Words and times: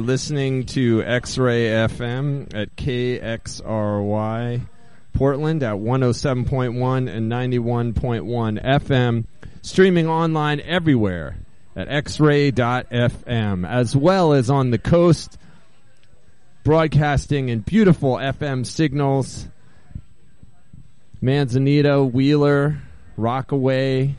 listening 0.00 0.66
to 0.66 1.02
X 1.02 1.38
Ray 1.38 1.66
FM 1.66 2.54
at 2.54 2.74
KXRY 2.76 4.62
Portland 5.12 5.62
at 5.62 5.76
107.1 5.76 7.14
and 7.14 7.30
91.1 7.30 8.64
FM, 8.64 9.24
streaming 9.62 10.08
online 10.08 10.60
everywhere 10.60 11.36
at 11.76 11.88
xray.fm, 11.88 13.68
as 13.68 13.96
well 13.96 14.32
as 14.32 14.50
on 14.50 14.70
the 14.70 14.78
coast, 14.78 15.38
broadcasting 16.64 17.48
in 17.48 17.60
beautiful 17.60 18.16
FM 18.16 18.66
signals. 18.66 19.46
Manzanita, 21.20 22.02
Wheeler, 22.02 22.80
Rockaway, 23.16 24.16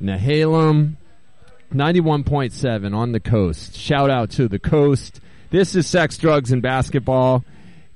Nehalem, 0.00 0.96
91.7 1.74 2.94
on 2.94 3.10
the 3.10 3.18
coast. 3.18 3.76
Shout 3.76 4.08
out 4.08 4.30
to 4.30 4.46
the 4.46 4.60
coast. 4.60 5.20
This 5.50 5.74
is 5.74 5.88
Sex, 5.88 6.16
Drugs, 6.16 6.52
and 6.52 6.62
Basketball. 6.62 7.44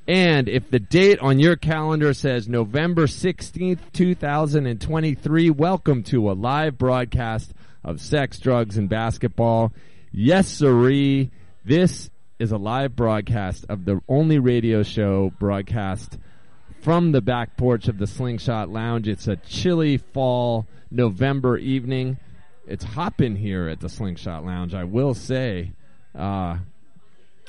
And 0.09 0.49
if 0.49 0.69
the 0.69 0.81
date 0.81 1.21
on 1.21 1.39
your 1.39 1.55
calendar 1.55 2.13
says 2.13 2.49
November 2.49 3.07
16th, 3.07 3.79
2023, 3.93 5.51
welcome 5.51 6.03
to 6.05 6.29
a 6.29 6.33
live 6.33 6.77
broadcast 6.77 7.55
of 7.85 8.01
sex, 8.01 8.41
drugs, 8.41 8.77
and 8.77 8.89
basketball. 8.89 9.73
Yes, 10.11 10.49
sirree. 10.49 11.31
This 11.65 12.11
is 12.41 12.51
a 12.51 12.59
live 12.59 12.97
broadcast 12.97 13.65
of 13.69 13.85
the 13.85 14.01
only 14.09 14.41
radio 14.41 14.83
show 14.83 15.33
broadcast 15.39 16.19
from 16.81 17.13
the 17.13 17.21
back 17.21 17.57
porch 17.57 17.87
of 17.87 17.99
the 17.99 18.09
Slingshot 18.09 18.71
Lounge. 18.71 19.07
It's 19.07 19.29
a 19.29 19.37
chilly 19.37 19.99
fall 19.99 20.67
November 20.91 21.57
evening. 21.59 22.17
It's 22.69 22.85
hopping 22.85 23.35
here 23.35 23.67
at 23.67 23.81
the 23.81 23.89
Slingshot 23.89 24.45
Lounge, 24.45 24.75
I 24.75 24.85
will 24.85 25.15
say. 25.15 25.73
Uh, 26.15 26.59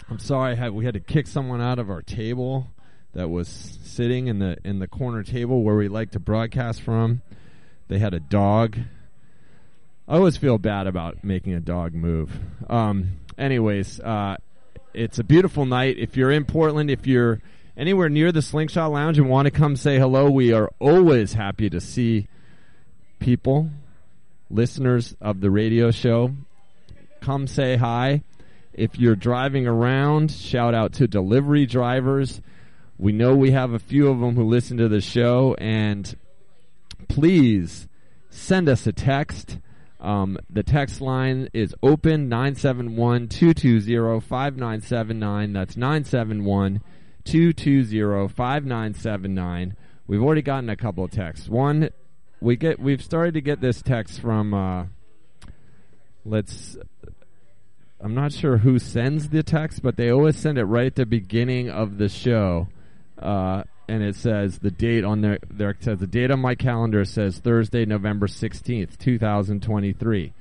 I'm 0.10 0.20
sorry 0.20 0.56
had, 0.56 0.72
we 0.72 0.86
had 0.86 0.94
to 0.94 1.02
kick 1.02 1.28
someone 1.28 1.60
out 1.60 1.78
of 1.78 1.90
our 1.90 2.02
table 2.02 2.68
that 3.14 3.30
was 3.30 3.50
sitting 3.84 4.28
in 4.28 4.40
the 4.40 4.56
in 4.64 4.80
the 4.80 4.88
corner 4.88 5.24
table 5.24 5.62
where 5.62 5.76
we 5.76 5.90
like 5.90 6.12
to 6.12 6.20
broadcast 6.20 6.82
from. 6.82 7.22
They 7.90 8.00
had 8.00 8.14
a 8.14 8.20
dog. 8.22 8.78
I 10.08 10.16
always 10.16 10.38
feel 10.38 10.58
bad 10.58 10.88
about 10.88 11.22
making 11.24 11.54
a 11.54 11.60
dog 11.60 11.94
move. 11.94 12.32
Um, 12.70 13.20
anyways, 13.38 14.00
uh, 14.00 14.38
it's 14.94 15.20
a 15.20 15.24
beautiful 15.24 15.66
night. 15.66 15.98
If 15.98 16.16
you're 16.16 16.32
in 16.32 16.46
Portland, 16.46 16.90
if 16.90 17.06
you're 17.06 17.42
anywhere 17.76 18.08
near 18.08 18.32
the 18.32 18.42
Slingshot 18.42 18.92
Lounge 18.92 19.20
and 19.20 19.30
want 19.30 19.48
to 19.48 19.52
come 19.52 19.76
say 19.76 20.00
hello, 20.00 20.30
we 20.30 20.54
are 20.54 20.72
always 20.80 21.34
happy 21.34 21.70
to 21.70 21.82
see 21.82 22.30
people, 23.20 23.70
listeners 24.50 25.16
of 25.22 25.42
the 25.42 25.52
radio 25.52 25.92
show. 25.92 26.32
Come 27.22 27.48
say 27.48 27.76
hi. 27.76 28.24
If 28.74 28.98
you're 28.98 29.16
driving 29.16 29.68
around, 29.68 30.32
shout 30.32 30.74
out 30.74 30.94
to 30.94 31.08
delivery 31.08 31.66
drivers. 31.66 32.42
We 32.98 33.12
know 33.12 33.36
we 33.36 33.52
have 33.52 33.74
a 33.74 33.80
few 33.80 34.08
of 34.10 34.20
them 34.20 34.36
who 34.36 34.44
listen 34.44 34.78
to 34.78 34.88
the 34.88 35.02
show, 35.02 35.56
and 35.58 36.16
please 37.08 37.88
send 38.30 38.70
us 38.70 38.88
a 38.88 38.94
text. 38.94 39.58
Um, 40.00 40.38
the 40.50 40.64
text 40.64 41.02
line 41.02 41.50
is 41.54 41.76
open 41.84 42.30
971 42.30 43.28
220 43.28 44.20
5979. 44.22 45.54
That's 45.54 45.76
971 45.76 46.82
220 47.26 48.28
5979. 48.28 49.76
We've 50.08 50.24
already 50.24 50.42
gotten 50.42 50.70
a 50.70 50.76
couple 50.76 51.04
of 51.04 51.12
texts. 51.12 51.50
One, 51.50 51.90
we 52.42 52.56
get 52.56 52.80
we've 52.80 53.04
started 53.04 53.34
to 53.34 53.42
get 53.42 53.62
this 53.62 53.82
text 53.82 54.22
from 54.22 54.54
uh, 54.54 54.86
let's 56.26 56.78
I'm 58.02 58.16
not 58.16 58.32
sure 58.32 58.58
who 58.58 58.80
sends 58.80 59.30
the 59.30 59.44
text, 59.44 59.82
but 59.82 59.98
they 59.98 60.10
always 60.10 60.38
send 60.38 60.58
it 60.58 60.64
right 60.64 60.88
at 60.88 60.96
the 60.96 61.06
beginning 61.06 61.70
of 61.70 61.98
the 61.98 62.08
show. 62.08 62.70
Uh, 63.18 63.64
and 63.90 64.04
it 64.04 64.16
says 64.16 64.60
the 64.60 64.72
date 64.72 65.04
on 65.04 65.22
their, 65.22 65.40
there 65.50 65.76
says 65.80 66.00
the 66.00 66.08
date 66.08 66.32
on 66.32 66.40
my 66.40 66.56
calendar 66.56 67.04
says 67.04 67.40
Thursday, 67.40 67.86
November 67.86 68.28
16th, 68.28 68.98
2023. 68.98 70.34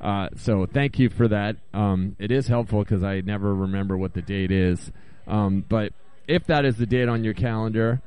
Uh, 0.00 0.28
so 0.36 0.64
thank 0.64 0.98
you 0.98 1.10
for 1.10 1.28
that. 1.28 1.56
Um, 1.74 2.16
it 2.18 2.30
is 2.30 2.46
helpful 2.46 2.84
because 2.84 3.02
I 3.02 3.20
never 3.20 3.52
remember 3.54 3.98
what 3.98 4.14
the 4.14 4.22
date 4.22 4.52
is. 4.52 4.90
Um, 5.26 5.64
but 5.68 5.92
if 6.26 6.46
that 6.46 6.64
is 6.64 6.76
the 6.76 6.86
date 6.86 7.08
on 7.08 7.24
your 7.24 7.34
calendar, 7.34 8.00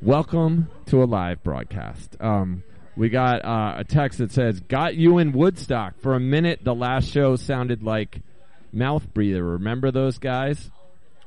welcome 0.00 0.68
to 0.86 1.02
a 1.02 1.06
live 1.06 1.42
broadcast. 1.42 2.16
Um, 2.20 2.62
we 2.96 3.08
got 3.08 3.44
uh, 3.44 3.74
a 3.78 3.84
text 3.84 4.18
that 4.18 4.32
says, 4.32 4.60
"Got 4.60 4.96
you 4.96 5.18
in 5.18 5.32
Woodstock 5.32 6.00
for 6.00 6.14
a 6.14 6.20
minute. 6.20 6.60
The 6.62 6.74
last 6.74 7.08
show 7.08 7.36
sounded 7.36 7.82
like 7.82 8.20
mouth 8.72 9.12
breather. 9.14 9.44
Remember 9.44 9.90
those 9.90 10.18
guys? 10.18 10.70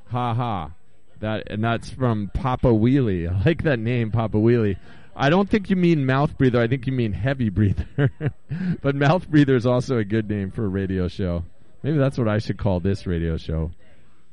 Ha 0.10 0.34
ha. 0.34 0.72
That 1.20 1.52
and 1.52 1.64
that's 1.64 1.90
from 1.90 2.32
Papa 2.34 2.68
Wheelie. 2.68 3.30
I 3.32 3.44
like 3.46 3.64
that 3.64 3.80
name, 3.80 4.12
Papa 4.12 4.38
Wheelie. 4.38 4.78
I 5.16 5.30
don't 5.30 5.50
think 5.50 5.70
you 5.70 5.76
mean 5.76 6.06
mouth 6.06 6.38
breather. 6.38 6.62
I 6.62 6.68
think 6.68 6.88
you 6.88 6.94
mean 6.94 7.14
heavy 7.14 7.50
breather. 7.50 8.12
but 8.82 8.96
mouth 8.96 9.30
breather 9.30 9.56
is 9.56 9.66
also 9.66 9.98
a 9.98 10.06
good 10.06 10.30
name 10.30 10.52
for 10.52 10.66
a 10.66 10.70
radio 10.70 11.08
show. 11.08 11.44
Maybe 11.84 11.98
that's 11.98 12.18
what 12.18 12.28
I 12.28 12.40
should 12.40 12.58
call 12.58 12.80
this 12.80 13.06
radio 13.06 13.38
show, 13.38 13.72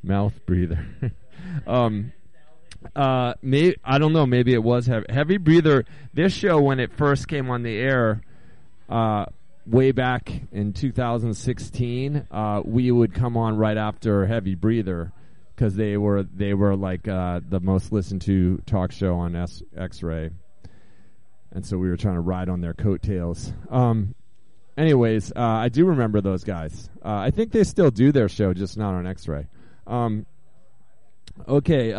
mouth 0.03 0.35
breather. 0.47 0.87
um, 1.67 2.13
uh, 2.95 3.35
may, 3.43 3.75
I 3.85 3.99
don't 3.99 4.13
know. 4.13 4.27
Maybe 4.27 4.55
it 4.55 4.63
was 4.63 4.87
heavy, 4.87 5.07
heavy 5.09 5.37
breather. 5.37 5.85
This 6.15 6.33
show, 6.33 6.61
when 6.61 6.81
it 6.81 6.93
first 6.93 7.29
came 7.29 7.51
on 7.51 7.63
the 7.63 7.77
air, 7.77 8.23
uh, 8.89 9.27
way 9.67 9.93
back 9.93 10.33
in 10.53 10.73
2016, 10.73 12.27
uh, 12.31 12.63
we 12.65 12.91
would 12.91 13.15
come 13.15 13.37
on 13.37 13.57
right 13.57 13.77
after 13.77 14.27
Heavy 14.27 14.55
Breather 14.55 15.13
because 15.55 15.75
they 15.75 15.97
were 15.97 16.23
they 16.23 16.55
were 16.55 16.77
like 16.77 17.07
uh, 17.09 17.41
the 17.49 17.61
most 17.61 17.93
listened 17.93 18.23
to 18.23 18.59
talk 18.67 18.93
show 18.93 19.17
on 19.17 19.37
S- 19.37 19.63
X-Ray, 19.77 20.31
and 21.53 21.67
so 21.67 21.77
we 21.77 21.89
were 21.89 21.97
trying 21.97 22.15
to 22.15 22.21
ride 22.21 22.49
on 22.49 22.61
their 22.61 22.75
coattails. 22.75 23.53
Um, 23.71 24.15
anyways, 24.77 25.33
uh, 25.33 25.41
I 25.41 25.69
do 25.69 25.87
remember 25.87 26.21
those 26.21 26.45
guys. 26.45 26.89
Uh, 27.05 27.09
I 27.09 27.31
think 27.31 27.53
they 27.53 27.65
still 27.65 27.91
do 27.91 28.13
their 28.13 28.29
show, 28.29 28.55
just 28.55 28.79
not 28.79 28.95
on 28.95 29.07
X-Ray. 29.07 29.47
Um, 29.87 30.27
okay. 31.47 31.93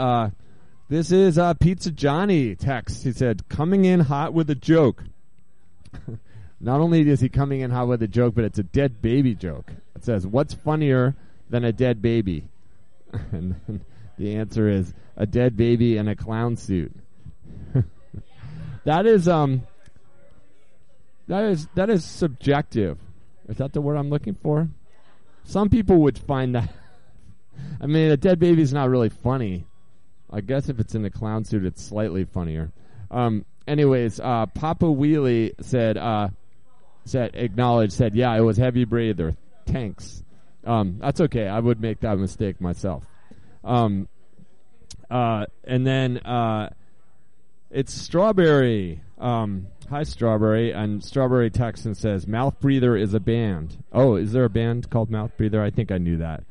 This 0.89 1.11
is 1.11 1.37
uh, 1.37 1.53
Pizza 1.53 1.91
Johnny 1.91 2.55
text. 2.55 3.03
He 3.03 3.11
said, 3.11 3.47
coming 3.47 3.85
in 3.85 3.99
hot 3.99 4.33
with 4.33 4.49
a 4.49 4.55
joke. 4.55 5.03
Not 6.59 6.81
only 6.81 7.07
is 7.07 7.21
he 7.21 7.29
coming 7.29 7.61
in 7.61 7.69
hot 7.69 7.87
with 7.87 8.01
a 8.01 8.07
joke, 8.07 8.33
but 8.33 8.43
it's 8.43 8.57
a 8.57 8.63
dead 8.63 8.99
baby 8.99 9.35
joke. 9.35 9.71
It 9.95 10.03
says, 10.03 10.25
what's 10.25 10.55
funnier 10.55 11.15
than 11.47 11.63
a 11.63 11.71
dead 11.71 12.01
baby? 12.01 12.45
and 13.31 13.55
the 14.17 14.35
answer 14.35 14.67
is 14.67 14.91
a 15.15 15.27
dead 15.27 15.55
baby 15.55 15.95
in 15.95 16.07
a 16.07 16.15
clown 16.15 16.57
suit. 16.57 16.91
that 18.83 19.05
is 19.05 19.27
um 19.27 19.61
that 21.27 21.43
is 21.45 21.67
that 21.75 21.91
is 21.91 22.03
subjective. 22.03 22.97
Is 23.47 23.57
that 23.57 23.73
the 23.73 23.81
word 23.81 23.95
I'm 23.95 24.09
looking 24.09 24.35
for? 24.41 24.67
Some 25.43 25.69
people 25.69 25.97
would 26.01 26.17
find 26.17 26.55
that 26.55 26.73
I 27.79 27.85
mean 27.85 28.09
a 28.09 28.17
dead 28.17 28.39
baby 28.39 28.63
is 28.63 28.73
not 28.73 28.89
really 28.89 29.09
funny. 29.09 29.65
I 30.31 30.41
guess 30.41 30.69
if 30.69 30.79
it's 30.79 30.95
in 30.95 31.05
a 31.05 31.09
clown 31.09 31.45
suit, 31.45 31.65
it's 31.65 31.83
slightly 31.83 32.25
funnier. 32.25 32.71
Um, 33.11 33.45
anyways, 33.67 34.19
uh, 34.19 34.45
Papa 34.47 34.85
Wheelie 34.85 35.53
said, 35.61 35.97
uh, 35.97 36.29
said, 37.05 37.31
acknowledged, 37.33 37.93
said, 37.93 38.15
yeah, 38.15 38.35
it 38.35 38.41
was 38.41 38.57
heavy 38.57 38.85
breather. 38.85 39.35
Tanks. 39.65 40.23
Um, 40.65 40.97
that's 40.99 41.21
okay. 41.21 41.47
I 41.47 41.59
would 41.59 41.81
make 41.81 42.01
that 42.01 42.17
mistake 42.17 42.61
myself. 42.61 43.03
Um, 43.63 44.07
uh, 45.09 45.45
and 45.63 45.85
then, 45.85 46.17
uh, 46.19 46.69
it's 47.71 47.93
Strawberry. 47.93 49.01
Um, 49.19 49.67
hi, 49.89 50.03
Strawberry. 50.03 50.71
And 50.71 51.03
Strawberry 51.03 51.49
Texan 51.49 51.95
says, 51.95 52.27
Mouth 52.27 52.59
Breather 52.59 52.95
is 52.95 53.13
a 53.13 53.19
band. 53.19 53.83
Oh, 53.91 54.15
is 54.15 54.31
there 54.31 54.45
a 54.45 54.49
band 54.49 54.89
called 54.89 55.09
Mouth 55.09 55.31
Breather? 55.37 55.61
I 55.61 55.69
think 55.69 55.91
I 55.91 55.97
knew 55.97 56.17
that. 56.17 56.43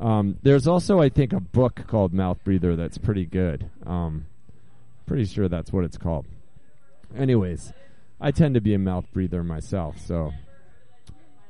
Um, 0.00 0.38
there's 0.42 0.68
also, 0.68 1.00
I 1.00 1.08
think, 1.08 1.32
a 1.32 1.40
book 1.40 1.84
called 1.86 2.12
Mouth 2.12 2.42
Breather 2.44 2.76
that's 2.76 2.98
pretty 2.98 3.26
good. 3.26 3.68
Um, 3.84 4.26
pretty 5.06 5.24
sure 5.24 5.48
that's 5.48 5.72
what 5.72 5.84
it's 5.84 5.96
called. 5.96 6.26
Anyways, 7.16 7.72
I 8.20 8.30
tend 8.30 8.54
to 8.54 8.60
be 8.60 8.74
a 8.74 8.78
mouth 8.78 9.06
breather 9.12 9.42
myself, 9.42 9.98
so 9.98 10.32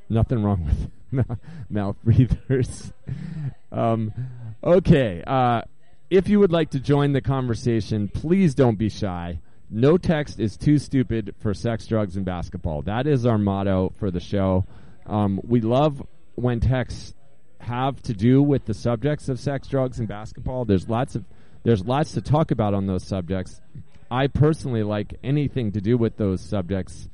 nothing 0.09 0.41
wrong 0.43 0.65
with 1.11 1.27
mouth 1.69 1.97
breathers. 2.03 2.91
um, 3.71 4.13
okay, 4.63 5.23
uh, 5.27 5.61
if 6.09 6.29
you 6.29 6.39
would 6.39 6.51
like 6.51 6.71
to 6.71 6.79
join 6.79 7.11
the 7.11 7.21
conversation, 7.21 8.07
please 8.07 8.55
don't 8.55 8.77
be 8.77 8.89
shy. 8.89 9.39
No 9.69 9.97
text 9.97 10.39
is 10.39 10.57
too 10.57 10.79
stupid 10.79 11.35
for 11.39 11.53
sex, 11.53 11.85
drugs, 11.85 12.15
and 12.15 12.25
basketball. 12.25 12.81
That 12.83 13.05
is 13.05 13.25
our 13.25 13.37
motto 13.37 13.93
for 13.99 14.09
the 14.09 14.19
show. 14.19 14.65
Um, 15.05 15.39
we 15.43 15.61
love 15.61 16.01
when 16.35 16.59
texts 16.59 17.13
have 17.69 18.01
to 18.01 18.13
do 18.13 18.41
with 18.41 18.65
the 18.65 18.73
subjects 18.73 19.29
of 19.29 19.39
sex, 19.39 19.67
drugs, 19.67 19.99
and 19.99 20.07
basketball. 20.07 20.65
There's 20.65 20.89
lots 20.89 21.15
of 21.15 21.23
there's 21.63 21.85
lots 21.85 22.13
to 22.13 22.21
talk 22.21 22.51
about 22.51 22.73
on 22.73 22.87
those 22.87 23.03
subjects. 23.05 23.61
I 24.09 24.27
personally 24.27 24.81
like 24.81 25.19
anything 25.23 25.73
to 25.73 25.81
do 25.81 25.97
with 25.97 26.17
those 26.17 26.41
subjects, 26.41 27.09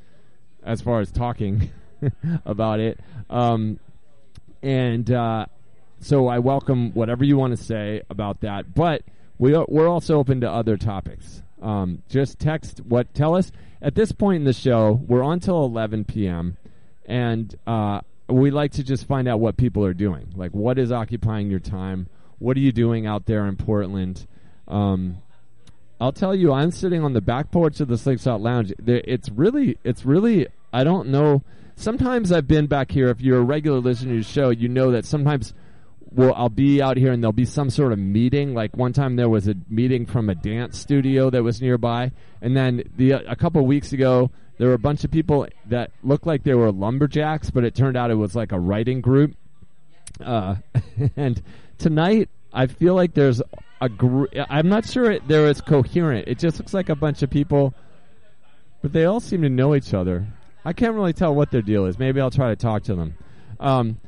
as 0.63 0.81
far 0.81 1.01
as 1.01 1.11
talking 1.11 1.71
about 2.45 2.79
it. 2.79 2.99
Um, 3.29 3.79
and 4.63 5.11
uh, 5.11 5.47
so 5.99 6.27
I 6.27 6.39
welcome 6.39 6.91
whatever 6.93 7.25
you 7.25 7.37
want 7.37 7.57
to 7.57 7.61
say 7.61 8.01
about 8.09 8.41
that. 8.41 8.73
But 8.73 9.01
we 9.37 9.53
are, 9.55 9.65
we're 9.67 9.89
also 9.89 10.17
open 10.17 10.39
to 10.41 10.49
other 10.49 10.77
topics. 10.77 11.41
Um, 11.61 12.01
just 12.07 12.39
text 12.39 12.79
what 12.79 13.13
tell 13.13 13.35
us 13.35 13.51
at 13.81 13.95
this 13.95 14.13
point 14.13 14.37
in 14.37 14.43
the 14.45 14.53
show. 14.53 15.01
We're 15.05 15.23
on 15.23 15.41
till 15.41 15.65
11 15.65 16.05
p.m. 16.05 16.55
and 17.05 17.53
uh, 17.67 18.01
we 18.27 18.51
like 18.51 18.71
to 18.73 18.83
just 18.83 19.07
find 19.07 19.27
out 19.27 19.39
what 19.39 19.57
people 19.57 19.85
are 19.85 19.93
doing. 19.93 20.33
Like, 20.35 20.51
what 20.51 20.79
is 20.79 20.91
occupying 20.91 21.49
your 21.49 21.59
time? 21.59 22.07
What 22.39 22.57
are 22.57 22.61
you 22.61 22.71
doing 22.71 23.05
out 23.05 23.25
there 23.25 23.45
in 23.45 23.55
Portland? 23.55 24.25
Um, 24.67 25.17
I'll 25.99 26.11
tell 26.11 26.35
you, 26.35 26.51
I'm 26.51 26.71
sitting 26.71 27.03
on 27.03 27.13
the 27.13 27.21
back 27.21 27.51
porch 27.51 27.79
of 27.79 27.87
the 27.87 27.97
Slingshot 27.97 28.41
Lounge. 28.41 28.73
It's 28.85 29.29
really, 29.29 29.77
it's 29.83 30.05
really, 30.05 30.47
I 30.73 30.83
don't 30.83 31.09
know. 31.09 31.43
Sometimes 31.75 32.31
I've 32.31 32.47
been 32.47 32.67
back 32.67 32.91
here. 32.91 33.09
If 33.09 33.21
you're 33.21 33.39
a 33.39 33.43
regular 33.43 33.79
listener 33.79 34.13
to 34.13 34.17
the 34.17 34.23
show, 34.23 34.49
you 34.49 34.67
know 34.67 34.91
that 34.91 35.05
sometimes 35.05 35.53
we'll, 36.11 36.33
I'll 36.33 36.49
be 36.49 36.81
out 36.81 36.97
here 36.97 37.11
and 37.11 37.21
there'll 37.21 37.33
be 37.33 37.45
some 37.45 37.69
sort 37.69 37.91
of 37.91 37.99
meeting. 37.99 38.53
Like 38.53 38.75
one 38.75 38.93
time 38.93 39.15
there 39.15 39.29
was 39.29 39.47
a 39.47 39.55
meeting 39.69 40.05
from 40.05 40.29
a 40.29 40.35
dance 40.35 40.79
studio 40.79 41.29
that 41.29 41.43
was 41.43 41.61
nearby, 41.61 42.11
and 42.41 42.55
then 42.55 42.83
the 42.95 43.11
a 43.11 43.35
couple 43.35 43.65
weeks 43.65 43.93
ago 43.93 44.31
there 44.57 44.67
were 44.69 44.73
a 44.73 44.79
bunch 44.79 45.03
of 45.03 45.11
people 45.11 45.47
that 45.67 45.91
looked 46.03 46.25
like 46.25 46.43
they 46.43 46.53
were 46.53 46.71
lumberjacks, 46.71 47.49
but 47.49 47.63
it 47.63 47.75
turned 47.75 47.97
out 47.97 48.11
it 48.11 48.15
was 48.15 48.35
like 48.35 48.51
a 48.51 48.59
writing 48.59 49.01
group. 49.01 49.35
Uh, 50.23 50.55
and 51.17 51.41
tonight 51.77 52.29
I 52.53 52.67
feel 52.67 52.95
like 52.95 53.13
there's 53.13 53.41
a 53.81 53.89
group. 53.89 54.29
I'm 54.49 54.69
not 54.69 54.85
sure 54.85 55.11
it, 55.11 55.27
there 55.27 55.47
is 55.47 55.61
coherent. 55.61 56.27
It 56.27 56.39
just 56.39 56.57
looks 56.59 56.73
like 56.73 56.89
a 56.89 56.95
bunch 56.95 57.21
of 57.21 57.29
people, 57.29 57.73
but 58.81 58.93
they 58.93 59.05
all 59.05 59.19
seem 59.19 59.41
to 59.41 59.49
know 59.49 59.75
each 59.75 59.93
other. 59.93 60.27
I 60.63 60.73
can't 60.73 60.95
really 60.95 61.13
tell 61.13 61.35
what 61.35 61.51
their 61.51 61.61
deal 61.61 61.85
is. 61.85 61.99
Maybe 61.99 62.21
I'll 62.21 62.31
try 62.31 62.49
to 62.49 62.55
talk 62.55 62.83
to 62.83 62.95
them. 62.95 63.15
Um, 63.59 63.99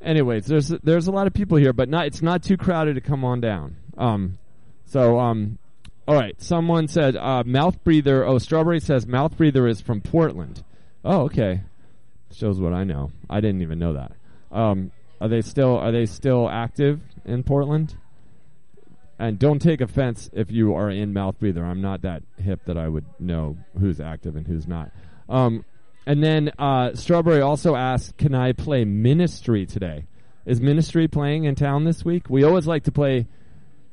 anyways, 0.00 0.46
there's 0.46 0.68
there's 0.68 1.08
a 1.08 1.12
lot 1.12 1.26
of 1.26 1.34
people 1.34 1.58
here, 1.58 1.72
but 1.72 1.88
not 1.88 2.06
it's 2.06 2.22
not 2.22 2.42
too 2.42 2.56
crowded 2.56 2.94
to 2.94 3.00
come 3.00 3.24
on 3.24 3.40
down. 3.40 3.76
Um, 3.98 4.38
so 4.86 5.18
um, 5.18 5.58
all 6.06 6.14
right. 6.14 6.40
Someone 6.42 6.88
said 6.88 7.16
uh, 7.16 7.44
mouth 7.44 7.82
breather. 7.84 8.24
Oh, 8.24 8.38
strawberry 8.38 8.80
says 8.80 9.06
mouth 9.06 9.36
breather 9.36 9.66
is 9.66 9.80
from 9.80 10.00
Portland. 10.00 10.64
Oh, 11.04 11.22
okay. 11.22 11.62
Shows 12.32 12.60
what 12.60 12.72
I 12.72 12.84
know. 12.84 13.12
I 13.28 13.40
didn't 13.40 13.62
even 13.62 13.78
know 13.78 13.94
that. 13.94 14.12
Um, 14.52 14.92
are 15.20 15.28
they 15.28 15.42
still 15.42 15.76
are 15.76 15.92
they 15.92 16.06
still 16.06 16.48
active 16.48 17.00
in 17.24 17.42
Portland? 17.42 17.96
And 19.18 19.38
don't 19.38 19.60
take 19.60 19.82
offense 19.82 20.30
if 20.32 20.50
you 20.50 20.74
are 20.74 20.90
in 20.90 21.12
mouth 21.12 21.38
breather. 21.38 21.64
I'm 21.64 21.82
not 21.82 22.02
that 22.02 22.22
hip 22.38 22.60
that 22.64 22.78
I 22.78 22.88
would 22.88 23.04
know 23.18 23.58
who's 23.78 24.00
active 24.00 24.34
and 24.34 24.46
who's 24.46 24.66
not. 24.66 24.90
Um, 25.28 25.64
and 26.06 26.24
then 26.24 26.50
uh, 26.58 26.94
Strawberry 26.94 27.42
also 27.42 27.76
asked, 27.76 28.16
"Can 28.16 28.34
I 28.34 28.52
play 28.52 28.84
Ministry 28.84 29.66
today? 29.66 30.06
Is 30.46 30.60
Ministry 30.60 31.06
playing 31.06 31.44
in 31.44 31.54
town 31.54 31.84
this 31.84 32.04
week? 32.04 32.30
We 32.30 32.44
always 32.44 32.66
like 32.66 32.84
to 32.84 32.92
play 32.92 33.26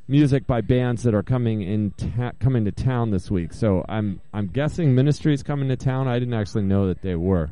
music 0.08 0.48
by 0.48 0.62
bands 0.62 1.04
that 1.04 1.14
are 1.14 1.24
coming 1.24 1.62
in 1.62 1.92
ta- 1.92 2.32
coming 2.40 2.66
to 2.66 2.72
town 2.72 3.12
this 3.12 3.30
week. 3.30 3.54
So 3.54 3.84
I'm 3.88 4.22
I'm 4.34 4.48
guessing 4.48 4.96
Ministry 4.96 5.34
is 5.34 5.44
coming 5.44 5.70
to 5.70 5.76
town. 5.76 6.08
I 6.08 6.20
didn't 6.20 6.34
actually 6.34 6.64
know 6.64 6.88
that 6.88 7.02
they 7.02 7.16
were, 7.16 7.52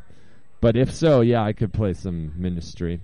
but 0.60 0.76
if 0.76 0.92
so, 0.92 1.20
yeah, 1.20 1.42
I 1.42 1.52
could 1.52 1.72
play 1.72 1.94
some 1.94 2.32
Ministry. 2.36 3.00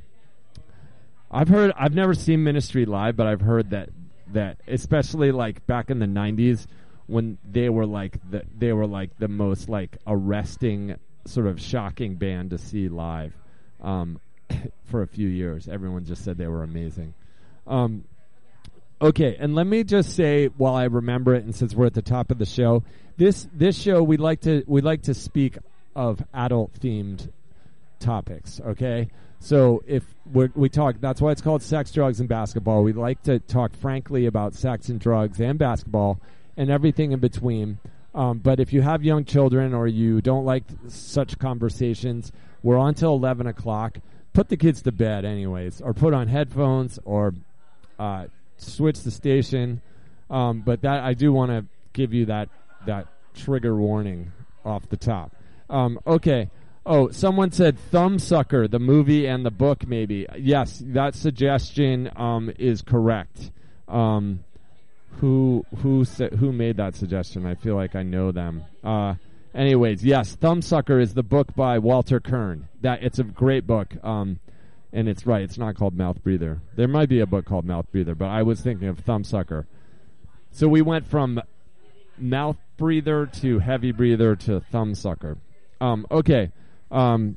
I've 1.31 1.49
heard 1.49 1.73
I've 1.77 1.95
never 1.95 2.15
seen 2.15 2.45
Ministry 2.45 2.85
live, 2.85 3.17
but 3.17 3.27
I've 3.27 3.41
heard 3.41 3.71
that 3.71 3.91
that 4.33 4.59
especially 4.67 5.33
like 5.33 5.67
back 5.67 5.91
in 5.91 5.99
the 5.99 6.07
'90s 6.07 6.67
when 7.07 7.39
they 7.45 7.69
were 7.69 7.87
like 7.87 8.19
the 8.31 8.43
they 8.57 8.73
were 8.73 8.87
like 8.87 9.19
the 9.19 9.29
most 9.29 9.69
like 9.69 9.99
arresting 10.07 10.97
sort 11.25 11.47
of 11.47 11.61
shocking 11.61 12.17
band 12.17 12.51
to 12.51 12.59
see 12.59 12.89
live 12.89 13.33
um, 13.81 14.21
for 14.85 15.03
a 15.03 15.07
few 15.07 15.29
years. 15.29 15.69
Everyone 15.69 16.05
just 16.05 16.25
said 16.25 16.37
they 16.39 16.47
were 16.47 16.63
amazing. 16.63 17.15
Um, 17.67 18.05
okay, 19.03 19.37
and 19.39 19.55
let 19.55 19.67
me 19.67 19.85
just 19.85 20.15
say 20.15 20.47
while 20.47 20.75
I 20.75 20.85
remember 20.85 21.35
it, 21.35 21.45
and 21.45 21.55
since 21.55 21.75
we're 21.75 21.87
at 21.87 21.95
the 21.95 22.03
top 22.03 22.31
of 22.31 22.39
the 22.39 22.47
show, 22.47 22.85
this 23.17 23.49
this 23.53 23.77
show 23.77 24.03
we 24.03 24.17
like 24.17 24.43
to 24.43 24.65
we 24.67 24.81
like 24.81 25.03
to 25.03 25.15
speak 25.15 25.59
of 25.95 26.23
adult 26.33 26.73
themed 26.81 27.29
topics. 27.99 28.61
Okay, 28.65 29.09
so 29.41 29.83
if 29.87 30.05
we 30.33 30.69
talk, 30.69 30.97
that's 31.01 31.21
why 31.21 31.33
it's 31.33 31.43
called 31.43 31.63
sex, 31.63 31.91
drugs, 31.91 32.21
and 32.21 32.29
basketball. 32.29 32.83
We 32.83 32.93
like 32.93 33.23
to 33.25 33.41
talk 33.41 33.75
frankly 33.75 34.27
about 34.27 34.55
sex 34.55 34.89
and 34.89 35.01
drugs 35.01 35.41
and 35.41 35.59
basketball 35.59 36.21
and 36.57 36.71
everything 36.71 37.13
in 37.13 37.19
between. 37.19 37.79
Um, 38.15 38.39
but 38.39 38.61
if 38.61 38.73
you 38.73 38.83
have 38.83 39.03
young 39.03 39.25
children 39.25 39.73
or 39.75 39.87
you 39.87 40.21
don't 40.21 40.45
like 40.45 40.65
such 40.89 41.39
conversations, 41.39 42.31
we're 42.63 42.77
on 42.77 42.95
till 42.95 43.15
11 43.15 43.47
o'clock. 43.47 43.99
Put 44.33 44.49
the 44.49 44.57
kids 44.57 44.83
to 44.83 44.93
bed, 44.93 45.25
anyways, 45.25 45.81
or 45.81 45.93
put 45.93 46.15
on 46.15 46.29
headphones 46.29 46.99
or 47.05 47.35
uh, 47.99 48.27
switch 48.71 49.01
the 49.03 49.11
station. 49.11 49.81
Um, 50.31 50.63
but 50.65 50.83
that 50.83 51.03
I 51.03 51.15
do 51.15 51.33
want 51.33 51.51
to 51.51 51.67
give 51.93 52.15
you 52.15 52.27
that 52.27 52.49
that 52.87 53.07
trigger 53.35 53.75
warning 53.77 54.33
off 54.65 54.89
the 54.89 54.97
top. 54.97 55.35
Um, 55.69 55.99
okay. 56.07 56.51
Oh, 56.85 57.11
someone 57.11 57.53
said 57.53 57.77
Thumbsucker, 57.93 58.69
the 58.69 58.81
movie 58.81 59.27
and 59.27 59.47
the 59.47 59.53
book, 59.53 59.87
maybe. 59.87 60.27
Yes, 60.37 60.83
that 60.87 61.15
suggestion 61.15 62.11
um, 62.17 62.53
is 62.59 62.83
correct. 62.83 63.53
Um, 63.87 64.43
who 65.21 65.65
who 65.79 66.05
sa- 66.05 66.29
who 66.29 66.53
made 66.53 66.79
that 66.79 66.97
suggestion. 66.97 67.47
I 67.47 67.55
feel 67.55 67.77
like 67.77 67.95
I 67.95 68.03
know 68.03 68.33
them. 68.33 68.65
Uh, 68.83 69.15
anyways, 69.55 70.05
yes, 70.05 70.37
Thumbsucker 70.37 71.01
is 71.01 71.15
the 71.15 71.23
book 71.23 71.55
by 71.55 71.79
Walter 71.79 72.19
Kirn. 72.19 72.69
That 72.81 73.03
it's 73.03 73.19
a 73.19 73.25
great 73.25 73.67
book. 73.67 73.95
Um, 74.03 74.41
and 74.93 75.09
it's 75.09 75.27
right. 75.27 75.43
It's 75.43 75.59
not 75.59 75.77
called 75.77 75.97
Mouth 75.97 76.23
Breather. 76.23 76.61
There 76.77 76.89
might 76.89 77.09
be 77.09 77.21
a 77.21 77.27
book 77.27 77.45
called 77.45 77.65
Mouth 77.65 77.87
Breather, 77.91 78.15
but 78.15 78.27
I 78.27 78.43
was 78.43 78.61
thinking 78.61 78.89
of 78.89 79.05
Thumbsucker. 79.05 79.67
So 80.51 80.69
we 80.69 80.83
went 80.83 81.07
from 81.07 81.41
Mouth 82.19 82.59
Breather 82.77 83.27
to 83.27 83.59
Heavy 83.59 83.93
Breather 83.93 84.37
to 84.37 84.61
Thumbsucker. 84.73 85.39
Um, 85.81 86.07
okay. 86.11 86.53
Um, 86.91 87.37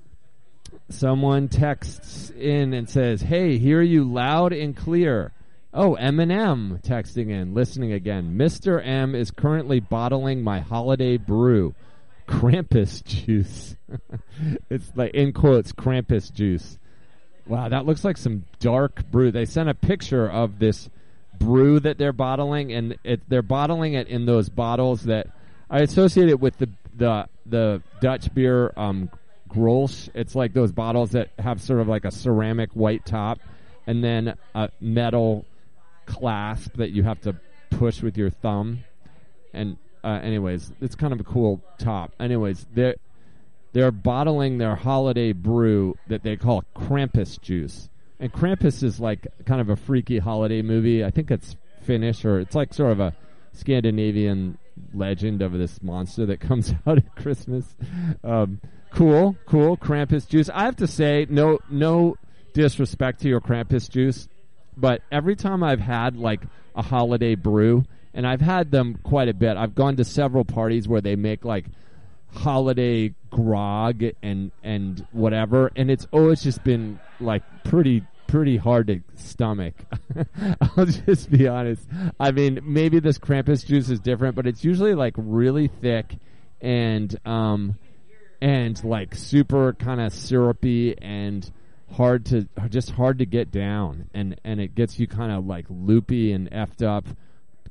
someone 0.90 1.48
texts 1.48 2.30
in 2.32 2.74
and 2.74 2.90
says, 2.90 3.22
"Hey, 3.22 3.58
hear 3.58 3.82
you 3.82 4.04
loud 4.04 4.54
and 4.54 4.76
clear." 4.76 5.32
Oh, 5.74 5.98
Eminem 6.00 6.82
texting 6.84 7.30
in, 7.30 7.54
listening 7.54 7.92
again. 7.92 8.38
Mr. 8.38 8.86
M 8.86 9.14
is 9.14 9.32
currently 9.32 9.82
bottling 9.82 10.42
my 10.42 10.60
holiday 10.62 11.18
brew, 11.18 11.74
Krampus 12.28 13.04
juice. 13.26 13.76
it's 14.70 14.92
like 14.96 15.14
in 15.14 15.34
quotes, 15.34 15.74
Krampus 15.74 16.32
juice. 16.32 16.78
Wow, 17.48 17.70
that 17.70 17.86
looks 17.86 18.04
like 18.04 18.18
some 18.18 18.46
dark 18.60 19.10
brew. 19.12 19.32
They 19.32 19.46
sent 19.46 19.70
a 19.70 19.75
picture 19.75 20.28
of 20.30 20.58
this 20.58 20.90
brew 21.38 21.80
that 21.82 21.98
they're 21.98 22.14
bottling, 22.14 22.72
and 22.72 22.98
it, 23.04 23.22
they're 23.30 23.42
bottling 23.44 23.94
it 23.94 24.08
in 24.08 24.25
those 24.25 24.50
bottles 24.50 25.04
that 25.04 25.28
I 25.70 25.82
associate 25.82 26.30
it 26.30 26.40
with 26.40 26.58
the 26.58 26.70
the 26.96 27.28
the 27.46 27.84
Dutch 28.02 28.34
beer 28.34 28.74
um, 28.75 29.10
Grolsch. 29.50 30.10
It's 30.16 30.34
like 30.34 30.54
those 30.54 30.72
bottles 30.72 31.12
that 31.12 31.30
have 31.38 31.62
sort 31.62 31.82
of 31.82 31.88
like 31.88 32.06
a 32.06 32.12
ceramic 32.12 32.72
white 32.72 33.06
top, 33.06 33.40
and 33.86 34.04
then 34.04 34.38
a 34.56 34.70
metal 34.82 35.46
clasp 36.08 36.78
that 36.78 36.92
you 36.92 37.04
have 37.04 37.22
to 37.22 37.36
push 37.70 38.02
with 38.02 38.18
your 38.18 38.30
thumb. 38.30 38.84
And 39.54 39.78
uh, 40.04 40.20
anyways, 40.24 40.72
it's 40.82 40.96
kind 40.96 41.14
of 41.14 41.20
a 41.20 41.24
cool 41.24 41.62
top. 41.78 42.12
Anyways, 42.20 42.66
they're 42.74 42.96
they're 43.75 43.91
bottling 43.91 44.58
their 44.58 44.74
holiday 44.74 45.34
brew 45.34 45.98
that 46.08 46.24
they 46.24 46.38
call 46.38 46.63
Krampus 46.77 47.41
juice. 47.41 47.89
And 48.22 48.32
Krampus 48.32 48.82
is 48.84 49.01
like 49.01 49.27
kind 49.46 49.60
of 49.60 49.70
a 49.70 49.75
freaky 49.75 50.17
holiday 50.17 50.62
movie. 50.62 51.03
I 51.03 51.12
think 51.12 51.29
it's 51.29 51.58
Finnish 51.82 52.24
or 52.24 52.39
it's 52.39 52.55
like 52.55 52.74
sort 52.74 52.94
of 52.94 53.01
a 53.01 53.13
Scandinavian 53.51 54.58
legend 54.94 55.41
of 55.41 55.51
this 55.51 55.84
monster 55.84 56.25
that 56.27 56.39
comes 56.39 56.74
out 56.88 57.00
at 57.00 57.15
Christmas. 57.17 57.75
Um, 58.24 58.62
cool, 58.94 59.36
cool 59.46 59.75
Krampus 59.75 60.25
juice. 60.25 60.50
I 60.53 60.63
have 60.63 60.77
to 60.77 60.88
say, 60.88 61.27
no, 61.29 61.60
no 61.70 62.15
disrespect 62.53 63.24
to 63.24 63.27
your 63.27 63.41
Krampus 63.41 63.89
juice, 63.89 64.29
but 64.77 65.01
every 65.12 65.36
time 65.36 65.63
I've 65.63 65.82
had 65.82 66.15
like 66.15 66.44
a 66.75 66.82
holiday 66.82 67.36
brew, 67.36 67.84
and 68.13 68.25
I've 68.25 68.39
had 68.39 68.72
them 68.72 68.98
quite 69.03 69.27
a 69.27 69.34
bit. 69.34 69.58
I've 69.58 69.75
gone 69.75 69.98
to 69.98 70.05
several 70.05 70.46
parties 70.46 70.88
where 70.88 71.01
they 71.01 71.17
make 71.17 71.44
like 71.44 71.65
holiday 72.36 73.13
grog 73.30 74.04
and 74.22 74.51
and 74.63 75.06
whatever, 75.12 75.72
and 75.75 75.89
it's 75.89 76.08
always 76.12 76.44
just 76.44 76.63
been 76.63 77.00
like 77.20 77.44
pretty 77.63 78.04
pretty 78.27 78.58
hard 78.58 78.88
to 78.88 79.01
stomach. 79.15 79.74
I'll 80.77 80.86
just 80.86 81.30
be 81.30 81.48
honest. 81.48 81.88
I 82.20 82.32
mean, 82.32 82.60
maybe 82.63 83.00
this 83.00 83.18
Krampus 83.18 83.65
juice 83.65 83.89
is 83.89 84.00
different, 84.00 84.36
but 84.36 84.48
it's 84.48 84.63
usually 84.63 84.96
like 84.96 85.13
really 85.18 85.68
thick 85.68 86.15
and 86.62 87.20
um 87.25 87.75
and 88.42 88.84
like 88.84 89.15
super 89.15 89.74
kind 89.74 90.01
of 90.01 90.13
syrupy 90.13 90.98
and 91.01 91.50
hard 91.92 92.25
to 92.25 92.48
just 92.70 92.92
hard 92.92 93.20
to 93.20 93.25
get 93.25 93.51
down 93.51 94.10
and 94.13 94.39
and 94.44 94.60
it 94.60 94.75
gets 94.75 95.00
you 95.00 95.08
kind 95.08 95.32
of 95.32 95.46
like 95.46 95.65
loopy 95.70 96.34
and 96.34 96.50
effed 96.51 96.86
up 96.86 97.06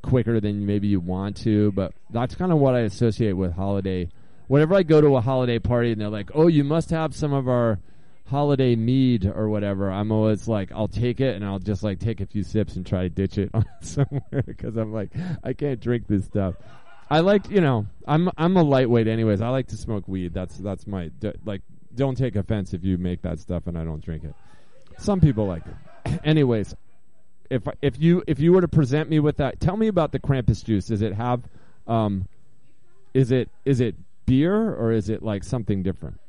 quicker 0.02 0.40
than 0.40 0.64
maybe 0.64 0.86
you 0.86 1.00
want 1.00 1.36
to 1.36 1.72
but 1.72 1.92
that's 2.10 2.34
kind 2.34 2.52
of 2.52 2.58
what 2.58 2.74
I 2.74 2.80
associate 2.80 3.32
with 3.32 3.52
holiday 3.52 4.08
whenever 4.48 4.74
I 4.74 4.82
go 4.82 5.00
to 5.00 5.16
a 5.16 5.20
holiday 5.20 5.58
party 5.58 5.92
and 5.92 6.00
they're 6.00 6.08
like 6.08 6.30
oh 6.34 6.46
you 6.46 6.64
must 6.64 6.90
have 6.90 7.14
some 7.14 7.32
of 7.32 7.48
our 7.48 7.78
holiday 8.26 8.74
mead 8.74 9.26
or 9.26 9.48
whatever 9.48 9.90
I'm 9.90 10.10
always 10.10 10.48
like 10.48 10.72
I'll 10.72 10.88
take 10.88 11.20
it 11.20 11.36
and 11.36 11.44
I'll 11.44 11.58
just 11.58 11.82
like 11.82 11.98
take 11.98 12.20
a 12.20 12.26
few 12.26 12.42
sips 12.42 12.76
and 12.76 12.86
try 12.86 13.02
to 13.02 13.08
ditch 13.10 13.38
it 13.38 13.50
somewhere 13.80 14.42
because 14.46 14.76
I'm 14.76 14.92
like 14.92 15.10
I 15.42 15.52
can't 15.52 15.80
drink 15.80 16.06
this 16.06 16.24
stuff 16.24 16.54
I 17.10 17.20
like 17.20 17.50
you 17.50 17.60
know 17.60 17.86
I'm 18.06 18.30
I'm 18.36 18.56
a 18.56 18.62
lightweight 18.62 19.08
anyways 19.08 19.40
I 19.40 19.48
like 19.48 19.68
to 19.68 19.76
smoke 19.76 20.08
weed 20.08 20.32
that's 20.32 20.56
that's 20.56 20.86
my 20.86 21.10
like 21.44 21.60
don't 21.94 22.16
take 22.16 22.36
offense 22.36 22.74
if 22.74 22.84
you 22.84 22.98
make 22.98 23.22
that 23.22 23.38
stuff 23.38 23.66
and 23.66 23.78
I 23.78 23.84
don't 23.84 24.04
drink 24.04 24.24
it. 24.24 24.34
Some 24.98 25.20
people 25.20 25.46
like 25.46 25.62
it. 25.66 26.20
Anyways, 26.24 26.74
if 27.50 27.62
if 27.82 28.00
you 28.00 28.22
if 28.26 28.40
you 28.40 28.52
were 28.52 28.60
to 28.60 28.68
present 28.68 29.08
me 29.08 29.20
with 29.20 29.36
that, 29.38 29.60
tell 29.60 29.76
me 29.76 29.88
about 29.88 30.12
the 30.12 30.18
Krampus 30.18 30.64
juice. 30.64 30.86
Does 30.86 31.02
it 31.02 31.14
have 31.14 31.42
um 31.86 32.26
is 33.12 33.30
it 33.30 33.48
is 33.64 33.80
it 33.80 33.94
beer 34.26 34.74
or 34.74 34.92
is 34.92 35.08
it 35.08 35.22
like 35.22 35.44
something 35.44 35.82
different? 35.82 36.20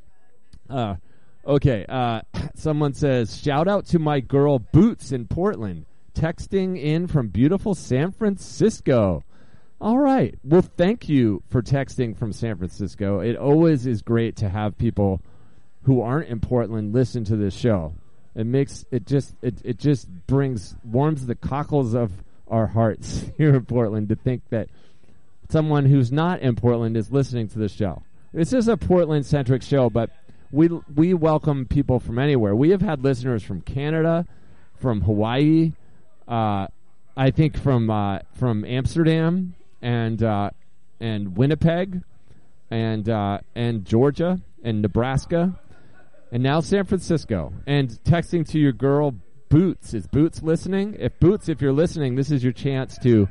Uh 0.68 0.96
Okay, 1.46 1.86
uh, 1.88 2.22
someone 2.56 2.92
says, 2.92 3.40
shout 3.40 3.68
out 3.68 3.86
to 3.86 3.98
my 3.98 4.20
girl 4.20 4.58
Boots 4.58 5.12
in 5.12 5.26
Portland, 5.26 5.86
texting 6.14 6.80
in 6.80 7.06
from 7.06 7.28
beautiful 7.28 7.74
San 7.74 8.10
Francisco. 8.10 9.22
All 9.80 9.98
right. 9.98 10.34
Well, 10.42 10.62
thank 10.62 11.08
you 11.08 11.42
for 11.48 11.62
texting 11.62 12.16
from 12.16 12.32
San 12.32 12.56
Francisco. 12.56 13.20
It 13.20 13.36
always 13.36 13.86
is 13.86 14.02
great 14.02 14.36
to 14.36 14.48
have 14.48 14.76
people 14.76 15.20
who 15.82 16.00
aren't 16.00 16.28
in 16.28 16.40
Portland 16.40 16.92
listen 16.92 17.24
to 17.24 17.36
this 17.36 17.54
show. 17.54 17.94
It 18.34 18.46
makes 18.46 18.84
it 18.90 19.06
just 19.06 19.34
it 19.40 19.60
it 19.64 19.78
just 19.78 20.08
brings 20.26 20.74
warms 20.84 21.26
the 21.26 21.34
cockles 21.34 21.94
of 21.94 22.10
our 22.48 22.66
hearts 22.66 23.30
here 23.36 23.54
in 23.54 23.64
Portland 23.64 24.08
to 24.08 24.16
think 24.16 24.42
that 24.50 24.68
someone 25.50 25.86
who's 25.86 26.12
not 26.12 26.40
in 26.40 26.56
Portland 26.56 26.96
is 26.96 27.10
listening 27.10 27.48
to 27.48 27.58
the 27.58 27.68
show. 27.68 28.02
This 28.32 28.52
is 28.52 28.68
a 28.68 28.76
Portland 28.76 29.24
centric 29.26 29.62
show, 29.62 29.88
but 29.90 30.10
we 30.50 30.68
we 30.94 31.14
welcome 31.14 31.66
people 31.66 32.00
from 32.00 32.18
anywhere. 32.18 32.54
We 32.54 32.70
have 32.70 32.82
had 32.82 33.02
listeners 33.02 33.42
from 33.42 33.60
Canada, 33.62 34.26
from 34.78 35.00
Hawaii, 35.02 35.72
uh, 36.28 36.66
I 37.16 37.30
think 37.30 37.58
from 37.58 37.90
uh, 37.90 38.20
from 38.34 38.64
Amsterdam 38.64 39.54
and 39.80 40.22
uh, 40.22 40.50
and 41.00 41.36
Winnipeg, 41.36 42.02
and 42.70 43.08
uh, 43.08 43.38
and 43.54 43.84
Georgia 43.84 44.40
and 44.62 44.82
Nebraska, 44.82 45.58
and 46.30 46.42
now 46.42 46.60
San 46.60 46.84
Francisco. 46.84 47.52
And 47.66 47.90
texting 48.04 48.48
to 48.50 48.58
your 48.58 48.72
girl 48.72 49.14
Boots 49.48 49.94
is 49.94 50.06
Boots 50.06 50.42
listening? 50.42 50.96
If 50.98 51.18
Boots, 51.20 51.48
if 51.48 51.62
you're 51.62 51.72
listening, 51.72 52.16
this 52.16 52.30
is 52.30 52.42
your 52.42 52.52
chance 52.52 52.98
to 52.98 53.28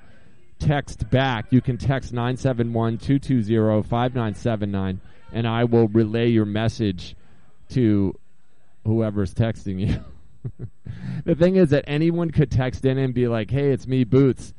text 0.60 1.10
back. 1.10 1.52
You 1.52 1.62
can 1.62 1.78
text 1.78 2.14
971-220-5979 2.14 5.00
and 5.32 5.48
I 5.48 5.64
will 5.66 5.88
relay 5.90 6.30
your 6.30 6.46
message 6.46 7.16
to 7.70 8.16
whoever's 8.86 9.34
texting 9.34 9.80
you. 9.80 10.00
the 11.26 11.36
thing 11.36 11.58
is 11.58 11.72
that 11.72 11.84
anyone 11.88 12.32
could 12.32 12.52
text 12.52 12.86
in 12.86 12.98
and 12.98 13.14
be 13.14 13.28
like, 13.28 13.52
"Hey, 13.52 13.72
it's 13.72 13.88
me, 13.88 14.04
Boots. 14.04 14.54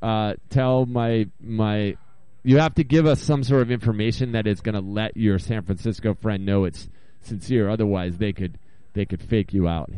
Uh, 0.00 0.34
tell 0.48 0.86
my 0.86 1.28
my." 1.40 1.96
You 2.44 2.58
have 2.58 2.74
to 2.74 2.84
give 2.84 3.06
us 3.06 3.22
some 3.22 3.44
sort 3.44 3.62
of 3.62 3.70
information 3.70 4.32
that 4.32 4.48
is 4.48 4.60
going 4.60 4.74
to 4.74 4.80
let 4.80 5.16
your 5.16 5.38
San 5.38 5.62
Francisco 5.62 6.14
friend 6.14 6.44
know 6.44 6.64
it's 6.64 6.88
sincere. 7.20 7.68
Otherwise, 7.68 8.18
they 8.18 8.32
could 8.32 8.58
they 8.94 9.04
could 9.04 9.22
fake 9.22 9.52
you 9.52 9.68
out 9.68 9.90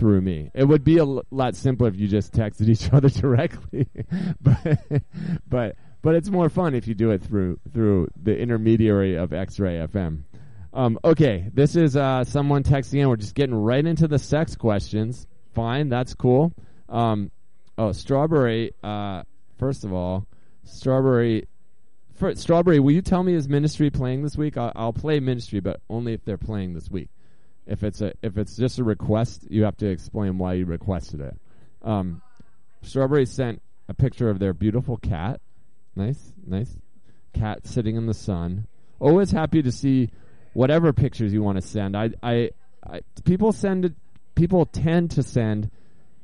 through 0.00 0.22
me. 0.22 0.50
It 0.54 0.64
would 0.64 0.82
be 0.82 0.96
a 0.96 1.02
l- 1.02 1.22
lot 1.30 1.54
simpler 1.54 1.86
if 1.88 1.96
you 1.96 2.08
just 2.08 2.32
texted 2.32 2.68
each 2.68 2.90
other 2.92 3.10
directly, 3.10 3.86
but 4.40 4.78
but 5.46 5.76
but 6.02 6.14
it's 6.14 6.30
more 6.30 6.48
fun 6.48 6.74
if 6.74 6.88
you 6.88 6.94
do 6.94 7.10
it 7.10 7.22
through 7.22 7.60
through 7.72 8.08
the 8.20 8.36
intermediary 8.36 9.14
of 9.16 9.32
X-Ray 9.32 9.86
FM. 9.86 10.22
Um, 10.72 10.98
okay, 11.04 11.50
this 11.52 11.76
is 11.76 11.96
uh, 11.96 12.24
someone 12.24 12.62
texting 12.62 13.00
in. 13.00 13.08
We're 13.08 13.16
just 13.16 13.34
getting 13.34 13.54
right 13.54 13.84
into 13.84 14.08
the 14.08 14.18
sex 14.18 14.56
questions. 14.56 15.26
Fine, 15.54 15.90
that's 15.90 16.14
cool. 16.14 16.52
Um, 16.88 17.30
oh, 17.76 17.92
strawberry. 17.92 18.72
Uh, 18.82 19.24
first 19.58 19.84
of 19.84 19.92
all, 19.92 20.26
strawberry. 20.64 21.46
For, 22.14 22.34
strawberry, 22.34 22.80
will 22.80 22.92
you 22.92 23.02
tell 23.02 23.22
me 23.22 23.34
is 23.34 23.48
Ministry 23.48 23.90
playing 23.90 24.22
this 24.22 24.36
week? 24.36 24.56
I'll, 24.56 24.72
I'll 24.76 24.92
play 24.92 25.20
Ministry, 25.20 25.60
but 25.60 25.80
only 25.88 26.12
if 26.12 26.24
they're 26.24 26.38
playing 26.38 26.74
this 26.74 26.90
week. 26.90 27.08
If 27.70 27.84
it's 27.84 28.00
a 28.00 28.12
if 28.20 28.36
it's 28.36 28.56
just 28.56 28.78
a 28.78 28.84
request, 28.84 29.46
you 29.48 29.64
have 29.64 29.76
to 29.78 29.86
explain 29.86 30.38
why 30.38 30.54
you 30.54 30.66
requested 30.66 31.20
it. 31.20 31.36
Um, 31.82 32.20
Strawberry 32.82 33.26
sent 33.26 33.62
a 33.88 33.94
picture 33.94 34.28
of 34.28 34.38
their 34.38 34.52
beautiful 34.52 34.96
cat. 34.96 35.40
Nice, 35.94 36.32
nice 36.46 36.76
cat 37.32 37.66
sitting 37.66 37.96
in 37.96 38.06
the 38.06 38.14
sun. 38.14 38.66
Always 38.98 39.30
happy 39.30 39.62
to 39.62 39.72
see 39.72 40.10
whatever 40.52 40.92
pictures 40.92 41.32
you 41.32 41.42
want 41.42 41.60
to 41.60 41.66
send. 41.66 41.96
I, 41.96 42.10
I, 42.22 42.50
I 42.84 43.00
people 43.24 43.52
send 43.52 43.94
people 44.34 44.66
tend 44.66 45.12
to 45.12 45.22
send. 45.22 45.70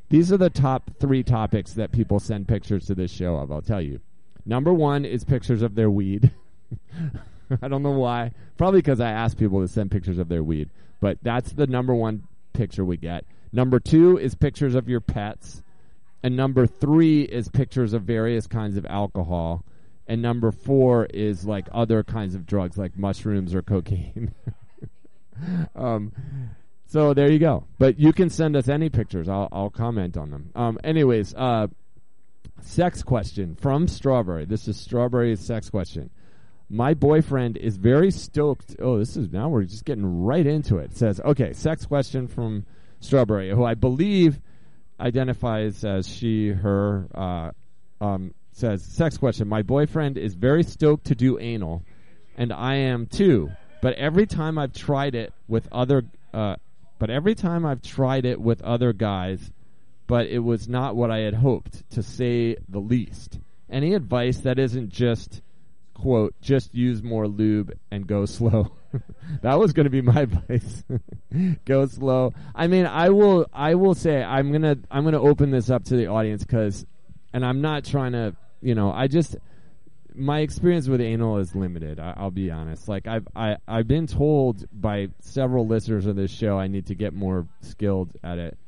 These 0.09 0.33
are 0.33 0.37
the 0.37 0.51
top 0.51 0.90
three 1.01 1.23
topics 1.23 1.75
that 1.75 1.92
people 1.92 2.21
send 2.21 2.49
pictures 2.49 2.87
to 2.87 2.94
this 2.94 3.11
show 3.11 3.37
of. 3.37 3.51
I'll 3.51 3.62
tell 3.62 3.81
you. 3.81 4.01
Number 4.44 4.73
one 4.73 5.05
is 5.05 5.25
pictures 5.25 5.62
of 5.62 5.75
their 5.75 5.90
weed. 5.90 6.31
I 7.62 7.68
don't 7.68 7.83
know 7.83 7.90
why. 7.90 8.33
Probably 8.57 8.81
because 8.81 9.01
I 9.01 9.11
asked 9.11 9.38
people 9.38 9.61
to 9.61 9.68
send 9.68 9.90
pictures 9.90 10.18
of 10.18 10.29
their 10.29 10.42
weed. 10.42 10.71
But 11.01 11.19
that's 11.23 11.53
the 11.53 11.67
number 11.67 11.95
one 11.95 12.25
picture 12.53 12.85
we 12.85 12.97
get. 12.97 13.25
Number 13.53 13.79
two 13.81 14.19
is 14.19 14.35
pictures 14.35 14.75
of 14.75 14.89
your 14.89 15.01
pets. 15.01 15.63
And 16.23 16.37
number 16.37 16.67
three 16.67 17.23
is 17.23 17.49
pictures 17.49 17.93
of 17.93 18.03
various 18.03 18.47
kinds 18.47 18.77
of 18.77 18.87
alcohol. 18.87 19.65
And 20.09 20.23
number 20.23 20.53
four 20.53 21.07
is 21.07 21.45
like 21.45 21.67
other 21.73 22.03
kinds 22.03 22.35
of 22.35 22.47
drugs 22.47 22.77
like 22.77 22.97
mushrooms 22.97 23.55
or 23.55 23.63
cocaine. 23.63 24.35
um, 25.77 26.13
so 26.87 27.15
there 27.15 27.31
you 27.31 27.39
go. 27.39 27.65
But 27.79 27.99
you 27.99 28.13
can 28.13 28.31
send 28.31 28.57
us 28.57 28.69
any 28.69 28.89
pictures. 28.89 29.29
I'll, 29.29 29.49
I'll 29.53 29.71
comment 29.71 30.17
on 30.17 30.31
them. 30.31 30.51
Um, 30.55 30.79
anyways, 30.85 31.35
uh, 31.35 31.67
sex 32.63 33.03
question 33.03 33.57
from 33.57 33.89
Strawberry. 33.89 34.45
This 34.45 34.69
is 34.69 34.77
Strawberry's 34.77 35.41
sex 35.41 35.69
question. 35.71 36.11
My 36.68 36.94
boyfriend 36.94 37.57
is 37.57 37.76
very 37.76 38.11
stoked. 38.11 38.76
Oh, 38.81 38.98
this 38.98 39.16
is 39.16 39.33
now 39.33 39.48
we're 39.48 39.64
just 39.64 39.85
getting 39.85 40.24
right 40.24 40.46
into 40.46 40.79
it. 40.79 40.90
it 40.92 40.96
says, 40.96 41.20
okay, 41.20 41.52
sex 41.52 41.87
question 41.87 42.26
from 42.26 42.66
Strawberry, 43.00 43.50
who 43.50 43.64
I 43.64 43.74
believe 43.74 44.40
identifies 44.98 45.85
as 45.85 46.09
she, 46.09 46.48
her. 46.48 47.07
Uh, 47.14 47.50
um, 48.05 48.35
says, 48.57 48.83
sex 48.83 49.18
question. 49.18 49.48
My 49.48 49.62
boyfriend 49.62 50.16
is 50.16 50.35
very 50.35 50.62
stoked 50.62 51.07
to 51.07 51.14
do 51.14 51.38
anal, 51.38 51.83
and 52.37 52.52
I 52.52 52.76
am 52.76 53.07
too. 53.07 53.50
But 53.83 53.94
every 53.94 54.26
time 54.26 54.59
I've 54.59 54.72
tried 54.72 55.14
it 55.14 55.33
with 55.46 55.68
other, 55.70 56.05
uh, 56.33 56.57
but 56.98 57.11
every 57.11 57.35
time 57.35 57.66
I've 57.66 57.83
tried 57.83 58.24
it 58.24 58.40
with 58.40 58.62
other 58.62 58.92
guys, 58.92 59.50
but 60.07 60.26
it 60.26 60.38
was 60.38 60.68
not 60.68 60.96
what 60.96 61.11
I 61.11 61.18
had 61.18 61.35
hoped, 61.35 61.88
to 61.90 62.02
say 62.02 62.57
the 62.68 62.79
least. 62.79 63.38
Any 63.68 63.94
advice 63.94 64.38
that 64.38 64.59
isn't 64.59 64.88
just 64.88 65.42
quote, 65.97 66.35
just 66.43 66.75
use 66.75 67.03
more 67.03 67.27
lube 67.27 67.73
and 67.91 68.07
go 68.07 68.27
slow. 68.27 68.71
that 69.43 69.59
was 69.59 69.73
going 69.73 69.85
to 69.85 69.91
be 69.91 70.03
my 70.03 70.21
advice. 70.21 70.85
go 71.65 71.87
slow. 71.87 72.35
I 72.55 72.67
mean, 72.67 72.87
I 72.87 73.09
will, 73.09 73.47
I 73.53 73.75
will 73.75 73.95
say, 73.95 74.23
I'm 74.23 74.51
going 74.51 74.63
to, 74.63 74.79
I'm 74.91 75.05
going 75.05 75.15
to 75.15 75.21
open 75.21 75.51
this 75.51 75.71
up 75.71 75.85
to 75.85 75.97
the 75.97 76.09
audience 76.09 76.45
because, 76.45 76.85
and 77.33 77.45
I'm 77.45 77.63
not 77.63 77.85
trying 77.85 78.13
to, 78.13 78.37
you 78.61 78.75
know, 78.75 78.93
I 78.93 79.07
just, 79.07 79.37
my 80.15 80.41
experience 80.41 80.87
with 80.87 81.01
anal 81.01 81.39
is 81.39 81.55
limited. 81.55 81.99
I, 81.99 82.23
will 82.23 82.31
be 82.31 82.51
honest. 82.51 82.89
Like 82.89 83.07
I've, 83.07 83.27
I, 83.35 83.57
I've 83.67 83.89
been 83.89 84.07
told 84.07 84.67
by 84.73 85.09
several 85.21 85.67
listeners 85.67 86.07
of 86.07 86.15
this 86.17 86.31
show 86.31 86.59
I 86.59 86.67
need 86.67 86.87
to 86.87 86.95
get 86.95 87.15
more 87.15 87.47
skilled 87.63 88.11
at 88.23 88.39
it. 88.39 88.59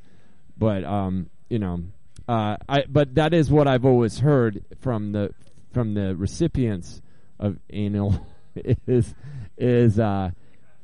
But, 0.57 0.85
um, 0.85 1.29
you 1.51 1.59
know, 1.59 1.85
uh, 2.27 2.57
I, 2.69 2.85
but 2.89 3.15
that 3.17 3.35
is 3.35 3.51
what 3.51 3.69
I've 3.69 3.85
always 3.85 4.19
heard 4.19 4.65
from 4.81 5.13
the, 5.13 5.35
from 5.73 5.95
the 5.95 6.17
recipients 6.17 7.01
of 7.39 7.59
anal 7.71 8.27
is 8.87 9.15
is 9.57 9.99
uh, 9.99 10.31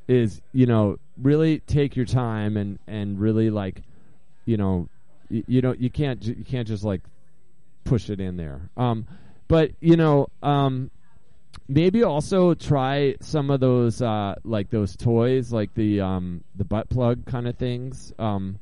is 0.09 0.41
you 0.53 0.67
know 0.67 0.99
really 1.21 1.61
take 1.61 1.97
your 1.97 2.07
time 2.07 2.57
and 2.57 2.79
and 2.87 3.19
really 3.19 3.51
like 3.51 3.83
you 4.45 4.57
know 4.57 4.89
you, 5.29 5.45
you 5.47 5.61
know 5.61 5.75
you 5.79 5.91
can't 5.91 6.23
you 6.23 6.45
can't 6.45 6.69
just 6.69 6.85
like 6.85 7.01
push 7.85 8.11
it 8.11 8.21
in 8.21 8.37
there. 8.37 8.71
Um, 8.77 9.07
but 9.49 9.73
you 9.81 9.97
know 9.97 10.29
um, 10.43 10.91
maybe 11.69 12.03
also 12.03 12.55
try 12.55 13.17
some 13.21 13.51
of 13.51 13.61
those 13.61 14.03
uh, 14.03 14.35
like 14.45 14.71
those 14.71 14.97
toys 14.97 15.53
like 15.53 15.75
the 15.75 16.01
um, 16.01 16.43
the 16.57 16.65
butt 16.65 16.89
plug 16.89 17.25
kind 17.27 17.47
of 17.47 17.57
things. 17.57 18.13
Um, 18.19 18.59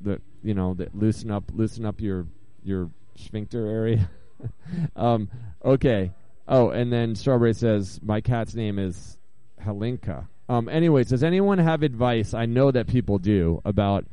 the 0.00 0.20
you 0.42 0.54
know 0.54 0.74
that 0.74 0.94
loosen 0.94 1.30
up 1.30 1.44
loosen 1.52 1.84
up 1.84 2.00
your 2.00 2.26
your 2.62 2.90
sphincter 3.16 3.66
area. 3.66 4.10
um, 4.96 5.28
okay. 5.64 6.12
Oh, 6.50 6.70
and 6.70 6.92
then 6.92 7.14
Strawberry 7.14 7.54
says, 7.54 8.00
my 8.02 8.20
cat's 8.20 8.56
name 8.56 8.80
is 8.80 9.16
Helinka. 9.62 10.26
Um, 10.48 10.68
anyways, 10.68 11.08
does 11.08 11.22
anyone 11.22 11.58
have 11.58 11.84
advice? 11.84 12.34
I 12.34 12.46
know 12.46 12.72
that 12.72 12.88
people 12.88 13.18
do 13.18 13.62
about 13.64 14.04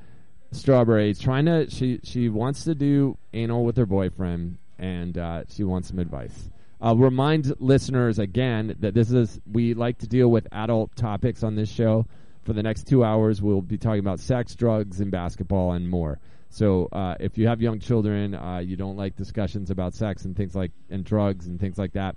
Strawberry 0.51 1.15
trying 1.15 1.45
to. 1.45 1.67
She 1.69 1.99
she 2.03 2.29
wants 2.29 2.63
to 2.65 2.75
do 2.75 3.17
anal 3.33 3.65
with 3.65 3.75
her 3.77 3.87
boyfriend, 3.87 4.59
and 4.77 5.17
uh, 5.17 5.43
she 5.49 5.63
wants 5.63 5.87
some 5.87 5.97
advice. 5.97 6.49
I'll 6.79 6.95
remind 6.95 7.59
listeners 7.59 8.19
again 8.19 8.75
that 8.81 8.93
this 8.93 9.11
is 9.11 9.41
we 9.51 9.73
like 9.73 9.97
to 9.99 10.07
deal 10.07 10.29
with 10.29 10.47
adult 10.51 10.95
topics 10.95 11.41
on 11.41 11.55
this 11.55 11.69
show. 11.69 12.05
For 12.43 12.53
the 12.53 12.63
next 12.63 12.87
two 12.87 13.03
hours, 13.03 13.41
we'll 13.41 13.61
be 13.61 13.79
talking 13.79 13.99
about 13.99 14.19
sex, 14.19 14.55
drugs, 14.55 15.01
and 15.01 15.09
basketball, 15.11 15.73
and 15.73 15.89
more. 15.89 16.19
So 16.57 16.89
uh, 16.91 17.13
if 17.19 17.37
you 17.37 17.47
have 17.49 17.61
young 17.61 17.77
children, 17.77 18.33
uh, 18.33 18.57
you 18.57 18.77
don't 18.77 18.97
like 18.97 19.15
discussions 19.15 19.69
about 19.69 19.93
sex 19.93 20.25
and 20.25 20.35
things 20.35 20.55
like 20.55 20.71
and 20.89 21.05
drugs 21.05 21.45
and 21.45 21.59
things 21.59 21.77
like 21.77 21.93
that. 21.93 22.15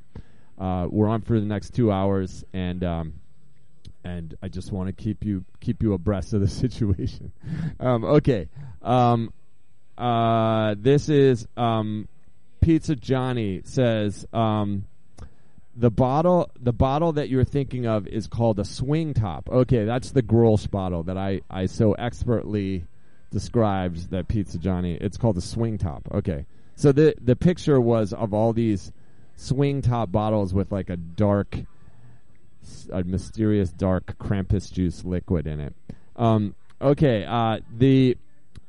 Uh, 0.58 0.86
we're 0.88 1.08
on 1.08 1.20
for 1.20 1.38
the 1.38 1.44
next 1.44 1.74
two 1.74 1.92
hours, 1.92 2.42
and 2.54 2.82
um, 2.82 3.12
and 4.02 4.34
I 4.42 4.48
just 4.48 4.72
want 4.72 4.86
to 4.86 4.94
keep 4.94 5.26
you 5.26 5.44
keep 5.60 5.82
you 5.82 5.92
abreast 5.92 6.32
of 6.32 6.40
the 6.40 6.48
situation. 6.64 7.32
um, 7.80 8.02
okay, 8.02 8.48
um, 8.80 9.30
uh, 9.98 10.74
this 10.78 11.10
is 11.10 11.46
um, 11.58 12.08
Pizza 12.62 12.96
Johnny 12.96 13.60
says 13.64 14.26
um, 14.32 14.86
the 15.76 15.90
bottle 15.90 16.50
the 16.58 16.72
bottle 16.72 17.12
that 17.12 17.28
you're 17.28 17.44
thinking 17.44 17.84
of 17.86 18.06
is 18.06 18.26
called 18.26 18.58
a 18.58 18.64
swing 18.64 19.12
top. 19.12 19.50
Okay, 19.50 19.84
that's 19.84 20.12
the 20.12 20.22
Grolsch 20.22 20.70
bottle 20.70 21.02
that 21.02 21.18
I 21.18 21.42
I 21.50 21.66
so 21.66 21.92
expertly 21.92 22.86
described 23.30 24.10
that 24.10 24.28
Pizza 24.28 24.58
Johnny. 24.58 24.94
It's 24.94 25.16
called 25.16 25.36
the 25.36 25.42
swing 25.42 25.78
top. 25.78 26.08
Okay, 26.12 26.46
so 26.76 26.92
the 26.92 27.14
the 27.20 27.36
picture 27.36 27.80
was 27.80 28.12
of 28.12 28.34
all 28.34 28.52
these 28.52 28.92
swing 29.36 29.82
top 29.82 30.12
bottles 30.12 30.52
with 30.52 30.70
like 30.72 30.90
a 30.90 30.96
dark, 30.96 31.56
a 32.92 33.02
mysterious 33.04 33.70
dark 33.70 34.18
Krampus 34.18 34.72
juice 34.72 35.04
liquid 35.04 35.46
in 35.46 35.60
it. 35.60 35.74
Um, 36.16 36.54
okay, 36.80 37.24
uh, 37.24 37.58
the 37.76 38.16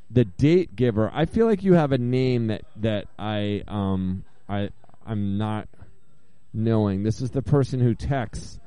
the 0.10 0.26
date 0.26 0.76
giver. 0.76 1.10
I 1.14 1.26
feel 1.26 1.46
like 1.46 1.64
you 1.64 1.74
have 1.74 1.92
a 1.92 1.98
name 1.98 2.48
that 2.48 2.64
that 2.78 3.08
I 3.18 3.64
um 3.68 4.24
I 4.48 4.70
I'm 5.06 5.38
not 5.38 5.68
knowing. 6.54 7.04
This 7.04 7.22
is 7.22 7.32
the 7.32 7.42
person 7.42 7.80
who 7.80 7.96
texts 7.96 8.60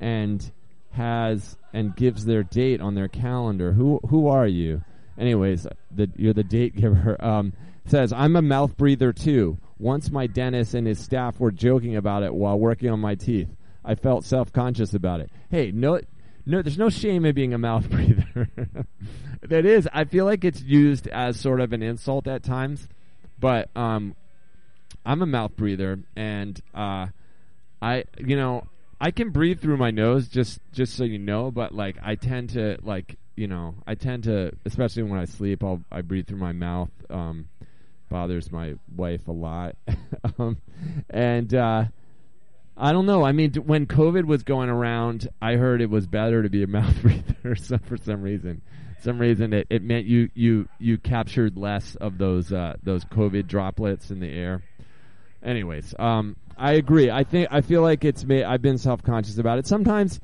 and 0.00 0.50
has 0.92 1.56
and 1.72 1.94
gives 1.94 2.24
their 2.24 2.42
date 2.42 2.80
on 2.80 2.94
their 2.94 3.08
calendar. 3.08 3.72
Who 3.72 4.00
who 4.08 4.28
are 4.28 4.46
you? 4.46 4.82
Anyways, 5.18 5.66
the, 5.90 6.10
you're 6.16 6.32
the 6.32 6.44
date 6.44 6.76
giver. 6.76 7.16
Um, 7.24 7.52
says 7.86 8.12
I'm 8.12 8.36
a 8.36 8.42
mouth 8.42 8.76
breather 8.76 9.12
too. 9.12 9.58
Once 9.78 10.10
my 10.10 10.26
dentist 10.26 10.74
and 10.74 10.86
his 10.86 10.98
staff 10.98 11.40
were 11.40 11.50
joking 11.50 11.96
about 11.96 12.22
it 12.22 12.34
while 12.34 12.58
working 12.58 12.90
on 12.90 13.00
my 13.00 13.14
teeth. 13.14 13.48
I 13.84 13.94
felt 13.94 14.24
self 14.24 14.52
conscious 14.52 14.94
about 14.94 15.20
it. 15.20 15.30
Hey, 15.50 15.70
no, 15.72 16.00
no, 16.44 16.62
there's 16.62 16.78
no 16.78 16.90
shame 16.90 17.24
in 17.24 17.34
being 17.34 17.54
a 17.54 17.58
mouth 17.58 17.88
breather. 17.90 18.48
that 19.42 19.64
is, 19.64 19.88
I 19.92 20.04
feel 20.04 20.24
like 20.24 20.44
it's 20.44 20.62
used 20.62 21.06
as 21.08 21.38
sort 21.38 21.60
of 21.60 21.72
an 21.72 21.82
insult 21.82 22.26
at 22.26 22.42
times, 22.42 22.88
but 23.38 23.70
um, 23.76 24.14
I'm 25.04 25.22
a 25.22 25.26
mouth 25.26 25.56
breather, 25.56 26.00
and 26.16 26.60
uh, 26.74 27.06
I, 27.80 28.04
you 28.18 28.36
know, 28.36 28.66
I 29.00 29.10
can 29.10 29.30
breathe 29.30 29.60
through 29.60 29.76
my 29.76 29.90
nose, 29.90 30.28
just 30.28 30.60
just 30.72 30.94
so 30.94 31.04
you 31.04 31.18
know. 31.18 31.50
But 31.50 31.74
like, 31.74 31.96
I 32.02 32.16
tend 32.16 32.50
to 32.50 32.78
like, 32.82 33.16
you 33.38 33.46
know, 33.46 33.74
I 33.86 33.94
tend 33.94 34.24
to, 34.24 34.50
especially 34.64 35.04
when 35.04 35.20
I 35.20 35.24
sleep, 35.24 35.62
I'll 35.62 35.80
I 35.92 36.02
breathe 36.02 36.26
through 36.26 36.38
my 36.38 36.52
mouth. 36.52 36.90
Um, 37.08 37.48
bothers 38.10 38.50
my 38.50 38.74
wife 38.96 39.28
a 39.28 39.32
lot, 39.32 39.76
um, 40.38 40.56
and 41.08 41.54
uh, 41.54 41.84
I 42.76 42.92
don't 42.92 43.06
know. 43.06 43.24
I 43.24 43.32
mean, 43.32 43.52
when 43.54 43.86
COVID 43.86 44.24
was 44.24 44.42
going 44.42 44.68
around, 44.70 45.28
I 45.40 45.54
heard 45.54 45.80
it 45.80 45.90
was 45.90 46.06
better 46.06 46.42
to 46.42 46.48
be 46.48 46.64
a 46.64 46.66
mouth 46.78 47.00
breather. 47.00 47.54
so 47.54 47.78
for 47.78 47.96
some 47.96 48.22
reason, 48.22 48.60
some 49.02 49.20
reason 49.20 49.52
it, 49.52 49.68
it 49.70 49.82
meant 49.82 50.06
you 50.06 50.30
you 50.34 50.68
you 50.80 50.98
captured 50.98 51.56
less 51.56 51.94
of 51.94 52.18
those 52.18 52.52
uh, 52.52 52.74
those 52.82 53.04
COVID 53.04 53.46
droplets 53.46 54.10
in 54.10 54.18
the 54.18 54.28
air. 54.28 54.62
Anyways, 55.44 55.94
um, 55.96 56.34
I 56.56 56.72
agree. 56.72 57.08
I 57.08 57.22
think 57.22 57.48
I 57.52 57.60
feel 57.60 57.82
like 57.82 58.04
it's 58.04 58.24
made. 58.24 58.42
I've 58.42 58.62
been 58.62 58.78
self 58.78 59.04
conscious 59.04 59.38
about 59.38 59.58
it. 59.58 59.66
Sometimes, 59.68 60.18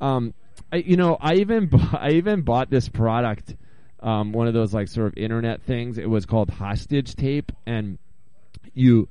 um, 0.00 0.32
I, 0.74 0.78
you 0.78 0.96
know, 0.96 1.16
I 1.20 1.34
even 1.34 1.66
bu- 1.70 1.96
I 1.96 2.10
even 2.12 2.42
bought 2.42 2.68
this 2.68 2.88
product, 2.88 3.54
um, 4.00 4.32
one 4.32 4.48
of 4.48 4.54
those 4.54 4.74
like 4.74 4.88
sort 4.88 5.06
of 5.06 5.14
internet 5.16 5.62
things. 5.62 5.98
It 5.98 6.10
was 6.10 6.26
called 6.26 6.50
hostage 6.50 7.14
tape, 7.14 7.52
and 7.64 7.98
you, 8.74 9.08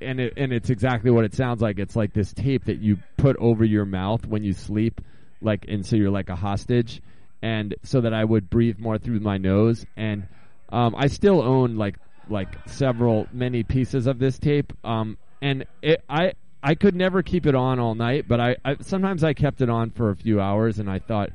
and 0.00 0.20
it 0.20 0.34
and 0.36 0.52
it's 0.52 0.68
exactly 0.68 1.10
what 1.10 1.24
it 1.24 1.34
sounds 1.34 1.62
like. 1.62 1.78
It's 1.78 1.96
like 1.96 2.12
this 2.12 2.34
tape 2.34 2.66
that 2.66 2.80
you 2.80 2.98
put 3.16 3.36
over 3.38 3.64
your 3.64 3.86
mouth 3.86 4.26
when 4.26 4.44
you 4.44 4.52
sleep, 4.52 5.00
like, 5.40 5.64
and 5.68 5.86
so 5.86 5.96
you're 5.96 6.10
like 6.10 6.28
a 6.28 6.36
hostage, 6.36 7.00
and 7.40 7.74
so 7.82 8.02
that 8.02 8.12
I 8.12 8.22
would 8.22 8.50
breathe 8.50 8.78
more 8.78 8.98
through 8.98 9.20
my 9.20 9.38
nose. 9.38 9.86
And 9.96 10.28
um, 10.68 10.94
I 10.96 11.06
still 11.06 11.40
own 11.40 11.76
like 11.76 11.96
like 12.28 12.68
several 12.68 13.26
many 13.32 13.62
pieces 13.62 14.06
of 14.06 14.18
this 14.18 14.38
tape. 14.38 14.74
Um, 14.84 15.16
and 15.40 15.64
it, 15.80 16.04
I 16.10 16.34
I 16.62 16.74
could 16.74 16.94
never 16.94 17.22
keep 17.22 17.46
it 17.46 17.54
on 17.54 17.78
all 17.78 17.94
night, 17.94 18.26
but 18.28 18.40
I, 18.40 18.56
I 18.64 18.76
sometimes 18.80 19.24
I 19.24 19.32
kept 19.32 19.60
it 19.60 19.70
on 19.70 19.90
for 19.90 20.10
a 20.10 20.16
few 20.16 20.40
hours, 20.40 20.78
and 20.78 20.90
I 20.90 20.98
thought, 20.98 21.30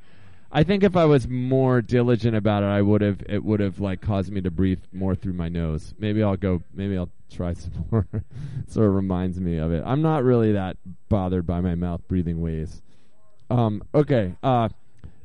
I 0.52 0.64
think 0.64 0.84
if 0.84 0.96
I 0.96 1.06
was 1.06 1.28
more 1.28 1.82
diligent 1.82 2.36
about 2.36 2.64
it, 2.64 2.68
I 2.68 2.82
would 2.82 3.02
have 3.02 3.24
it 3.28 3.44
would 3.44 3.60
have 3.60 3.80
like 3.80 4.02
caused 4.02 4.32
me 4.32 4.42
to 4.42 4.52
breathe 4.52 4.82
more 4.94 5.16
through 5.16 5.34
my 5.34 5.50
nose. 5.50 5.94
Maybe 5.98 6.22
I'll 6.22 6.38
go. 6.38 6.62
Maybe 6.74 6.98
I'll 6.98 7.10
try 7.32 7.54
some 7.54 7.86
more. 7.92 8.08
sort 8.68 8.88
of 8.88 8.94
reminds 8.94 9.40
me 9.40 9.58
of 9.58 9.72
it. 9.72 9.84
I'm 9.86 10.02
not 10.02 10.24
really 10.24 10.52
that 10.54 10.78
bothered 11.10 11.48
by 11.48 11.60
my 11.62 11.76
mouth 11.76 12.02
breathing 12.08 12.42
ways. 12.42 12.82
Um, 13.50 13.84
okay, 13.94 14.36
uh, 14.44 14.70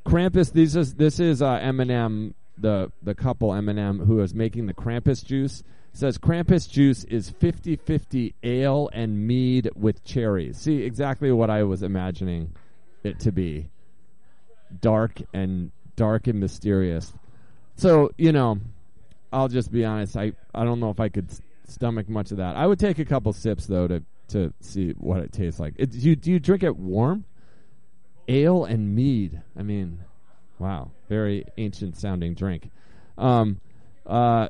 Krampus. 0.06 0.52
This 0.52 0.76
is 0.76 0.94
this 0.94 1.20
is 1.20 1.42
uh, 1.42 1.58
Eminem, 1.58 2.32
the 2.56 2.90
the 3.02 3.14
couple 3.14 3.50
Eminem 3.50 4.06
who 4.06 4.20
is 4.20 4.34
making 4.34 4.66
the 4.66 4.74
Krampus 4.74 5.24
juice 5.24 5.62
says 5.92 6.18
Krampus 6.18 6.68
juice 6.68 7.04
is 7.04 7.30
50-50 7.30 8.34
ale 8.42 8.90
and 8.92 9.26
mead 9.26 9.70
with 9.74 10.04
cherries. 10.04 10.58
See 10.58 10.82
exactly 10.82 11.32
what 11.32 11.50
I 11.50 11.64
was 11.64 11.82
imagining 11.82 12.54
it 13.02 13.20
to 13.20 13.32
be. 13.32 13.70
Dark 14.80 15.20
and 15.34 15.72
dark 15.96 16.26
and 16.26 16.38
mysterious. 16.38 17.12
So, 17.76 18.10
you 18.16 18.32
know, 18.32 18.60
I'll 19.32 19.48
just 19.48 19.70
be 19.72 19.84
honest, 19.84 20.16
I 20.16 20.32
I 20.54 20.64
don't 20.64 20.80
know 20.80 20.90
if 20.90 21.00
I 21.00 21.08
could 21.08 21.30
stomach 21.66 22.08
much 22.08 22.30
of 22.30 22.38
that. 22.38 22.56
I 22.56 22.66
would 22.66 22.78
take 22.78 22.98
a 22.98 23.04
couple 23.04 23.32
sips 23.32 23.66
though 23.66 23.88
to 23.88 24.02
to 24.28 24.52
see 24.60 24.90
what 24.92 25.20
it 25.20 25.32
tastes 25.32 25.60
like. 25.60 25.74
It, 25.76 25.94
you 25.94 26.16
do 26.16 26.30
you 26.30 26.40
drink 26.40 26.62
it 26.62 26.76
warm? 26.76 27.24
Ale 28.28 28.64
and 28.64 28.94
mead. 28.94 29.40
I 29.58 29.62
mean, 29.62 30.04
wow, 30.58 30.90
very 31.08 31.46
ancient 31.58 31.96
sounding 31.96 32.34
drink. 32.34 32.70
Um 33.18 33.60
uh 34.06 34.48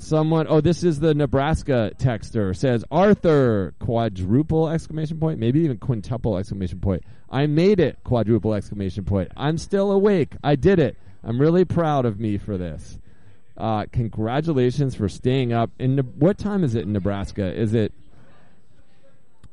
Someone, 0.00 0.46
oh, 0.48 0.62
this 0.62 0.82
is 0.82 0.98
the 0.98 1.12
Nebraska 1.14 1.92
texter 1.98 2.56
says 2.56 2.84
Arthur 2.90 3.74
quadruple 3.80 4.70
exclamation 4.70 5.20
point, 5.20 5.38
maybe 5.38 5.60
even 5.60 5.76
quintuple 5.76 6.38
exclamation 6.38 6.80
point. 6.80 7.02
I 7.28 7.46
made 7.46 7.80
it 7.80 7.98
quadruple 8.02 8.54
exclamation 8.54 9.04
point. 9.04 9.30
I'm 9.36 9.58
still 9.58 9.92
awake. 9.92 10.32
I 10.42 10.56
did 10.56 10.78
it. 10.78 10.96
I'm 11.22 11.38
really 11.38 11.66
proud 11.66 12.06
of 12.06 12.18
me 12.18 12.38
for 12.38 12.56
this. 12.56 12.98
Uh, 13.58 13.84
congratulations 13.92 14.94
for 14.94 15.06
staying 15.06 15.52
up. 15.52 15.70
In 15.78 15.96
Ne- 15.96 16.02
what 16.02 16.38
time 16.38 16.64
is 16.64 16.74
it 16.74 16.84
in 16.84 16.94
Nebraska? 16.94 17.52
Is 17.54 17.74
it 17.74 17.92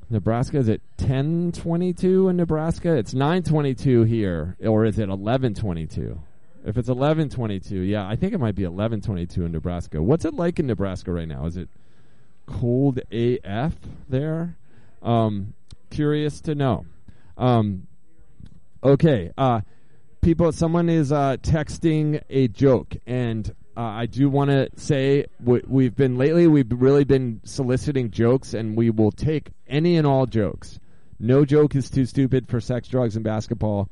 Nebraska? 0.10 0.60
Is 0.60 0.70
it 0.70 0.82
ten 0.96 1.52
twenty 1.52 1.92
two 1.92 2.30
in 2.30 2.38
Nebraska? 2.38 2.96
It's 2.96 3.14
nine 3.14 3.44
twenty 3.44 3.76
two 3.76 4.04
here, 4.04 4.56
or 4.66 4.86
is 4.86 4.98
it 4.98 5.10
eleven 5.10 5.54
twenty 5.54 5.86
two? 5.86 6.22
If 6.66 6.78
it's 6.78 6.90
eleven 6.90 7.30
twenty 7.30 7.60
two, 7.60 7.80
yeah, 7.80 8.08
I 8.08 8.16
think 8.16 8.34
it 8.34 8.40
might 8.40 8.56
be 8.56 8.64
eleven 8.64 9.02
twenty 9.02 9.26
two 9.26 9.46
in 9.46 9.52
Nebraska. 9.52 10.02
What's 10.02 10.26
it 10.26 10.34
like 10.34 10.60
in 10.60 10.68
Nebraska 10.68 11.12
right 11.12 11.28
now? 11.28 11.46
Is 11.46 11.58
it 11.58 11.70
cold 12.46 13.00
AF 13.12 13.76
there? 14.10 14.58
Um, 15.02 15.54
curious 15.90 16.42
to 16.42 16.56
know. 16.56 16.86
Um, 17.38 17.88
okay, 18.84 19.32
uh, 19.38 19.62
people. 20.22 20.52
Someone 20.52 20.90
is 20.90 21.12
uh, 21.12 21.38
texting 21.42 22.22
a 22.30 22.48
joke, 22.48 22.96
and 23.06 23.54
uh, 23.78 23.82
I 23.82 24.06
do 24.08 24.30
want 24.30 24.50
to 24.50 24.70
say 24.76 25.26
we've 25.40 25.96
been 25.96 26.18
lately. 26.18 26.48
We've 26.48 26.72
really 26.72 27.04
been 27.04 27.42
soliciting 27.44 28.12
jokes, 28.12 28.54
and 28.54 28.76
we 28.76 28.90
will 28.90 29.12
take 29.12 29.52
any 29.68 29.98
and 29.98 30.08
all 30.08 30.26
jokes. 30.26 30.80
No 31.20 31.46
joke 31.46 31.76
is 31.76 31.90
too 31.90 32.06
stupid 32.06 32.48
for 32.48 32.60
sex, 32.60 32.88
drugs, 32.88 33.16
and 33.16 33.24
basketball. 33.24 33.90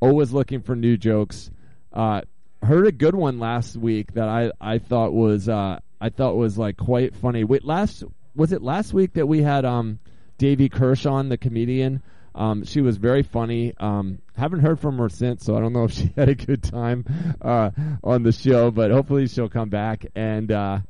Always 0.00 0.32
looking 0.32 0.60
for 0.60 0.74
new 0.74 0.96
jokes. 0.96 1.50
Uh, 1.96 2.20
heard 2.62 2.86
a 2.86 2.92
good 2.92 3.14
one 3.14 3.38
last 3.38 3.76
week 3.76 4.12
that 4.12 4.28
I 4.28 4.52
I 4.60 4.78
thought 4.78 5.12
was 5.12 5.48
uh, 5.48 5.80
I 6.00 6.10
thought 6.10 6.36
was 6.36 6.58
like 6.58 6.76
quite 6.76 7.16
funny. 7.16 7.42
Wait, 7.42 7.64
last 7.64 8.04
was 8.34 8.52
it 8.52 8.62
last 8.62 8.92
week 8.92 9.14
that 9.14 9.26
we 9.26 9.42
had 9.42 9.64
um 9.64 9.98
Davy 10.38 10.68
Kershaw, 10.68 11.22
the 11.22 11.38
comedian. 11.38 12.02
Um, 12.34 12.64
she 12.64 12.82
was 12.82 12.98
very 12.98 13.22
funny. 13.22 13.72
Um, 13.78 14.18
haven't 14.36 14.60
heard 14.60 14.78
from 14.78 14.98
her 14.98 15.08
since, 15.08 15.44
so 15.44 15.56
I 15.56 15.60
don't 15.60 15.72
know 15.72 15.84
if 15.84 15.92
she 15.94 16.12
had 16.14 16.28
a 16.28 16.34
good 16.34 16.62
time 16.62 17.04
uh, 17.40 17.70
on 18.04 18.22
the 18.22 18.32
show. 18.32 18.70
But 18.70 18.90
hopefully 18.90 19.26
she'll 19.26 19.48
come 19.48 19.70
back. 19.70 20.04
And 20.14 20.52
uh, 20.52 20.80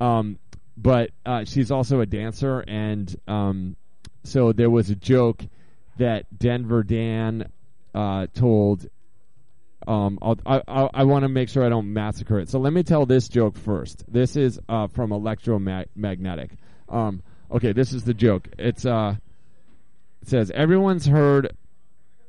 um, 0.00 0.38
but 0.76 1.10
uh, 1.24 1.44
she's 1.44 1.70
also 1.70 2.00
a 2.00 2.06
dancer, 2.06 2.60
and 2.60 3.14
um, 3.28 3.76
so 4.24 4.52
there 4.52 4.70
was 4.70 4.90
a 4.90 4.96
joke 4.96 5.44
that 5.98 6.26
Denver 6.36 6.82
Dan 6.82 7.50
uh, 7.94 8.26
told. 8.34 8.88
Um, 9.90 10.20
I'll, 10.22 10.38
I 10.46 10.62
I, 10.68 10.88
I 10.94 11.04
want 11.04 11.24
to 11.24 11.28
make 11.28 11.48
sure 11.48 11.64
I 11.64 11.68
don't 11.68 11.92
massacre 11.92 12.38
it. 12.38 12.48
So 12.48 12.60
let 12.60 12.72
me 12.72 12.84
tell 12.84 13.06
this 13.06 13.26
joke 13.26 13.56
first. 13.58 14.04
This 14.06 14.36
is 14.36 14.60
uh, 14.68 14.86
from 14.86 15.10
Electromagnetic. 15.10 16.52
Um, 16.88 17.24
okay, 17.50 17.72
this 17.72 17.92
is 17.92 18.04
the 18.04 18.14
joke. 18.14 18.48
It's 18.56 18.86
uh, 18.86 19.16
it 20.22 20.28
says 20.28 20.52
everyone's 20.54 21.06
heard. 21.06 21.56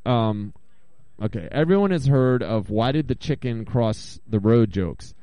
Um, 0.08 0.56
okay, 1.21 1.47
everyone 1.52 1.91
has 1.91 2.08
heard 2.08 2.41
of 2.41 2.71
why 2.71 2.93
did 2.93 3.08
the 3.08 3.13
chicken 3.13 3.63
cross 3.63 4.19
the 4.28 4.39
road 4.39 4.71
jokes, 4.71 5.13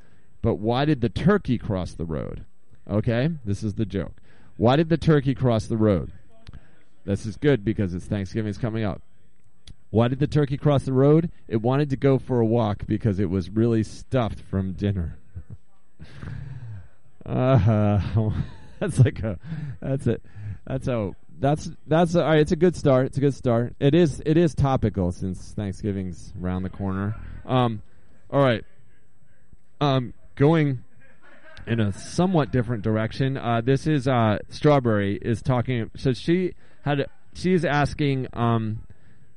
but 0.40 0.60
why 0.60 0.84
did 0.84 1.00
the 1.00 1.08
turkey 1.08 1.58
cross 1.58 1.94
the 1.94 2.04
road? 2.04 2.44
Okay, 2.88 3.30
this 3.44 3.64
is 3.64 3.74
the 3.74 3.84
joke. 3.84 4.20
Why 4.56 4.76
did 4.76 4.90
the 4.90 4.96
turkey 4.96 5.34
cross 5.34 5.66
the 5.66 5.76
road? 5.76 6.12
This 7.04 7.26
is 7.26 7.36
good 7.36 7.64
because 7.64 7.94
it's 7.94 8.06
Thanksgiving's 8.06 8.58
coming 8.58 8.84
up. 8.84 9.02
Why 9.90 10.08
did 10.08 10.18
the 10.18 10.26
turkey 10.26 10.58
cross 10.58 10.84
the 10.84 10.92
road? 10.92 11.30
It 11.46 11.62
wanted 11.62 11.90
to 11.90 11.96
go 11.96 12.18
for 12.18 12.40
a 12.40 12.46
walk 12.46 12.86
because 12.86 13.18
it 13.18 13.30
was 13.30 13.48
really 13.48 13.82
stuffed 13.82 14.40
from 14.40 14.72
dinner. 14.74 15.18
uh, 17.26 18.30
that's 18.80 18.98
like 18.98 19.20
a 19.20 19.38
that's 19.80 20.06
it. 20.06 20.22
That's 20.66 20.86
how 20.86 21.14
that's 21.40 21.70
that's 21.86 22.14
all 22.14 22.22
right. 22.22 22.40
It's 22.40 22.52
a 22.52 22.56
good 22.56 22.76
start. 22.76 23.06
It's 23.06 23.16
a 23.16 23.20
good 23.20 23.34
start. 23.34 23.74
It 23.80 23.94
is 23.94 24.22
it 24.26 24.36
is 24.36 24.54
topical 24.54 25.10
since 25.12 25.52
Thanksgiving's 25.52 26.34
around 26.40 26.64
the 26.64 26.70
corner. 26.70 27.16
Um, 27.46 27.82
all 28.30 28.42
right. 28.42 28.64
Um, 29.80 30.12
going 30.34 30.84
in 31.66 31.80
a 31.80 31.92
somewhat 31.92 32.50
different 32.50 32.82
direction. 32.82 33.38
Uh, 33.38 33.62
this 33.62 33.86
is 33.86 34.06
uh, 34.06 34.38
Strawberry 34.50 35.18
is 35.22 35.40
talking. 35.40 35.90
So 35.96 36.12
she 36.12 36.52
had 36.82 37.06
she's 37.32 37.64
asking. 37.64 38.26
Um, 38.34 38.80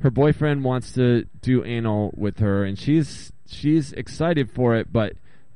her 0.02 0.12
boyfriend 0.12 0.64
wants 0.64 0.94
to 0.94 1.26
do 1.42 1.64
anal 1.64 2.12
with 2.16 2.40
her, 2.40 2.64
and 2.64 2.78
she's 2.78 3.32
she's 3.48 3.94
excited 3.94 4.52
for 4.52 4.76
it, 4.76 4.92
but 4.92 5.14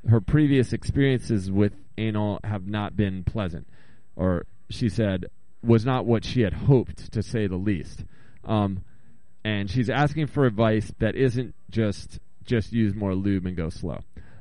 her 0.08 0.20
previous 0.20 0.72
experiences 0.72 1.50
with 1.50 1.72
anal 1.98 2.40
have 2.44 2.66
not 2.66 2.96
been 2.96 3.24
pleasant, 3.24 3.66
or 4.14 4.46
she 4.70 4.88
said 4.88 5.26
was 5.62 5.84
not 5.84 6.06
what 6.06 6.24
she 6.24 6.42
had 6.42 6.52
hoped, 6.52 7.12
to 7.12 7.22
say 7.22 7.46
the 7.46 7.56
least. 7.56 8.04
Um, 8.44 8.84
and 9.44 9.70
she's 9.70 9.90
asking 9.90 10.28
for 10.28 10.46
advice 10.46 10.92
that 10.98 11.16
isn't 11.16 11.54
just 11.70 12.20
just 12.44 12.72
use 12.72 12.94
more 12.94 13.14
lube 13.14 13.46
and 13.46 13.56
go 13.56 13.68
slow. 13.68 13.98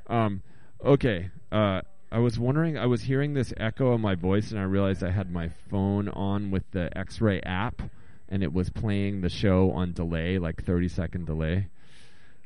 Um, 0.07 0.43
okay, 0.83 1.29
uh, 1.51 1.81
I 2.11 2.19
was 2.19 2.37
wondering, 2.37 2.77
I 2.77 2.85
was 2.85 3.01
hearing 3.01 3.33
this 3.33 3.53
echo 3.57 3.91
of 3.91 3.99
my 3.99 4.13
voice, 4.13 4.51
and 4.51 4.59
I 4.59 4.63
realized 4.63 5.03
I 5.03 5.11
had 5.11 5.31
my 5.31 5.49
phone 5.69 6.07
on 6.09 6.51
with 6.51 6.63
the 6.71 6.95
X-ray 6.95 7.41
app, 7.41 7.81
and 8.29 8.43
it 8.43 8.53
was 8.53 8.69
playing 8.69 9.21
the 9.21 9.29
show 9.29 9.71
on 9.71 9.93
delay, 9.93 10.37
like 10.39 10.63
thirty 10.63 10.87
second 10.87 11.25
delay. 11.25 11.67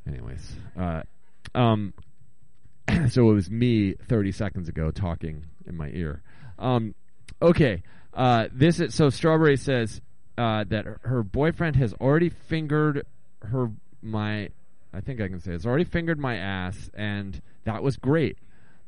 Anyways, 0.07 0.55
uh, 0.79 1.01
um, 1.53 1.93
so 3.09 3.29
it 3.29 3.33
was 3.33 3.49
me 3.49 3.93
30 3.93 4.31
seconds 4.31 4.69
ago 4.69 4.91
talking 4.91 5.45
in 5.67 5.77
my 5.77 5.89
ear. 5.89 6.21
Um, 6.57 6.95
okay, 7.41 7.83
uh, 8.13 8.47
this 8.51 8.79
is 8.79 8.95
so. 8.95 9.09
Strawberry 9.09 9.57
says 9.57 10.01
uh, 10.37 10.63
that 10.69 10.85
her- 10.85 10.99
her 11.03 11.23
boyfriend 11.23 11.75
has 11.75 11.93
already 11.93 12.29
fingered 12.29 13.05
her 13.43 13.69
my. 14.01 14.49
I 14.91 15.01
think 15.01 15.21
I 15.21 15.27
can 15.27 15.39
say 15.39 15.51
it's 15.53 15.65
already 15.65 15.83
fingered 15.83 16.19
my 16.19 16.37
ass, 16.37 16.89
and 16.95 17.39
that 17.65 17.83
was 17.83 17.97
great. 17.97 18.37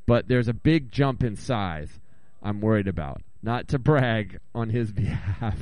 But 0.08 0.28
there's 0.28 0.48
a 0.48 0.54
big 0.54 0.92
jump 0.92 1.24
in 1.24 1.36
size. 1.36 2.00
I'm 2.42 2.60
worried 2.60 2.88
about. 2.88 3.22
Not 3.44 3.68
to 3.70 3.80
brag 3.80 4.40
on 4.56 4.70
his 4.70 4.92
behalf. 4.92 5.60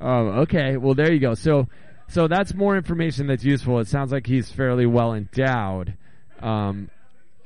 Um, 0.00 0.28
okay, 0.40 0.76
well 0.76 0.94
there 0.94 1.12
you 1.12 1.20
go. 1.20 1.34
So, 1.34 1.68
so 2.08 2.28
that's 2.28 2.54
more 2.54 2.76
information 2.76 3.26
that's 3.26 3.44
useful. 3.44 3.78
It 3.80 3.88
sounds 3.88 4.12
like 4.12 4.26
he's 4.26 4.50
fairly 4.50 4.86
well 4.86 5.14
endowed. 5.14 5.96
Um, 6.40 6.90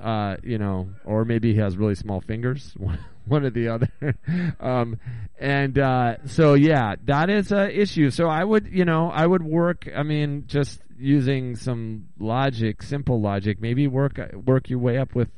uh, 0.02 0.36
you 0.42 0.58
know, 0.58 0.88
or 1.04 1.24
maybe 1.24 1.52
he 1.52 1.60
has 1.60 1.76
really 1.76 1.94
small 1.94 2.20
fingers, 2.20 2.74
one, 3.26 3.44
or 3.44 3.50
the 3.50 3.68
other. 3.68 3.88
um, 4.60 4.98
and 5.38 5.78
uh, 5.78 6.16
so 6.26 6.54
yeah, 6.54 6.94
that 7.04 7.30
is 7.30 7.52
a 7.52 7.70
issue. 7.70 8.10
So 8.10 8.26
I 8.28 8.42
would, 8.42 8.68
you 8.72 8.84
know, 8.84 9.10
I 9.10 9.26
would 9.26 9.42
work. 9.42 9.88
I 9.94 10.02
mean, 10.02 10.44
just 10.46 10.80
using 10.98 11.56
some 11.56 12.08
logic, 12.18 12.82
simple 12.82 13.20
logic, 13.20 13.60
maybe 13.60 13.86
work 13.86 14.18
work 14.46 14.68
your 14.68 14.78
way 14.78 14.98
up 14.98 15.14
with, 15.14 15.28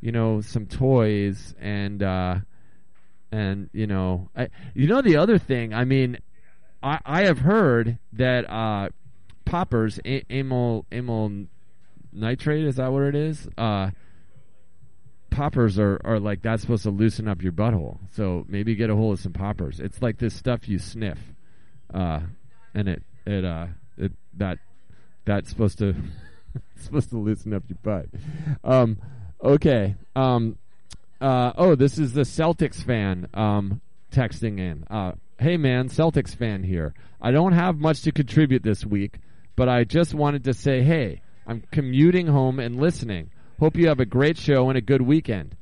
you 0.00 0.12
know, 0.12 0.40
some 0.40 0.66
toys 0.66 1.54
and 1.60 2.02
uh, 2.02 2.36
and 3.34 3.68
you 3.72 3.86
know, 3.86 4.30
I, 4.36 4.48
you 4.74 4.86
know 4.86 5.02
the 5.02 5.16
other 5.16 5.38
thing. 5.38 5.74
I 5.74 5.84
mean, 5.84 6.18
I 6.82 7.00
I 7.04 7.22
have 7.24 7.38
heard 7.38 7.98
that 8.12 8.48
uh, 8.48 8.90
poppers, 9.44 9.98
a- 10.04 10.24
amyl 10.30 10.86
amyl 10.92 11.46
nitrate 12.12 12.64
is 12.64 12.76
that 12.76 12.92
what 12.92 13.02
it 13.02 13.16
is? 13.16 13.48
Uh, 13.58 13.90
poppers 15.30 15.80
are, 15.80 16.00
are 16.04 16.20
like 16.20 16.42
that's 16.42 16.62
supposed 16.62 16.84
to 16.84 16.90
loosen 16.90 17.26
up 17.26 17.42
your 17.42 17.52
butthole. 17.52 17.98
So 18.12 18.44
maybe 18.48 18.76
get 18.76 18.88
a 18.88 18.94
hold 18.94 19.14
of 19.14 19.20
some 19.20 19.32
poppers. 19.32 19.80
It's 19.80 20.00
like 20.00 20.18
this 20.18 20.34
stuff 20.34 20.68
you 20.68 20.78
sniff, 20.78 21.18
uh, 21.92 22.20
and 22.72 22.88
it 22.88 23.02
it 23.26 23.44
uh 23.44 23.66
it 23.98 24.12
that 24.36 24.58
that's 25.24 25.50
supposed 25.50 25.78
to 25.78 25.96
supposed 26.76 27.10
to 27.10 27.18
loosen 27.18 27.52
up 27.52 27.64
your 27.68 27.78
butt. 27.82 28.06
Um, 28.62 28.98
okay. 29.42 29.96
Um, 30.14 30.56
uh, 31.24 31.54
oh, 31.56 31.74
this 31.74 31.98
is 31.98 32.12
the 32.12 32.20
Celtics 32.20 32.84
fan 32.84 33.28
um, 33.32 33.80
texting 34.12 34.60
in. 34.60 34.84
Uh, 34.90 35.12
hey 35.38 35.56
man, 35.56 35.88
Celtics 35.88 36.36
fan 36.36 36.62
here. 36.62 36.92
I 37.18 37.30
don't 37.30 37.54
have 37.54 37.78
much 37.78 38.02
to 38.02 38.12
contribute 38.12 38.62
this 38.62 38.84
week, 38.84 39.20
but 39.56 39.66
I 39.66 39.84
just 39.84 40.12
wanted 40.12 40.44
to 40.44 40.52
say, 40.52 40.82
hey, 40.82 41.22
I'm 41.46 41.62
commuting 41.72 42.26
home 42.26 42.60
and 42.60 42.76
listening. 42.78 43.30
Hope 43.58 43.76
you 43.76 43.88
have 43.88 44.00
a 44.00 44.04
great 44.04 44.36
show 44.36 44.68
and 44.68 44.76
a 44.76 44.82
good 44.82 45.00
weekend. 45.00 45.56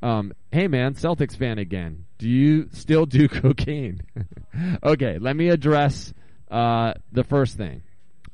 Um, 0.00 0.32
hey 0.50 0.66
man, 0.66 0.94
Celtics 0.94 1.36
fan 1.36 1.58
again. 1.58 2.06
Do 2.16 2.30
you 2.30 2.70
still 2.72 3.04
do 3.04 3.28
cocaine? 3.28 4.00
okay, 4.82 5.18
let 5.18 5.36
me 5.36 5.50
address 5.50 6.14
uh, 6.50 6.94
the 7.12 7.24
first 7.24 7.58
thing. 7.58 7.82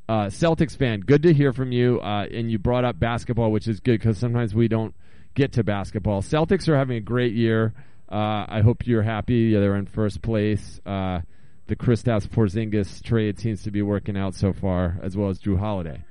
Uh, 0.08 0.26
Celtics 0.26 0.76
fan, 0.76 1.00
good 1.00 1.24
to 1.24 1.32
hear 1.32 1.52
from 1.52 1.72
you. 1.72 1.98
Uh, 2.00 2.26
and 2.32 2.52
you 2.52 2.60
brought 2.60 2.84
up 2.84 3.00
basketball, 3.00 3.50
which 3.50 3.66
is 3.66 3.80
good 3.80 3.98
because 3.98 4.16
sometimes 4.16 4.54
we 4.54 4.68
don't 4.68 4.94
get 5.34 5.52
to 5.52 5.64
basketball. 5.64 6.22
Celtics 6.22 6.68
are 6.68 6.76
having 6.76 6.96
a 6.96 7.00
great 7.00 7.32
year. 7.34 7.72
Uh, 8.10 8.44
I 8.48 8.60
hope 8.62 8.86
you're 8.86 9.02
happy. 9.02 9.50
Yeah, 9.52 9.60
they're 9.60 9.76
in 9.76 9.86
first 9.86 10.20
place. 10.22 10.80
Uh, 10.84 11.20
the 11.66 11.76
Kristaps 11.76 12.28
Porzingis 12.28 13.02
trade 13.02 13.38
seems 13.38 13.62
to 13.62 13.70
be 13.70 13.80
working 13.82 14.16
out 14.16 14.34
so 14.34 14.52
far, 14.52 14.98
as 15.02 15.16
well 15.16 15.30
as 15.30 15.38
Jrue 15.38 15.58
Holiday. 15.58 16.04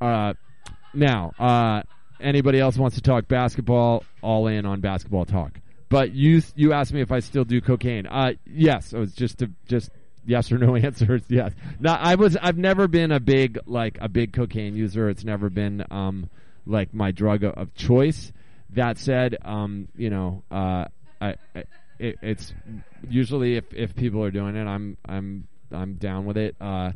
Uh, 0.00 0.34
now, 0.92 1.32
uh, 1.38 1.82
anybody 2.20 2.58
else 2.60 2.76
wants 2.76 2.96
to 2.96 3.02
talk 3.02 3.28
basketball? 3.28 4.04
All 4.22 4.46
in 4.48 4.66
on 4.66 4.80
basketball 4.80 5.24
talk. 5.24 5.58
But 5.88 6.12
you 6.12 6.42
you 6.54 6.72
asked 6.72 6.92
me 6.92 7.00
if 7.00 7.10
I 7.10 7.20
still 7.20 7.44
do 7.44 7.60
cocaine. 7.60 8.06
Uh, 8.06 8.32
yes, 8.46 8.92
it 8.92 8.98
was 8.98 9.12
just 9.14 9.38
to 9.38 9.50
just 9.66 9.90
yes 10.26 10.52
or 10.52 10.58
no 10.58 10.76
answer. 10.76 11.16
is 11.16 11.22
yes. 11.28 11.52
No, 11.80 11.92
I 11.92 12.14
was. 12.14 12.36
I've 12.36 12.58
never 12.58 12.86
been 12.86 13.10
a 13.10 13.20
big 13.20 13.58
like 13.66 13.98
a 14.00 14.08
big 14.08 14.32
cocaine 14.32 14.76
user. 14.76 15.08
It's 15.08 15.24
never 15.24 15.50
been 15.50 15.84
um 15.90 16.28
like 16.66 16.94
my 16.94 17.10
drug 17.10 17.42
of 17.44 17.74
choice. 17.74 18.32
That 18.74 18.98
said, 18.98 19.36
um, 19.42 19.88
you 19.96 20.10
know, 20.10 20.42
uh, 20.50 20.86
I, 21.20 21.34
I 21.54 21.64
it, 21.98 22.18
it's 22.22 22.52
usually 23.08 23.56
if 23.56 23.64
if 23.74 23.94
people 23.94 24.24
are 24.24 24.30
doing 24.30 24.56
it, 24.56 24.66
I'm 24.66 24.96
I'm 25.06 25.46
I'm 25.72 25.94
down 25.94 26.24
with 26.24 26.36
it. 26.36 26.56
Uh, 26.60 26.92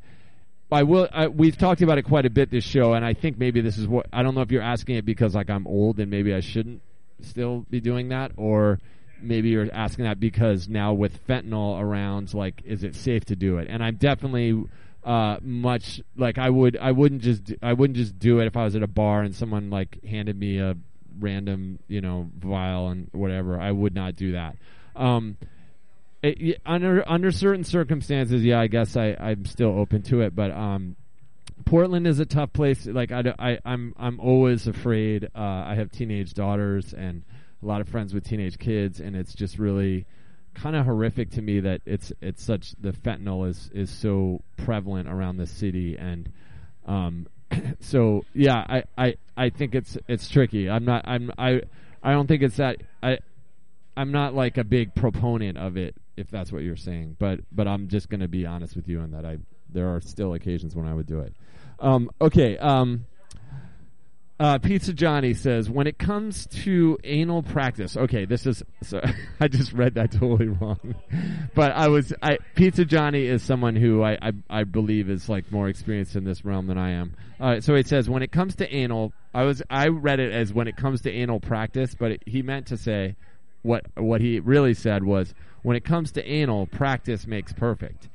I 0.73 0.83
will. 0.83 1.09
I, 1.13 1.29
we've 1.29 1.57
talked 1.57 1.83
about 1.83 1.99
it 1.99 2.03
quite 2.03 2.27
a 2.27 2.31
bit 2.31 2.51
this 2.51 2.65
show, 2.65 2.95
and 2.95 3.05
I 3.05 3.15
think 3.15 3.39
maybe 3.39 3.61
this 3.61 3.79
is 3.79 3.87
what 3.87 4.07
I 4.13 4.23
don't 4.23 4.35
know 4.35 4.41
if 4.41 4.51
you're 4.51 4.63
asking 4.63 4.97
it 4.97 5.05
because 5.05 5.35
like 5.35 5.51
I'm 5.51 5.67
old 5.67 6.01
and 6.01 6.11
maybe 6.11 6.35
I 6.35 6.41
shouldn't 6.41 6.81
still 7.21 7.67
be 7.71 7.81
doing 7.81 8.09
that, 8.09 8.33
or 8.37 8.81
maybe 9.21 9.51
you're 9.51 9.69
asking 9.73 10.05
that 10.07 10.19
because 10.19 10.69
now 10.69 10.93
with 10.93 11.25
fentanyl 11.27 11.81
around, 11.81 12.35
like, 12.35 12.63
is 12.65 12.83
it 12.83 12.95
safe 12.95 13.25
to 13.27 13.37
do 13.37 13.59
it? 13.59 13.69
And 13.71 13.85
I'm 13.85 13.97
definitely 13.97 14.65
uh, 15.05 15.37
much 15.43 16.01
like 16.17 16.39
I 16.39 16.51
would. 16.51 16.77
I 16.77 16.93
wouldn't 16.93 17.23
just. 17.23 17.53
I 17.63 17.73
wouldn't 17.75 17.97
just 17.97 18.19
do 18.19 18.41
it 18.41 18.47
if 18.47 18.57
I 18.57 18.65
was 18.65 18.75
at 18.75 18.83
a 18.83 18.89
bar 18.89 19.23
and 19.23 19.35
someone 19.35 19.71
like 19.71 20.03
handed 20.05 20.39
me 20.39 20.59
a 20.59 20.77
random, 21.19 21.79
you 21.89 22.01
know, 22.01 22.31
vial 22.39 22.89
and 22.89 23.09
whatever. 23.13 23.61
I 23.61 23.71
would 23.71 23.95
not 23.95 24.17
do 24.17 24.33
that. 24.33 24.57
Um, 24.97 25.37
it, 26.23 26.61
under 26.65 27.07
under 27.09 27.31
certain 27.31 27.65
circumstances, 27.65 28.45
yeah, 28.45 28.61
I 28.61 28.67
guess 28.67 28.97
I 28.97 29.17
I'm 29.19 29.45
still 29.45 29.79
open 29.79 30.03
to 30.05 30.23
it, 30.23 30.35
but 30.35 30.51
um, 30.53 30.97
Portland 31.65 32.07
is 32.07 32.19
a 32.19 32.27
tough 32.27 32.53
place. 32.53 32.87
Like 32.87 33.13
I, 33.13 33.23
I 33.39 33.59
am 33.65 33.95
I'm 33.99 34.21
always 34.21 34.67
afraid. 34.67 35.25
Uh, 35.35 35.39
I 35.39 35.75
have 35.77 35.91
teenage 35.91 36.35
daughters 36.35 36.95
and 36.95 37.23
a 37.63 37.67
lot 37.67 37.81
of 37.81 37.89
friends 37.89 38.15
with 38.15 38.25
teenage 38.25 38.59
kids, 38.59 39.01
and 39.01 39.17
it's 39.17 39.35
just 39.35 39.59
really 39.59 40.07
kind 40.55 40.77
of 40.77 40.85
horrific 40.85 41.31
to 41.33 41.43
me 41.43 41.61
that 41.61 41.83
it's 41.85 42.13
it's 42.21 42.43
such 42.43 42.75
the 42.81 42.93
fentanyl 42.93 43.49
is 43.49 43.71
is 43.75 43.91
so 43.91 44.41
prevalent 44.57 45.09
around 45.09 45.37
the 45.37 45.47
city 45.47 45.97
and 45.99 46.31
um 46.87 47.27
so 47.81 48.25
yeah 48.35 48.65
I, 48.69 48.85
I 48.97 49.15
I 49.37 49.51
think 49.51 49.75
it's 49.75 49.99
it's 50.09 50.29
tricky. 50.29 50.71
I'm 50.71 50.85
not 50.85 51.03
I'm 51.07 51.31
I 51.39 51.63
I 52.03 52.13
don't 52.13 52.27
think 52.27 52.43
it's 52.43 52.57
that 52.57 52.83
I 53.03 53.19
I'm 53.97 54.13
not 54.13 54.35
like 54.35 54.59
a 54.59 54.65
big 54.65 54.95
proponent 54.95 55.59
of 55.59 55.77
it 55.77 55.95
if 56.17 56.31
that's 56.31 56.53
what 56.53 56.63
you're 56.63 56.77
saying. 56.77 57.17
But 57.19 57.41
but 57.53 57.67
I'm 57.67 57.89
just 57.89 58.09
going 58.09 58.21
to 58.21 58.29
be 58.29 58.47
honest 58.47 58.77
with 58.77 58.89
you 58.89 59.01
on 59.01 59.11
that. 59.13 59.25
I 59.25 59.39
there 59.69 59.89
are 59.89 60.01
still 60.01 60.35
occasions 60.35 60.77
when 60.77 60.87
I 60.87 60.95
would 60.95 61.07
do 61.07 61.21
it. 61.21 61.35
Um 61.81 62.11
okay 62.21 62.57
um 62.59 63.07
uh, 64.41 64.59
Pizza 64.59 64.93
Johnny 64.93 65.33
says, 65.33 65.71
when 65.71 65.87
it 65.87 65.97
comes 65.97 66.47
to 66.47 66.99
anal 67.05 67.43
practice, 67.43 67.97
okay, 67.97 68.25
this 68.25 68.47
is, 68.47 68.65
I 69.41 69.47
just 69.47 69.73
read 69.73 69.95
that 69.95 70.11
totally 70.11 70.49
wrong. 70.49 70.97
but 71.55 71.71
I 71.73 71.87
was, 71.87 72.13
I, 72.21 72.39
Pizza 72.57 72.85
Johnny 72.85 73.27
is 73.27 73.43
someone 73.45 73.77
who 73.77 74.03
I, 74.03 74.19
I, 74.21 74.33
I 74.51 74.65
believe 74.65 75.09
is 75.09 75.29
like 75.29 75.53
more 75.53 75.69
experienced 75.69 76.17
in 76.17 76.25
this 76.25 76.45
realm 76.45 76.67
than 76.67 76.79
I 76.79 76.91
am. 76.93 77.15
Uh, 77.39 77.61
so 77.61 77.75
it 77.75 77.87
says, 77.87 78.11
when 78.11 78.25
it 78.25 78.33
comes 78.33 78.57
to 78.57 78.75
anal, 78.75 79.13
I 79.33 79.45
was, 79.45 79.63
I 79.71 79.89
read 79.89 80.19
it 80.19 80.33
as 80.33 80.53
when 80.53 80.67
it 80.67 80.77
comes 80.77 81.03
to 81.03 81.13
anal 81.13 81.39
practice, 81.39 81.95
but 81.95 82.11
it, 82.11 82.23
he 82.27 82.43
meant 82.43 82.67
to 82.67 82.77
say, 82.77 83.15
what, 83.63 83.87
what 83.97 84.21
he 84.21 84.41
really 84.41 84.75
said 84.75 85.05
was, 85.05 85.33
when 85.63 85.77
it 85.77 85.85
comes 85.85 86.11
to 86.13 86.25
anal, 86.27 86.67
practice 86.67 87.27
makes 87.27 87.53
perfect. 87.53 88.09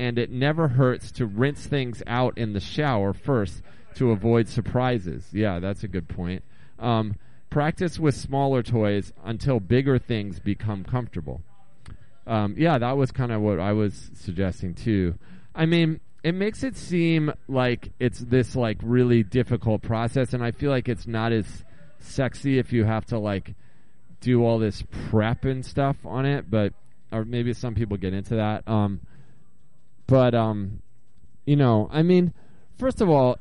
And 0.00 0.18
it 0.18 0.30
never 0.30 0.66
hurts 0.66 1.12
to 1.12 1.26
rinse 1.26 1.64
things 1.64 2.02
out 2.08 2.36
in 2.38 2.54
the 2.54 2.60
shower 2.60 3.12
first 3.12 3.62
to 3.94 4.10
avoid 4.10 4.48
surprises. 4.48 5.28
Yeah, 5.32 5.58
that's 5.58 5.82
a 5.84 5.88
good 5.88 6.08
point. 6.08 6.44
Um, 6.78 7.16
practice 7.50 7.98
with 7.98 8.14
smaller 8.14 8.62
toys 8.62 9.12
until 9.24 9.60
bigger 9.60 9.98
things 9.98 10.38
become 10.40 10.84
comfortable. 10.84 11.42
Um, 12.26 12.54
yeah, 12.56 12.78
that 12.78 12.96
was 12.96 13.10
kind 13.10 13.32
of 13.32 13.40
what 13.40 13.58
I 13.58 13.72
was 13.72 14.10
suggesting 14.14 14.74
too. 14.74 15.18
I 15.54 15.66
mean, 15.66 16.00
it 16.22 16.34
makes 16.34 16.62
it 16.62 16.76
seem 16.76 17.32
like 17.48 17.92
it's 17.98 18.20
this 18.20 18.54
like 18.54 18.78
really 18.82 19.22
difficult 19.22 19.82
process, 19.82 20.32
and 20.32 20.44
I 20.44 20.52
feel 20.52 20.70
like 20.70 20.88
it's 20.88 21.06
not 21.06 21.32
as 21.32 21.64
sexy 21.98 22.58
if 22.58 22.72
you 22.72 22.84
have 22.84 23.04
to 23.06 23.18
like 23.18 23.54
do 24.20 24.44
all 24.44 24.58
this 24.58 24.84
prep 25.08 25.44
and 25.44 25.64
stuff 25.64 25.96
on 26.04 26.26
it. 26.26 26.50
But 26.50 26.74
or 27.10 27.24
maybe 27.24 27.52
some 27.52 27.74
people 27.74 27.96
get 27.96 28.14
into 28.14 28.36
that. 28.36 28.68
Um, 28.68 29.00
but 30.06 30.34
um, 30.34 30.82
you 31.46 31.56
know, 31.56 31.88
I 31.90 32.02
mean, 32.02 32.32
first 32.78 33.00
of 33.00 33.08
all, 33.08 33.38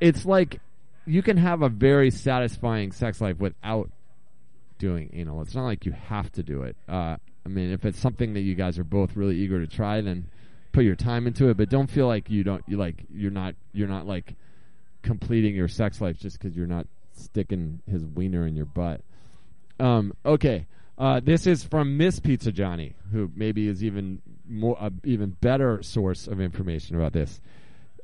it's 0.00 0.24
like 0.24 0.60
you 1.06 1.22
can 1.22 1.36
have 1.36 1.62
a 1.62 1.68
very 1.68 2.10
satisfying 2.10 2.92
sex 2.92 3.20
life 3.20 3.38
without 3.38 3.90
doing 4.78 5.10
anal. 5.12 5.42
It's 5.42 5.54
not 5.54 5.64
like 5.64 5.84
you 5.84 5.92
have 5.92 6.30
to 6.32 6.42
do 6.42 6.62
it. 6.62 6.76
Uh, 6.88 7.16
I 7.44 7.48
mean, 7.48 7.70
if 7.70 7.84
it's 7.84 7.98
something 7.98 8.34
that 8.34 8.40
you 8.40 8.54
guys 8.54 8.78
are 8.78 8.84
both 8.84 9.16
really 9.16 9.36
eager 9.36 9.60
to 9.60 9.66
try, 9.66 10.00
then 10.00 10.26
put 10.72 10.84
your 10.84 10.96
time 10.96 11.26
into 11.26 11.48
it. 11.48 11.56
But 11.56 11.68
don't 11.68 11.90
feel 11.90 12.06
like 12.06 12.30
you 12.30 12.44
don't 12.44 12.64
you 12.66 12.76
like 12.76 13.04
you're 13.12 13.30
not 13.30 13.54
you're 13.72 13.88
not 13.88 14.06
like 14.06 14.34
completing 15.02 15.54
your 15.54 15.68
sex 15.68 16.00
life 16.00 16.18
just 16.18 16.38
because 16.38 16.56
you're 16.56 16.66
not 16.66 16.86
sticking 17.12 17.80
his 17.90 18.04
wiener 18.04 18.46
in 18.46 18.56
your 18.56 18.66
butt. 18.66 19.00
Um, 19.78 20.14
okay, 20.24 20.66
uh, 20.98 21.20
this 21.20 21.46
is 21.46 21.64
from 21.64 21.96
Miss 21.96 22.20
Pizza 22.20 22.52
Johnny, 22.52 22.94
who 23.12 23.30
maybe 23.34 23.68
is 23.68 23.82
even 23.82 24.20
more 24.48 24.76
a 24.80 24.92
even 25.04 25.30
better 25.40 25.82
source 25.82 26.26
of 26.26 26.40
information 26.40 26.96
about 26.96 27.12
this. 27.12 27.40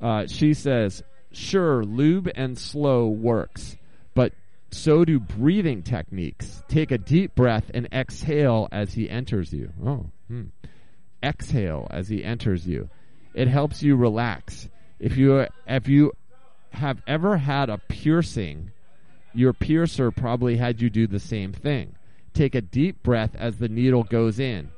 Uh, 0.01 0.27
she 0.27 0.55
says, 0.55 1.03
"Sure, 1.33 1.85
lube 1.85 2.31
and 2.35 2.59
slow 2.59 3.09
works, 3.09 3.77
but 4.15 4.33
so 4.71 5.05
do 5.05 5.19
breathing 5.19 5.83
techniques. 5.83 6.62
Take 6.69 6.91
a 6.91 6.99
deep 6.99 7.35
breath 7.35 7.71
and 7.73 7.89
exhale 7.93 8.69
as 8.73 8.95
he 8.95 9.09
enters 9.09 9.53
you. 9.53 9.73
Oh, 9.85 10.07
hmm. 10.29 10.45
exhale 11.23 11.87
as 11.91 12.09
he 12.09 12.23
enters 12.23 12.67
you. 12.67 12.89
It 13.35 13.49
helps 13.49 13.83
you 13.83 13.97
relax. 13.97 14.69
If 14.99 15.17
you 15.17 15.47
if 15.67 15.89
you 15.89 16.12
have 16.71 17.03
ever 17.07 17.37
had 17.37 17.71
a 17.71 17.79
piercing, 17.79 18.71
your 19.35 19.53
piercer 19.53 20.11
probably 20.11 20.57
had 20.57 20.81
you 20.81 20.91
do 20.91 21.07
the 21.07 21.21
same 21.21 21.53
thing. 21.53 21.95
Take 22.33 22.55
a 22.55 22.61
deep 22.61 23.03
breath 23.03 23.35
as 23.35 23.57
the 23.57 23.69
needle 23.69 24.03
goes 24.03 24.39
in. 24.39 24.71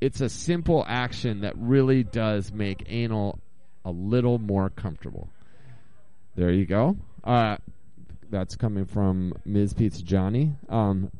It's 0.00 0.20
a 0.20 0.28
simple 0.28 0.84
action 0.88 1.40
that 1.40 1.56
really 1.56 2.02
does 2.02 2.52
make 2.52 2.84
anal 2.88 3.38
a 3.84 3.90
little 3.90 4.38
more 4.38 4.70
comfortable. 4.70 5.28
There 6.36 6.50
you 6.50 6.66
go. 6.66 6.96
Uh, 7.22 7.56
that's 8.30 8.56
coming 8.56 8.86
from 8.86 9.34
Ms. 9.44 9.74
Pizza 9.74 10.02
Johnny. 10.02 10.52
Um, 10.68 11.10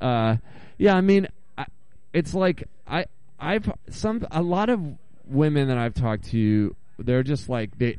uh, 0.00 0.36
yeah, 0.76 0.94
I 0.94 1.00
mean, 1.00 1.28
I, 1.56 1.66
it's 2.12 2.34
like 2.34 2.68
I, 2.86 3.06
I've 3.38 3.70
some 3.90 4.26
a 4.30 4.42
lot 4.42 4.68
of 4.68 4.80
women 5.26 5.68
that 5.68 5.78
I've 5.78 5.94
talked 5.94 6.24
to, 6.30 6.74
they're 6.98 7.22
just 7.22 7.48
like 7.48 7.76
they. 7.78 7.98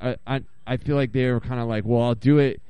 I 0.00 0.16
I, 0.26 0.42
I 0.66 0.76
feel 0.76 0.96
like 0.96 1.12
they're 1.12 1.40
kind 1.40 1.60
of 1.60 1.68
like, 1.68 1.84
well, 1.84 2.02
I'll 2.02 2.14
do 2.14 2.38
it 2.38 2.62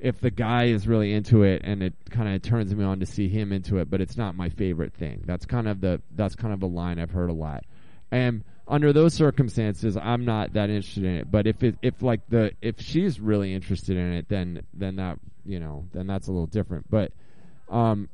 if 0.00 0.20
the 0.20 0.30
guy 0.30 0.64
is 0.64 0.86
really 0.86 1.12
into 1.12 1.44
it, 1.44 1.62
and 1.64 1.82
it 1.82 1.94
kind 2.10 2.34
of 2.34 2.42
turns 2.42 2.74
me 2.74 2.84
on 2.84 3.00
to 3.00 3.06
see 3.06 3.28
him 3.28 3.52
into 3.52 3.78
it, 3.78 3.88
but 3.88 4.00
it's 4.00 4.16
not 4.16 4.34
my 4.34 4.48
favorite 4.48 4.92
thing. 4.92 5.22
That's 5.24 5.46
kind 5.46 5.68
of 5.68 5.80
the 5.80 6.02
that's 6.16 6.34
kind 6.34 6.52
of 6.52 6.62
a 6.62 6.66
line 6.66 6.98
I've 6.98 7.12
heard 7.12 7.30
a 7.30 7.34
lot, 7.34 7.64
and 8.10 8.44
under 8.66 8.92
those 8.92 9.14
circumstances, 9.14 9.96
I'm 9.96 10.24
not 10.24 10.54
that 10.54 10.70
interested 10.70 11.04
in 11.04 11.16
it. 11.16 11.30
But 11.30 11.46
if 11.46 11.62
it, 11.62 11.76
if 11.82 12.02
like 12.02 12.20
the 12.28 12.52
if 12.62 12.80
she's 12.80 13.20
really 13.20 13.52
interested 13.52 13.96
in 13.96 14.12
it, 14.14 14.28
then 14.28 14.62
then 14.72 14.96
that 14.96 15.18
you 15.44 15.60
know 15.60 15.84
then 15.92 16.06
that's 16.06 16.28
a 16.28 16.32
little 16.32 16.46
different. 16.46 16.90
But 16.90 17.12
um, 17.68 18.08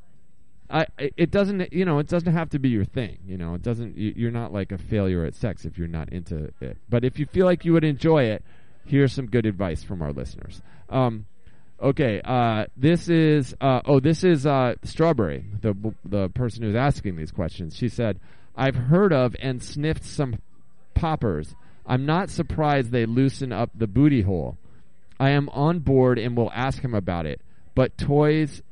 I 0.69 0.87
it 0.99 1.31
doesn't 1.31 1.73
you 1.73 1.85
know 1.85 1.99
it 1.99 2.09
doesn't 2.09 2.33
have 2.33 2.51
to 2.51 2.59
be 2.59 2.69
your 2.69 2.85
thing. 2.85 3.19
You 3.27 3.37
know 3.39 3.55
it 3.55 3.63
doesn't 3.63 3.97
you're 3.97 4.31
not 4.31 4.53
like 4.53 4.73
a 4.73 4.79
failure 4.79 5.25
at 5.25 5.35
sex 5.35 5.65
if 5.65 5.79
you're 5.79 5.89
not 5.89 6.13
into 6.13 6.51
it. 6.61 6.77
But 6.89 7.05
if 7.05 7.19
you 7.19 7.27
feel 7.27 7.47
like 7.47 7.65
you 7.65 7.73
would 7.73 7.85
enjoy 7.85 8.25
it, 8.25 8.45
here's 8.85 9.13
some 9.13 9.27
good 9.27 9.47
advice 9.47 9.85
from 9.85 10.03
our 10.03 10.13
listeners. 10.13 10.63
Um, 10.89 11.27
okay, 11.81 12.21
uh, 12.25 12.67
this 12.77 13.09
is 13.09 13.55
uh, 13.61 13.83
oh 13.85 14.01
this 14.01 14.25
is 14.25 14.47
uh, 14.47 14.75
Strawberry, 14.83 15.45
the 15.61 15.75
the 16.05 16.29
person 16.31 16.65
who's 16.65 16.77
asking 16.77 17.17
these 17.17 17.31
questions. 17.31 17.77
She 17.77 17.89
said. 17.89 18.19
I've 18.57 18.75
heard 18.75 19.13
of 19.13 19.37
and 19.41 19.63
sniffed 19.63 20.05
some 20.05 20.41
poppers. 20.95 21.55
I'm 21.87 22.07
not 22.07 22.31
surprised 22.31 22.91
they 22.91 23.07
loosen 23.07 23.53
up 23.53 23.71
the 23.75 23.87
booty 23.87 24.23
hole. 24.23 24.59
I 25.19 25.31
am 25.31 25.49
on 25.51 25.81
board 25.81 26.19
and 26.19 26.37
will 26.37 26.53
ask 26.55 26.83
him 26.83 26.95
about 26.95 27.27
it. 27.27 27.41
But 27.75 27.99
toys 27.99 28.63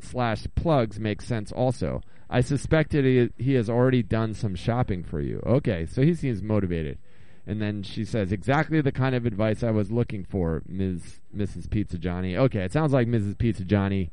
slash 0.00 0.46
plugs 0.54 0.98
make 0.98 1.22
sense 1.22 1.52
also. 1.52 2.02
I 2.28 2.42
suspected 2.42 3.04
he, 3.04 3.44
he 3.44 3.54
has 3.54 3.68
already 3.68 4.02
done 4.02 4.34
some 4.34 4.54
shopping 4.54 5.02
for 5.02 5.20
you. 5.20 5.42
Okay, 5.44 5.86
so 5.86 6.02
he 6.02 6.14
seems 6.14 6.42
motivated. 6.42 6.98
And 7.46 7.60
then 7.60 7.82
she 7.82 8.04
says, 8.04 8.30
exactly 8.30 8.80
the 8.80 8.92
kind 8.92 9.14
of 9.14 9.26
advice 9.26 9.62
I 9.62 9.70
was 9.70 9.90
looking 9.90 10.24
for, 10.24 10.62
Ms. 10.68 11.20
Mrs. 11.36 11.68
Pizza 11.68 11.98
Johnny. 11.98 12.36
Okay, 12.36 12.60
it 12.60 12.72
sounds 12.72 12.92
like 12.92 13.08
Mrs. 13.08 13.36
Pizza 13.36 13.64
Johnny 13.64 14.12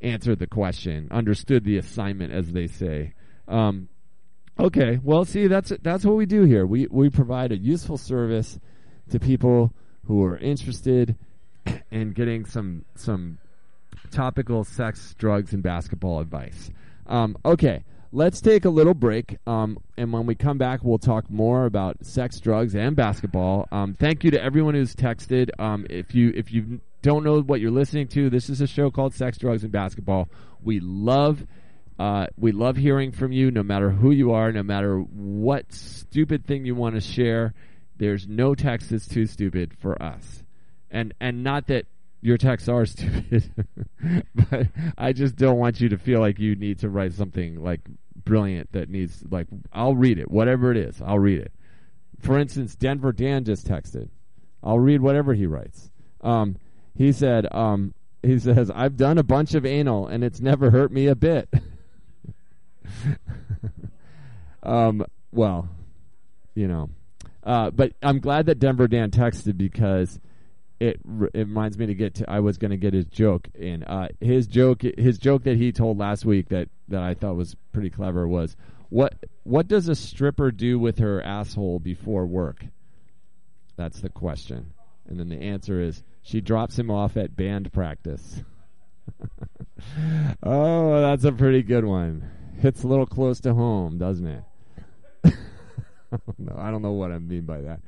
answered 0.00 0.38
the 0.38 0.46
question, 0.46 1.08
understood 1.10 1.64
the 1.64 1.78
assignment, 1.78 2.32
as 2.32 2.52
they 2.52 2.66
say. 2.66 3.14
Um, 3.48 3.88
Okay, 4.58 5.00
well, 5.02 5.24
see, 5.24 5.46
that's 5.46 5.72
that's 5.82 6.04
what 6.04 6.16
we 6.16 6.26
do 6.26 6.42
here. 6.44 6.66
We 6.66 6.86
we 6.90 7.08
provide 7.08 7.52
a 7.52 7.56
useful 7.56 7.96
service 7.96 8.58
to 9.10 9.18
people 9.18 9.72
who 10.06 10.22
are 10.24 10.36
interested 10.36 11.16
in 11.90 12.12
getting 12.12 12.44
some 12.44 12.84
some 12.94 13.38
topical 14.10 14.64
sex, 14.64 15.14
drugs, 15.18 15.52
and 15.52 15.62
basketball 15.62 16.20
advice. 16.20 16.70
Um, 17.06 17.36
okay, 17.44 17.84
let's 18.12 18.40
take 18.40 18.64
a 18.64 18.70
little 18.70 18.94
break, 18.94 19.38
um, 19.46 19.78
and 19.96 20.12
when 20.12 20.26
we 20.26 20.34
come 20.34 20.58
back, 20.58 20.80
we'll 20.82 20.98
talk 20.98 21.30
more 21.30 21.64
about 21.64 22.04
sex, 22.04 22.38
drugs, 22.38 22.74
and 22.74 22.94
basketball. 22.94 23.68
Um, 23.72 23.94
thank 23.94 24.22
you 24.22 24.30
to 24.32 24.42
everyone 24.42 24.74
who's 24.74 24.94
texted. 24.94 25.48
Um, 25.58 25.86
if 25.88 26.14
you 26.14 26.30
if 26.36 26.52
you 26.52 26.80
don't 27.00 27.24
know 27.24 27.40
what 27.40 27.60
you're 27.60 27.70
listening 27.70 28.06
to, 28.08 28.28
this 28.28 28.50
is 28.50 28.60
a 28.60 28.66
show 28.66 28.90
called 28.90 29.14
Sex, 29.14 29.38
Drugs, 29.38 29.62
and 29.62 29.72
Basketball. 29.72 30.28
We 30.62 30.78
love 30.78 31.46
uh, 32.02 32.26
we 32.36 32.50
love 32.50 32.76
hearing 32.76 33.12
from 33.12 33.30
you, 33.30 33.52
no 33.52 33.62
matter 33.62 33.88
who 33.88 34.10
you 34.10 34.32
are, 34.32 34.50
no 34.50 34.64
matter 34.64 34.98
what 34.98 35.72
stupid 35.72 36.44
thing 36.44 36.66
you 36.66 36.74
want 36.74 36.96
to 36.96 37.00
share. 37.00 37.54
There's 37.96 38.26
no 38.26 38.56
text 38.56 38.90
that's 38.90 39.06
too 39.06 39.24
stupid 39.26 39.72
for 39.78 40.02
us, 40.02 40.42
and 40.90 41.14
and 41.20 41.44
not 41.44 41.68
that 41.68 41.86
your 42.20 42.38
texts 42.38 42.68
are 42.68 42.86
stupid, 42.86 43.52
but 44.34 44.66
I 44.98 45.12
just 45.12 45.36
don't 45.36 45.58
want 45.58 45.80
you 45.80 45.90
to 45.90 45.96
feel 45.96 46.18
like 46.18 46.40
you 46.40 46.56
need 46.56 46.80
to 46.80 46.88
write 46.88 47.12
something 47.12 47.62
like 47.62 47.82
brilliant 48.24 48.72
that 48.72 48.90
needs 48.90 49.22
like 49.30 49.46
I'll 49.72 49.94
read 49.94 50.18
it, 50.18 50.28
whatever 50.28 50.72
it 50.72 50.78
is, 50.78 51.00
I'll 51.00 51.20
read 51.20 51.38
it. 51.38 51.52
For 52.18 52.36
instance, 52.36 52.74
Denver 52.74 53.12
Dan 53.12 53.44
just 53.44 53.64
texted. 53.64 54.08
I'll 54.60 54.80
read 54.80 55.02
whatever 55.02 55.34
he 55.34 55.46
writes. 55.46 55.88
Um, 56.20 56.56
he 56.96 57.12
said, 57.12 57.46
um, 57.52 57.94
he 58.24 58.40
says, 58.40 58.72
I've 58.74 58.96
done 58.96 59.18
a 59.18 59.22
bunch 59.22 59.54
of 59.54 59.64
anal 59.64 60.08
and 60.08 60.24
it's 60.24 60.40
never 60.40 60.70
hurt 60.70 60.90
me 60.90 61.06
a 61.06 61.14
bit. 61.14 61.48
um, 64.62 65.04
well, 65.32 65.68
you 66.54 66.68
know, 66.68 66.90
uh, 67.44 67.70
but 67.70 67.92
I'm 68.02 68.20
glad 68.20 68.46
that 68.46 68.58
Denver 68.58 68.86
Dan 68.86 69.10
texted 69.10 69.56
because 69.56 70.20
it 70.78 71.00
it 71.32 71.46
reminds 71.46 71.78
me 71.78 71.86
to 71.86 71.94
get 71.94 72.14
to. 72.16 72.30
I 72.30 72.40
was 72.40 72.58
going 72.58 72.70
to 72.70 72.76
get 72.76 72.92
his 72.92 73.06
joke 73.06 73.48
in. 73.54 73.84
Uh, 73.84 74.08
his 74.20 74.46
joke, 74.46 74.82
his 74.82 75.18
joke 75.18 75.44
that 75.44 75.56
he 75.56 75.72
told 75.72 75.98
last 75.98 76.24
week 76.24 76.48
that 76.48 76.68
that 76.88 77.02
I 77.02 77.14
thought 77.14 77.36
was 77.36 77.56
pretty 77.72 77.90
clever 77.90 78.26
was 78.26 78.56
what 78.90 79.14
what 79.44 79.68
does 79.68 79.88
a 79.88 79.94
stripper 79.94 80.50
do 80.50 80.78
with 80.78 80.98
her 80.98 81.22
asshole 81.22 81.78
before 81.78 82.26
work? 82.26 82.64
That's 83.76 84.00
the 84.00 84.10
question, 84.10 84.72
and 85.08 85.18
then 85.18 85.28
the 85.28 85.40
answer 85.40 85.80
is 85.80 86.02
she 86.22 86.40
drops 86.40 86.78
him 86.78 86.90
off 86.90 87.16
at 87.16 87.36
band 87.36 87.72
practice. 87.72 88.42
oh, 90.42 91.00
that's 91.00 91.24
a 91.24 91.32
pretty 91.32 91.62
good 91.62 91.84
one 91.84 92.30
hits 92.60 92.82
a 92.82 92.86
little 92.86 93.06
close 93.06 93.40
to 93.40 93.54
home, 93.54 93.98
doesn't 93.98 94.26
it? 94.26 94.44
no, 96.38 96.54
I 96.56 96.70
don't 96.70 96.82
know 96.82 96.92
what 96.92 97.12
I 97.12 97.18
mean 97.18 97.42
by 97.42 97.60
that. 97.62 97.80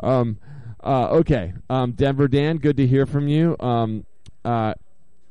Um, 0.00 0.38
uh, 0.82 1.08
okay, 1.10 1.54
um, 1.70 1.92
Denver 1.92 2.28
Dan, 2.28 2.58
good 2.58 2.76
to 2.76 2.86
hear 2.86 3.06
from 3.06 3.28
you. 3.28 3.56
Um, 3.60 4.06
uh, 4.44 4.74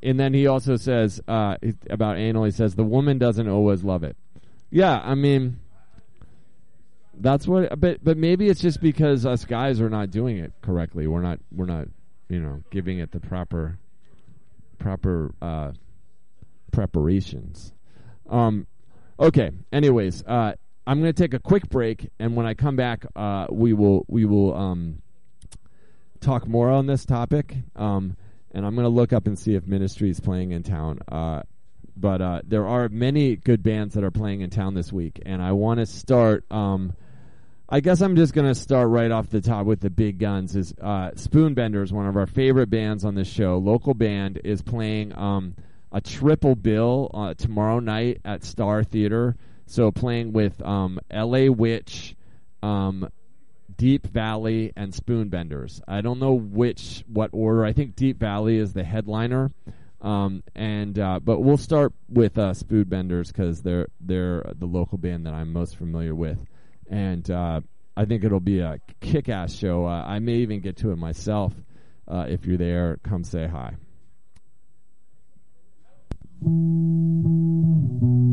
and 0.04 0.20
then 0.20 0.34
he 0.34 0.48
also 0.48 0.76
says 0.78 1.22
uh, 1.28 1.58
about 1.90 2.18
anal. 2.18 2.44
He 2.44 2.52
says 2.52 2.76
the 2.76 2.84
woman 2.84 3.18
doesn't 3.18 3.48
always 3.48 3.84
love 3.84 4.04
it. 4.04 4.16
Yeah, 4.70 5.02
I 5.04 5.16
mean, 5.16 5.60
that's 7.16 7.48
what. 7.48 7.80
But 7.80 8.04
but 8.04 8.18
maybe 8.18 8.48
it's 8.50 8.62
just 8.62 8.82
because 8.82 9.26
us 9.26 9.46
guys 9.46 9.82
are 9.82 9.90
not 9.90 10.12
doing 10.12 10.38
it 10.38 10.54
correctly. 10.62 11.08
We're 11.08 11.22
not 11.22 11.40
we're 11.52 11.66
not 11.66 11.88
you 12.30 12.40
know 12.40 12.62
giving 12.70 13.00
it 13.00 13.12
the 13.12 13.20
proper 13.20 13.80
proper 14.78 15.34
uh, 15.42 15.72
preparations. 16.72 17.74
Um, 18.30 18.68
Okay. 19.20 19.52
Anyways, 19.72 20.24
uh, 20.24 20.54
I'm 20.86 21.02
going 21.02 21.14
to 21.14 21.22
take 21.22 21.34
a 21.34 21.40
quick 21.40 21.68
break, 21.70 22.10
and 22.20 22.36
when 22.36 22.46
I 22.46 22.54
come 22.54 22.76
back, 22.76 23.06
uh, 23.16 23.48
we 23.50 23.74
will 23.74 24.06
we 24.08 24.26
will 24.26 24.56
um, 24.56 25.02
talk 26.22 26.48
more 26.48 26.70
on 26.70 26.86
this 26.88 27.06
topic. 27.06 27.56
Um, 27.76 28.16
and 28.52 28.66
I'm 28.66 28.74
going 28.76 28.86
to 28.86 28.90
look 28.90 29.14
up 29.14 29.28
and 29.28 29.38
see 29.38 29.56
if 29.56 29.68
Ministry 29.68 30.10
is 30.10 30.20
playing 30.20 30.52
in 30.52 30.64
town. 30.64 31.00
Uh, 31.12 31.44
but 31.96 32.22
uh, 32.22 32.42
there 32.46 32.68
are 32.68 32.90
many 32.90 33.36
good 33.36 33.64
bands 33.64 33.96
that 33.96 34.04
are 34.04 34.12
playing 34.12 34.42
in 34.42 34.50
town 34.50 34.76
this 34.76 34.94
week, 34.94 35.22
and 35.26 35.42
I 35.42 35.52
want 35.52 35.80
to 35.80 35.86
start. 35.86 36.46
Um, 36.52 36.94
I 37.70 37.82
guess 37.82 38.00
I'm 38.02 38.16
just 38.16 38.34
gonna 38.34 38.56
start 38.56 38.88
right 38.88 39.12
off 39.12 39.30
the 39.30 39.42
top 39.42 39.66
with 39.66 39.82
the 39.82 39.90
big 39.90 40.20
guns. 40.20 40.56
Is 40.56 40.74
uh, 40.82 41.12
Spoon 41.16 41.54
Benders, 41.54 41.92
one 41.92 42.08
of 42.08 42.16
our 42.16 42.28
favorite 42.28 42.70
bands 42.70 43.04
on 43.04 43.16
this 43.16 43.28
show, 43.28 43.58
local 43.58 43.94
band, 43.94 44.40
is 44.44 44.62
playing 44.62 45.18
um, 45.18 45.56
a 45.92 46.02
triple 46.02 46.56
bill 46.56 47.10
uh, 47.14 47.34
tomorrow 47.34 47.80
night 47.80 48.22
at 48.26 48.44
Star 48.44 48.84
Theater. 48.84 49.36
So 49.66 49.92
playing 49.92 50.34
with 50.34 50.62
um, 50.62 51.00
L.A. 51.12 51.50
Witch, 51.50 52.16
um, 52.64 53.10
Deap 53.76 54.08
Vally, 54.08 54.72
and 54.76 54.94
Spoon 54.94 55.30
Benders. 55.30 55.82
I 55.88 56.02
don't 56.02 56.20
know 56.20 56.34
which 56.34 57.04
what 57.08 57.32
order. 57.34 57.66
I 57.66 57.74
think 57.74 57.96
Deap 57.96 58.20
Vally 58.20 58.58
is 58.58 58.74
the 58.74 58.84
headliner. 58.84 59.52
Um, 60.00 60.44
and 60.56 60.98
uh, 61.00 61.20
but 61.22 61.40
we'll 61.40 61.58
start 61.58 61.92
with 62.08 62.38
uh, 62.38 62.54
Spoon 62.54 62.84
Benders 62.84 63.32
because 63.32 63.62
they're 63.62 63.88
they're 64.00 64.44
the 64.58 64.68
local 64.68 64.98
band 64.98 65.26
that 65.26 65.34
I'm 65.34 65.52
most 65.52 65.76
familiar 65.76 66.14
with 66.14 66.46
and 66.90 67.30
uh, 67.30 67.62
I 67.96 68.06
think 68.06 68.24
it'll 68.24 68.40
be 68.40 68.60
a 68.60 68.80
kick-ass 69.02 69.54
show. 69.54 69.86
I 69.86 70.20
may 70.20 70.36
even 70.36 70.62
get 70.62 70.78
to 70.78 70.92
it 70.92 70.98
myself. 70.98 71.54
Uh, 72.08 72.26
if 72.30 72.46
you're 72.46 72.58
there, 72.58 73.00
come 73.04 73.24
say 73.24 73.48
hi. 73.48 73.76
Thank 76.40 78.02
you. 78.02 78.27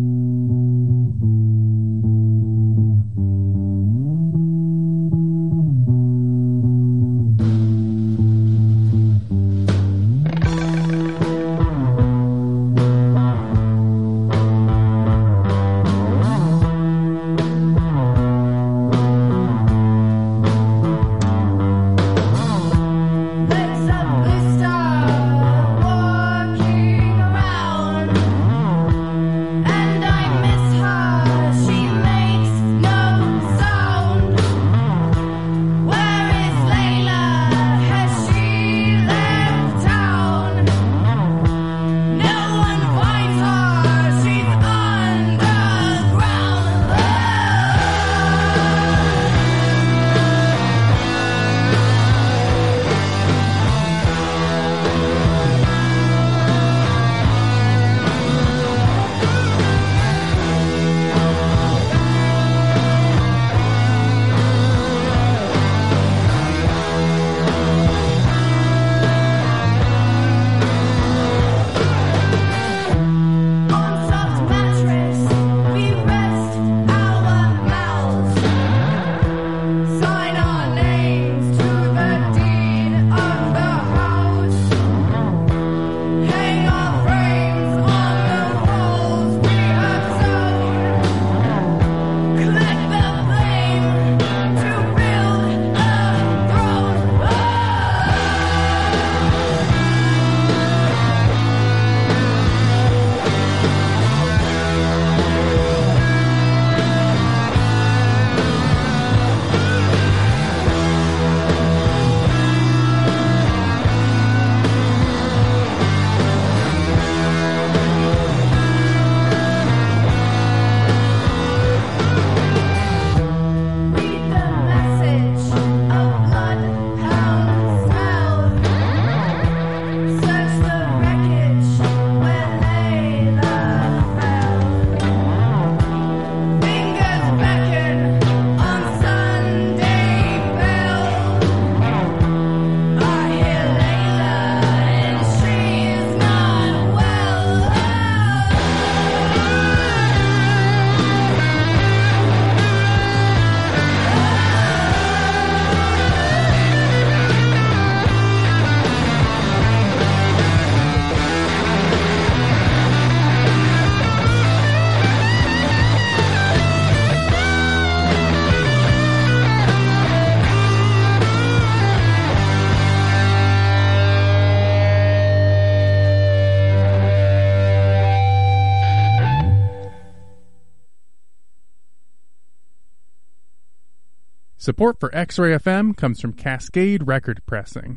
Support 184.85 185.01
for 185.01 185.17
X-Ray 185.17 185.57
FM 185.57 185.97
comes 185.97 186.21
from 186.21 186.35
Cascade 186.35 187.07
Record 187.07 187.41
Pressing. 187.47 187.97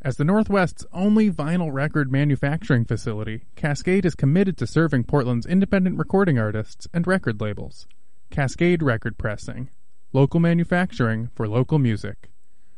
As 0.00 0.18
the 0.18 0.24
Northwest's 0.24 0.86
only 0.92 1.32
vinyl 1.32 1.72
record 1.72 2.12
manufacturing 2.12 2.84
facility, 2.84 3.46
Cascade 3.56 4.06
is 4.06 4.14
committed 4.14 4.56
to 4.58 4.66
serving 4.68 5.02
Portland's 5.02 5.46
independent 5.46 5.98
recording 5.98 6.38
artists 6.38 6.86
and 6.94 7.08
record 7.08 7.40
labels. 7.40 7.88
Cascade 8.30 8.84
Record 8.84 9.18
Pressing. 9.18 9.70
Local 10.12 10.38
manufacturing 10.38 11.28
for 11.34 11.48
local 11.48 11.80
music. 11.80 12.30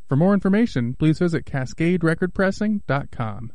For 0.08 0.16
more 0.16 0.32
information, 0.32 0.94
please 0.94 1.18
visit 1.18 1.44
cascaderecordpressing.com. 1.44 3.52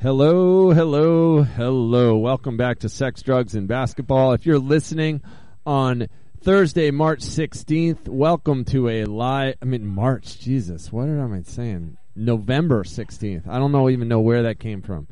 Hello, 0.00 0.70
hello, 0.70 1.42
hello. 1.42 2.16
Welcome 2.16 2.56
back 2.56 2.78
to 2.78 2.88
Sex, 2.88 3.20
Drugs, 3.20 3.54
and 3.54 3.68
Basketball. 3.68 4.32
If 4.32 4.46
you're 4.46 4.58
listening 4.58 5.20
on 5.66 6.06
Thursday, 6.42 6.90
March 6.90 7.20
16th, 7.20 8.08
welcome 8.08 8.64
to 8.64 8.88
a 8.88 9.04
live, 9.04 9.56
I 9.60 9.66
mean, 9.66 9.86
March, 9.86 10.40
Jesus, 10.40 10.90
what 10.90 11.06
am 11.06 11.34
I 11.34 11.42
saying? 11.42 11.98
November 12.16 12.82
16th. 12.82 13.46
I 13.46 13.58
don't 13.58 13.72
know, 13.72 13.90
even 13.90 14.08
know 14.08 14.20
where 14.20 14.44
that 14.44 14.58
came 14.58 14.80
from. 14.80 15.06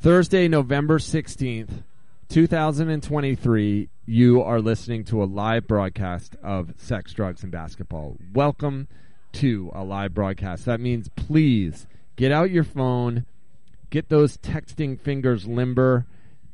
Thursday, 0.00 0.48
November 0.48 0.98
16th, 0.98 1.82
2023, 2.30 3.90
you 4.06 4.40
are 4.40 4.58
listening 4.58 5.04
to 5.04 5.22
a 5.22 5.26
live 5.26 5.66
broadcast 5.66 6.34
of 6.42 6.72
Sex, 6.78 7.12
Drugs, 7.12 7.42
and 7.42 7.52
Basketball. 7.52 8.16
Welcome 8.32 8.88
to 9.32 9.70
a 9.74 9.84
live 9.84 10.14
broadcast. 10.14 10.64
That 10.64 10.80
means 10.80 11.10
please 11.10 11.86
get 12.16 12.32
out 12.32 12.50
your 12.50 12.64
phone, 12.64 13.26
get 13.90 14.08
those 14.08 14.38
texting 14.38 14.98
fingers 14.98 15.46
limber, 15.46 16.06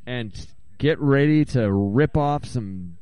and 0.05 0.35
get 0.79 0.99
ready 0.99 1.45
to 1.45 1.71
rip 1.71 2.17
off 2.17 2.45
some 2.45 2.97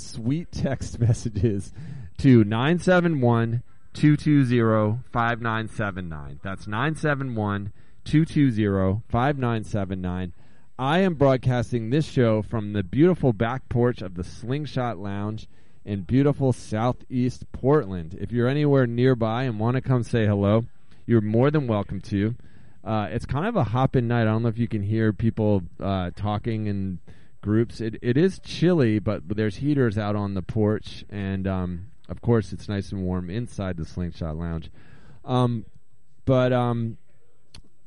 sweet 0.00 0.50
text 0.52 0.98
messages 1.00 1.72
to 2.18 2.44
971 2.44 3.62
220 3.92 5.02
5979. 5.10 6.40
That's 6.42 6.66
971 6.66 7.72
220 8.04 9.02
5979. 9.08 10.32
I 10.78 11.00
am 11.00 11.14
broadcasting 11.14 11.90
this 11.90 12.06
show 12.06 12.40
from 12.40 12.72
the 12.72 12.82
beautiful 12.82 13.32
back 13.32 13.68
porch 13.68 14.00
of 14.00 14.14
the 14.14 14.24
Slingshot 14.24 14.98
Lounge 14.98 15.46
in 15.84 16.02
beautiful 16.02 16.52
southeast 16.52 17.50
Portland. 17.52 18.16
If 18.18 18.32
you're 18.32 18.48
anywhere 18.48 18.86
nearby 18.86 19.44
and 19.44 19.60
want 19.60 19.74
to 19.74 19.82
come 19.82 20.02
say 20.02 20.26
hello, 20.26 20.64
you're 21.06 21.20
more 21.20 21.50
than 21.50 21.66
welcome 21.66 22.00
to. 22.02 22.34
Uh, 22.82 23.08
it's 23.10 23.26
kind 23.26 23.46
of 23.46 23.56
a 23.56 23.64
hopping 23.64 24.08
night. 24.08 24.22
I 24.22 24.24
don't 24.26 24.42
know 24.42 24.48
if 24.48 24.58
you 24.58 24.68
can 24.68 24.82
hear 24.82 25.12
people 25.12 25.62
uh, 25.78 26.10
talking 26.16 26.66
in 26.66 26.98
groups. 27.40 27.80
It 27.80 27.96
it 28.02 28.16
is 28.16 28.38
chilly, 28.40 28.98
but 28.98 29.28
there's 29.28 29.56
heaters 29.56 29.98
out 29.98 30.16
on 30.16 30.34
the 30.34 30.42
porch, 30.42 31.04
and 31.10 31.46
um, 31.46 31.86
of 32.08 32.20
course 32.20 32.52
it's 32.52 32.68
nice 32.68 32.92
and 32.92 33.02
warm 33.02 33.30
inside 33.30 33.76
the 33.76 33.84
Slingshot 33.84 34.36
Lounge. 34.36 34.70
Um, 35.24 35.64
but 36.24 36.52
um, 36.52 36.96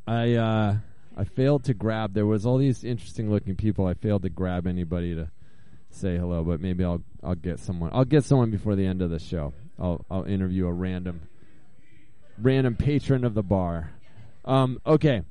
I 0.07 0.33
uh, 0.33 0.77
I 1.15 1.23
failed 1.23 1.63
to 1.65 1.73
grab. 1.73 2.13
There 2.13 2.25
was 2.25 2.45
all 2.45 2.57
these 2.57 2.83
interesting 2.83 3.29
looking 3.29 3.55
people. 3.55 3.85
I 3.85 3.93
failed 3.93 4.23
to 4.23 4.29
grab 4.29 4.67
anybody 4.67 5.15
to 5.15 5.29
say 5.89 6.17
hello, 6.17 6.43
but 6.43 6.59
maybe 6.59 6.83
I'll 6.83 7.03
I'll 7.23 7.35
get 7.35 7.59
someone. 7.59 7.91
I'll 7.93 8.05
get 8.05 8.23
someone 8.23 8.51
before 8.51 8.75
the 8.75 8.85
end 8.85 9.01
of 9.01 9.09
the 9.09 9.19
show. 9.19 9.53
I'll 9.79 10.05
I'll 10.09 10.23
interview 10.23 10.67
a 10.67 10.73
random 10.73 11.21
random 12.37 12.75
patron 12.75 13.23
of 13.23 13.33
the 13.33 13.43
bar. 13.43 13.91
Um, 14.45 14.81
okay, 14.85 15.21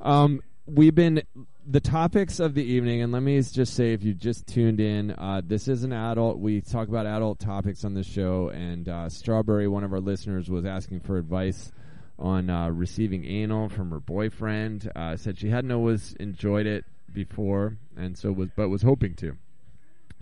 um, 0.00 0.42
we've 0.66 0.94
been 0.94 1.22
the 1.66 1.80
topics 1.80 2.40
of 2.40 2.54
the 2.54 2.64
evening, 2.64 3.02
and 3.02 3.12
let 3.12 3.22
me 3.22 3.40
just 3.40 3.74
say, 3.74 3.92
if 3.92 4.02
you 4.02 4.14
just 4.14 4.46
tuned 4.46 4.80
in, 4.80 5.12
uh, 5.12 5.42
this 5.44 5.68
is 5.68 5.84
an 5.84 5.92
adult. 5.92 6.38
We 6.38 6.60
talk 6.60 6.88
about 6.88 7.06
adult 7.06 7.38
topics 7.38 7.84
on 7.84 7.94
this 7.94 8.06
show, 8.06 8.48
and 8.48 8.88
uh, 8.88 9.08
Strawberry, 9.08 9.68
one 9.68 9.84
of 9.84 9.92
our 9.92 10.00
listeners, 10.00 10.50
was 10.50 10.64
asking 10.64 11.00
for 11.00 11.18
advice 11.18 11.70
on 12.18 12.50
uh, 12.50 12.68
receiving 12.70 13.24
anal 13.24 13.68
from 13.68 13.90
her 13.90 14.00
boyfriend. 14.00 14.90
Uh, 14.94 15.16
said 15.16 15.38
she 15.38 15.50
hadn't 15.50 15.70
always 15.70 16.14
enjoyed 16.14 16.66
it 16.66 16.84
before, 17.12 17.76
and 17.96 18.18
so 18.18 18.32
was, 18.32 18.48
but 18.56 18.68
was 18.68 18.82
hoping 18.82 19.14
to. 19.14 19.36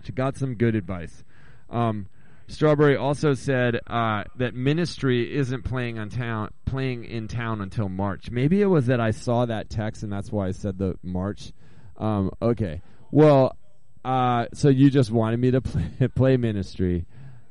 She 0.03 0.11
got 0.11 0.37
some 0.37 0.55
good 0.55 0.75
advice. 0.75 1.23
Um, 1.69 2.07
Strawberry 2.51 2.97
also 2.97 3.33
said 3.33 3.79
uh, 3.87 4.25
that 4.35 4.53
Ministry 4.53 5.33
isn't 5.35 5.63
playing 5.63 5.97
on 5.97 6.09
town, 6.09 6.49
playing 6.65 7.05
in 7.05 7.29
town 7.29 7.61
until 7.61 7.87
March. 7.87 8.29
Maybe 8.29 8.61
it 8.61 8.65
was 8.65 8.87
that 8.87 8.99
I 8.99 9.11
saw 9.11 9.45
that 9.45 9.69
text, 9.69 10.03
and 10.03 10.11
that's 10.11 10.31
why 10.31 10.47
I 10.47 10.51
said 10.51 10.77
the 10.77 10.95
March. 11.01 11.53
Um, 11.97 12.29
okay, 12.41 12.81
well, 13.09 13.55
uh, 14.03 14.47
so 14.53 14.67
you 14.67 14.89
just 14.89 15.11
wanted 15.11 15.39
me 15.39 15.51
to 15.51 15.61
play, 15.61 16.07
play 16.13 16.37
Ministry. 16.37 17.05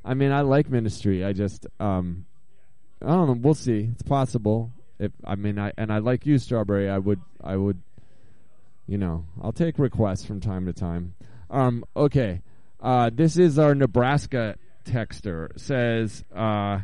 I 0.04 0.12
mean, 0.12 0.32
I 0.32 0.42
like 0.42 0.68
Ministry. 0.68 1.24
I 1.24 1.32
just, 1.32 1.66
um, 1.78 2.26
I 3.00 3.06
don't 3.06 3.26
know. 3.26 3.38
We'll 3.40 3.54
see. 3.54 3.88
It's 3.92 4.02
possible. 4.02 4.70
If 4.98 5.12
I 5.24 5.34
mean, 5.34 5.58
I 5.58 5.72
and 5.78 5.90
I 5.90 5.98
like 5.98 6.26
you, 6.26 6.36
Strawberry. 6.36 6.90
I 6.90 6.98
would, 6.98 7.20
I 7.42 7.56
would, 7.56 7.80
you 8.86 8.98
know, 8.98 9.24
I'll 9.42 9.52
take 9.52 9.78
requests 9.78 10.26
from 10.26 10.40
time 10.40 10.66
to 10.66 10.74
time. 10.74 11.14
Um, 11.48 11.84
okay. 11.96 12.42
Uh, 12.82 13.10
this 13.12 13.36
is 13.36 13.58
our 13.58 13.74
Nebraska 13.74 14.56
texter. 14.84 15.58
Says 15.58 16.24
uh, 16.34 16.80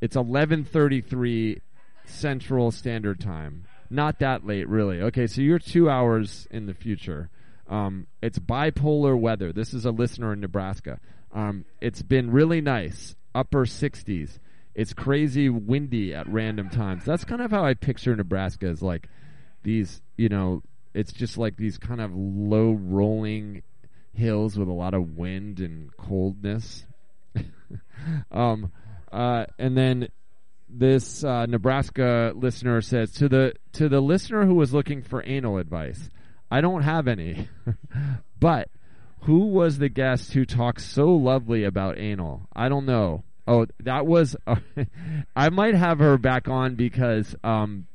it's 0.00 0.16
eleven 0.16 0.64
thirty 0.64 1.00
three 1.00 1.60
Central 2.06 2.70
Standard 2.70 3.20
Time. 3.20 3.64
Not 3.90 4.18
that 4.20 4.46
late, 4.46 4.68
really. 4.68 5.00
Okay, 5.02 5.26
so 5.26 5.40
you're 5.40 5.58
two 5.58 5.88
hours 5.88 6.48
in 6.50 6.66
the 6.66 6.74
future. 6.74 7.30
Um, 7.68 8.06
it's 8.22 8.38
bipolar 8.38 9.18
weather. 9.18 9.52
This 9.52 9.72
is 9.72 9.84
a 9.84 9.90
listener 9.90 10.32
in 10.32 10.40
Nebraska. 10.40 11.00
Um, 11.32 11.64
it's 11.80 12.02
been 12.02 12.30
really 12.30 12.60
nice, 12.60 13.16
upper 13.34 13.64
60s. 13.64 14.38
It's 14.74 14.92
crazy 14.92 15.48
windy 15.48 16.14
at 16.14 16.28
random 16.28 16.68
times. 16.68 17.04
That's 17.04 17.24
kind 17.24 17.40
of 17.40 17.50
how 17.50 17.64
I 17.64 17.74
picture 17.74 18.14
Nebraska 18.14 18.66
as 18.66 18.82
like 18.82 19.08
these, 19.62 20.02
you 20.16 20.28
know, 20.28 20.62
it's 20.94 21.12
just 21.12 21.38
like 21.38 21.56
these 21.56 21.78
kind 21.78 22.00
of 22.00 22.12
low 22.14 22.72
rolling 22.72 23.62
hills 24.12 24.58
with 24.58 24.68
a 24.68 24.72
lot 24.72 24.94
of 24.94 25.16
wind 25.16 25.60
and 25.60 25.96
coldness. 25.96 26.84
um, 28.30 28.72
uh, 29.12 29.46
and 29.58 29.76
then 29.76 30.08
this 30.68 31.22
uh, 31.24 31.46
Nebraska 31.46 32.32
listener 32.34 32.80
says 32.80 33.12
to 33.12 33.28
the 33.28 33.54
to 33.72 33.88
the 33.88 34.00
listener 34.00 34.44
who 34.44 34.54
was 34.54 34.72
looking 34.74 35.02
for 35.02 35.24
anal 35.24 35.58
advice, 35.58 36.10
I 36.50 36.60
don't 36.60 36.82
have 36.82 37.08
any, 37.08 37.48
but 38.40 38.68
who 39.22 39.46
was 39.46 39.78
the 39.78 39.88
guest 39.88 40.32
who 40.32 40.44
talked 40.44 40.80
so 40.80 41.10
lovely 41.10 41.64
about 41.64 41.98
anal? 41.98 42.48
I 42.54 42.68
don't 42.68 42.86
know. 42.86 43.24
Oh, 43.46 43.66
that 43.80 44.06
was. 44.06 44.36
I 45.36 45.48
might 45.50 45.74
have 45.74 45.98
her 45.98 46.18
back 46.18 46.48
on 46.48 46.74
because 46.74 47.34
um, 47.44 47.86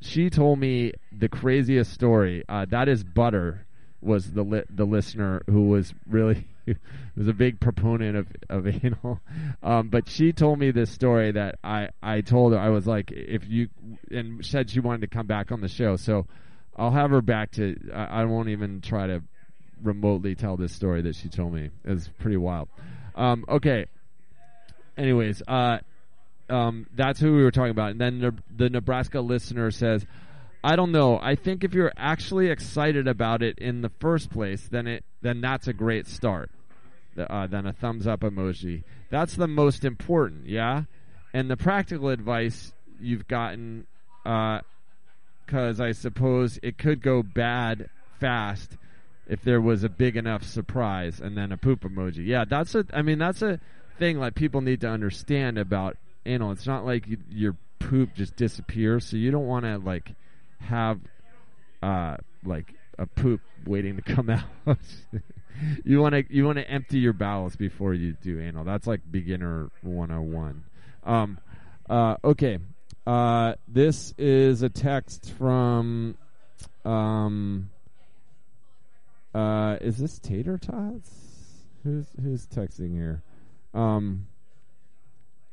she 0.00 0.30
told 0.30 0.58
me 0.58 0.92
the 1.12 1.28
craziest 1.28 1.92
story. 1.92 2.44
Uh, 2.48 2.66
that 2.70 2.88
is 2.88 3.04
butter 3.04 3.66
was 4.00 4.32
the 4.32 4.42
li- 4.42 4.64
the 4.70 4.84
listener 4.84 5.42
who 5.46 5.68
was 5.68 5.92
really 6.08 6.46
was 7.16 7.28
a 7.28 7.32
big 7.32 7.60
proponent 7.60 8.16
of 8.16 8.26
of 8.48 8.66
anal. 8.84 9.20
Um, 9.62 9.88
but 9.88 10.08
she 10.08 10.32
told 10.32 10.58
me 10.58 10.70
this 10.70 10.90
story 10.90 11.32
that 11.32 11.58
I 11.62 11.88
I 12.02 12.20
told 12.20 12.52
her 12.52 12.58
I 12.58 12.68
was 12.70 12.86
like 12.86 13.10
if 13.10 13.48
you 13.48 13.68
and 14.10 14.44
said 14.44 14.70
she 14.70 14.80
wanted 14.80 15.02
to 15.02 15.08
come 15.08 15.26
back 15.26 15.52
on 15.52 15.60
the 15.60 15.68
show. 15.68 15.96
So 15.96 16.26
I'll 16.76 16.92
have 16.92 17.10
her 17.10 17.22
back 17.22 17.52
to. 17.52 17.76
I, 17.94 18.22
I 18.22 18.24
won't 18.24 18.48
even 18.48 18.80
try 18.80 19.06
to 19.06 19.22
remotely 19.82 20.34
tell 20.34 20.56
this 20.56 20.72
story 20.72 21.02
that 21.02 21.16
she 21.16 21.28
told 21.28 21.52
me. 21.52 21.70
It's 21.84 22.08
pretty 22.18 22.36
wild. 22.36 22.68
Um, 23.14 23.44
okay. 23.48 23.86
Anyways, 24.96 25.42
uh, 25.46 25.78
um, 26.50 26.86
that's 26.94 27.20
who 27.20 27.34
we 27.34 27.42
were 27.42 27.50
talking 27.50 27.70
about. 27.70 27.90
And 27.90 28.00
then 28.00 28.18
the, 28.20 28.34
the 28.56 28.70
Nebraska 28.70 29.20
listener 29.20 29.70
says, 29.70 30.04
I 30.62 30.76
don't 30.76 30.92
know. 30.92 31.18
I 31.20 31.36
think 31.36 31.62
if 31.62 31.72
you're 31.72 31.92
actually 31.96 32.50
excited 32.50 33.06
about 33.06 33.42
it 33.42 33.58
in 33.58 33.80
the 33.80 33.90
first 34.00 34.30
place, 34.30 34.66
then 34.68 34.86
it 34.86 35.04
then 35.22 35.40
that's 35.40 35.68
a 35.68 35.72
great 35.72 36.06
start. 36.06 36.50
Uh, 37.18 37.46
then 37.46 37.66
a 37.66 37.72
thumbs 37.72 38.06
up 38.06 38.20
emoji. 38.20 38.84
That's 39.10 39.34
the 39.34 39.48
most 39.48 39.84
important, 39.84 40.46
yeah. 40.46 40.84
And 41.32 41.50
the 41.50 41.56
practical 41.56 42.08
advice 42.08 42.72
you've 43.00 43.28
gotten, 43.28 43.86
because 44.24 45.80
I 45.80 45.92
suppose 45.92 46.58
it 46.62 46.78
could 46.78 47.02
go 47.02 47.22
bad 47.22 47.88
fast 48.20 48.76
if 49.28 49.42
there 49.42 49.60
was 49.60 49.84
a 49.84 49.88
big 49.88 50.16
enough 50.16 50.42
surprise, 50.42 51.20
and 51.20 51.36
then 51.36 51.52
a 51.52 51.56
poop 51.56 51.82
emoji. 51.82 52.26
Yeah, 52.26 52.44
that's 52.48 52.74
a. 52.74 52.84
I 52.92 53.02
mean, 53.02 53.18
that's 53.18 53.42
a 53.42 53.60
thing 53.98 54.18
like 54.18 54.34
people 54.34 54.60
need 54.60 54.80
to 54.80 54.88
understand 54.88 55.58
about 55.58 55.96
anal. 56.24 56.52
It's 56.52 56.66
not 56.66 56.86
like 56.86 57.06
you, 57.06 57.18
your 57.30 57.56
poop 57.78 58.14
just 58.14 58.36
disappears, 58.36 59.04
so 59.04 59.16
you 59.16 59.30
don't 59.30 59.46
want 59.46 59.64
to 59.64 59.78
like 59.78 60.12
have 60.60 60.98
uh 61.82 62.16
like 62.44 62.74
a 62.98 63.06
poop 63.06 63.40
waiting 63.66 63.96
to 63.96 64.02
come 64.02 64.30
out. 64.66 64.78
You 65.84 66.00
want 66.00 66.14
to 66.14 66.24
you 66.28 66.44
want 66.44 66.58
to 66.58 66.68
empty 66.68 66.98
your 66.98 67.12
bowels 67.12 67.56
before 67.56 67.94
you 67.94 68.14
do 68.22 68.40
anal. 68.40 68.64
That's 68.64 68.86
like 68.86 69.00
beginner 69.10 69.70
101. 69.82 70.64
Um 71.04 71.38
uh 71.88 72.16
okay. 72.24 72.58
Uh 73.06 73.54
this 73.66 74.14
is 74.18 74.62
a 74.62 74.68
text 74.68 75.32
from 75.38 76.16
um 76.84 77.70
uh 79.34 79.76
is 79.80 79.98
this 79.98 80.18
Tater 80.18 80.58
Tots? 80.58 81.10
Who's 81.84 82.06
who's 82.22 82.46
texting 82.46 82.92
here? 82.92 83.22
Um 83.74 84.26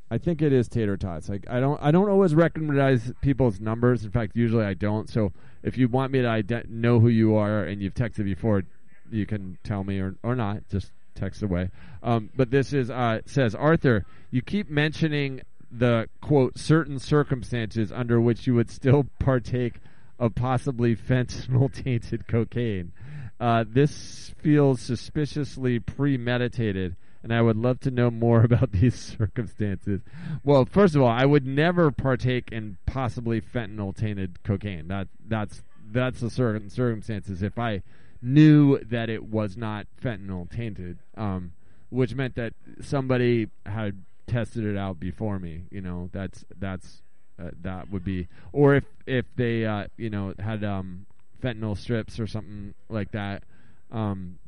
I 0.10 0.20
think 0.20 0.42
it 0.42 0.54
is 0.54 0.68
tater 0.68 0.98
tots. 0.98 1.30
Like 1.30 1.46
I 1.50 1.60
don't, 1.60 1.82
I 1.82 1.92
don't 1.92 2.10
always 2.10 2.36
recognize 2.36 3.12
people's 3.22 3.60
numbers. 3.60 4.06
In 4.06 4.12
fact, 4.12 4.34
usually 4.36 4.64
I 4.64 4.76
don't. 4.76 5.10
So 5.10 5.34
if 5.64 5.78
you 5.78 5.88
want 5.88 6.12
me 6.12 6.22
to 6.22 6.28
ide- 6.28 6.70
know 6.70 7.00
who 7.00 7.08
you 7.08 7.36
are 7.36 7.64
and 7.64 7.82
you've 7.82 7.96
texted 7.96 8.26
before, 8.26 8.64
you 9.12 9.26
can 9.26 9.58
tell 9.64 9.84
me 9.84 10.00
or 10.00 10.16
or 10.24 10.36
not. 10.36 10.68
Just 10.70 10.92
text 11.16 11.42
away. 11.44 11.70
Um, 12.04 12.30
but 12.36 12.52
this 12.52 12.74
is 12.74 12.90
uh, 12.90 13.22
says 13.26 13.56
Arthur. 13.56 14.06
You 14.32 14.42
keep 14.42 14.70
mentioning 14.70 15.42
the 15.72 16.08
quote 16.22 16.58
certain 16.58 17.00
circumstances 17.00 17.92
under 17.92 18.20
which 18.22 18.48
you 18.48 18.56
would 18.56 18.70
still 18.70 19.06
partake 19.20 19.76
of 20.20 20.36
possibly 20.36 20.96
fentanyl 20.96 21.72
tainted 21.84 22.28
cocaine. 22.28 22.92
Uh, 23.40 23.66
this 23.68 24.34
feels 24.42 24.80
suspiciously 24.80 25.80
premeditated 25.80 26.96
and 27.26 27.34
I 27.34 27.42
would 27.42 27.58
love 27.58 27.80
to 27.82 27.92
know 27.92 28.12
more 28.12 28.44
about 28.44 28.72
these 28.72 28.96
circumstances. 28.96 30.00
Well, 30.44 30.64
first 30.66 30.96
of 30.96 31.02
all, 31.02 31.10
I 31.10 31.26
would 31.26 31.46
never 31.46 31.92
partake 31.92 32.52
in 32.52 32.78
possibly 32.86 33.42
fentanyl 33.42 33.98
tainted 33.98 34.44
cocaine. 34.44 34.88
That 34.88 35.08
that's 35.28 35.64
that's 35.92 36.20
the 36.22 36.30
certain 36.30 36.70
circumstances. 36.70 37.42
If 37.42 37.58
I 37.58 37.82
knew 38.26 38.80
that 38.80 39.10
it 39.10 39.24
was 39.24 39.56
not 39.56 39.86
fentanyl 40.02 40.50
tainted, 40.50 40.98
um, 41.16 41.54
which 41.90 42.16
meant 42.16 42.36
that 42.36 42.54
somebody 42.82 43.48
had 43.66 44.04
tested 44.28 44.66
it 44.66 44.76
out 44.76 45.00
before 45.00 45.40
me. 45.40 45.64
You 45.70 45.82
know, 45.82 46.10
that's 46.12 46.44
that's 46.58 47.04
uh, 47.40 47.52
that 47.62 47.92
would 47.92 48.04
be, 48.04 48.28
or 48.52 48.76
if 48.76 48.86
if 49.06 49.26
they 49.36 49.66
uh, 49.66 49.88
you 49.98 50.10
know 50.10 50.34
had 50.40 50.64
um, 50.64 51.06
fentanyl 51.42 51.78
strips 51.78 52.20
or 52.20 52.28
something 52.28 52.74
like 52.90 53.12
that. 53.12 53.44
Um, 53.92 54.40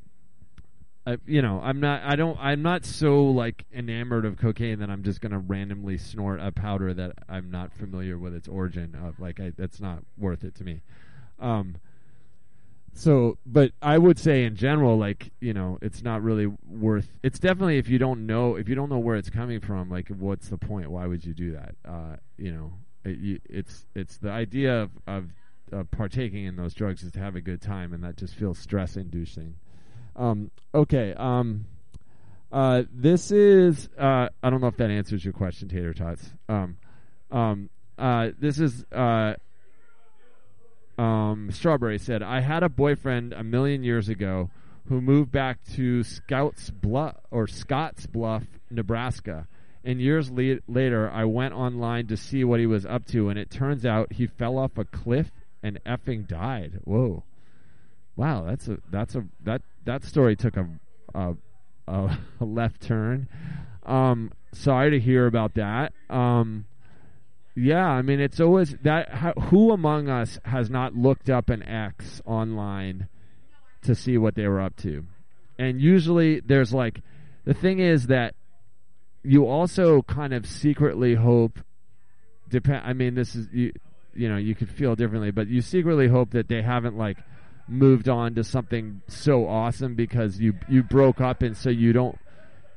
I, 1.06 1.18
you 1.26 1.42
know, 1.42 1.62
I'm 1.64 1.80
not. 1.80 2.02
I 2.04 2.18
don't. 2.18 2.38
I'm 2.42 2.62
not 2.62 2.84
so 2.84 3.28
like 3.28 3.64
enamored 3.74 4.26
of 4.26 4.38
cocaine 4.38 4.80
that 4.80 4.90
I'm 4.90 5.04
just 5.04 5.22
gonna 5.22 5.40
randomly 5.40 5.98
snort 5.98 6.42
a 6.42 6.52
powder 6.52 6.94
that 6.94 7.14
I'm 7.30 7.50
not 7.50 7.74
familiar 7.74 8.18
with 8.18 8.34
its 8.34 8.48
origin 8.48 8.94
of. 8.96 9.20
Like, 9.20 9.40
I, 9.40 9.54
that's 9.56 9.80
not 9.80 10.00
worth 10.18 10.44
it 10.44 10.56
to 10.56 10.66
me. 10.66 10.82
Um, 11.40 11.78
so, 12.98 13.38
but 13.46 13.74
I 13.80 14.00
would 14.00 14.18
say 14.18 14.44
in 14.46 14.56
general, 14.56 14.98
like 14.98 15.30
you 15.40 15.54
know, 15.54 15.78
it's 15.84 16.02
not 16.02 16.24
really 16.24 16.48
worth. 16.68 17.08
It's 17.22 17.38
definitely 17.38 17.78
if 17.78 17.90
you 17.90 18.00
don't 18.00 18.26
know 18.26 18.56
if 18.56 18.68
you 18.68 18.74
don't 18.74 18.90
know 18.90 18.98
where 18.98 19.18
it's 19.18 19.30
coming 19.30 19.60
from, 19.60 19.92
like 19.92 20.08
what's 20.10 20.50
the 20.50 20.58
point? 20.58 20.90
Why 20.90 21.06
would 21.06 21.24
you 21.24 21.36
do 21.36 21.52
that? 21.52 21.76
Uh, 21.88 22.16
you 22.38 22.52
know, 22.52 22.74
it, 23.06 23.20
you, 23.20 23.40
it's 23.48 23.86
it's 23.94 24.18
the 24.18 24.32
idea 24.32 24.90
of, 25.08 25.30
of 25.72 25.92
partaking 25.92 26.46
in 26.46 26.56
those 26.56 26.74
drugs 26.74 27.04
is 27.04 27.12
to 27.12 27.20
have 27.20 27.36
a 27.36 27.42
good 27.42 27.62
time, 27.62 27.94
and 27.94 28.04
that 28.04 28.18
just 28.18 28.34
feels 28.34 28.58
stress 28.58 28.96
inducing. 28.96 29.54
Um, 30.16 30.50
okay. 30.74 31.14
Um, 31.14 31.66
uh, 32.52 32.82
this 32.92 33.30
is 33.30 33.90
uh, 33.96 34.30
I 34.42 34.50
don't 34.50 34.60
know 34.60 34.68
if 34.68 34.78
that 34.78 34.90
answers 34.90 35.24
your 35.24 35.34
question, 35.34 35.70
Tater 35.70 35.94
Tots. 35.94 36.32
Um, 36.50 36.78
um, 37.30 37.70
uh, 38.00 38.30
this 38.40 38.60
is 38.60 38.86
uh, 38.92 39.36
um, 40.98 41.50
Strawberry 41.52 42.00
said, 42.00 42.24
I 42.24 42.42
had 42.42 42.64
a 42.64 42.70
boyfriend 42.70 43.34
a 43.34 43.44
million 43.44 43.84
years 43.84 44.10
ago 44.10 44.50
who 44.90 45.02
moved 45.02 45.32
back 45.32 45.64
to 45.76 46.04
Scouts 46.04 46.70
Bluff 46.70 47.16
or 47.30 47.48
Scotts 47.48 48.06
Bluff, 48.08 48.44
Nebraska. 48.72 49.48
And 49.84 50.02
years 50.02 50.32
le- 50.32 50.60
later, 50.68 51.10
I 51.10 51.26
went 51.26 51.54
online 51.54 52.08
to 52.08 52.18
see 52.18 52.44
what 52.44 52.60
he 52.60 52.66
was 52.66 52.86
up 52.86 53.06
to, 53.08 53.30
and 53.30 53.38
it 53.38 53.50
turns 53.50 53.86
out 53.86 54.14
he 54.14 54.28
fell 54.28 54.58
off 54.58 54.78
a 54.78 54.86
cliff 54.86 55.32
and 55.64 55.80
effing 55.86 56.28
died. 56.28 56.80
Whoa! 56.84 57.24
Wow, 58.16 58.46
that's 58.46 58.68
a 58.68 58.80
that's 58.90 59.16
a 59.16 59.26
that 59.44 59.62
that 59.86 60.04
story 60.04 60.36
took 60.36 60.58
a 60.58 60.68
a, 61.14 61.36
a, 61.88 62.18
left 62.44 62.82
turn. 62.82 63.30
Um, 63.86 64.32
sorry 64.52 64.92
to 64.92 65.00
hear 65.00 65.26
about 65.26 65.54
that. 65.54 65.94
Um, 66.10 66.66
yeah, 67.60 67.88
I 67.88 68.04
mean, 68.04 68.20
it's 68.20 68.40
always 68.40 68.76
that. 68.84 69.10
How, 69.10 69.34
who 69.34 69.72
among 69.72 70.10
us 70.10 70.40
has 70.46 70.70
not 70.70 70.96
looked 70.96 71.28
up 71.28 71.50
an 71.50 71.64
ex 71.64 72.22
online 72.24 73.08
to 73.82 73.96
see 73.96 74.16
what 74.20 74.36
they 74.36 74.48
were 74.48 74.62
up 74.62 74.76
to? 74.78 75.06
And 75.58 75.82
usually, 75.82 76.40
there's 76.40 76.72
like 76.72 77.02
the 77.46 77.56
thing 77.56 77.80
is 77.80 78.08
that 78.08 78.36
you 79.24 79.48
also 79.48 80.04
kind 80.04 80.34
of 80.34 80.46
secretly 80.46 81.16
hope. 81.16 81.60
Depend. 82.48 82.84
I 82.86 82.94
mean, 82.94 83.16
this 83.16 83.36
is 83.36 83.48
you. 83.52 83.74
You 84.14 84.30
know, 84.30 84.38
you 84.38 84.54
could 84.54 84.70
feel 84.70 84.96
differently, 84.96 85.32
but 85.32 85.48
you 85.48 85.62
secretly 85.62 86.08
hope 86.08 86.32
that 86.32 86.48
they 86.48 86.62
haven't 86.62 86.96
like 86.96 87.18
moved 87.68 88.08
on 88.08 88.36
to 88.36 88.44
something 88.44 89.02
so 89.08 89.48
awesome 89.48 89.96
because 89.96 90.40
you 90.40 90.54
you 90.70 90.84
broke 90.84 91.22
up, 91.22 91.42
and 91.42 91.58
so 91.58 91.72
you 91.72 91.92
don't 91.92 92.20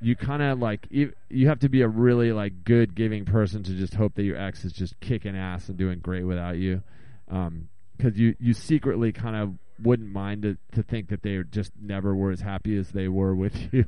you 0.00 0.16
kind 0.16 0.42
of 0.42 0.58
like 0.58 0.86
you, 0.90 1.12
have 1.46 1.60
to 1.60 1.68
be 1.68 1.82
a 1.82 1.88
really 1.88 2.32
like 2.32 2.64
good 2.64 2.94
giving 2.94 3.24
person 3.24 3.62
to 3.62 3.72
just 3.72 3.94
hope 3.94 4.14
that 4.14 4.22
your 4.22 4.38
ex 4.38 4.64
is 4.64 4.72
just 4.72 4.98
kicking 5.00 5.36
ass 5.36 5.68
and 5.68 5.76
doing 5.76 5.98
great 5.98 6.24
without 6.24 6.56
you. 6.56 6.82
Because 7.28 8.18
you 8.18 8.34
you 8.40 8.54
secretly 8.54 9.12
kind 9.12 9.36
of 9.36 9.54
wouldn't 9.82 10.10
mind 10.10 10.42
to, 10.42 10.56
to 10.72 10.82
think 10.82 11.08
that 11.08 11.22
they 11.22 11.42
just 11.50 11.72
never 11.80 12.14
were 12.14 12.30
as 12.30 12.40
happy 12.40 12.76
as 12.76 12.90
they 12.90 13.08
were 13.08 13.34
with 13.34 13.54
you. 13.72 13.86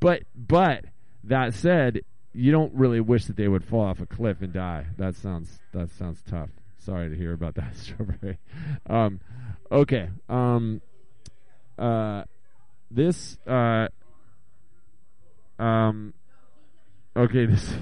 But 0.00 0.22
but 0.34 0.84
that 1.24 1.54
said 1.54 2.02
you 2.32 2.52
don't 2.52 2.72
really 2.74 3.00
wish 3.00 3.24
that 3.24 3.36
they 3.36 3.48
would 3.48 3.64
fall 3.64 3.86
off 3.86 4.00
a 4.00 4.06
cliff 4.06 4.42
and 4.42 4.52
die. 4.52 4.86
That 4.96 5.16
sounds 5.16 5.58
that 5.72 5.90
sounds 5.90 6.22
tough. 6.28 6.50
Sorry 6.78 7.10
to 7.10 7.16
hear 7.16 7.32
about 7.32 7.56
that 7.56 7.76
strawberry. 7.76 8.38
Um 8.88 9.20
okay 9.72 10.08
um 10.28 10.80
uh 11.78 12.22
this 12.90 13.36
uh 13.46 13.88
um, 15.58 16.14
okay, 17.16 17.46
this 17.46 17.72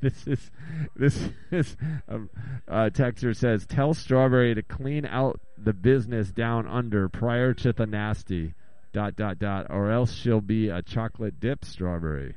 this 0.00 0.26
is 0.26 0.50
this 0.96 1.28
is 1.50 1.76
um, 2.08 2.28
uh, 2.68 2.90
texter 2.92 3.34
says 3.34 3.66
tell 3.66 3.94
Strawberry 3.94 4.54
to 4.54 4.62
clean 4.62 5.06
out 5.06 5.40
the 5.56 5.72
business 5.72 6.30
down 6.30 6.66
under 6.66 7.08
prior 7.08 7.54
to 7.54 7.72
the 7.72 7.86
nasty 7.86 8.54
dot 8.92 9.16
dot 9.16 9.38
dot, 9.38 9.66
or 9.70 9.90
else 9.90 10.12
she'll 10.12 10.40
be 10.40 10.68
a 10.68 10.80
chocolate 10.80 11.40
dip 11.40 11.64
strawberry. 11.64 12.36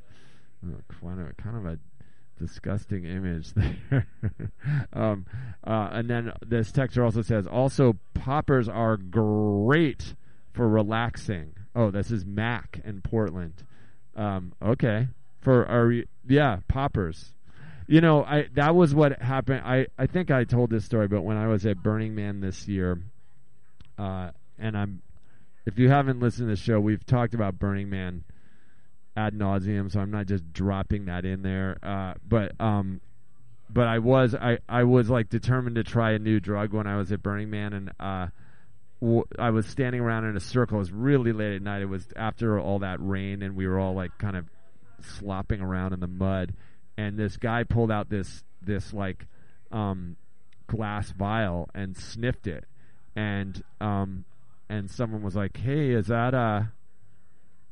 Oh, 0.66 0.80
kind 1.02 1.22
of 1.22 1.38
kind 1.38 1.56
of 1.58 1.66
a 1.66 1.80
disgusting 2.40 3.06
image 3.06 3.54
there. 3.54 4.08
um, 4.94 5.26
uh, 5.66 5.90
and 5.92 6.10
then 6.10 6.34
this 6.46 6.72
texter 6.72 7.04
also 7.04 7.22
says 7.22 7.48
also 7.48 7.98
poppers 8.14 8.68
are 8.68 8.98
great 8.98 10.16
for 10.54 10.68
relaxing. 10.68 11.54
Oh, 11.76 11.92
this 11.92 12.12
is 12.12 12.26
Mac 12.26 12.82
in 12.84 13.02
Portland. 13.02 13.64
Um, 14.18 14.54
okay, 14.62 15.08
for 15.40 15.66
our 15.68 15.94
yeah 16.28 16.60
poppers. 16.68 17.34
You 17.88 18.02
know, 18.02 18.24
I 18.24 18.48
that 18.56 18.76
was 18.76 18.94
what 18.94 19.22
happened. 19.22 19.62
I 19.64 19.88
I 19.98 20.08
think 20.08 20.30
I 20.32 20.44
told 20.44 20.72
this 20.72 20.84
story, 20.84 21.08
but 21.08 21.22
when 21.22 21.38
I 21.38 21.48
was 21.48 21.66
at 21.66 21.82
Burning 21.82 22.16
Man 22.16 22.42
this 22.42 22.68
year, 22.68 23.00
uh, 23.98 24.32
and 24.60 24.78
I'm 24.78 25.02
if 25.66 25.78
you 25.78 25.90
haven't 25.90 26.20
listened 26.20 26.48
to 26.48 26.56
the 26.56 26.62
show, 26.62 26.80
we've 26.80 27.06
talked 27.06 27.34
about 27.34 27.60
Burning 27.60 27.90
Man 27.90 28.24
ad 29.16 29.34
nauseum, 29.34 29.92
so 29.92 30.00
I'm 30.00 30.12
not 30.12 30.28
just 30.28 30.54
dropping 30.54 31.06
that 31.06 31.26
in 31.26 31.42
there. 31.42 31.78
Uh, 31.82 32.14
but 32.28 32.60
um, 32.60 33.02
but 33.70 33.88
I 33.88 34.00
was 34.00 34.36
I 34.36 34.60
I 34.68 34.84
was 34.84 35.10
like 35.10 35.30
determined 35.30 35.76
to 35.76 35.84
try 35.84 36.12
a 36.12 36.20
new 36.20 36.40
drug 36.40 36.74
when 36.74 36.88
I 36.88 36.98
was 36.98 37.12
at 37.12 37.22
Burning 37.22 37.50
Man, 37.50 37.74
and 37.74 37.92
uh, 38.00 38.28
I 39.38 39.52
was 39.52 39.68
standing 39.68 40.02
around 40.02 40.26
in 40.26 40.36
a 40.36 40.40
circle. 40.40 40.78
It 40.78 40.80
was 40.80 40.92
really 40.92 41.32
late 41.32 41.56
at 41.56 41.62
night. 41.62 41.82
It 41.82 41.90
was 41.90 42.08
after 42.16 42.60
all 42.60 42.80
that 42.80 42.98
rain, 43.00 43.44
and 43.44 43.56
we 43.56 43.68
were 43.68 43.80
all 43.80 43.94
like 43.94 44.18
kind 44.18 44.36
of 44.36 44.46
slopping 45.02 45.62
around 45.62 45.94
in 45.94 46.00
the 46.00 46.08
mud. 46.08 46.54
And 46.98 47.18
this 47.18 47.38
guy 47.38 47.64
pulled 47.64 47.92
out 47.92 48.10
this 48.10 48.44
this 48.62 48.94
like 48.94 49.28
um, 49.72 50.18
glass 50.66 51.12
vial 51.12 51.70
and 51.76 51.96
sniffed 51.96 52.48
it, 52.48 52.66
and 53.16 53.64
um, 53.80 54.26
and 54.68 54.90
someone 54.90 55.22
was 55.22 55.36
like, 55.36 55.58
"Hey, 55.58 55.92
is 55.92 56.08
that 56.08 56.34
uh?" 56.34 56.64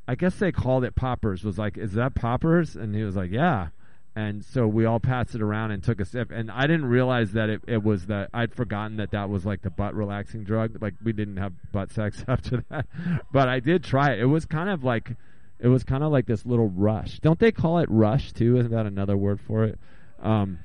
I 0.08 0.14
guess 0.14 0.36
they 0.36 0.52
called 0.52 0.84
it 0.84 0.96
poppers. 0.96 1.44
Was 1.44 1.58
like, 1.58 1.78
"Is 1.78 1.94
that 1.94 2.14
poppers?" 2.14 2.76
And 2.76 2.94
he 2.94 3.02
was 3.02 3.16
like, 3.16 3.32
"Yeah." 3.32 3.70
And 4.16 4.46
so 4.46 4.66
we 4.66 4.86
all 4.86 5.02
passed 5.02 5.36
it 5.36 5.42
around 5.42 5.72
and 5.72 5.84
took 5.84 6.00
a 6.00 6.06
sip. 6.06 6.32
And 6.32 6.50
I 6.50 6.62
didn't 6.62 6.86
realize 6.86 7.34
that 7.34 7.50
it, 7.50 7.62
it 7.68 7.84
was 7.84 8.06
that 8.06 8.30
I'd 8.34 8.54
forgotten 8.54 8.98
that 8.98 9.12
that 9.12 9.30
was 9.30 9.46
like 9.46 9.62
the 9.62 9.70
butt 9.70 9.94
relaxing 9.94 10.46
drug. 10.46 10.82
Like 10.82 10.94
we 11.04 11.12
didn't 11.12 11.38
have 11.38 11.52
butt 11.74 11.92
sex 11.92 12.24
after 12.28 12.64
that, 12.70 12.88
but 13.34 13.50
I 13.50 13.60
did 13.60 13.84
try 13.84 14.14
it. 14.14 14.20
It 14.20 14.26
was 14.26 14.46
kind 14.46 14.70
of 14.70 14.84
like 14.84 15.16
it 15.60 15.68
was 15.68 15.84
kind 15.84 16.04
of 16.04 16.12
like 16.12 16.28
this 16.28 16.46
little 16.46 16.70
rush. 16.70 17.20
Don't 17.20 17.40
they 17.40 17.52
call 17.52 17.80
it 17.80 17.90
rush 17.92 18.32
too? 18.32 18.58
Isn't 18.58 18.72
that 18.72 18.86
another 18.86 19.18
word 19.18 19.42
for 19.42 19.66
it? 19.66 19.80
Um, 20.22 20.60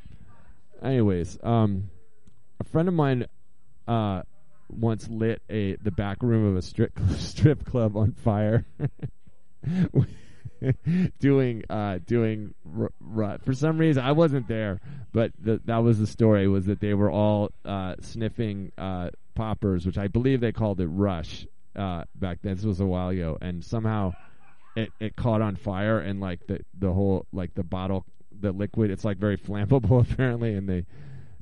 anyways, 0.83 1.39
um, 1.43 1.91
a 2.61 2.65
friend 2.65 2.87
of 2.87 2.95
mine 2.95 3.27
uh, 3.89 4.23
once 4.69 5.09
lit 5.09 5.43
a 5.51 5.75
the 5.77 5.91
back 5.91 6.23
room 6.23 6.47
of 6.47 6.57
a 6.57 6.63
strip 6.63 6.99
strip 7.19 7.65
club 7.65 7.97
on 7.97 8.13
fire. 8.13 8.65
doing 11.19 11.65
uh 11.71 11.99
doing 12.07 12.55
for 13.45 13.55
some 13.55 13.79
reason 13.79 14.05
I 14.05 14.13
wasn't 14.13 14.49
there 14.49 14.81
but 15.13 15.33
th- 15.45 15.61
that 15.65 15.79
was 15.79 15.99
the 15.99 16.07
story 16.07 16.49
was 16.49 16.67
that 16.67 16.81
they 16.81 16.95
were 16.95 17.11
all 17.11 17.51
uh 17.65 17.95
sniffing 18.01 18.73
uh 18.79 19.11
poppers 19.35 19.87
which 19.87 19.97
I 19.97 20.09
believe 20.09 20.41
they 20.41 20.53
called 20.53 20.81
it 20.81 20.87
rush 20.87 21.47
uh 21.77 22.05
back 22.15 22.39
then. 22.43 22.57
This 22.57 22.65
was 22.65 22.81
a 22.81 22.87
while 22.87 23.09
ago. 23.09 23.39
And 23.41 23.65
somehow 23.65 24.13
it 24.77 24.91
it 25.01 25.17
caught 25.17 25.41
on 25.41 25.57
fire 25.57 25.99
and 25.99 26.21
like 26.21 26.47
the 26.47 26.61
the 26.79 26.93
whole 26.93 27.27
like 27.33 27.55
the 27.55 27.63
bottle 27.63 28.05
the 28.39 28.53
liquid 28.53 28.91
it's 28.91 29.05
like 29.05 29.17
very 29.19 29.39
flammable 29.47 30.11
apparently. 30.11 30.55
And 30.55 30.69
they 30.69 30.85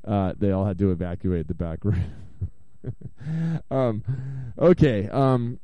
uh 0.06 0.34
they 0.38 0.52
all 0.52 0.64
had 0.64 0.78
to 0.78 0.92
evacuate 0.92 1.48
the 1.48 1.54
back 1.54 1.84
room. 1.84 2.04
Um 3.70 4.04
okay 4.56 5.08
um 5.08 5.58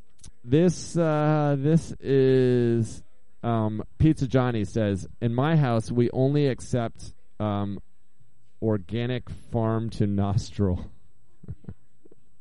this 0.44 0.98
uh 0.98 1.55
this 1.57 1.94
is 2.00 3.03
um 3.45 3.82
pizza 3.99 4.26
johnny 4.26 4.64
says 4.64 5.07
in 5.20 5.34
my 5.34 5.55
house 5.55 5.92
we 5.92 6.11
only 6.11 6.49
accept 6.49 7.12
um 7.38 7.78
organic 8.64 9.28
farm 9.53 9.90
to 9.90 10.07
nostril. 10.07 10.90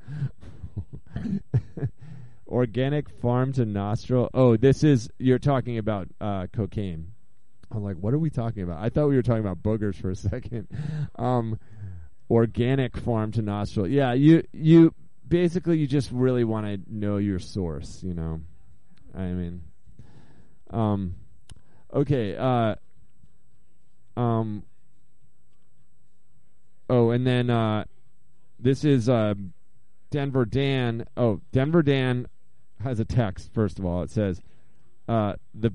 Organic 2.48 3.10
farm 3.10 3.52
to 3.54 3.66
nostril? 3.66 4.30
Oh 4.34 4.56
this 4.56 4.84
is 4.84 5.10
you're 5.20 5.40
talking 5.40 5.78
about 5.78 6.08
uh 6.22 6.48
cocaine. 6.54 7.12
I'm 7.72 7.84
like 7.84 7.98
what 7.98 8.14
are 8.14 8.20
we 8.20 8.30
talking 8.30 8.64
about? 8.64 8.82
I 8.82 8.90
thought 8.90 9.10
we 9.10 9.16
were 9.16 9.22
talking 9.22 9.46
about 9.46 9.62
boogers 9.62 9.96
for 9.96 10.12
a 10.12 10.16
second. 10.32 10.68
Um 11.16 11.60
organic 12.30 12.96
farm 12.96 13.32
to 13.34 13.42
nostril. 13.42 13.88
Yeah 13.88 14.14
you 14.14 14.44
you 14.54 14.94
basically 15.28 15.78
you 15.78 15.88
just 15.88 16.10
really 16.12 16.46
want 16.46 16.68
to 16.68 16.80
know 16.88 17.18
your 17.18 17.40
source 17.40 18.02
you 18.02 18.14
know? 18.14 18.40
I 19.14 19.26
mean 19.28 19.64
um 20.74 21.16
okay 21.94 22.36
uh 22.36 22.76
um 24.18 24.64
oh 26.90 27.12
and 27.12 27.26
then 27.26 27.50
uh 27.50 27.86
this 28.60 28.84
is 28.84 29.08
uh 29.08 29.34
denver 30.12 30.46
dan 30.46 31.06
oh 31.16 31.40
denver 31.52 31.82
dan 31.82 32.28
has 32.84 33.00
a 33.00 33.06
text 33.06 33.54
first 33.54 33.80
of 33.80 33.86
all 33.86 34.02
it 34.02 34.10
says 34.10 34.42
uh 35.08 35.34
the 35.54 35.74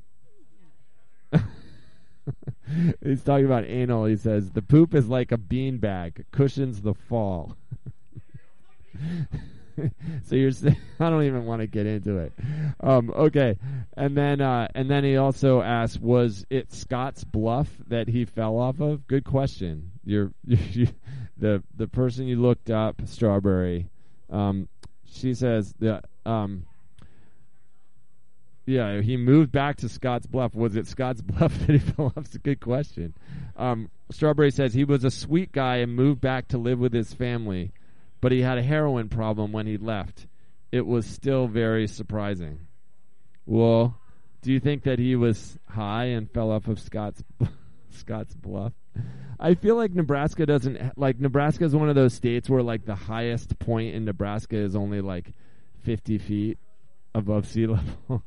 He's 3.03 3.23
talking 3.23 3.47
about 3.47 3.65
anal. 3.65 4.05
He 4.05 4.17
says 4.17 4.51
the 4.51 4.63
poop 4.63 4.95
is 4.95 5.09
like 5.09 5.33
a 5.33 5.39
beanbag, 5.39 6.25
cushions 6.31 6.83
the 6.83 6.95
fall. 6.95 7.57
so 10.25 10.35
you're 10.35 10.51
saying 10.51 10.77
I 11.01 11.11
don't 11.11 11.25
even 11.25 11.47
want 11.47 11.61
to 11.61 11.67
get 11.67 11.87
into 11.87 12.19
it. 12.19 12.33
Um, 12.81 13.11
okay, 13.11 13.57
and 13.97 14.17
then 14.17 14.41
uh, 14.41 14.69
and 14.75 14.91
then 14.91 15.05
he 15.05 15.17
also 15.17 15.63
asked, 15.63 16.01
was 16.01 16.45
it 16.51 16.73
Scott's 16.73 17.25
bluff 17.25 17.69
that 17.89 18.09
he 18.09 18.25
fell 18.25 18.59
off 18.59 18.81
of? 18.81 19.07
Good 19.07 19.25
question. 19.25 19.93
You're 20.05 20.33
you, 20.45 20.89
the 21.37 21.63
the 21.77 21.89
person 21.89 22.27
you 22.27 22.37
looked 22.37 22.71
up, 22.71 23.03
Strawberry. 23.05 23.91
Um, 24.31 24.69
she 25.05 25.35
says 25.35 25.75
that 25.81 26.05
um, 26.27 26.67
yeah, 28.69 29.01
he 29.01 29.17
moved 29.17 29.51
back 29.51 29.77
to 29.79 29.89
Scotts 29.89 30.27
Bluff. 30.27 30.55
Was 30.55 30.77
it 30.77 30.87
Scotts 30.87 31.23
Bluff 31.23 31.59
that 31.61 31.71
he 31.71 31.79
fell 31.79 32.07
off? 32.07 32.19
It's 32.19 32.35
a 32.35 32.39
good 32.39 32.61
question. 32.61 33.15
Um, 33.57 33.91
Strawberry 34.11 34.51
says 34.51 34.75
he 34.75 34.85
was 34.85 35.05
a 35.05 35.11
sweet 35.11 35.53
guy 35.53 35.77
and 35.77 35.97
moved 35.97 36.21
back 36.21 36.49
to 36.49 36.59
live 36.59 36.79
with 36.79 36.93
his 36.93 37.15
family, 37.15 37.73
but 38.21 38.33
he 38.33 38.43
had 38.43 38.59
a 38.59 38.63
heroin 38.63 39.09
problem 39.09 39.53
when 39.53 39.67
he 39.67 39.77
left. 39.77 40.27
It 40.71 40.87
was 40.87 41.07
still 41.07 41.47
very 41.47 41.87
surprising. 41.87 42.61
Well, 43.47 43.99
do 44.43 44.53
you 44.53 44.61
think 44.61 44.85
that 44.85 44.99
he 44.99 45.17
was 45.17 45.59
high 45.69 46.07
and 46.07 46.31
fell 46.31 46.51
off 46.51 46.69
of 46.69 46.79
Scotts 46.79 47.23
Scotts 47.91 48.35
Bluff? 48.35 48.73
I 49.41 49.55
feel 49.55 49.77
like 49.77 49.93
Nebraska 49.93 50.47
doesn't 50.47 50.99
like 50.99 51.21
Nebraska 51.21 51.65
is 51.65 51.75
one 51.75 51.89
of 51.89 51.95
those 51.95 52.13
states 52.13 52.51
where 52.51 52.63
like 52.63 52.85
the 52.85 52.95
highest 52.95 53.59
point 53.59 53.95
in 53.95 54.05
Nebraska 54.05 54.57
is 54.57 54.75
only 54.75 55.01
like 55.01 55.33
50 55.85 56.19
feet 56.19 56.59
above 57.15 57.47
sea 57.47 57.67
level. 57.69 58.23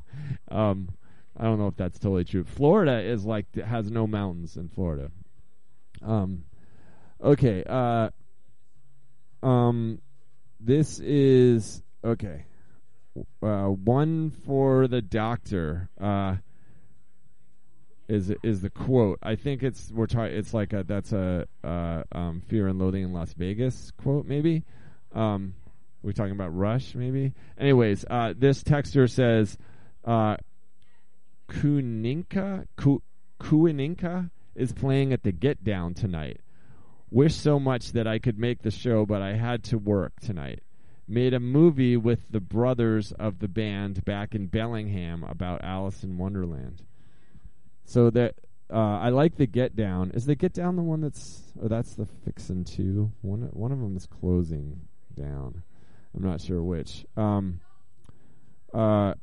um, 0.50 0.89
I 1.38 1.44
don't 1.44 1.60
know 1.60 1.68
if 1.68 1.76
that's 1.76 2.00
totally 2.00 2.24
true. 2.24 2.44
Florida 2.44 3.00
is 3.02 3.26
like 3.26 3.54
has 3.56 3.92
no 3.92 4.08
mountains 4.08 4.58
in 4.58 4.70
Florida. 4.70 5.12
Um, 6.02 6.46
okay. 7.22 7.64
Uh, 7.68 8.10
um, 9.44 10.00
this 10.60 11.00
is 11.00 11.82
okay. 12.04 12.46
Uh, 13.42 13.66
one 13.66 14.32
for 14.46 14.88
the 14.88 15.02
doctor. 15.02 15.89
Uh, 16.00 16.36
is 18.08 18.32
is 18.44 18.62
the 18.62 18.70
quote? 18.70 19.20
I 19.24 19.36
think 19.36 19.64
it's 19.64 19.89
we're 19.92 20.08
talking. 20.08 20.36
It's 20.36 20.54
like 20.54 20.74
a 20.74 20.84
that's 20.84 21.14
a 21.14 21.48
uh, 21.64 22.04
um, 22.12 22.42
Fear 22.48 22.68
and 22.68 22.80
Loathing 22.80 23.04
in 23.04 23.14
Las 23.14 23.34
Vegas 23.34 23.92
quote, 23.98 24.26
maybe. 24.26 24.64
Um, 25.14 25.56
we 26.04 26.14
talking 26.14 26.34
about 26.34 26.56
Rush, 26.56 26.96
maybe. 26.96 27.34
Anyways, 27.58 28.06
uh, 28.10 28.34
this 28.36 28.64
texter 28.64 29.10
says, 29.10 29.58
uh, 30.04 30.38
Kuninka 31.48 32.66
Ku, 32.76 33.02
Kuininka 33.39 34.30
is 34.56 34.74
playing 34.74 35.14
at 35.14 35.24
the 35.24 35.32
Get 35.32 35.64
Down 35.64 35.94
tonight. 35.94 36.42
Wish 37.12 37.36
so 37.36 37.59
much 37.59 37.91
that 37.91 38.07
I 38.07 38.20
could 38.20 38.39
make 38.39 38.62
the 38.62 38.72
show, 38.72 39.05
but 39.05 39.22
I 39.22 39.34
had 39.36 39.64
to 39.66 39.78
work 39.78 40.20
tonight. 40.22 40.64
Made 41.07 41.34
a 41.34 41.41
movie 41.41 41.97
with 41.97 42.32
the 42.32 42.39
brothers 42.39 43.12
of 43.12 43.39
the 43.39 43.49
band 43.49 44.05
back 44.05 44.34
in 44.34 44.47
Bellingham 44.47 45.26
about 45.26 45.62
Alice 45.62 46.03
in 46.05 46.18
Wonderland. 46.18 46.84
So 47.84 48.09
that 48.12 48.36
uh, 48.72 48.99
I 48.99 49.09
like 49.09 49.36
the 49.36 49.45
Get 49.45 49.76
Down. 49.76 50.12
Is 50.12 50.26
the 50.26 50.36
Get 50.36 50.53
Down 50.53 50.78
the 50.78 50.82
one 50.84 51.01
that's, 51.01 51.41
Oh, 51.62 51.68
that's 51.68 51.95
the 51.95 52.05
Fixin' 52.24 52.64
To? 52.64 53.12
One 53.22 53.49
one 53.51 53.74
of 53.74 53.80
them 53.80 53.97
is 53.97 54.05
closing 54.07 54.80
down. 55.14 55.64
I'm 56.16 56.24
not 56.24 56.39
sure 56.39 56.64
which. 56.64 57.05
Um, 57.18 57.59
uh, 58.74 59.16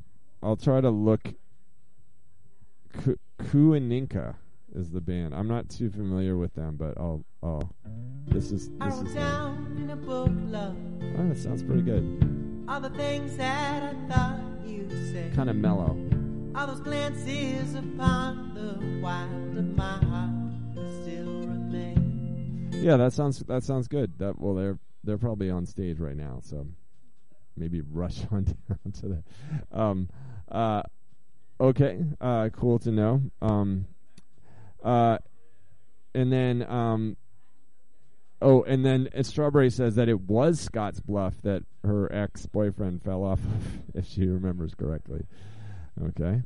I'll 0.42 0.56
try 0.56 0.82
to 0.82 0.90
look. 0.90 1.22
Ku- 2.92 3.18
Kuininka 3.38 4.34
is 4.74 4.90
the 4.90 5.00
band. 5.00 5.34
I'm 5.34 5.48
not 5.48 5.68
too 5.68 5.90
familiar 5.90 6.36
with 6.36 6.54
them, 6.54 6.76
but 6.76 6.96
I'll. 6.98 7.24
I'll 7.42 7.74
this 8.26 8.52
is 8.52 8.70
I 8.80 8.88
this 8.90 8.98
wrote 8.98 9.06
is. 9.08 9.14
down 9.14 9.76
in 9.78 9.90
a 9.90 9.96
book, 9.96 10.30
love, 10.48 10.76
Oh, 11.18 11.28
that 11.28 11.38
sounds 11.38 11.62
pretty 11.62 11.82
good. 11.82 12.64
all 12.68 12.80
the 12.80 12.90
things 12.90 13.36
that 13.38 13.82
I 13.82 13.94
thought 14.08 14.40
you 14.66 14.86
said. 15.12 15.34
Kind 15.34 15.48
of 15.50 15.56
mellow. 15.56 15.96
All 16.54 16.66
those 16.66 16.80
glances 16.80 17.74
upon 17.74 18.52
the 18.54 19.00
wild 19.02 19.56
of 19.56 19.76
my 19.76 19.96
heart 19.98 20.74
still 21.02 21.24
remain. 21.42 22.70
Yeah, 22.72 22.96
that 22.96 23.12
sounds 23.12 23.38
that 23.40 23.62
sounds 23.64 23.88
good. 23.88 24.18
That 24.18 24.38
well, 24.38 24.54
they're 24.54 24.78
they're 25.04 25.18
probably 25.18 25.50
on 25.50 25.64
stage 25.66 25.98
right 25.98 26.16
now, 26.16 26.40
so 26.42 26.66
maybe 27.56 27.80
rush 27.80 28.20
on 28.30 28.44
down 28.44 28.92
to 29.00 29.08
that. 29.08 29.24
Um, 29.72 30.08
uh, 30.50 30.82
okay, 31.60 32.04
uh, 32.20 32.50
cool 32.52 32.78
to 32.80 32.90
know. 32.90 33.22
Um, 33.40 33.86
uh, 34.82 35.18
and 36.14 36.32
then 36.32 36.62
um, 36.68 37.16
oh, 38.40 38.62
and 38.62 38.84
then 38.84 39.08
Strawberry 39.22 39.70
says 39.70 39.96
that 39.96 40.08
it 40.08 40.20
was 40.20 40.60
Scotts 40.60 41.00
Bluff 41.00 41.34
that 41.42 41.62
her 41.84 42.12
ex 42.12 42.46
boyfriend 42.46 43.02
fell 43.02 43.24
off 43.24 43.40
if 43.94 44.06
she 44.06 44.26
remembers 44.26 44.74
correctly. 44.74 45.24
Okay. 46.08 46.42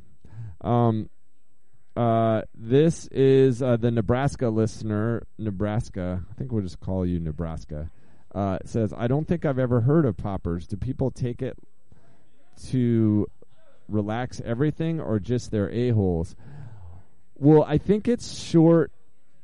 Um, 0.61 1.09
uh, 1.95 2.41
this 2.55 3.07
is 3.11 3.61
uh, 3.61 3.77
the 3.77 3.91
Nebraska 3.91 4.49
listener. 4.49 5.23
Nebraska, 5.37 6.23
I 6.29 6.33
think 6.33 6.51
we'll 6.51 6.63
just 6.63 6.79
call 6.79 7.05
you 7.05 7.19
Nebraska. 7.19 7.91
Uh, 8.33 8.57
says, 8.65 8.93
I 8.97 9.07
don't 9.07 9.27
think 9.27 9.45
I've 9.45 9.59
ever 9.59 9.81
heard 9.81 10.05
of 10.05 10.17
poppers. 10.17 10.65
Do 10.65 10.75
people 10.75 11.11
take 11.11 11.43
it 11.43 11.55
to 12.69 13.27
relax 13.87 14.41
everything 14.43 14.99
or 14.99 15.19
just 15.19 15.51
their 15.51 15.69
a 15.69 15.91
holes? 15.91 16.35
Well, 17.35 17.63
I 17.63 17.77
think 17.77 18.07
it's 18.07 18.39
short 18.39 18.91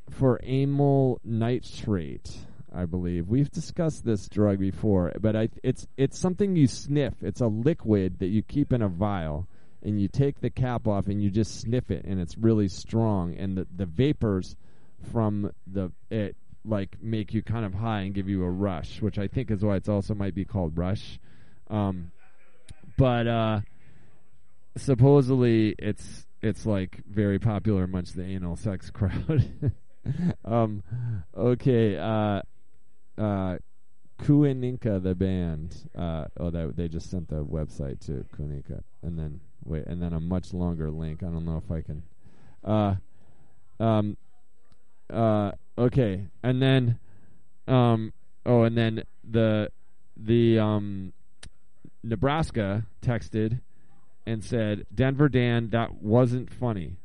for 0.10 0.40
amyl 0.44 1.20
nitrate. 1.24 2.38
I 2.74 2.86
believe 2.86 3.28
we've 3.28 3.50
discussed 3.50 4.06
this 4.06 4.28
drug 4.30 4.60
before, 4.60 5.12
but 5.20 5.36
I, 5.36 5.50
it's 5.64 5.88
it's 5.98 6.20
something 6.20 6.56
you 6.56 6.68
sniff. 6.68 7.16
It's 7.22 7.42
a 7.42 7.48
liquid 7.48 8.20
that 8.20 8.28
you 8.28 8.44
keep 8.44 8.72
in 8.72 8.84
a 8.84 8.88
vial, 8.88 9.48
and 9.82 10.00
you 10.00 10.08
take 10.08 10.40
the 10.40 10.52
cap 10.52 10.88
off 10.88 11.08
and 11.08 11.22
you 11.22 11.32
just 11.32 11.62
sniff 11.62 11.90
it, 11.90 12.06
and 12.06 12.20
it's 12.20 12.38
really 12.38 12.68
strong. 12.68 13.36
And 13.36 13.58
the 13.58 13.68
the 13.76 13.86
vapors 13.88 14.56
from 15.12 15.52
the 15.66 15.92
it 16.12 16.36
like 16.64 16.98
make 17.02 17.34
you 17.34 17.42
kind 17.42 17.66
of 17.66 17.74
high 17.74 18.02
and 18.02 18.14
give 18.14 18.30
you 18.30 18.44
a 18.44 18.50
rush, 18.50 19.02
which 19.02 19.18
I 19.18 19.28
think 19.28 19.50
is 19.50 19.64
why 19.64 19.76
it's 19.78 19.90
also 19.90 20.14
might 20.14 20.36
be 20.36 20.46
called 20.46 20.78
rush. 20.78 21.20
Um, 21.70 22.12
but 22.98 23.28
uh, 23.28 23.62
supposedly 24.78 25.74
it's 25.80 26.28
it's 26.42 26.66
like 26.66 27.02
very 27.10 27.40
popular 27.40 27.84
amongst 27.84 28.16
the 28.16 28.24
anal 28.24 28.56
sex 28.56 28.90
crowd. 28.94 29.72
um, 30.46 30.84
okay, 31.36 31.98
uh, 31.98 32.42
uh, 33.18 33.58
Kuininka 34.20 35.02
the 35.02 35.16
band. 35.16 35.90
Uh, 35.98 36.26
oh, 36.40 36.50
that 36.50 36.76
they 36.76 36.88
just 36.88 37.10
sent 37.10 37.30
the 37.30 37.44
website 37.44 38.00
to 38.06 38.26
Kuininka, 38.36 38.82
and 39.02 39.18
then 39.18 39.40
wait, 39.64 39.86
and 39.88 40.02
then 40.02 40.14
a 40.14 40.20
much 40.20 40.54
longer 40.54 40.90
link. 40.92 41.24
I 41.24 41.28
don't 41.28 41.46
know 41.46 41.62
if 41.64 41.72
I 41.72 41.82
can. 41.82 42.04
Uh, 42.64 42.96
um, 43.82 44.18
uh, 45.12 45.52
okay, 45.78 46.28
and 46.44 46.62
then, 46.62 47.00
um, 47.68 48.14
oh, 48.46 48.64
and 48.64 48.78
then 48.78 49.04
the 49.30 49.72
the 50.18 50.60
um, 50.60 51.14
Nebraska 52.04 52.86
texted 53.02 53.62
and 54.30 54.44
said, 54.44 54.86
"Denver 54.94 55.30
Dan, 55.30 55.70
that 55.70 55.96
wasn't 55.96 56.54
funny." 56.54 56.98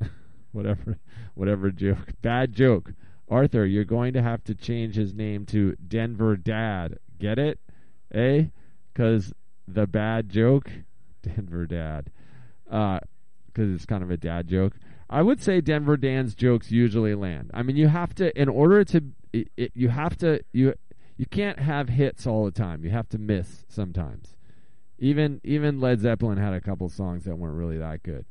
whatever, 0.52 0.98
whatever 1.34 1.70
joke, 1.70 2.12
bad 2.20 2.52
joke. 2.52 2.92
Arthur, 3.30 3.66
you're 3.66 3.84
going 3.84 4.14
to 4.14 4.22
have 4.22 4.42
to 4.44 4.54
change 4.54 4.94
his 4.94 5.14
name 5.14 5.44
to 5.46 5.76
Denver 5.76 6.36
Dad. 6.36 6.98
Get 7.18 7.38
it? 7.38 7.60
Eh? 8.12 8.44
Because 8.92 9.32
the 9.66 9.86
bad 9.86 10.30
joke, 10.30 10.70
Denver 11.22 11.66
Dad. 11.66 12.10
Because 12.64 13.74
it's 13.74 13.86
kind 13.86 14.02
of 14.02 14.10
a 14.10 14.16
dad 14.16 14.48
joke. 14.48 14.74
I 15.10 15.22
would 15.22 15.42
say 15.42 15.60
Denver 15.60 15.96
Dan's 15.96 16.34
jokes 16.34 16.70
usually 16.70 17.14
land. 17.14 17.50
I 17.54 17.62
mean, 17.62 17.76
you 17.76 17.88
have 17.88 18.14
to, 18.16 18.38
in 18.40 18.48
order 18.48 18.84
to, 18.84 19.04
it, 19.32 19.48
it, 19.56 19.72
you 19.74 19.88
have 19.88 20.16
to, 20.18 20.40
you 20.52 20.74
you 21.16 21.26
can't 21.26 21.58
have 21.58 21.88
hits 21.88 22.26
all 22.26 22.44
the 22.44 22.52
time. 22.52 22.84
You 22.84 22.90
have 22.90 23.08
to 23.08 23.18
miss 23.18 23.64
sometimes. 23.68 24.36
Even 24.98 25.40
even 25.44 25.80
Led 25.80 26.00
Zeppelin 26.00 26.38
had 26.38 26.54
a 26.54 26.60
couple 26.60 26.88
songs 26.88 27.24
that 27.24 27.36
weren't 27.36 27.56
really 27.56 27.78
that 27.78 28.02
good. 28.02 28.24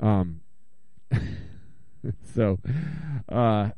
Um. 0.00 0.40
so, 2.34 2.58
uh, 3.28 3.70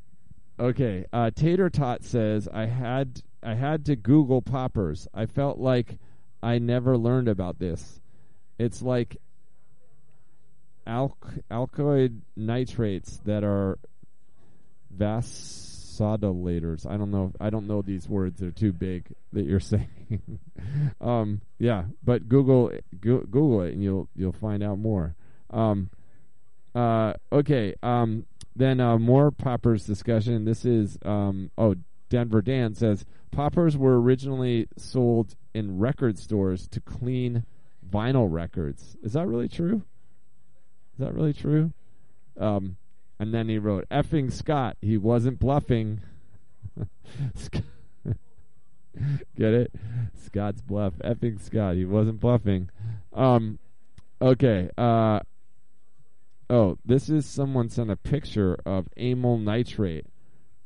okay. 0.59 1.05
Uh, 1.13 1.31
Tater 1.35 1.69
Tot 1.69 2.05
says 2.05 2.49
I 2.53 2.67
had 2.67 3.23
I 3.43 3.55
had 3.55 3.87
to 3.87 3.97
Google 3.97 4.43
poppers. 4.43 5.09
I 5.13 5.27
felt 5.27 5.59
like 5.59 5.99
I 6.43 6.59
never 6.59 6.97
learned 6.97 7.29
about 7.29 7.59
this. 7.59 8.01
It's 8.59 8.83
like 8.83 9.19
alk- 10.87 11.43
alkaloid 11.51 12.23
nitrates 12.37 13.19
that 13.25 13.45
are 13.45 13.79
vasodilators. 15.97 16.87
I 16.91 16.97
don't 16.97 17.11
know. 17.11 17.33
I 17.41 17.51
don't 17.51 17.67
know 17.67 17.83
these 17.83 18.09
words. 18.09 18.41
They're 18.41 18.51
too 18.51 18.73
big 18.73 19.13
that 19.33 19.45
you're 19.45 19.61
saying. 19.61 20.39
um, 21.01 21.41
yeah, 21.59 21.85
but 22.03 22.29
Google 22.29 22.71
go, 23.01 23.19
Google 23.19 23.63
it 23.63 23.75
and 23.75 23.83
you'll 23.83 24.09
you'll 24.15 24.33
find 24.33 24.63
out 24.63 24.79
more. 24.79 25.15
Um, 25.51 25.91
uh, 26.75 27.15
okay. 27.33 27.75
Um, 27.83 28.27
then 28.55 28.81
uh, 28.81 28.99
more 28.99 29.31
poppers 29.31 29.85
discussion. 29.85 30.45
This 30.45 30.65
is 30.65 30.99
um, 31.05 31.51
oh 31.59 31.75
Denver 32.09 32.43
Dan 32.43 32.75
says 32.75 33.05
poppers 33.31 33.77
were 33.77 34.01
originally 34.01 34.69
sold 34.77 35.35
in 35.55 35.79
record 35.79 36.19
stores 36.19 36.69
to 36.69 36.81
clean 36.81 37.45
vinyl 37.89 38.31
records. 38.31 38.97
Is 39.03 39.13
that 39.15 39.27
really 39.27 39.49
true? 39.49 39.83
Is 40.95 41.01
that 41.01 41.15
really 41.15 41.35
true? 41.35 41.73
Um, 42.39 42.77
and 43.19 43.33
then 43.33 43.49
he 43.49 43.59
wrote, 43.59 43.89
"Effing 43.91 44.33
Scott, 44.33 44.77
he 44.81 44.97
wasn't 44.97 45.39
bluffing." 45.39 46.01
Get 49.37 49.55
it? 49.55 49.73
Scott's 50.25 50.63
bluff. 50.63 50.95
Effing 51.05 51.41
Scott, 51.41 51.77
he 51.77 51.85
wasn't 51.85 52.21
bluffing. 52.21 52.71
Um, 53.13 53.59
okay. 54.21 54.71
Uh, 54.77 55.21
oh, 56.49 56.79
this 56.85 57.09
is 57.09 57.27
someone 57.27 57.69
sent 57.69 57.91
a 57.91 57.97
picture 57.97 58.57
of 58.65 58.89
amyl 58.97 59.39
nitrate 59.39 60.07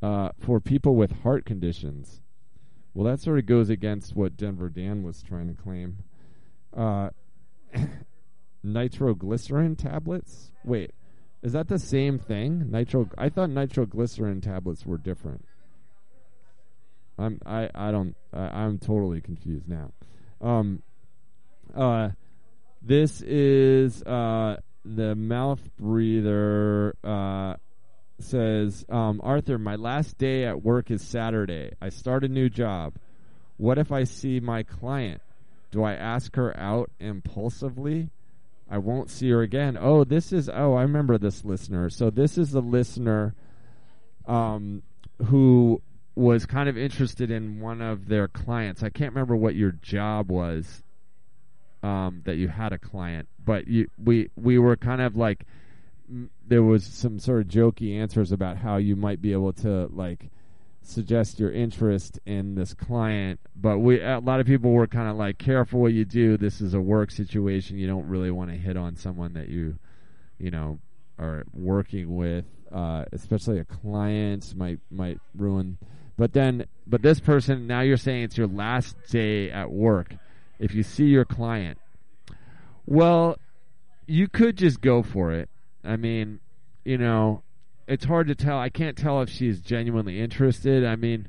uh, 0.02 0.30
for 0.38 0.60
people 0.60 0.94
with 0.94 1.22
heart 1.22 1.44
conditions. 1.44 2.20
Well, 2.94 3.10
that 3.10 3.20
sort 3.20 3.38
of 3.38 3.46
goes 3.46 3.70
against 3.70 4.16
what 4.16 4.36
Denver 4.36 4.68
Dan 4.68 5.02
was 5.02 5.22
trying 5.22 5.48
to 5.48 5.60
claim. 5.60 5.98
Uh, 6.76 7.10
nitroglycerin 8.62 9.76
tablets? 9.76 10.50
Wait, 10.64 10.92
is 11.42 11.52
that 11.52 11.68
the 11.68 11.78
same 11.78 12.18
thing? 12.18 12.70
Nitro? 12.70 13.08
I 13.16 13.28
thought 13.28 13.50
nitroglycerin 13.50 14.42
tablets 14.42 14.84
were 14.84 14.98
different. 14.98 15.44
I'm 17.18 17.40
I 17.44 17.68
I 17.74 17.90
don't 17.90 18.14
I, 18.32 18.62
I'm 18.62 18.78
totally 18.78 19.20
confused 19.20 19.68
now. 19.68 19.92
Um, 20.40 20.82
uh, 21.74 22.10
this 22.82 23.22
is 23.22 24.02
uh 24.02 24.56
the 24.84 25.14
mouth 25.14 25.60
breather 25.76 26.94
uh 27.04 27.54
says 28.18 28.84
um 28.88 29.20
Arthur, 29.22 29.58
my 29.58 29.76
last 29.76 30.18
day 30.18 30.44
at 30.44 30.62
work 30.62 30.90
is 30.90 31.02
Saturday. 31.02 31.72
I 31.80 31.88
start 31.88 32.24
a 32.24 32.28
new 32.28 32.48
job. 32.48 32.94
What 33.56 33.78
if 33.78 33.92
I 33.92 34.04
see 34.04 34.40
my 34.40 34.62
client? 34.62 35.20
Do 35.70 35.84
I 35.84 35.94
ask 35.94 36.34
her 36.36 36.58
out 36.58 36.90
impulsively? 36.98 38.10
I 38.70 38.78
won't 38.78 39.10
see 39.10 39.28
her 39.30 39.42
again. 39.42 39.76
Oh, 39.78 40.04
this 40.04 40.32
is 40.32 40.48
oh, 40.48 40.74
I 40.74 40.82
remember 40.82 41.18
this 41.18 41.44
listener. 41.44 41.90
So 41.90 42.08
this 42.08 42.38
is 42.38 42.52
the 42.52 42.62
listener 42.62 43.34
um 44.26 44.82
who 45.26 45.82
was 46.14 46.46
kind 46.46 46.68
of 46.68 46.78
interested 46.78 47.30
in 47.30 47.60
one 47.60 47.80
of 47.80 48.08
their 48.08 48.28
clients. 48.28 48.82
I 48.82 48.90
can't 48.90 49.12
remember 49.12 49.34
what 49.34 49.54
your 49.54 49.72
job 49.72 50.30
was 50.30 50.82
um 51.82 52.22
that 52.24 52.36
you 52.36 52.48
had 52.48 52.72
a 52.72 52.78
client, 52.78 53.28
but 53.44 53.66
you 53.66 53.88
we 54.02 54.30
we 54.36 54.58
were 54.58 54.76
kind 54.76 55.00
of 55.00 55.16
like 55.16 55.46
m- 56.08 56.30
there 56.46 56.62
was 56.62 56.84
some 56.84 57.18
sort 57.18 57.40
of 57.40 57.48
jokey 57.48 57.98
answers 58.00 58.30
about 58.30 58.56
how 58.58 58.76
you 58.76 58.94
might 58.94 59.20
be 59.20 59.32
able 59.32 59.52
to 59.54 59.88
like 59.92 60.30
suggest 60.82 61.38
your 61.38 61.52
interest 61.52 62.18
in 62.26 62.54
this 62.54 62.74
client 62.74 63.38
but 63.60 63.78
we 63.78 64.00
a 64.00 64.18
lot 64.18 64.40
of 64.40 64.46
people 64.46 64.72
were 64.72 64.86
kind 64.86 65.08
of 65.08 65.16
like 65.16 65.38
careful 65.38 65.80
what 65.80 65.92
you 65.92 66.04
do. 66.04 66.36
This 66.36 66.60
is 66.60 66.74
a 66.74 66.80
work 66.80 67.10
situation. 67.10 67.78
You 67.78 67.86
don't 67.86 68.08
really 68.08 68.30
want 68.30 68.50
to 68.50 68.56
hit 68.56 68.76
on 68.76 68.96
someone 68.96 69.34
that 69.34 69.48
you 69.48 69.78
you 70.38 70.50
know 70.50 70.78
are 71.18 71.44
working 71.52 72.16
with 72.16 72.46
uh 72.72 73.04
especially 73.12 73.58
a 73.58 73.64
client. 73.64 74.54
Might 74.56 74.80
might 74.90 75.18
ruin 75.36 75.78
but 76.16 76.32
then 76.32 76.66
but 76.86 77.02
this 77.02 77.20
person 77.20 77.66
now 77.66 77.80
you're 77.80 77.96
saying 77.96 78.22
it's 78.24 78.38
your 78.38 78.46
last 78.46 78.96
day 79.10 79.50
at 79.50 79.70
work. 79.70 80.14
If 80.58 80.74
you 80.74 80.82
see 80.82 81.06
your 81.06 81.24
client 81.24 81.78
well 82.86 83.38
you 84.06 84.26
could 84.26 84.56
just 84.56 84.80
go 84.80 85.02
for 85.02 85.32
it. 85.32 85.50
I 85.84 85.96
mean 85.96 86.40
you 86.84 86.96
know 86.96 87.42
it's 87.90 88.04
hard 88.04 88.28
to 88.28 88.36
tell. 88.36 88.56
I 88.56 88.68
can't 88.68 88.96
tell 88.96 89.20
if 89.20 89.28
she's 89.28 89.60
genuinely 89.60 90.20
interested. 90.20 90.86
I 90.86 90.94
mean, 90.94 91.28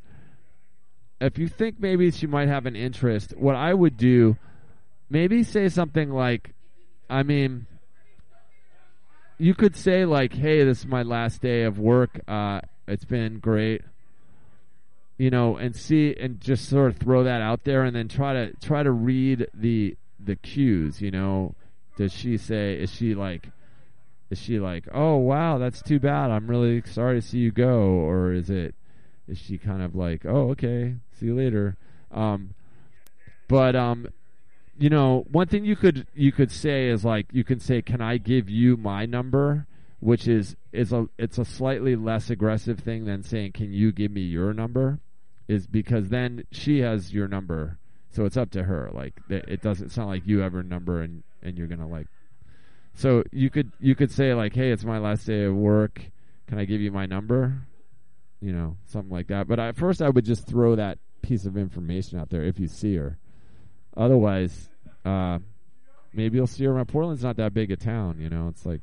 if 1.20 1.40
you 1.40 1.48
think 1.48 1.80
maybe 1.80 2.12
she 2.12 2.28
might 2.28 2.50
have 2.50 2.68
an 2.68 2.76
interest, 2.76 3.36
what 3.36 3.56
I 3.56 3.74
would 3.74 3.98
do, 3.98 4.38
maybe 5.10 5.42
say 5.42 5.70
something 5.70 6.12
like, 6.12 6.54
I 7.10 7.24
mean, 7.24 7.66
you 9.40 9.56
could 9.56 9.76
say 9.76 10.06
like, 10.06 10.34
"Hey, 10.34 10.64
this 10.64 10.82
is 10.82 10.86
my 10.86 11.02
last 11.02 11.42
day 11.42 11.64
of 11.64 11.80
work. 11.80 12.22
Uh, 12.28 12.62
it's 12.88 13.06
been 13.06 13.40
great." 13.40 13.82
You 15.18 15.32
know, 15.32 15.58
and 15.58 15.76
see, 15.76 16.16
and 16.16 16.40
just 16.40 16.70
sort 16.70 16.92
of 16.92 16.98
throw 16.98 17.24
that 17.24 17.42
out 17.42 17.64
there, 17.64 17.84
and 17.84 17.96
then 17.96 18.08
try 18.08 18.34
to 18.34 18.54
try 18.62 18.84
to 18.84 18.92
read 18.92 19.48
the 19.56 19.98
the 20.20 20.36
cues. 20.36 21.02
You 21.02 21.10
know, 21.10 21.56
does 21.98 22.14
she 22.14 22.38
say? 22.38 22.76
Is 22.76 22.94
she 22.94 23.16
like? 23.16 23.50
Is 24.32 24.40
she 24.40 24.60
like, 24.60 24.88
"Oh 24.94 25.18
wow, 25.18 25.58
that's 25.58 25.82
too 25.82 26.00
bad. 26.00 26.32
I'm 26.32 26.48
really 26.50 26.82
sorry 26.86 27.20
to 27.20 27.28
see 27.28 27.40
you 27.40 27.52
go," 27.52 27.82
or 27.82 28.32
is 28.32 28.50
it 28.50 28.74
is 29.28 29.38
she 29.38 29.58
kind 29.58 29.84
of 29.84 29.94
like, 29.94 30.26
"Oh 30.26 30.52
okay, 30.52 30.96
see 31.12 31.28
you 31.28 31.36
later." 31.36 31.78
Um, 32.12 32.54
but 33.48 33.76
um, 33.76 34.08
you 34.80 34.90
know, 34.90 35.26
one 35.30 35.48
thing 35.48 35.66
you 35.66 35.76
could 35.76 36.08
you 36.16 36.32
could 36.32 36.50
say 36.50 36.88
is 36.88 37.04
like 37.04 37.28
you 37.34 37.44
can 37.44 37.60
say, 37.60 37.82
"Can 37.82 38.02
I 38.02 38.18
give 38.18 38.50
you 38.50 38.78
my 38.78 39.06
number?" 39.06 39.68
Which 40.00 40.28
is 40.28 40.56
is 40.72 40.92
a 40.94 41.08
it's 41.18 41.38
a 41.38 41.46
slightly 41.46 41.96
less 41.96 42.30
aggressive 42.30 42.80
thing 42.80 43.06
than 43.06 43.24
saying, 43.24 43.52
"Can 43.52 43.74
you 43.74 43.92
give 43.92 44.12
me 44.12 44.22
your 44.22 44.54
number?" 44.54 45.00
Is 45.48 45.68
because 45.68 46.08
then 46.08 46.46
she 46.52 46.80
has 46.80 47.14
your 47.14 47.28
number, 47.28 47.78
so 48.10 48.24
it's 48.24 48.38
up 48.38 48.50
to 48.52 48.64
her. 48.64 48.90
Like 48.94 49.20
it 49.30 49.62
doesn't 49.62 49.90
sound 49.90 50.10
like 50.10 50.26
you 50.26 50.40
have 50.40 50.54
her 50.54 50.64
number 50.64 51.02
and 51.02 51.24
and 51.44 51.58
you're 51.58 51.68
gonna 51.68 51.88
like 51.88 52.08
so 53.02 53.24
you 53.32 53.50
could 53.50 53.72
you 53.80 53.96
could 53.96 54.12
say 54.12 54.34
like, 54.36 54.54
"Hey, 54.54 54.72
it's 54.72 54.84
my 54.84 55.00
last 55.00 55.26
day 55.26 55.46
of 55.46 55.56
work. 55.56 56.02
Can 56.46 56.60
I 56.60 56.66
give 56.66 56.82
you 56.82 56.92
my 56.92 57.08
number?" 57.08 57.66
You 58.40 58.54
know, 58.54 58.78
something 58.86 59.12
like 59.12 59.28
that. 59.28 59.48
But 59.48 59.60
at 59.60 59.76
first, 59.76 60.04
I 60.04 60.10
would 60.10 60.24
just 60.24 60.48
throw 60.48 60.76
that 60.76 61.00
piece 61.24 61.46
of 61.46 61.58
information 61.58 62.20
out 62.20 62.30
there 62.30 62.44
if 62.44 62.60
you 62.60 62.68
see 62.68 62.96
her. 62.96 63.18
Otherwise, 63.98 64.70
uh, 65.04 65.40
maybe 66.14 66.38
you'll 66.38 66.46
see 66.46 66.64
her 66.66 66.72
around. 66.72 66.90
Portland's 66.90 67.24
not 67.24 67.38
that 67.38 67.56
big 67.56 67.72
a 67.72 67.76
town. 67.76 68.20
You 68.20 68.30
know, 68.30 68.48
it's 68.50 68.68
like 68.68 68.82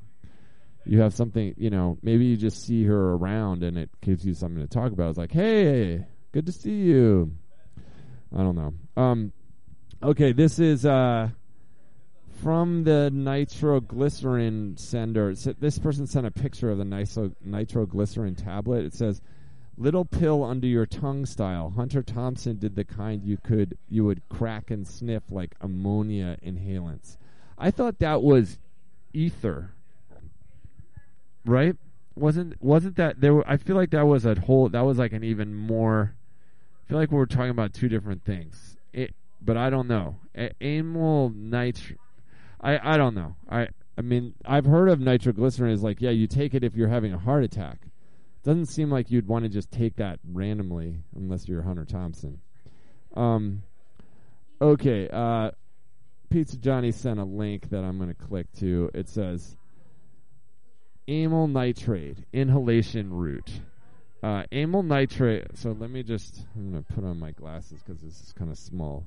you 0.85 1.01
have 1.01 1.15
something. 1.15 1.55
You 1.57 1.71
know, 1.71 1.97
maybe 2.03 2.25
you 2.25 2.37
just 2.37 2.67
see 2.67 2.85
her 2.85 3.13
around 3.15 3.63
and 3.63 3.79
it 3.79 3.91
gives 4.01 4.27
you 4.27 4.35
something 4.35 4.61
to 4.61 4.69
talk 4.69 4.91
about. 4.91 5.11
It's 5.11 5.19
like, 5.19 5.33
"Hey, 5.33 6.05
good 6.33 6.47
to 6.47 6.53
see 6.53 6.75
you." 6.75 7.37
I 8.35 8.39
don't 8.39 8.57
know. 8.57 8.75
Um, 9.01 9.33
okay, 10.03 10.33
this 10.33 10.59
is 10.59 10.85
uh 10.85 11.29
from 12.43 12.85
the 12.85 13.11
nitroglycerin 13.13 14.77
sender. 14.77 15.35
So 15.35 15.55
this 15.59 15.79
person 15.79 16.07
sent 16.07 16.27
a 16.27 16.31
picture 16.31 16.71
of 16.71 16.79
the 16.79 16.85
nitro, 16.85 17.33
nitroglycerin 17.45 18.35
tablet. 18.35 18.85
It 18.85 18.95
says, 18.95 19.21
"Little 19.77 20.05
pill 20.05 20.45
under 20.45 20.67
your 20.67 20.87
tongue 20.87 21.27
style." 21.27 21.71
Hunter 21.71 22.03
Thompson 22.03 22.59
did 22.59 22.77
the 22.77 22.85
kind 22.85 23.23
you 23.25 23.39
could 23.39 23.77
you 23.89 24.05
would 24.05 24.29
crack 24.29 24.71
and 24.71 24.87
sniff 24.87 25.25
like 25.31 25.55
ammonia 25.61 26.39
inhalants. 26.45 27.17
I 27.57 27.71
thought 27.71 27.99
that 27.99 28.23
was 28.23 28.59
ether, 29.13 29.73
right? 31.45 31.77
Wasn't 32.15 32.63
wasn't 32.63 32.97
that 32.97 33.21
there? 33.21 33.35
Were, 33.35 33.49
I 33.49 33.57
feel 33.57 33.77
like 33.77 33.91
that 33.91 34.07
was 34.07 34.25
a 34.25 34.39
whole. 34.39 34.69
That 34.69 34.85
was 34.85 34.99
like 34.99 35.13
an 35.13 35.25
even 35.25 35.55
more. 35.55 36.15
I 36.85 36.89
feel 36.89 36.99
like 36.99 37.11
we 37.11 37.19
were 37.19 37.27
talking 37.27 37.51
about 37.51 37.75
two 37.75 37.89
different 37.89 38.25
things. 38.25 38.77
It, 38.93 39.15
but 39.41 39.57
I 39.57 39.71
don't 39.71 39.89
know. 39.89 40.17
A- 40.35 40.53
amyl 40.63 41.31
nitr. 41.31 41.97
I 42.61 42.95
I 42.95 42.97
don't 42.97 43.15
know. 43.15 43.37
I 43.49 43.69
I 43.97 44.03
mean 44.03 44.35
I've 44.45 44.67
heard 44.67 44.89
of 44.89 45.01
nitroglycerin 45.01 45.73
is 45.73 45.83
like 45.83 46.01
yeah 46.01 46.11
you 46.11 46.27
take 46.27 46.55
it 46.55 46.65
if 46.65 46.75
you're 46.75 46.89
having 46.89 47.13
a 47.13 47.19
heart 47.19 47.45
attack. 47.45 47.79
Doesn't 48.45 48.67
seem 48.67 48.91
like 48.91 49.11
you'd 49.11 49.29
want 49.29 49.45
to 49.45 49.49
just 49.49 49.71
take 49.71 49.97
that 49.97 50.21
randomly 50.25 50.97
unless 51.15 51.49
you're 51.49 51.63
Hunter 51.63 51.85
Thompson. 51.85 52.41
Um. 53.15 53.63
Okay. 54.61 55.09
Uh. 55.13 55.51
Pizza 56.31 56.59
Johnny 56.59 56.93
sent 56.93 57.19
a 57.19 57.25
link 57.25 57.71
that 57.71 57.85
I'm 57.85 57.97
going 57.97 58.15
to 58.15 58.15
click 58.15 58.47
to. 58.59 58.91
It 58.95 59.09
says 59.09 59.57
amyl 61.09 61.49
nitrate 61.49 62.19
inhalation 62.33 63.13
route. 63.13 63.61
Uh, 64.23 64.45
amyl 64.53 64.83
nitrate. 64.83 65.57
So 65.57 65.73
let 65.73 65.91
me 65.91 66.03
just. 66.03 66.45
I'm 66.55 66.71
going 66.71 66.85
to 66.85 66.93
put 66.93 67.05
on 67.05 67.19
my 67.19 67.33
glasses 67.33 67.83
because 67.83 68.03
this 68.03 68.21
is 68.21 68.33
kind 68.33 68.51
of 68.51 68.59
small 68.59 69.07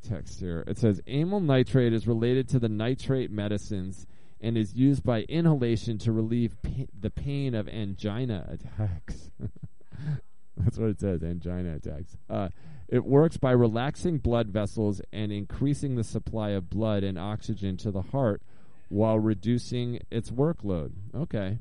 text 0.00 0.40
here. 0.40 0.64
It 0.66 0.78
says 0.78 1.00
amyl 1.06 1.40
nitrate 1.40 1.92
is 1.92 2.06
related 2.06 2.48
to 2.50 2.58
the 2.58 2.68
nitrate 2.68 3.30
medicines 3.30 4.06
and 4.40 4.56
is 4.56 4.74
used 4.74 5.04
by 5.04 5.22
inhalation 5.22 5.98
to 5.98 6.12
relieve 6.12 6.56
pa- 6.62 6.86
the 6.98 7.10
pain 7.10 7.54
of 7.54 7.68
angina 7.68 8.46
attacks. 8.48 9.30
That's 10.56 10.78
what 10.78 10.90
it 10.90 11.00
says, 11.00 11.22
angina 11.22 11.76
attacks. 11.76 12.16
Uh, 12.28 12.48
it 12.88 13.04
works 13.04 13.36
by 13.36 13.52
relaxing 13.52 14.18
blood 14.18 14.48
vessels 14.48 15.00
and 15.12 15.30
increasing 15.30 15.94
the 15.94 16.04
supply 16.04 16.50
of 16.50 16.70
blood 16.70 17.04
and 17.04 17.18
oxygen 17.18 17.76
to 17.78 17.90
the 17.90 18.02
heart 18.02 18.42
while 18.88 19.18
reducing 19.18 20.00
its 20.10 20.30
workload. 20.30 20.92
Okay. 21.14 21.60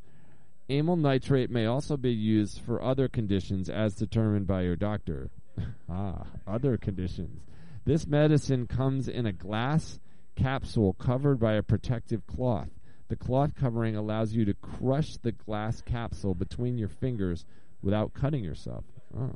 Amyl 0.69 0.95
nitrate 0.95 1.49
may 1.49 1.65
also 1.65 1.97
be 1.97 2.11
used 2.11 2.61
for 2.61 2.81
other 2.81 3.07
conditions 3.07 3.69
as 3.69 3.95
determined 3.95 4.47
by 4.47 4.61
your 4.61 4.75
doctor. 4.75 5.29
ah, 5.89 6.25
other 6.47 6.77
conditions. 6.77 7.41
This 7.85 8.05
medicine 8.07 8.67
comes 8.67 9.07
in 9.07 9.25
a 9.25 9.31
glass 9.31 9.99
capsule 10.35 10.93
covered 10.93 11.39
by 11.39 11.53
a 11.53 11.63
protective 11.63 12.25
cloth. 12.27 12.69
The 13.09 13.15
cloth 13.15 13.55
covering 13.55 13.95
allows 13.95 14.33
you 14.33 14.45
to 14.45 14.53
crush 14.53 15.17
the 15.17 15.31
glass 15.31 15.81
capsule 15.81 16.35
between 16.35 16.77
your 16.77 16.89
fingers 16.89 17.45
without 17.81 18.13
cutting 18.13 18.43
yourself. 18.43 18.83
Oh, 19.17 19.35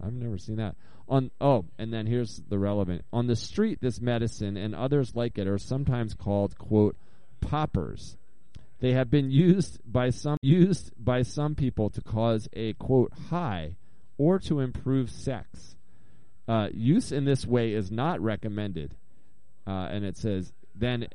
I've 0.00 0.12
never 0.12 0.38
seen 0.38 0.56
that. 0.56 0.76
On 1.08 1.30
oh, 1.40 1.64
and 1.78 1.92
then 1.92 2.06
here's 2.06 2.40
the 2.48 2.58
relevant. 2.58 3.04
On 3.12 3.26
the 3.26 3.36
street, 3.36 3.80
this 3.80 4.00
medicine 4.00 4.56
and 4.56 4.74
others 4.74 5.16
like 5.16 5.38
it 5.38 5.48
are 5.48 5.58
sometimes 5.58 6.14
called 6.14 6.56
quote 6.58 6.96
poppers. 7.40 8.16
They 8.80 8.92
have 8.92 9.10
been 9.10 9.30
used 9.30 9.80
by 9.84 10.10
some 10.10 10.38
used 10.42 10.92
by 11.02 11.22
some 11.22 11.54
people 11.54 11.90
to 11.90 12.00
cause 12.00 12.48
a 12.52 12.74
quote 12.74 13.12
high 13.30 13.76
or 14.18 14.38
to 14.40 14.60
improve 14.60 15.10
sex. 15.10 15.76
Uh, 16.48 16.68
use 16.72 17.12
in 17.12 17.26
this 17.26 17.46
way 17.46 17.74
is 17.74 17.90
not 17.90 18.20
recommended. 18.20 18.94
Uh, 19.66 19.88
and 19.90 20.04
it 20.04 20.16
says 20.16 20.52
then 20.74 21.06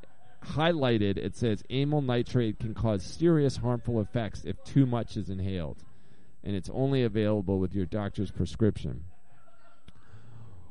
highlighted 0.44 1.18
it 1.18 1.36
says 1.36 1.64
amyl 1.70 2.02
nitrate 2.02 2.60
can 2.60 2.74
cause 2.74 3.02
serious 3.02 3.56
harmful 3.58 4.02
effects 4.02 4.44
if 4.46 4.62
too 4.64 4.86
much 4.86 5.18
is 5.18 5.30
inhaled. 5.30 5.78
And 6.44 6.56
it's 6.56 6.70
only 6.70 7.04
available 7.04 7.58
with 7.58 7.74
your 7.74 7.86
doctor's 7.86 8.30
prescription. 8.30 9.06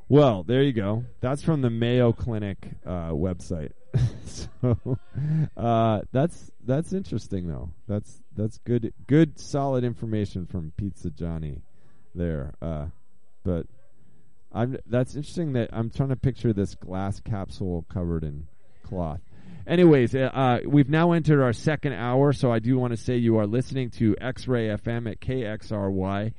Well 0.09 0.45
there 0.45 0.63
you 0.63 0.73
go. 0.73 1.07
That's 1.21 1.43
from 1.43 1.63
the 1.63 1.71
mayo 1.71 2.13
clinic 2.13 2.59
uh, 2.87 3.11
website. 3.11 3.73
So 4.25 4.99
uh, 5.57 6.01
that's 6.13 6.51
that's 6.65 6.93
interesting 6.93 7.49
though. 7.49 7.71
That's 7.89 8.23
that's 8.35 8.59
good 8.59 8.95
good 9.07 9.39
solid 9.39 9.85
information 9.85 10.47
from 10.47 10.73
pizza 10.77 11.11
johnny 11.11 11.63
there. 12.15 12.55
Uh, 12.63 12.87
but 13.45 13.67
I'm 14.53 14.77
that's 14.87 15.15
interesting 15.15 15.55
that 15.55 15.71
I'm 15.73 15.91
trying 15.91 16.11
to 16.11 16.17
picture 16.17 16.53
this 16.53 16.75
glass 16.75 17.21
capsule 17.21 17.85
covered 17.89 18.25
in 18.25 18.47
cloth. 18.83 19.21
Anyways, 19.67 20.15
uh, 20.15 20.31
uh, 20.35 20.59
we've 20.67 20.89
now 20.89 21.13
entered 21.13 21.41
our 21.41 21.53
second 21.53 21.93
hour, 21.93 22.33
so 22.33 22.53
I 22.53 22.59
do 22.59 22.79
want 22.79 22.93
to 22.93 22.97
say 22.97 23.17
you 23.17 23.39
are 23.39 23.47
listening 23.47 23.91
to 23.91 24.17
X-Ray 24.21 24.69
FM 24.69 25.09
at 25.11 25.21
KXRY 25.21 26.33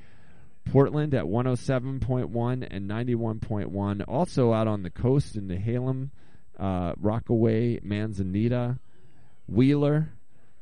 Portland 0.66 1.14
at 1.14 1.26
107.1 1.26 2.68
and 2.70 2.90
91.1. 2.90 4.04
Also 4.08 4.54
out 4.54 4.68
on 4.68 4.84
the 4.84 4.90
coast 4.90 5.36
in 5.36 5.48
Nehalem, 5.48 6.10
uh, 6.60 6.94
Rockaway, 6.98 7.80
Manzanita, 7.82 8.80
Wheeler 9.48 10.10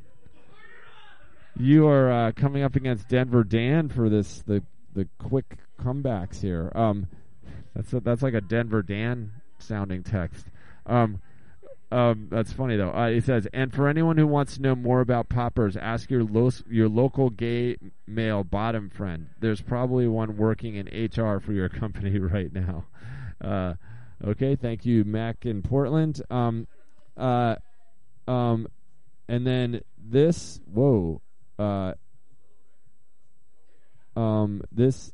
You 1.61 1.89
are 1.89 2.12
uh, 2.12 2.33
coming 2.33 2.62
up 2.62 2.77
against 2.77 3.09
Denver 3.09 3.43
Dan 3.43 3.89
for 3.89 4.09
this 4.09 4.43
the 4.47 4.62
the 4.95 5.09
quick 5.19 5.57
comebacks 5.83 6.41
here. 6.41 6.70
Um, 6.74 7.07
that's 7.74 7.93
a, 7.93 8.01
that's 8.01 8.22
like 8.22 8.35
a 8.35 8.41
Denver 8.41 8.83
Dan 8.83 9.33
sounding 9.59 10.03
text. 10.03 10.47
Um, 10.87 11.20
um, 11.91 12.29
that's 12.31 12.53
funny 12.53 12.76
though. 12.76 12.91
Uh, 12.91 13.09
he 13.09 13.20
says, 13.20 13.49
and 13.53 13.72
for 13.72 13.89
anyone 13.89 14.18
who 14.18 14.26
wants 14.26 14.57
to 14.57 14.62
know 14.62 14.74
more 14.74 15.01
about 15.01 15.29
poppers, 15.29 15.76
ask 15.76 16.11
your 16.11 16.22
lo- 16.22 16.51
your 16.68 16.89
local 16.89 17.31
gay 17.31 17.76
male 18.07 18.45
bottom 18.45 18.91
friend. 18.91 19.29
There's 19.41 19.62
probably 19.62 20.07
one 20.07 20.37
working 20.37 20.74
in 20.74 20.87
HR 20.87 21.41
for 21.41 21.53
your 21.53 21.68
company 21.68 22.18
right 22.18 22.53
now. 22.53 22.85
Uh, 23.41 23.74
okay, 24.22 24.55
thank 24.55 24.85
you, 24.85 25.05
Mac 25.05 25.47
in 25.47 25.62
Portland. 25.62 26.20
Um, 26.31 26.66
uh, 27.16 27.57
um, 28.26 28.68
and 29.29 29.47
then 29.47 29.81
this. 29.97 30.61
Whoa. 30.66 31.22
Uh, 31.59 31.95
um, 34.14 34.62
this. 34.70 35.12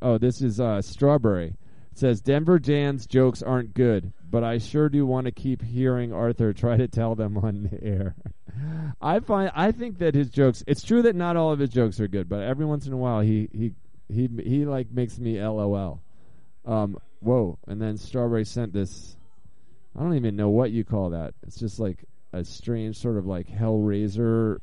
Oh, 0.00 0.18
this 0.18 0.40
is 0.40 0.60
uh, 0.60 0.80
strawberry. 0.82 1.56
It 1.92 1.98
says 1.98 2.20
Denver 2.20 2.58
Dan's 2.58 3.06
jokes 3.06 3.42
aren't 3.42 3.74
good, 3.74 4.12
but 4.30 4.42
I 4.42 4.58
sure 4.58 4.88
do 4.88 5.04
want 5.04 5.26
to 5.26 5.32
keep 5.32 5.62
hearing 5.62 6.12
Arthur 6.12 6.52
try 6.52 6.76
to 6.76 6.88
tell 6.88 7.14
them 7.14 7.36
on 7.36 7.68
the 7.70 7.84
air. 7.84 8.14
I 9.00 9.20
find 9.20 9.50
I 9.54 9.72
think 9.72 9.98
that 9.98 10.14
his 10.14 10.30
jokes. 10.30 10.64
It's 10.66 10.82
true 10.82 11.02
that 11.02 11.16
not 11.16 11.36
all 11.36 11.52
of 11.52 11.58
his 11.58 11.70
jokes 11.70 12.00
are 12.00 12.08
good, 12.08 12.28
but 12.28 12.40
every 12.40 12.64
once 12.64 12.86
in 12.86 12.92
a 12.92 12.96
while 12.96 13.20
he 13.20 13.48
he 13.52 13.72
he 14.08 14.28
he 14.42 14.64
like 14.64 14.90
makes 14.90 15.18
me 15.18 15.42
LOL. 15.42 16.00
Um, 16.64 16.96
whoa! 17.20 17.58
And 17.66 17.80
then 17.80 17.96
Strawberry 17.98 18.44
sent 18.44 18.72
this. 18.72 19.16
I 19.96 20.00
don't 20.00 20.16
even 20.16 20.36
know 20.36 20.48
what 20.48 20.70
you 20.70 20.84
call 20.84 21.10
that. 21.10 21.34
It's 21.42 21.58
just 21.58 21.78
like 21.78 22.04
a 22.32 22.44
strange 22.44 22.96
sort 22.96 23.18
of 23.18 23.26
like 23.26 23.48
Hellraiser 23.48 24.58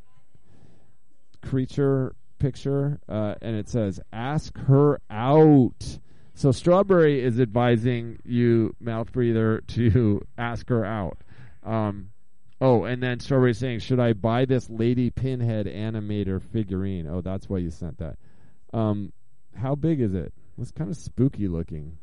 creature 1.42 2.16
picture, 2.40 3.00
uh, 3.08 3.36
and 3.42 3.56
it 3.56 3.70
says 3.70 4.00
"Ask 4.12 4.58
her 4.58 5.00
out." 5.10 6.00
So 6.34 6.52
Strawberry 6.52 7.22
is 7.22 7.40
advising 7.40 8.20
you, 8.24 8.76
mouth 8.80 9.12
breather, 9.12 9.62
to 9.68 10.26
ask 10.38 10.70
her 10.70 10.86
out. 10.86 11.18
Um, 11.64 12.12
oh, 12.62 12.86
and 12.86 13.04
then 13.04 13.20
Strawberry 13.20 13.54
saying, 13.54 13.80
"Should 13.80 14.00
I 14.00 14.14
buy 14.14 14.46
this 14.46 14.70
Lady 14.70 15.10
Pinhead 15.10 15.68
animator 15.68 16.42
figurine?" 16.42 17.08
Oh, 17.08 17.22
that's 17.22 17.50
why 17.50 17.58
you 17.58 17.70
sent 17.70 17.98
that. 18.00 18.18
Um, 18.74 19.12
how 19.56 19.76
big 19.76 20.00
is 20.02 20.14
it? 20.14 20.34
It's 20.58 20.72
kind 20.72 20.90
of 20.90 20.98
spooky 20.98 21.48
looking. 21.48 21.98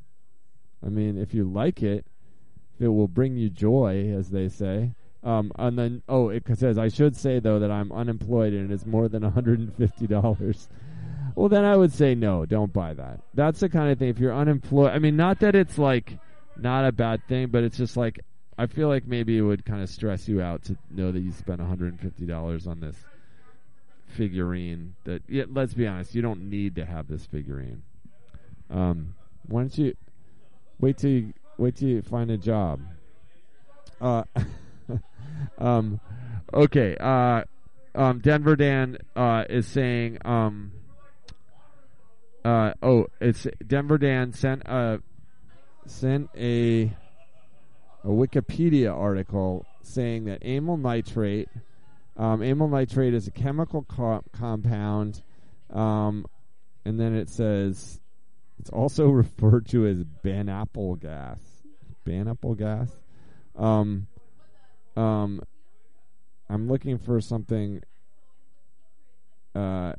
I 0.85 0.89
mean, 0.89 1.19
if 1.19 1.35
you 1.35 1.45
like 1.45 1.83
it, 1.83 2.07
if 2.75 2.83
it 2.83 2.89
will 2.89 3.09
bring 3.09 3.37
you 3.37 3.51
joy, 3.51 4.13
as 4.17 4.31
they 4.31 4.49
say. 4.49 4.93
Um, 5.23 5.51
and 5.57 5.79
then, 5.79 6.03
oh, 6.09 6.29
it 6.29 6.45
says, 6.55 6.79
I 6.79 6.89
should 6.89 7.17
say, 7.17 7.41
though, 7.41 7.59
that 7.59 7.71
I'm 7.71 7.91
unemployed 7.91 8.53
and 8.53 8.71
it's 8.71 8.87
more 8.87 9.09
than 9.09 9.23
$150. 9.23 10.69
Well, 11.35 11.49
then 11.49 11.65
I 11.65 11.77
would 11.77 11.93
say 11.93 12.15
no, 12.15 12.47
don't 12.47 12.73
buy 12.73 12.95
that. 12.95 13.21
That's 13.35 13.61
the 13.61 13.69
kind 13.69 13.91
of 13.91 13.99
thing. 13.99 14.09
If 14.09 14.19
you're 14.19 14.35
unemployed, 14.35 14.93
I 14.93 14.99
mean, 14.99 15.17
not 15.17 15.41
that 15.41 15.55
it's 15.55 15.77
like 15.77 16.19
not 16.57 16.87
a 16.87 16.93
bad 16.93 17.27
thing, 17.29 17.49
but 17.49 17.63
it's 17.63 17.77
just 17.77 17.97
like, 17.97 18.21
I 18.57 18.67
feel 18.67 18.89
like 18.89 19.07
maybe 19.07 19.37
it 19.37 19.43
would 19.43 19.65
kind 19.67 19.83
of 19.83 19.91
stress 19.91 20.29
you 20.29 20.41
out 20.41 20.63
to 20.65 20.79
know 20.91 21.13
that 21.13 21.21
you 21.21 21.33
spent 21.33 21.61
$150 21.61 22.67
on 22.67 22.81
this 22.81 22.97
figurine 24.07 24.95
that, 25.05 25.23
yeah, 25.29 25.45
let's 25.49 25.75
be 25.75 25.87
honest, 25.87 26.15
you 26.15 26.23
don't 26.23 26.49
need 26.49 26.75
to 26.77 26.87
have 26.87 27.07
this 27.07 27.27
figurine. 27.27 27.83
Um, 28.71 29.15
why 29.47 29.61
don't 29.63 29.77
you 29.77 29.95
wait 30.81 30.97
till 30.97 31.11
you, 31.11 31.35
wait 31.59 31.77
till 31.77 31.89
you 31.89 32.01
find 32.01 32.31
a 32.31 32.39
job? 32.39 32.81
Uh, 34.01 34.25
um, 35.59 36.01
okay. 36.53 36.97
Uh, 36.99 37.43
um, 37.95 38.21
Denver 38.21 38.57
Dan 38.57 38.99
uh, 39.15 39.45
is 39.49 39.67
saying, 39.67 40.19
um, 40.25 40.73
uh, 42.45 42.73
oh, 42.83 43.07
it's 43.21 43.47
Denver 43.67 43.99
Dan 43.99 44.33
sent 44.33 44.63
a 44.67 45.01
sent 45.87 46.31
a 46.37 46.93
a 48.05 48.09
Wikipedia 48.09 48.95
article 48.95 49.67
saying 49.83 50.25
that 50.27 50.45
amyl 50.45 50.77
nitrate, 50.77 51.49
um, 52.17 52.43
amyl 52.43 52.69
nitrate 52.69 53.15
is 53.15 53.27
a 53.27 53.31
chemical 53.33 53.83
co- 53.83 54.23
compound, 54.33 55.23
um, 55.71 56.27
and 56.85 57.01
then 57.01 57.15
it 57.15 57.29
says 57.29 58.01
it's 58.59 58.71
also 58.71 59.09
referred 59.11 59.67
to 59.69 59.87
as 59.87 60.05
Ben 60.23 60.49
Apple 60.49 60.97
gas. 60.97 61.41
bannable 62.07 62.57
gas. 62.57 62.91
Um, 63.57 64.07
um, 64.97 65.41
I'm 66.49 66.69
looking 66.69 66.99
for 66.99 67.21
something. 67.21 67.83
Uh, 69.55 69.93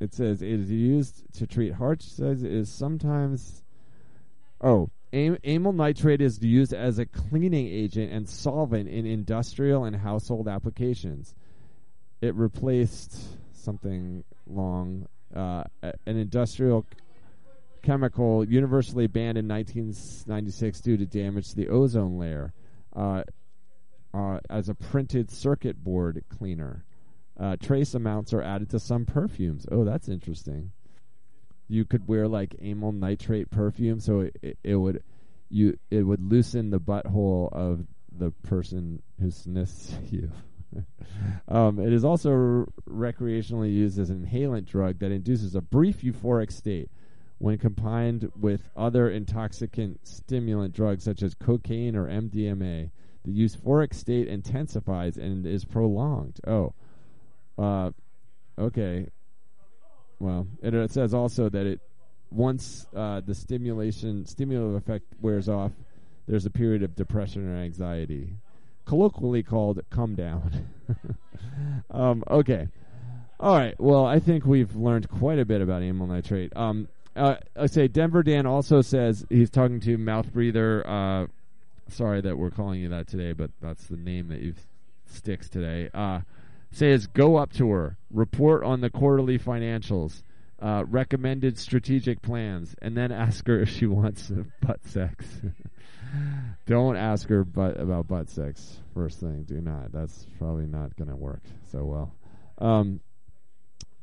it 0.00 0.14
says 0.14 0.42
it 0.42 0.48
is 0.48 0.70
used 0.70 1.32
to 1.34 1.46
treat 1.46 1.74
heart 1.74 2.00
disease. 2.00 2.42
It 2.42 2.52
is 2.52 2.70
sometimes. 2.70 3.62
Oh, 4.60 4.90
am- 5.12 5.38
amyl 5.44 5.72
nitrate 5.72 6.20
is 6.20 6.42
used 6.42 6.72
as 6.72 6.98
a 6.98 7.06
cleaning 7.06 7.66
agent 7.66 8.12
and 8.12 8.28
solvent 8.28 8.88
in 8.88 9.06
industrial 9.06 9.84
and 9.84 9.96
household 9.96 10.48
applications. 10.48 11.34
It 12.20 12.34
replaced 12.34 13.20
something 13.52 14.24
long, 14.46 15.06
uh, 15.34 15.64
an 15.82 16.16
industrial 16.16 16.86
chemical 17.82 18.44
universally 18.44 19.08
banned 19.08 19.36
in 19.36 19.48
1996 19.48 20.80
due 20.80 20.96
to 20.96 21.04
damage 21.04 21.50
to 21.50 21.56
the 21.56 21.68
ozone 21.68 22.16
layer 22.16 22.52
uh, 22.94 23.22
uh, 24.14 24.38
as 24.50 24.68
a 24.68 24.74
printed 24.74 25.30
circuit 25.30 25.82
board 25.82 26.24
cleaner. 26.28 26.84
Uh, 27.38 27.56
trace 27.56 27.94
amounts 27.94 28.32
are 28.32 28.42
added 28.42 28.70
to 28.70 28.78
some 28.78 29.06
perfumes. 29.06 29.66
Oh, 29.72 29.84
that's 29.84 30.08
interesting. 30.08 30.72
You 31.68 31.84
could 31.84 32.06
wear 32.06 32.28
like 32.28 32.54
amyl 32.60 32.92
nitrate 32.92 33.50
perfume, 33.50 34.00
so 34.00 34.20
it, 34.20 34.36
it, 34.42 34.58
it 34.62 34.76
would 34.76 35.02
you 35.48 35.78
it 35.90 36.02
would 36.02 36.20
loosen 36.20 36.70
the 36.70 36.80
butthole 36.80 37.52
of 37.52 37.86
the 38.16 38.30
person 38.42 39.02
who 39.20 39.30
sniffs 39.30 39.94
you. 40.10 40.30
um, 41.48 41.78
it 41.78 41.92
is 41.92 42.04
also 42.04 42.66
recreationally 42.88 43.72
used 43.72 43.98
as 43.98 44.10
an 44.10 44.26
inhalant 44.26 44.66
drug 44.66 44.98
that 44.98 45.12
induces 45.12 45.54
a 45.54 45.60
brief 45.60 46.02
euphoric 46.02 46.52
state 46.52 46.90
when 47.42 47.58
combined 47.58 48.30
with 48.38 48.70
other 48.76 49.10
intoxicant 49.10 49.98
stimulant 50.06 50.72
drugs 50.72 51.02
such 51.02 51.24
as 51.24 51.34
cocaine 51.34 51.96
or 51.96 52.06
MDMA. 52.06 52.88
The 53.24 53.32
euphoric 53.32 53.92
state 53.94 54.28
intensifies 54.28 55.16
and 55.16 55.44
is 55.44 55.64
prolonged. 55.64 56.38
Oh, 56.46 56.72
uh, 57.58 57.90
okay. 58.56 59.08
Well, 60.20 60.46
it, 60.62 60.72
it 60.72 60.92
says 60.92 61.14
also 61.14 61.48
that 61.48 61.66
it 61.66 61.80
once 62.30 62.86
uh, 62.94 63.22
the 63.26 63.34
stimulation 63.34 64.24
stimulative 64.24 64.76
effect 64.76 65.06
wears 65.20 65.48
off, 65.48 65.72
there's 66.28 66.46
a 66.46 66.50
period 66.50 66.84
of 66.84 66.94
depression 66.94 67.52
or 67.52 67.56
anxiety, 67.56 68.36
colloquially 68.84 69.42
called 69.42 69.80
"come 69.90 70.14
down." 70.14 70.64
um, 71.90 72.22
okay, 72.30 72.68
all 73.40 73.56
right. 73.56 73.74
Well, 73.80 74.06
I 74.06 74.20
think 74.20 74.46
we've 74.46 74.76
learned 74.76 75.08
quite 75.08 75.40
a 75.40 75.44
bit 75.44 75.60
about 75.60 75.82
amyl 75.82 76.06
nitrate. 76.06 76.56
Um, 76.56 76.86
uh, 77.16 77.36
I 77.56 77.66
say 77.66 77.88
Denver 77.88 78.22
Dan 78.22 78.46
also 78.46 78.82
says 78.82 79.24
he's 79.28 79.50
talking 79.50 79.80
to 79.80 79.98
mouth 79.98 80.32
breather. 80.32 80.86
Uh, 80.86 81.26
sorry 81.88 82.20
that 82.22 82.38
we're 82.38 82.50
calling 82.50 82.80
you 82.80 82.88
that 82.90 83.08
today, 83.08 83.32
but 83.32 83.50
that's 83.60 83.86
the 83.86 83.96
name 83.96 84.28
that 84.28 84.40
you 84.40 84.54
sticks 85.06 85.48
today. 85.48 85.90
Uh, 85.92 86.20
says 86.70 87.06
go 87.06 87.36
up 87.36 87.52
to 87.54 87.70
her, 87.70 87.96
report 88.10 88.64
on 88.64 88.80
the 88.80 88.90
quarterly 88.90 89.38
financials, 89.38 90.22
uh, 90.60 90.84
recommended 90.88 91.58
strategic 91.58 92.22
plans, 92.22 92.74
and 92.80 92.96
then 92.96 93.12
ask 93.12 93.46
her 93.46 93.60
if 93.62 93.68
she 93.68 93.86
wants 93.86 94.30
butt 94.60 94.84
sex. 94.86 95.26
Don't 96.66 96.96
ask 96.96 97.28
her 97.28 97.44
butt 97.44 97.78
about 97.80 98.08
butt 98.08 98.28
sex 98.28 98.78
first 98.94 99.20
thing. 99.20 99.44
Do 99.44 99.60
not. 99.60 99.92
That's 99.92 100.26
probably 100.38 100.66
not 100.66 100.96
going 100.96 101.08
to 101.08 101.16
work 101.16 101.42
so 101.70 101.84
well. 101.84 102.14
Um, 102.58 103.00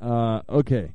uh, 0.00 0.42
okay. 0.48 0.92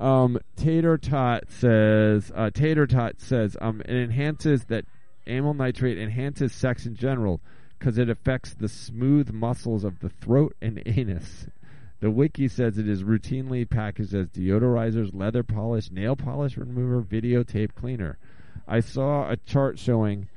Um, 0.00 0.38
Tater 0.56 0.96
Tot 0.96 1.44
says. 1.50 2.32
Uh, 2.34 2.50
Tater 2.50 2.86
Tot 2.86 3.20
says. 3.20 3.56
Um, 3.60 3.82
it 3.82 3.94
enhances 3.94 4.64
that 4.64 4.86
amyl 5.26 5.54
nitrate 5.54 5.98
enhances 5.98 6.52
sex 6.52 6.86
in 6.86 6.96
general 6.96 7.40
because 7.78 7.98
it 7.98 8.08
affects 8.08 8.54
the 8.54 8.68
smooth 8.68 9.30
muscles 9.30 9.84
of 9.84 10.00
the 10.00 10.08
throat 10.08 10.56
and 10.62 10.82
anus. 10.86 11.46
The 12.00 12.10
wiki 12.10 12.48
says 12.48 12.78
it 12.78 12.88
is 12.88 13.02
routinely 13.04 13.68
packaged 13.68 14.14
as 14.14 14.28
deodorizers, 14.28 15.14
leather 15.14 15.42
polish, 15.42 15.90
nail 15.90 16.16
polish 16.16 16.56
remover, 16.56 17.02
videotape 17.02 17.74
cleaner. 17.74 18.16
I 18.66 18.80
saw 18.80 19.30
a 19.30 19.36
chart 19.36 19.78
showing, 19.78 20.28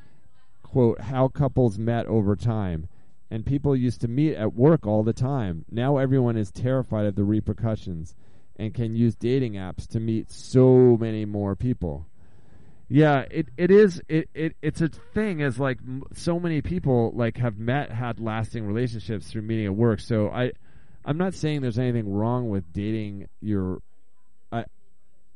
quote, 0.62 1.00
how 1.00 1.30
couples 1.30 1.80
met 1.80 2.06
over 2.08 2.36
time, 2.36 2.90
and 3.32 3.46
people 3.46 3.78
used 3.78 4.02
to 4.02 4.10
meet 4.10 4.36
at 4.36 4.54
work 4.54 4.86
all 4.86 5.04
the 5.04 5.14
time. 5.14 5.64
Now 5.72 5.98
everyone 5.98 6.36
is 6.36 6.52
terrified 6.52 7.06
of 7.06 7.16
the 7.16 7.24
repercussions 7.24 8.14
and 8.58 8.74
can 8.74 8.96
use 8.96 9.16
dating 9.16 9.54
apps 9.54 9.88
to 9.90 10.00
meet 10.00 10.32
so 10.32 10.98
many 11.00 11.26
more 11.26 11.56
people. 11.56 12.06
Yeah, 12.90 13.26
it 13.32 13.48
it 13.58 13.72
is 13.72 14.02
it, 14.08 14.30
it 14.34 14.56
it's 14.62 14.82
a 14.82 14.90
thing 14.90 15.42
as 15.42 15.60
like 15.60 15.80
so 16.14 16.40
many 16.40 16.62
people 16.62 17.12
like 17.16 17.38
have 17.38 17.58
met 17.58 17.92
had 17.92 18.20
lasting 18.20 18.68
relationships 18.68 19.32
through 19.32 19.42
meeting 19.44 19.66
at 19.66 19.76
work. 19.76 20.00
So 20.00 20.30
I 20.30 20.52
I'm 21.06 21.18
not 21.18 21.34
saying 21.34 21.62
there's 21.62 21.80
anything 21.80 22.12
wrong 22.14 22.50
with 22.50 22.72
dating 22.72 23.30
your 23.42 23.80
uh, 24.52 24.64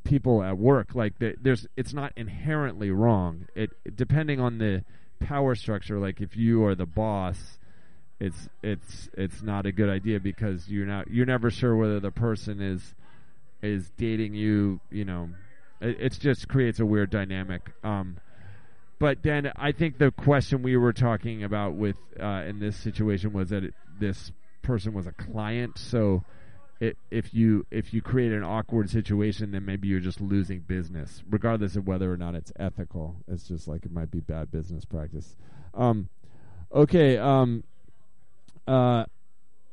people 0.03 0.43
at 0.43 0.57
work. 0.57 0.93
Like 0.93 1.17
the, 1.19 1.35
there's 1.41 1.65
it's 1.75 1.93
not 1.93 2.13
inherently 2.15 2.91
wrong. 2.91 3.47
It 3.55 3.71
depending 3.95 4.39
on 4.39 4.59
the 4.59 4.83
power 5.19 5.55
structure. 5.55 5.99
Like 5.99 6.21
if 6.21 6.37
you 6.37 6.65
are 6.65 6.75
the 6.75 6.85
boss, 6.85 7.57
it's 8.19 8.49
it's 8.61 9.09
it's 9.17 9.41
not 9.41 9.65
a 9.65 9.71
good 9.71 9.89
idea 9.89 10.19
because 10.19 10.67
you're 10.69 10.85
not 10.85 11.09
you're 11.09 11.25
never 11.25 11.49
sure 11.49 11.75
whether 11.75 11.99
the 11.99 12.11
person 12.11 12.61
is 12.61 12.93
is 13.61 13.89
dating 13.97 14.33
you. 14.33 14.79
You 14.89 15.05
know, 15.05 15.29
it 15.81 15.97
it's 15.99 16.17
just 16.17 16.47
creates 16.47 16.79
a 16.79 16.85
weird 16.85 17.09
dynamic. 17.09 17.71
Um, 17.83 18.17
but 18.99 19.21
then 19.21 19.51
I 19.55 19.71
think 19.71 19.99
the 19.99 20.11
question 20.11 20.63
we 20.63 20.75
were 20.75 20.93
talking 20.93 21.43
about 21.43 21.75
with 21.75 21.97
uh, 22.19 22.43
in 22.47 22.59
this 22.59 22.75
situation 22.75 23.31
was 23.31 23.49
that 23.49 23.63
it, 23.63 23.73
this 23.99 24.31
person 24.63 24.93
was 24.93 25.05
a 25.05 25.11
client, 25.11 25.77
so 25.77 26.23
it, 26.79 26.97
if 27.11 27.33
you 27.33 27.65
if 27.71 27.93
you 27.93 28.01
create 28.01 28.31
an 28.31 28.43
awkward 28.43 28.89
situation, 28.89 29.51
then 29.51 29.65
maybe 29.65 29.87
you're 29.87 29.99
just 29.99 30.21
losing 30.21 30.59
business, 30.61 31.23
regardless 31.29 31.75
of 31.75 31.87
whether 31.87 32.11
or 32.11 32.17
not 32.17 32.35
it's 32.35 32.51
ethical. 32.59 33.15
It's 33.27 33.47
just 33.47 33.67
like 33.67 33.85
it 33.85 33.91
might 33.91 34.11
be 34.11 34.19
bad 34.19 34.51
business 34.51 34.85
practice. 34.85 35.35
Um, 35.73 36.09
okay. 36.73 37.17
Um, 37.17 37.63
uh, 38.67 39.05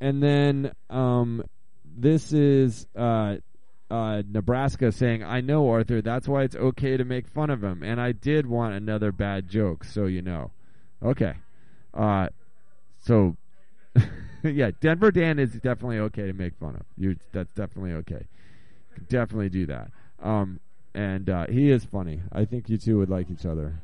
and 0.01 0.23
then 0.23 0.73
um, 0.91 1.43
this 1.85 2.33
is 2.33 2.87
uh, 2.95 3.37
uh, 3.95 4.23
Nebraska 4.29 4.91
saying, 4.91 5.23
"I 5.23 5.41
know 5.41 5.71
Arthur. 5.71 6.03
That's 6.03 6.27
why 6.27 6.43
it's 6.43 6.57
okay 6.57 6.97
to 6.97 7.05
make 7.05 7.29
fun 7.29 7.51
of 7.51 7.63
him. 7.63 7.83
And 7.83 8.01
I 8.01 8.11
did 8.13 8.47
want 8.47 8.75
another 8.75 9.13
bad 9.13 9.49
joke, 9.49 9.85
so 9.85 10.07
you 10.07 10.21
know." 10.21 10.51
Okay. 11.03 11.35
Uh, 11.93 12.29
so 12.99 13.37
yeah, 14.43 14.73
Denver 14.81 15.13
Dan 15.13 15.39
is 15.39 15.53
definitely 15.53 15.99
okay 15.99 16.27
to 16.27 16.33
make 16.33 16.57
fun 16.57 16.75
of. 16.75 16.83
You 16.97 17.17
that's 17.33 17.53
definitely 17.55 17.93
okay. 17.93 18.27
Definitely 19.09 19.51
do 19.51 19.67
that. 19.67 19.91
Um, 20.21 20.59
and 20.95 21.31
uh, 21.31 21.47
he 21.47 21.71
is 21.71 21.85
funny. 21.85 22.21
I 22.33 22.45
think 22.45 22.69
you 22.69 22.79
two 22.79 22.99
would 22.99 23.11
like 23.11 23.31
each 23.31 23.47
other. 23.47 23.83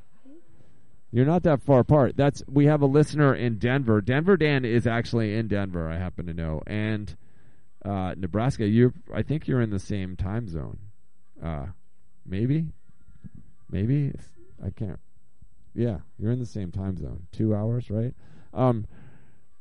You're 1.13 1.27
not 1.27 1.43
that 1.43 1.63
far 1.63 1.81
apart. 1.81 2.17
That's 2.17 2.43
we 2.49 2.67
have 2.67 2.83
a 2.83 2.87
listener 2.87 3.35
in 3.35 3.59
Denver. 3.59 4.01
Denver 4.01 4.37
Dan 4.37 4.65
is 4.65 4.87
actually 4.87 5.37
in 5.37 5.49
Denver. 5.49 5.89
I 5.89 5.99
happen 5.99 6.27
to 6.27 6.35
know, 6.35 6.63
and 6.67 7.17
uh, 7.85 8.15
Nebraska. 8.17 8.67
You, 8.67 8.93
I 9.15 9.23
think 9.23 9.47
you're 9.49 9.61
in 9.61 9.71
the 9.71 9.79
same 9.79 10.17
time 10.17 10.49
zone. 10.49 10.79
Uh, 11.43 11.67
maybe, 12.27 12.67
maybe 13.71 14.13
I 14.65 14.71
can't. 14.71 15.01
Yeah, 15.75 15.99
you're 16.19 16.33
in 16.33 16.41
the 16.41 16.47
same 16.47 16.73
time 16.73 16.97
zone. 16.97 17.27
Two 17.33 17.55
hours, 17.55 17.91
right? 17.91 18.15
Um, 18.53 18.87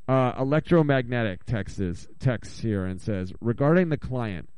uh, 0.08 0.32
electromagnetic 0.38 1.44
texts 1.44 2.08
texts 2.18 2.60
here 2.60 2.84
and 2.84 3.00
says 3.00 3.32
regarding 3.40 3.90
the 3.90 3.96
client, 3.96 4.48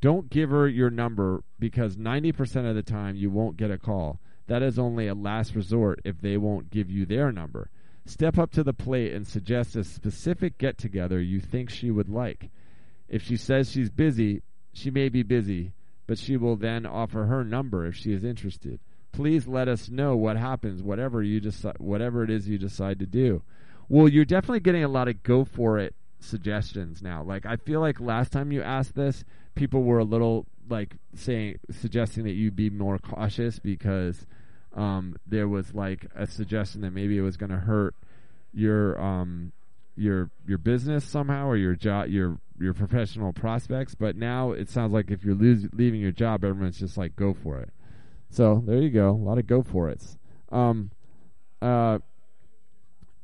don't 0.00 0.28
give 0.28 0.50
her 0.50 0.68
your 0.68 0.90
number 0.90 1.42
because 1.58 1.96
90% 1.96 2.68
of 2.68 2.76
the 2.76 2.82
time 2.82 3.16
you 3.16 3.30
won't 3.30 3.56
get 3.56 3.70
a 3.70 3.78
call. 3.78 4.20
That 4.46 4.62
is 4.62 4.78
only 4.78 5.08
a 5.08 5.14
last 5.14 5.54
resort 5.54 6.00
if 6.04 6.20
they 6.20 6.36
won't 6.36 6.70
give 6.70 6.90
you 6.90 7.04
their 7.04 7.32
number. 7.32 7.70
Step 8.06 8.38
up 8.38 8.50
to 8.52 8.62
the 8.62 8.72
plate 8.72 9.12
and 9.12 9.26
suggest 9.26 9.76
a 9.76 9.84
specific 9.84 10.56
get 10.56 10.78
together 10.78 11.20
you 11.20 11.40
think 11.40 11.68
she 11.68 11.90
would 11.90 12.08
like. 12.08 12.50
If 13.08 13.22
she 13.22 13.36
says 13.36 13.70
she's 13.70 13.90
busy, 13.90 14.42
she 14.72 14.90
may 14.90 15.08
be 15.08 15.22
busy, 15.22 15.72
but 16.06 16.18
she 16.18 16.36
will 16.36 16.56
then 16.56 16.86
offer 16.86 17.24
her 17.24 17.44
number 17.44 17.86
if 17.86 17.96
she 17.96 18.12
is 18.12 18.24
interested. 18.24 18.80
Please 19.12 19.46
let 19.46 19.68
us 19.68 19.88
know 19.88 20.14
what 20.16 20.36
happens, 20.36 20.82
whatever 20.82 21.22
you 21.22 21.40
decide, 21.40 21.78
whatever 21.78 22.22
it 22.22 22.30
is 22.30 22.48
you 22.48 22.58
decide 22.58 22.98
to 22.98 23.06
do. 23.06 23.42
Well, 23.88 24.08
you're 24.08 24.24
definitely 24.24 24.60
getting 24.60 24.84
a 24.84 24.88
lot 24.88 25.08
of 25.08 25.22
go 25.22 25.44
for 25.44 25.78
it 25.78 25.94
suggestions 26.20 27.02
now. 27.02 27.22
Like 27.22 27.46
I 27.46 27.56
feel 27.56 27.80
like 27.80 28.00
last 28.00 28.32
time 28.32 28.52
you 28.52 28.62
asked 28.62 28.94
this, 28.94 29.24
people 29.54 29.82
were 29.82 29.98
a 29.98 30.04
little 30.04 30.46
like 30.68 30.96
saying 31.14 31.58
suggesting 31.70 32.24
that 32.24 32.32
you 32.32 32.50
be 32.50 32.70
more 32.70 32.98
cautious 32.98 33.58
because 33.58 34.26
um, 34.74 35.16
there 35.26 35.48
was 35.48 35.74
like 35.74 36.06
a 36.14 36.26
suggestion 36.26 36.82
that 36.82 36.92
maybe 36.92 37.16
it 37.16 37.22
was 37.22 37.36
going 37.36 37.50
to 37.50 37.56
hurt 37.56 37.94
your 38.52 39.00
um, 39.00 39.52
your 39.96 40.30
your 40.46 40.58
business 40.58 41.04
somehow 41.04 41.46
or 41.46 41.56
your 41.56 41.74
job 41.74 42.08
your 42.08 42.38
your 42.60 42.74
professional 42.74 43.32
prospects. 43.32 43.94
But 43.94 44.16
now 44.16 44.52
it 44.52 44.68
sounds 44.68 44.92
like 44.92 45.10
if 45.10 45.24
you're 45.24 45.34
lose, 45.34 45.66
leaving 45.72 46.00
your 46.00 46.12
job, 46.12 46.44
everyone's 46.44 46.78
just 46.78 46.96
like 46.96 47.16
go 47.16 47.34
for 47.34 47.58
it. 47.58 47.70
So 48.30 48.62
there 48.66 48.78
you 48.78 48.90
go, 48.90 49.10
a 49.10 49.12
lot 49.12 49.38
of 49.38 49.46
go 49.46 49.62
for 49.62 49.88
it's. 49.88 50.18
Um, 50.50 50.90
uh, 51.62 51.98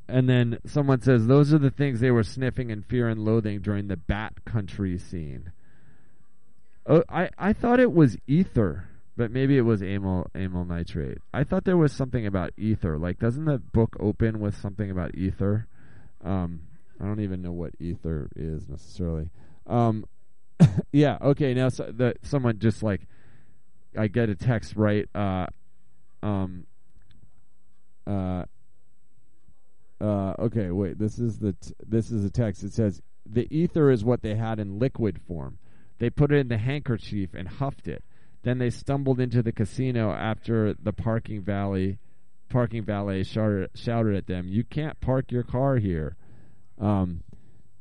and 0.08 0.28
then 0.28 0.58
someone 0.66 1.00
says 1.00 1.26
those 1.26 1.52
are 1.52 1.58
the 1.58 1.70
things 1.70 2.00
they 2.00 2.10
were 2.10 2.22
sniffing 2.22 2.70
in 2.70 2.82
fear 2.82 3.08
and 3.08 3.24
loathing 3.24 3.60
during 3.60 3.88
the 3.88 3.96
Bat 3.96 4.44
Country 4.44 4.98
scene. 4.98 5.52
Oh, 6.86 7.02
I 7.08 7.30
I 7.38 7.52
thought 7.54 7.80
it 7.80 7.92
was 7.92 8.18
ether, 8.26 8.88
but 9.16 9.30
maybe 9.30 9.56
it 9.56 9.62
was 9.62 9.82
amyl 9.82 10.30
amyl 10.34 10.64
nitrate. 10.64 11.18
I 11.32 11.44
thought 11.44 11.64
there 11.64 11.78
was 11.78 11.92
something 11.92 12.26
about 12.26 12.52
ether. 12.58 12.98
Like, 12.98 13.18
doesn't 13.18 13.46
the 13.46 13.58
book 13.58 13.96
open 13.98 14.40
with 14.40 14.56
something 14.56 14.90
about 14.90 15.14
ether? 15.14 15.66
Um, 16.22 16.60
I 17.00 17.04
don't 17.04 17.20
even 17.20 17.42
know 17.42 17.52
what 17.52 17.72
ether 17.80 18.28
is 18.36 18.68
necessarily. 18.68 19.30
Um, 19.66 20.04
yeah. 20.92 21.18
Okay. 21.20 21.54
Now, 21.54 21.68
so 21.68 21.90
the 21.92 22.14
someone 22.22 22.58
just 22.58 22.82
like 22.82 23.02
I 23.98 24.08
get 24.08 24.28
a 24.28 24.34
text 24.34 24.76
right. 24.76 25.08
Uh, 25.14 25.46
um. 26.22 26.66
Uh. 28.06 28.44
Uh, 30.00 30.34
okay, 30.38 30.70
wait. 30.70 30.98
This 30.98 31.18
is 31.18 31.38
the 31.38 31.54
this 31.86 32.10
is 32.10 32.24
a 32.24 32.30
text. 32.30 32.62
It 32.62 32.72
says 32.72 33.00
the 33.24 33.46
ether 33.50 33.90
is 33.90 34.04
what 34.04 34.22
they 34.22 34.34
had 34.34 34.58
in 34.58 34.78
liquid 34.78 35.20
form. 35.26 35.58
They 35.98 36.10
put 36.10 36.32
it 36.32 36.38
in 36.38 36.48
the 36.48 36.58
handkerchief 36.58 37.30
and 37.34 37.48
huffed 37.48 37.88
it. 37.88 38.04
Then 38.42 38.58
they 38.58 38.68
stumbled 38.68 39.20
into 39.20 39.42
the 39.42 39.52
casino 39.52 40.12
after 40.12 40.74
the 40.74 40.92
parking 40.92 41.40
valley 41.40 41.98
parking 42.54 42.84
valet 42.84 43.24
shouted, 43.24 43.70
shouted 43.74 44.14
at 44.14 44.26
them, 44.26 44.46
"You 44.48 44.62
can't 44.62 45.00
park 45.00 45.32
your 45.32 45.42
car 45.42 45.78
here." 45.78 46.16
Um, 46.80 47.22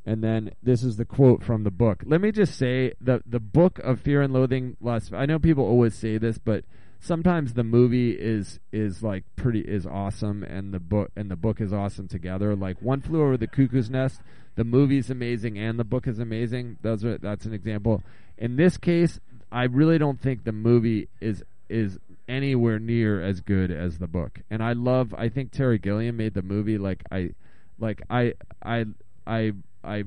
and 0.05 0.23
then 0.23 0.51
this 0.61 0.83
is 0.83 0.97
the 0.97 1.05
quote 1.05 1.43
from 1.43 1.63
the 1.63 1.71
book. 1.71 2.03
Let 2.05 2.21
me 2.21 2.31
just 2.31 2.57
say 2.57 2.93
the 2.99 3.23
the 3.25 3.39
book 3.39 3.79
of 3.79 4.01
Fear 4.01 4.21
and 4.21 4.33
Loathing 4.33 4.75
Las. 4.81 5.11
I 5.13 5.25
know 5.25 5.39
people 5.39 5.63
always 5.63 5.95
say 5.95 6.17
this, 6.17 6.37
but 6.37 6.65
sometimes 6.99 7.53
the 7.53 7.63
movie 7.63 8.11
is 8.11 8.59
is 8.71 9.01
like 9.01 9.23
pretty 9.35 9.61
is 9.61 9.85
awesome, 9.85 10.43
and 10.43 10.73
the 10.73 10.79
book 10.79 11.11
and 11.15 11.31
the 11.31 11.37
book 11.37 11.61
is 11.61 11.71
awesome 11.71 12.07
together. 12.07 12.55
Like 12.55 12.81
One 12.81 13.01
Flew 13.01 13.21
Over 13.21 13.37
the 13.37 13.47
Cuckoo's 13.47 13.89
Nest, 13.89 14.21
the 14.55 14.65
movie's 14.65 15.09
amazing 15.09 15.57
and 15.57 15.79
the 15.79 15.85
book 15.85 16.07
is 16.07 16.19
amazing. 16.19 16.77
Those 16.81 17.05
are 17.05 17.17
that's 17.17 17.45
an 17.45 17.53
example. 17.53 18.03
In 18.37 18.57
this 18.57 18.77
case, 18.77 19.21
I 19.51 19.63
really 19.63 19.97
don't 19.97 20.19
think 20.19 20.43
the 20.43 20.51
movie 20.51 21.07
is 21.21 21.43
is 21.69 21.97
anywhere 22.27 22.79
near 22.79 23.21
as 23.23 23.41
good 23.41 23.71
as 23.71 23.99
the 23.99 24.07
book. 24.07 24.41
And 24.49 24.61
I 24.61 24.73
love. 24.73 25.13
I 25.17 25.29
think 25.29 25.51
Terry 25.51 25.77
Gilliam 25.77 26.17
made 26.17 26.33
the 26.33 26.41
movie 26.41 26.77
like 26.77 27.03
I 27.11 27.31
like 27.79 28.01
I 28.09 28.33
I 28.63 28.85
I 29.25 29.53
I 29.83 30.03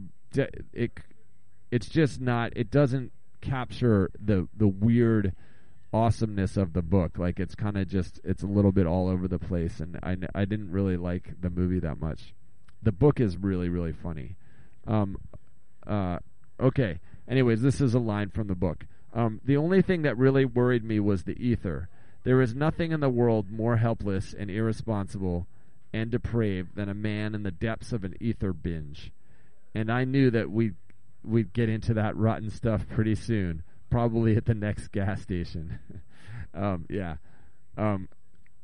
it 0.72 0.93
it's 1.70 1.88
just 1.88 2.20
not 2.20 2.52
it 2.56 2.70
doesn't 2.70 3.12
capture 3.40 4.10
the 4.18 4.48
the 4.56 4.68
weird 4.68 5.34
awesomeness 5.93 6.56
of 6.56 6.72
the 6.72 6.82
book. 6.82 7.18
Like 7.18 7.40
it's 7.40 7.55
kind 7.55 7.76
of 7.76 7.88
just 7.88 8.20
it's 8.24 8.43
a 8.43 8.47
little 8.47 8.72
bit 8.72 8.86
all 8.86 9.09
over 9.09 9.28
the 9.28 9.38
place 9.38 9.80
and 9.80 9.98
I 10.02 10.16
I 10.34 10.44
didn't 10.44 10.70
really 10.70 10.97
like 10.97 11.40
the 11.40 11.51
movie 11.51 11.80
that 11.80 12.01
much. 12.01 12.34
The 12.82 12.93
book 12.93 13.20
is 13.20 13.36
really 13.36 13.68
really 13.68 13.93
funny. 13.93 14.36
Um 14.86 15.16
uh 15.86 16.18
okay. 16.60 17.01
Anyways 17.28 17.62
this 17.62 17.80
is 17.80 17.94
a 17.94 17.98
line 17.98 18.30
from 18.30 18.48
the 18.48 18.55
book. 18.55 18.86
Um 19.14 19.40
the 19.44 19.56
only 19.56 19.82
thing 19.82 20.02
that 20.02 20.18
really 20.18 20.44
worried 20.44 20.84
me 20.84 21.01
was 21.01 21.24
the 21.24 21.40
ether. 21.44 21.88
There 22.24 22.43
is 22.43 22.55
nothing 22.55 22.90
in 22.90 23.01
the 23.01 23.09
world 23.09 23.51
more 23.51 23.76
helpless 23.76 24.34
and 24.36 24.51
irresponsible 24.51 25.47
and 25.97 26.10
depraved 26.10 26.77
than 26.77 26.90
a 26.90 26.94
man 26.94 27.35
in 27.35 27.43
the 27.43 27.51
depths 27.51 27.90
of 27.90 28.05
an 28.05 28.14
ether 28.20 28.52
binge. 28.52 29.10
And 29.74 29.90
I 29.90 30.05
knew 30.05 30.31
that 30.31 30.51
we 30.51 30.73
we'd 31.24 31.55
get 31.55 31.68
into 31.68 31.94
that 31.94 32.16
rotten 32.16 32.51
stuff 32.51 32.86
pretty 32.89 33.14
soon, 33.14 33.62
probably 33.90 34.36
at 34.36 34.44
the 34.44 34.55
next 34.55 34.89
gas 34.93 35.23
station. 35.23 35.78
um, 36.55 36.85
yeah. 36.90 37.16
Um, 37.78 38.09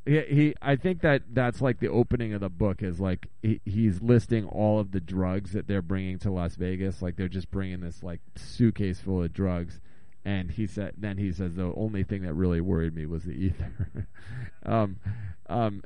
he, 0.04 0.20
he 0.20 0.54
I 0.60 0.76
think 0.76 1.00
that 1.00 1.22
that's 1.32 1.62
like 1.62 1.80
the 1.80 1.88
opening 1.88 2.34
of 2.34 2.40
the 2.40 2.50
book 2.50 2.82
is 2.82 3.00
like 3.00 3.28
he, 3.42 3.60
he's 3.64 4.02
listing 4.02 4.46
all 4.46 4.78
of 4.78 4.90
the 4.92 5.00
drugs 5.00 5.52
that 5.52 5.66
they're 5.66 5.80
bringing 5.80 6.18
to 6.20 6.30
Las 6.30 6.56
Vegas 6.56 7.00
like 7.00 7.16
they're 7.16 7.28
just 7.28 7.50
bringing 7.50 7.80
this 7.80 8.02
like 8.02 8.20
suitcase 8.34 8.98
full 8.98 9.22
of 9.22 9.32
drugs 9.32 9.80
and 10.24 10.50
he 10.50 10.66
said 10.66 10.94
then 10.98 11.18
he 11.18 11.30
says 11.30 11.54
the 11.54 11.72
only 11.76 12.02
thing 12.02 12.22
that 12.22 12.34
really 12.34 12.60
worried 12.60 12.96
me 12.96 13.06
was 13.06 13.22
the 13.22 13.32
ether 13.32 14.08
um 14.66 14.96
um 15.48 15.84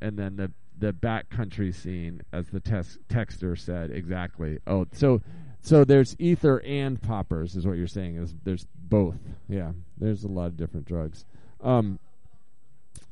and 0.00 0.16
then 0.16 0.36
the 0.36 0.52
the 0.78 0.92
Bat 0.92 1.30
Country 1.30 1.72
scene, 1.72 2.22
as 2.32 2.48
the 2.48 2.60
tes- 2.60 2.98
texter 3.08 3.58
said 3.58 3.90
exactly. 3.90 4.58
Oh, 4.66 4.86
so 4.92 5.20
so 5.60 5.84
there's 5.84 6.16
ether 6.18 6.58
and 6.58 7.00
poppers, 7.00 7.56
is 7.56 7.66
what 7.66 7.76
you're 7.76 7.86
saying. 7.86 8.16
Is 8.16 8.34
there's 8.44 8.66
both? 8.74 9.16
Yeah, 9.48 9.72
there's 9.96 10.24
a 10.24 10.28
lot 10.28 10.46
of 10.46 10.56
different 10.56 10.86
drugs. 10.86 11.24
Um. 11.62 11.98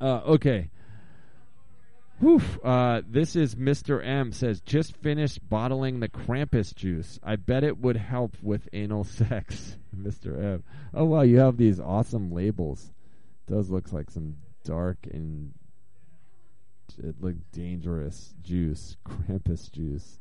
Uh. 0.00 0.20
Okay. 0.26 0.70
Whew. 2.18 2.40
Uh, 2.64 3.02
this 3.06 3.36
is 3.36 3.56
Mr. 3.56 4.02
M 4.02 4.32
says 4.32 4.62
just 4.62 4.96
finished 4.96 5.46
bottling 5.50 6.00
the 6.00 6.08
Krampus 6.08 6.74
juice. 6.74 7.20
I 7.22 7.36
bet 7.36 7.62
it 7.62 7.78
would 7.78 7.98
help 7.98 8.36
with 8.42 8.68
anal 8.72 9.04
sex. 9.04 9.76
Mr. 9.96 10.42
M. 10.42 10.64
Oh 10.94 11.04
wow, 11.04 11.22
you 11.22 11.38
have 11.38 11.56
these 11.56 11.80
awesome 11.80 12.32
labels. 12.32 12.90
Does 13.46 13.70
look 13.70 13.92
like 13.92 14.10
some 14.10 14.36
dark 14.64 14.98
and 15.12 15.52
it 16.98 17.20
looked 17.20 17.52
dangerous 17.52 18.34
juice, 18.42 18.96
Krampus 19.06 19.70
juice. 19.70 20.18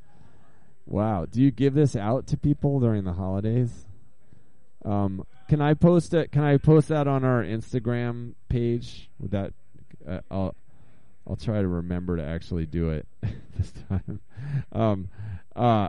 Wow. 0.86 1.26
Do 1.26 1.42
you 1.42 1.52
give 1.52 1.74
this 1.74 1.96
out 1.96 2.28
to 2.28 2.38
people 2.38 2.80
during 2.80 3.04
the 3.04 3.14
holidays? 3.14 3.86
Um, 4.84 5.26
can 5.50 5.62
I 5.62 5.74
post 5.74 6.14
it? 6.14 6.32
Can 6.32 6.44
I 6.44 6.58
post 6.58 6.90
that 6.90 7.08
on 7.08 7.24
our 7.24 7.44
Instagram 7.44 8.34
page? 8.50 9.10
Would 9.20 9.32
that? 9.32 9.54
Uh, 10.08 10.20
I'll 10.30 10.56
I'll 11.28 11.36
try 11.36 11.62
to 11.62 11.68
remember 11.68 12.18
to 12.18 12.24
actually 12.24 12.68
do 12.68 12.92
it 12.92 13.08
this 13.58 13.74
time. 13.90 14.20
Um, 14.72 15.10
uh, 15.56 15.88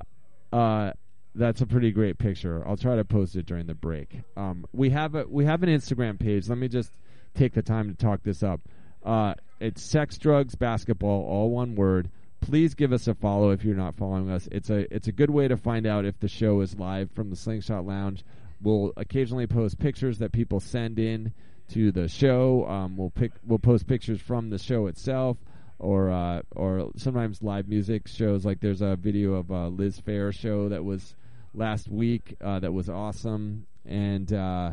uh, 0.52 0.92
that's 1.34 1.60
a 1.60 1.66
pretty 1.66 1.90
great 1.92 2.16
picture. 2.16 2.66
I'll 2.66 2.76
try 2.76 2.96
to 2.96 3.04
post 3.04 3.36
it 3.36 3.44
during 3.44 3.66
the 3.66 3.74
break. 3.74 4.22
Um, 4.36 4.64
we 4.72 4.90
have 4.90 5.14
a 5.14 5.26
we 5.28 5.44
have 5.44 5.62
an 5.62 5.68
Instagram 5.68 6.18
page. 6.18 6.48
Let 6.48 6.56
me 6.56 6.68
just 6.68 6.92
take 7.34 7.52
the 7.52 7.62
time 7.62 7.88
to 7.88 7.94
talk 7.94 8.22
this 8.22 8.42
up. 8.42 8.60
Uh, 9.06 9.34
it's 9.60 9.82
sex, 9.82 10.18
drugs, 10.18 10.56
basketball, 10.56 11.24
all 11.24 11.50
one 11.50 11.76
word. 11.76 12.10
Please 12.40 12.74
give 12.74 12.92
us 12.92 13.06
a 13.06 13.14
follow 13.14 13.50
if 13.50 13.64
you're 13.64 13.76
not 13.76 13.96
following 13.96 14.28
us. 14.30 14.48
It's 14.50 14.68
a 14.68 14.92
it's 14.94 15.06
a 15.06 15.12
good 15.12 15.30
way 15.30 15.48
to 15.48 15.56
find 15.56 15.86
out 15.86 16.04
if 16.04 16.18
the 16.18 16.28
show 16.28 16.60
is 16.60 16.76
live 16.76 17.10
from 17.12 17.30
the 17.30 17.36
Slingshot 17.36 17.86
Lounge. 17.86 18.24
We'll 18.60 18.92
occasionally 18.96 19.46
post 19.46 19.78
pictures 19.78 20.18
that 20.18 20.32
people 20.32 20.60
send 20.60 20.98
in 20.98 21.32
to 21.70 21.92
the 21.92 22.08
show. 22.08 22.66
Um, 22.66 22.96
we'll 22.96 23.10
pick 23.10 23.32
we'll 23.46 23.60
post 23.60 23.86
pictures 23.86 24.20
from 24.20 24.50
the 24.50 24.58
show 24.58 24.86
itself, 24.86 25.38
or 25.78 26.10
uh, 26.10 26.42
or 26.54 26.90
sometimes 26.96 27.42
live 27.42 27.68
music 27.68 28.08
shows. 28.08 28.44
Like 28.44 28.60
there's 28.60 28.82
a 28.82 28.96
video 28.96 29.34
of 29.34 29.50
a 29.50 29.68
Liz 29.68 30.00
Phair 30.00 30.32
show 30.34 30.68
that 30.68 30.84
was 30.84 31.14
last 31.54 31.88
week 31.88 32.36
uh, 32.42 32.58
that 32.58 32.72
was 32.72 32.90
awesome, 32.90 33.66
and 33.84 34.32
uh, 34.32 34.72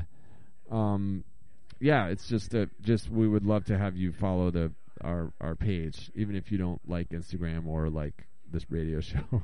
um, 0.72 1.23
yeah, 1.84 2.07
it's 2.07 2.30
just 2.30 2.53
a, 2.53 2.69
just 2.81 3.10
we 3.10 3.27
would 3.27 3.45
love 3.45 3.65
to 3.65 3.77
have 3.77 3.97
you 3.97 4.14
follow 4.14 4.49
the 4.49 4.72
our 5.01 5.34
our 5.41 5.53
page, 5.53 6.10
even 6.15 6.34
if 6.34 6.49
you 6.49 6.57
don't 6.57 6.80
like 6.88 7.10
Instagram 7.10 7.68
or 7.68 7.89
like 7.89 8.26
this 8.49 8.65
radio 8.72 9.01
show. 9.01 9.43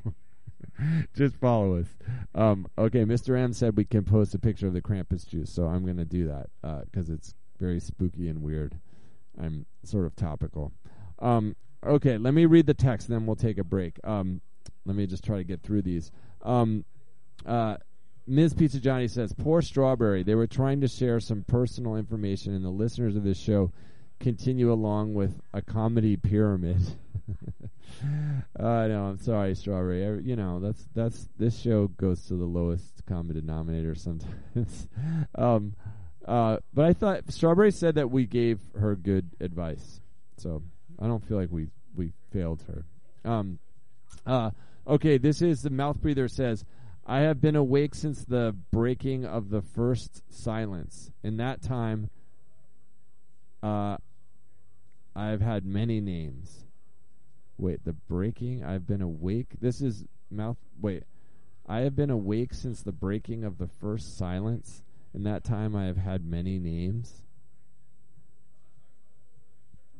just 1.14 1.36
follow 1.36 1.76
us. 1.78 1.86
Um, 2.34 2.66
okay, 2.78 3.04
Mr. 3.04 3.38
M 3.38 3.52
said 3.52 3.76
we 3.76 3.84
can 3.84 4.04
post 4.04 4.34
a 4.34 4.38
picture 4.38 4.66
of 4.66 4.72
the 4.72 4.80
Krampus 4.80 5.28
juice, 5.28 5.52
so 5.52 5.66
I'm 5.66 5.84
gonna 5.84 6.06
do 6.06 6.28
that 6.28 6.48
because 6.90 7.10
it's 7.10 7.34
very 7.58 7.78
spooky 7.78 8.28
and 8.28 8.42
weird. 8.42 8.78
I'm 9.38 9.66
sort 9.84 10.06
of 10.06 10.16
topical. 10.16 10.72
Um, 11.18 11.54
okay, 11.84 12.16
let 12.16 12.32
me 12.32 12.46
read 12.46 12.66
the 12.66 12.74
text, 12.74 13.08
then 13.08 13.26
we'll 13.26 13.36
take 13.36 13.58
a 13.58 13.64
break. 13.64 13.98
Um, 14.02 14.40
let 14.86 14.96
me 14.96 15.06
just 15.06 15.24
try 15.24 15.36
to 15.36 15.44
get 15.44 15.62
through 15.62 15.82
these. 15.82 16.10
Um, 16.42 16.86
uh, 17.44 17.76
Ms. 18.30 18.54
Pizza 18.54 18.78
Johnny 18.78 19.08
says, 19.08 19.32
"Poor 19.32 19.60
Strawberry. 19.60 20.22
They 20.22 20.36
were 20.36 20.46
trying 20.46 20.80
to 20.82 20.88
share 20.88 21.18
some 21.18 21.42
personal 21.42 21.96
information, 21.96 22.54
and 22.54 22.64
the 22.64 22.70
listeners 22.70 23.16
of 23.16 23.24
this 23.24 23.36
show 23.36 23.72
continue 24.20 24.72
along 24.72 25.14
with 25.14 25.40
a 25.52 25.60
comedy 25.60 26.16
pyramid." 26.16 26.80
uh, 28.56 28.86
no, 28.86 29.06
I'm 29.06 29.18
sorry, 29.18 29.56
Strawberry. 29.56 30.06
I, 30.06 30.12
you 30.20 30.36
know 30.36 30.60
that's 30.60 30.86
that's 30.94 31.28
this 31.38 31.58
show 31.58 31.88
goes 31.88 32.24
to 32.26 32.34
the 32.34 32.44
lowest 32.44 33.04
common 33.04 33.34
denominator 33.34 33.96
sometimes. 33.96 34.86
um, 35.34 35.74
uh, 36.24 36.58
but 36.72 36.84
I 36.84 36.92
thought 36.92 37.32
Strawberry 37.32 37.72
said 37.72 37.96
that 37.96 38.12
we 38.12 38.26
gave 38.26 38.60
her 38.78 38.94
good 38.94 39.28
advice, 39.40 40.00
so 40.36 40.62
I 41.00 41.08
don't 41.08 41.26
feel 41.26 41.36
like 41.36 41.50
we 41.50 41.66
we 41.96 42.12
failed 42.32 42.62
her. 42.68 42.84
Um, 43.28 43.58
uh, 44.24 44.52
okay, 44.86 45.18
this 45.18 45.42
is 45.42 45.62
the 45.62 45.70
mouth 45.70 46.00
breather 46.00 46.28
says. 46.28 46.64
I 47.10 47.22
have 47.22 47.40
been 47.40 47.56
awake 47.56 47.96
since 47.96 48.24
the 48.24 48.54
breaking 48.70 49.24
of 49.24 49.50
the 49.50 49.62
first 49.62 50.22
silence. 50.32 51.10
In 51.24 51.38
that 51.38 51.60
time, 51.60 52.08
uh, 53.64 53.96
I've 55.16 55.40
had 55.40 55.66
many 55.66 56.00
names. 56.00 56.66
Wait, 57.58 57.84
the 57.84 57.94
breaking? 57.94 58.62
I've 58.62 58.86
been 58.86 59.02
awake. 59.02 59.56
This 59.60 59.80
is 59.80 60.04
mouth. 60.30 60.56
Wait, 60.80 61.02
I 61.68 61.80
have 61.80 61.96
been 61.96 62.10
awake 62.10 62.54
since 62.54 62.80
the 62.80 62.92
breaking 62.92 63.42
of 63.42 63.58
the 63.58 63.66
first 63.80 64.16
silence. 64.16 64.84
In 65.12 65.24
that 65.24 65.42
time, 65.42 65.74
I 65.74 65.86
have 65.86 65.96
had 65.96 66.24
many 66.24 66.60
names. 66.60 67.24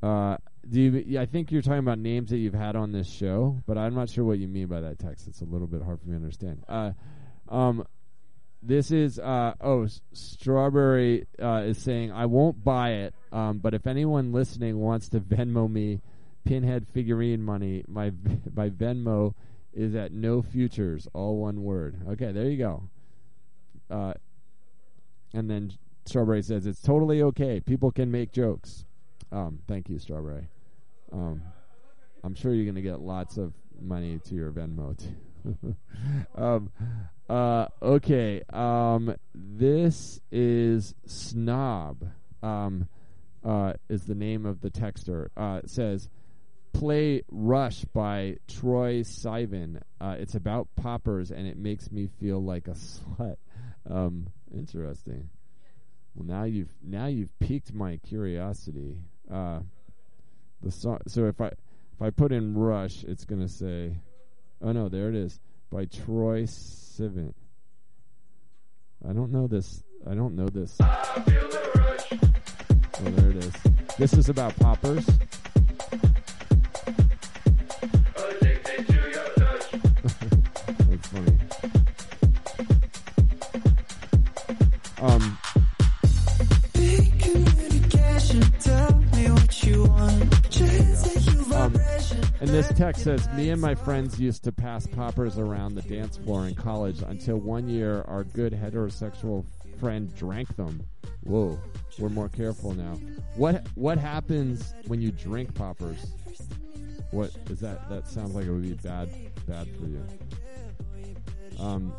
Uh, 0.00 0.36
do 0.68 0.80
you, 0.80 1.18
I 1.18 1.26
think 1.26 1.50
you're 1.50 1.62
talking 1.62 1.78
about 1.78 1.98
names 1.98 2.30
that 2.30 2.38
you've 2.38 2.54
had 2.54 2.76
on 2.76 2.92
this 2.92 3.08
show, 3.08 3.58
but 3.66 3.78
I'm 3.78 3.94
not 3.94 4.10
sure 4.10 4.24
what 4.24 4.38
you 4.38 4.48
mean 4.48 4.66
by 4.66 4.80
that 4.80 4.98
text. 4.98 5.26
It's 5.26 5.40
a 5.40 5.46
little 5.46 5.66
bit 5.66 5.82
hard 5.82 6.00
for 6.00 6.06
me 6.06 6.12
to 6.12 6.16
understand. 6.16 6.64
Uh, 6.68 6.92
um, 7.48 7.86
this 8.62 8.90
is 8.90 9.18
uh, 9.18 9.54
oh, 9.60 9.88
strawberry 10.12 11.26
uh, 11.42 11.62
is 11.64 11.78
saying 11.78 12.12
I 12.12 12.26
won't 12.26 12.62
buy 12.62 12.90
it, 12.90 13.14
um, 13.32 13.58
but 13.58 13.74
if 13.74 13.86
anyone 13.86 14.32
listening 14.32 14.78
wants 14.78 15.08
to 15.10 15.20
Venmo 15.20 15.70
me 15.70 16.00
pinhead 16.44 16.86
figurine 16.92 17.42
money, 17.42 17.84
my 17.88 18.12
my 18.54 18.68
Venmo 18.68 19.34
is 19.72 19.94
at 19.94 20.12
no 20.12 20.42
futures, 20.42 21.08
all 21.14 21.36
one 21.38 21.62
word. 21.62 21.96
Okay, 22.10 22.32
there 22.32 22.50
you 22.50 22.58
go. 22.58 22.82
Uh, 23.88 24.14
and 25.32 25.48
then 25.48 25.72
Strawberry 26.04 26.42
says 26.42 26.66
it's 26.66 26.82
totally 26.82 27.22
okay. 27.22 27.60
People 27.60 27.90
can 27.90 28.10
make 28.10 28.32
jokes. 28.32 28.84
Um, 29.32 29.60
thank 29.68 29.88
you, 29.88 29.98
Strawberry. 29.98 30.48
Um, 31.12 31.42
I'm 32.22 32.34
sure 32.34 32.52
you're 32.52 32.66
gonna 32.66 32.82
get 32.82 33.00
lots 33.00 33.36
of 33.36 33.52
money 33.80 34.18
to 34.26 34.34
your 34.34 34.50
Venmo 34.50 34.96
too. 34.98 35.76
um, 36.34 36.70
uh, 37.28 37.66
okay. 37.80 38.42
Um, 38.52 39.14
this 39.34 40.20
is 40.30 40.94
Snob. 41.06 42.04
Um, 42.42 42.88
uh, 43.44 43.72
is 43.88 44.04
the 44.04 44.14
name 44.14 44.44
of 44.44 44.60
the 44.60 44.70
texter. 44.70 45.28
Uh, 45.36 45.60
it 45.62 45.70
says, 45.70 46.08
"Play 46.72 47.22
Rush" 47.30 47.84
by 47.86 48.36
Troye 48.48 49.00
Sivan. 49.00 49.80
Uh, 50.00 50.16
it's 50.18 50.34
about 50.34 50.68
poppers, 50.76 51.30
and 51.30 51.46
it 51.46 51.56
makes 51.56 51.90
me 51.90 52.06
feel 52.06 52.42
like 52.42 52.68
a 52.68 52.72
slut. 52.72 53.36
Um, 53.88 54.28
interesting. 54.54 55.30
Well, 56.14 56.26
now 56.26 56.44
you've 56.44 56.72
now 56.82 57.06
you've 57.06 57.38
piqued 57.38 57.72
my 57.72 57.96
curiosity. 57.98 58.98
Uh, 59.32 59.60
the 60.62 60.70
song. 60.70 60.98
So 61.06 61.26
if 61.26 61.40
I 61.40 61.46
if 61.46 62.02
I 62.02 62.10
put 62.10 62.32
in 62.32 62.54
Rush, 62.54 63.04
it's 63.04 63.24
gonna 63.24 63.48
say, 63.48 63.96
oh 64.62 64.72
no, 64.72 64.88
there 64.88 65.08
it 65.08 65.14
is 65.14 65.38
by 65.70 65.86
Troye 65.86 66.44
Sivan. 66.44 67.32
I 69.08 69.12
don't 69.12 69.32
know 69.32 69.46
this. 69.46 69.82
I 70.06 70.14
don't 70.14 70.34
know 70.34 70.48
this. 70.48 70.76
Oh, 73.02 73.10
there 73.10 73.30
it 73.30 73.36
is. 73.36 73.54
This 73.98 74.12
is 74.14 74.28
about 74.28 74.56
poppers. 74.56 75.08
And 92.40 92.48
this 92.48 92.68
text 92.68 93.04
says, 93.04 93.28
"Me 93.34 93.50
and 93.50 93.60
my 93.60 93.74
friends 93.74 94.18
used 94.18 94.44
to 94.44 94.52
pass 94.52 94.86
poppers 94.86 95.38
around 95.38 95.74
the 95.74 95.82
dance 95.82 96.16
floor 96.16 96.46
in 96.46 96.54
college 96.54 97.02
until 97.02 97.36
one 97.36 97.68
year 97.68 98.02
our 98.08 98.24
good 98.24 98.52
heterosexual 98.52 99.44
friend 99.80 100.14
drank 100.14 100.54
them. 100.56 100.82
Whoa, 101.22 101.58
we're 101.98 102.10
more 102.10 102.28
careful 102.28 102.74
now. 102.74 102.98
What 103.34 103.66
what 103.74 103.98
happens 103.98 104.74
when 104.86 105.00
you 105.00 105.10
drink 105.10 105.54
poppers? 105.54 106.12
What 107.10 107.30
is 107.48 107.60
that? 107.60 107.88
That 107.88 108.06
sounds 108.06 108.34
like 108.34 108.44
it 108.46 108.50
would 108.50 108.62
be 108.62 108.74
bad 108.74 109.10
bad 109.46 109.66
for 109.76 109.86
you. 109.86 110.04
Um, 111.58 111.92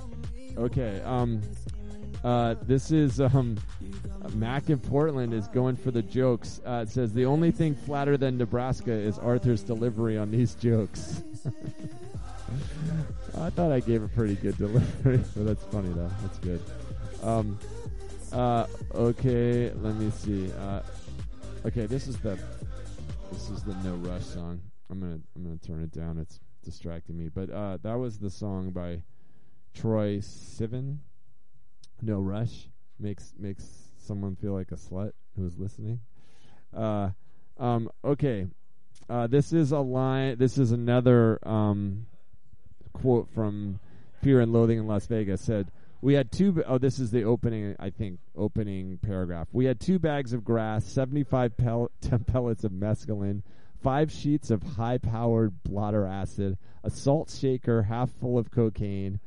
okay. 0.58 1.02
Um, 1.02 1.42
uh, 2.24 2.56
this 2.64 2.92
is 2.92 3.20
um, 3.20 3.58
Mac 4.34 4.70
in 4.70 4.80
Portland 4.80 5.34
is 5.34 5.48
going 5.48 5.76
for 5.76 5.92
the 5.92 6.02
jokes. 6.02 6.62
Uh, 6.66 6.86
it 6.88 6.90
says 6.90 7.14
the 7.14 7.26
only 7.26 7.52
thing 7.52 7.76
flatter 7.76 8.18
than 8.18 8.38
Nebraska 8.38 8.92
is 8.92 9.18
Arthur's 9.18 9.64
delivery 9.64 10.18
on 10.18 10.32
these 10.32 10.56
jokes. 10.56 11.24
I 13.38 13.50
thought 13.50 13.72
I 13.72 13.80
gave 13.80 14.04
a 14.04 14.08
pretty 14.10 14.36
good 14.36 14.58
delivery, 14.58 15.24
but 15.36 15.46
that's 15.46 15.64
funny 15.66 15.90
though. 15.94 16.12
That's 16.22 16.38
good. 16.40 16.62
Um, 17.24 17.58
uh, 18.32 18.68
okay, 18.94 19.72
let 19.76 19.96
me 19.96 20.12
see. 20.12 20.52
Uh, 20.54 20.82
okay, 21.66 21.86
this 21.86 22.08
is 22.08 22.18
the 22.18 22.38
this 23.32 23.50
is 23.50 23.64
the 23.64 23.74
No 23.84 23.96
Rush 23.96 24.26
song. 24.26 24.62
I'm 24.90 25.00
gonna 25.00 25.20
I'm 25.36 25.44
gonna 25.44 25.58
turn 25.58 25.82
it 25.84 25.92
down. 25.92 26.18
It's 26.20 26.40
distracting 26.64 27.18
me. 27.18 27.30
But 27.30 27.50
uh, 27.50 27.78
that 27.82 27.98
was 27.98 28.20
the 28.20 28.30
song 28.30 28.72
by 28.72 29.02
Troye 29.76 30.20
Sivan. 30.20 30.98
No 32.02 32.20
Rush 32.20 32.68
makes 33.00 33.34
makes 33.38 33.64
someone 33.98 34.36
feel 34.36 34.54
like 34.54 34.72
a 34.72 34.76
slut 34.76 35.12
who's 35.36 35.58
listening. 35.58 36.00
Uh, 36.76 37.10
um, 37.60 37.90
okay, 38.04 38.48
uh, 39.10 39.28
this 39.28 39.54
is 39.54 39.72
a 39.72 39.80
line. 39.80 40.38
This 40.38 40.58
is 40.58 40.72
another 40.72 41.40
um, 41.48 42.08
quote 42.94 43.30
from 43.34 43.80
Fear 44.24 44.42
and 44.42 44.54
Loathing 44.54 44.80
in 44.80 44.88
Las 44.88 45.06
Vegas. 45.08 45.42
Said 45.42 45.72
we 46.02 46.14
had 46.14 46.32
two. 46.32 46.64
Oh, 46.68 46.78
this 46.78 47.00
is 47.00 47.12
the 47.12 47.24
opening. 47.24 47.76
I 47.80 47.90
think 47.90 48.20
opening 48.36 48.98
paragraph. 48.98 49.48
We 49.52 49.66
had 49.66 49.80
two 49.80 50.00
bags 50.00 50.34
of 50.34 50.44
grass, 50.44 50.86
seventy-five 50.86 51.58
pel- 51.58 51.92
pellets 52.28 52.64
of 52.64 52.72
mescaline. 52.72 53.44
Five 53.84 54.12
sheets 54.12 54.52
of 54.52 54.62
high-powered 54.62 55.64
blotter 55.64 56.06
acid, 56.06 56.60
a 56.84 56.92
salt 56.92 57.32
shaker 57.32 57.82
half 57.82 58.12
full 58.12 58.38
of 58.38 58.52
cocaine, 58.52 59.20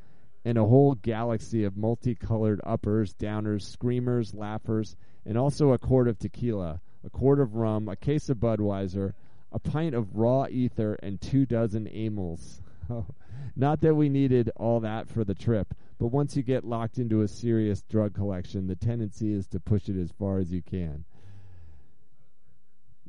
and 0.45 0.59
a 0.59 0.65
whole 0.65 0.93
galaxy 0.93 1.63
of 1.63 1.75
multicolored 1.75 2.61
uppers, 2.63 3.15
downers, 3.15 3.63
screamers, 3.63 4.35
laughers, 4.35 4.95
and 5.25 5.37
also 5.37 5.71
a 5.71 5.77
quart 5.79 6.07
of 6.07 6.19
tequila, 6.19 6.79
a 7.03 7.09
quart 7.09 7.39
of 7.39 7.55
rum, 7.55 7.89
a 7.89 7.95
case 7.95 8.29
of 8.29 8.37
Budweiser, 8.37 9.13
a 9.51 9.57
pint 9.57 9.95
of 9.95 10.15
raw 10.15 10.45
ether, 10.47 10.93
and 11.01 11.19
two 11.19 11.47
dozen 11.47 11.87
amyls. 11.87 12.61
Not 13.55 13.81
that 13.81 13.95
we 13.95 14.07
needed 14.07 14.51
all 14.55 14.79
that 14.81 15.09
for 15.09 15.23
the 15.23 15.33
trip, 15.33 15.73
but 15.97 16.07
once 16.07 16.37
you 16.37 16.43
get 16.43 16.63
locked 16.63 16.99
into 16.99 17.21
a 17.21 17.27
serious 17.27 17.81
drug 17.81 18.13
collection, 18.13 18.67
the 18.67 18.75
tendency 18.75 19.33
is 19.33 19.47
to 19.47 19.59
push 19.59 19.89
it 19.89 19.99
as 19.99 20.11
far 20.11 20.37
as 20.37 20.51
you 20.51 20.61
can. 20.61 21.05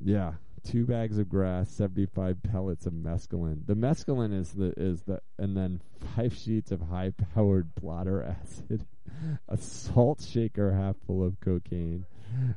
Yeah, 0.03 0.35
two 0.67 0.85
bags 0.85 1.19
of 1.19 1.29
grass, 1.29 1.71
seventy-five 1.71 2.43
pellets 2.43 2.87
of 2.87 2.93
mescaline. 2.93 3.67
The 3.67 3.75
mescaline 3.75 4.39
is 4.39 4.53
the 4.53 4.73
is 4.77 5.03
the, 5.03 5.21
and 5.39 5.57
then 5.57 5.81
five 6.15 6.35
sheets 6.45 6.71
of 6.73 6.81
high-powered 6.81 7.75
blotter 7.75 8.23
acid, 8.23 8.87
a 9.49 9.57
salt 9.57 10.23
shaker 10.23 10.73
half 10.73 10.97
full 11.07 11.25
of 11.25 11.41
cocaine. 11.41 12.05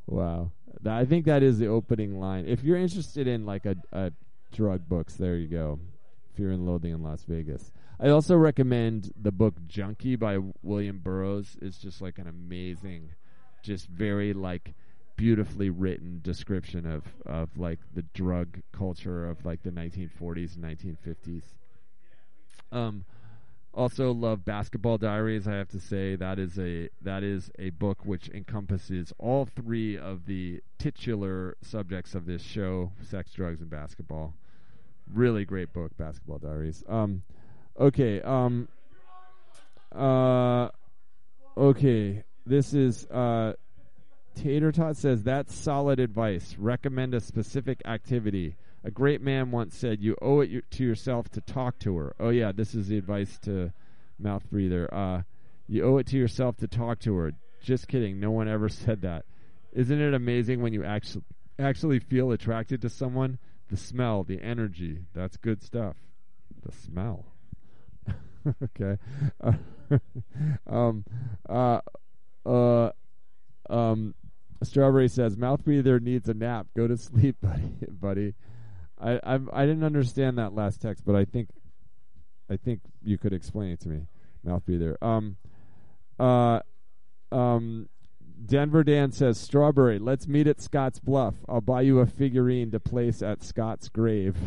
Wow, 0.07 0.51
I 0.85 1.05
think 1.05 1.25
that 1.25 1.43
is 1.43 1.59
the 1.59 1.67
opening 1.67 2.19
line. 2.19 2.45
If 2.47 2.63
you're 2.63 2.77
interested 2.77 3.27
in 3.27 3.45
like 3.45 3.65
a, 3.65 3.75
a 3.91 4.11
drug 4.51 4.87
books, 4.87 5.15
there 5.15 5.35
you 5.35 5.47
go. 5.47 5.79
Fear 6.35 6.51
and 6.51 6.65
Loathing 6.65 6.93
in 6.93 7.03
Las 7.03 7.23
Vegas. 7.27 7.71
I 7.99 8.09
also 8.09 8.35
recommend 8.35 9.11
the 9.21 9.31
book 9.31 9.55
Junkie 9.67 10.15
by 10.15 10.37
William 10.63 10.99
Burroughs. 10.99 11.57
It's 11.61 11.77
just 11.77 12.01
like 12.01 12.17
an 12.17 12.27
amazing, 12.27 13.11
just 13.61 13.87
very 13.87 14.33
like 14.33 14.73
beautifully 15.19 15.69
written 15.69 16.21
description 16.23 16.85
of 16.85 17.03
of 17.25 17.49
like 17.57 17.79
the 17.93 18.03
drug 18.13 18.61
culture 18.71 19.29
of 19.29 19.45
like 19.45 19.61
the 19.63 19.69
1940s 19.69 20.55
and 20.55 20.63
1950s. 20.63 21.43
Um, 22.71 23.03
also 23.73 24.13
love 24.13 24.45
Basketball 24.45 24.97
Diaries. 24.97 25.45
I 25.45 25.55
have 25.55 25.67
to 25.69 25.79
say 25.79 26.15
that 26.15 26.39
is 26.39 26.57
a 26.57 26.89
that 27.01 27.23
is 27.23 27.51
a 27.59 27.71
book 27.71 28.05
which 28.05 28.29
encompasses 28.29 29.11
all 29.19 29.45
three 29.45 29.97
of 29.97 30.25
the 30.25 30.61
titular 30.77 31.57
subjects 31.63 32.15
of 32.15 32.25
this 32.25 32.41
show: 32.41 32.93
sex, 33.09 33.33
drugs, 33.33 33.59
and 33.59 33.69
basketball. 33.69 34.33
Really 35.13 35.43
great 35.43 35.73
book, 35.73 35.91
Basketball 35.97 36.37
Diaries. 36.37 36.81
Um, 36.87 37.23
okay. 37.77 38.21
Um, 38.21 38.69
uh, 39.93 40.69
okay. 41.57 42.23
This 42.45 42.73
is 42.73 43.05
uh, 43.07 43.53
Tater 44.39 44.71
Tot 44.71 44.95
says 44.95 45.23
that's 45.23 45.53
solid 45.53 45.99
advice. 45.99 46.55
Recommend 46.57 47.13
a 47.13 47.19
specific 47.19 47.81
activity. 47.83 48.55
A 48.85 48.89
great 48.89 49.21
man 49.21 49.51
once 49.51 49.75
said, 49.75 50.01
"You 50.01 50.15
owe 50.21 50.39
it 50.39 50.71
to 50.71 50.83
yourself 50.85 51.27
to 51.31 51.41
talk 51.41 51.77
to 51.79 51.97
her." 51.97 52.15
Oh 52.21 52.29
yeah, 52.29 52.53
this 52.53 52.73
is 52.73 52.87
the 52.87 52.97
advice 52.97 53.37
to 53.39 53.73
mouth 54.17 54.49
breather. 54.49 54.91
Uh, 54.93 55.23
you 55.67 55.83
owe 55.83 55.97
it 55.97 56.07
to 56.07 56.17
yourself 56.17 56.55
to 56.57 56.67
talk 56.69 56.99
to 56.99 57.15
her. 57.17 57.33
Just 57.61 57.89
kidding. 57.89 58.21
No 58.21 58.31
one 58.31 58.47
ever 58.47 58.69
said 58.69 59.01
that. 59.01 59.25
Isn't 59.73 59.99
it 59.99 60.13
amazing 60.13 60.61
when 60.61 60.71
you 60.71 60.85
actually 60.85 61.25
actually 61.59 61.99
feel 61.99 62.31
attracted 62.31 62.81
to 62.83 62.89
someone? 62.89 63.39
The 63.67 63.75
smell, 63.75 64.23
the 64.23 64.41
energy. 64.41 64.99
That's 65.13 65.35
good 65.35 65.61
stuff. 65.61 65.97
The 66.63 66.71
smell. 66.71 67.25
okay. 68.63 68.97
Uh, 69.41 69.51
um. 70.67 71.03
Uh. 71.47 71.81
Uh. 72.45 72.91
Um. 73.69 74.15
Strawberry 74.63 75.07
says, 75.07 75.37
"Mouth 75.37 75.63
breather 75.63 75.99
needs 75.99 76.27
a 76.29 76.33
nap. 76.33 76.67
Go 76.75 76.87
to 76.87 76.97
sleep, 76.97 77.37
buddy." 77.41 77.71
buddy. 77.89 78.33
I 78.99 79.19
I 79.23 79.39
I 79.53 79.65
didn't 79.65 79.83
understand 79.83 80.37
that 80.37 80.53
last 80.53 80.81
text, 80.81 81.05
but 81.05 81.15
I 81.15 81.25
think 81.25 81.49
I 82.49 82.57
think 82.57 82.81
you 83.03 83.17
could 83.17 83.33
explain 83.33 83.71
it 83.71 83.79
to 83.81 83.89
me. 83.89 84.07
Mouth 84.43 84.65
breather. 84.65 84.97
Um. 85.01 85.37
Uh. 86.19 86.59
Um. 87.31 87.87
Denver 88.45 88.85
Dan 88.85 89.11
says, 89.11 89.37
Strawberry, 89.37 89.99
let's 89.99 90.25
meet 90.25 90.47
at 90.47 90.61
Scotts 90.61 90.99
Bluff. 90.99 91.35
I'll 91.49 91.59
buy 91.59 91.81
you 91.81 91.99
a 91.99 92.05
figurine 92.05 92.71
to 92.71 92.79
place 92.79 93.21
at 93.21 93.43
Scott's 93.43 93.89
grave. 93.89 94.37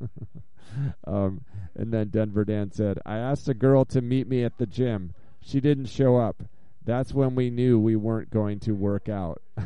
um, 1.06 1.44
and 1.74 1.92
then 1.92 2.10
Denver 2.10 2.44
Dan 2.44 2.70
said, 2.70 3.00
I 3.04 3.16
asked 3.16 3.48
a 3.48 3.54
girl 3.54 3.84
to 3.86 4.00
meet 4.00 4.28
me 4.28 4.44
at 4.44 4.58
the 4.58 4.66
gym. 4.66 5.14
She 5.40 5.60
didn't 5.60 5.86
show 5.86 6.16
up. 6.16 6.44
That's 6.84 7.12
when 7.12 7.34
we 7.34 7.50
knew 7.50 7.78
we 7.78 7.96
weren't 7.96 8.30
going 8.30 8.60
to 8.60 8.72
work 8.72 9.08
out. 9.08 9.42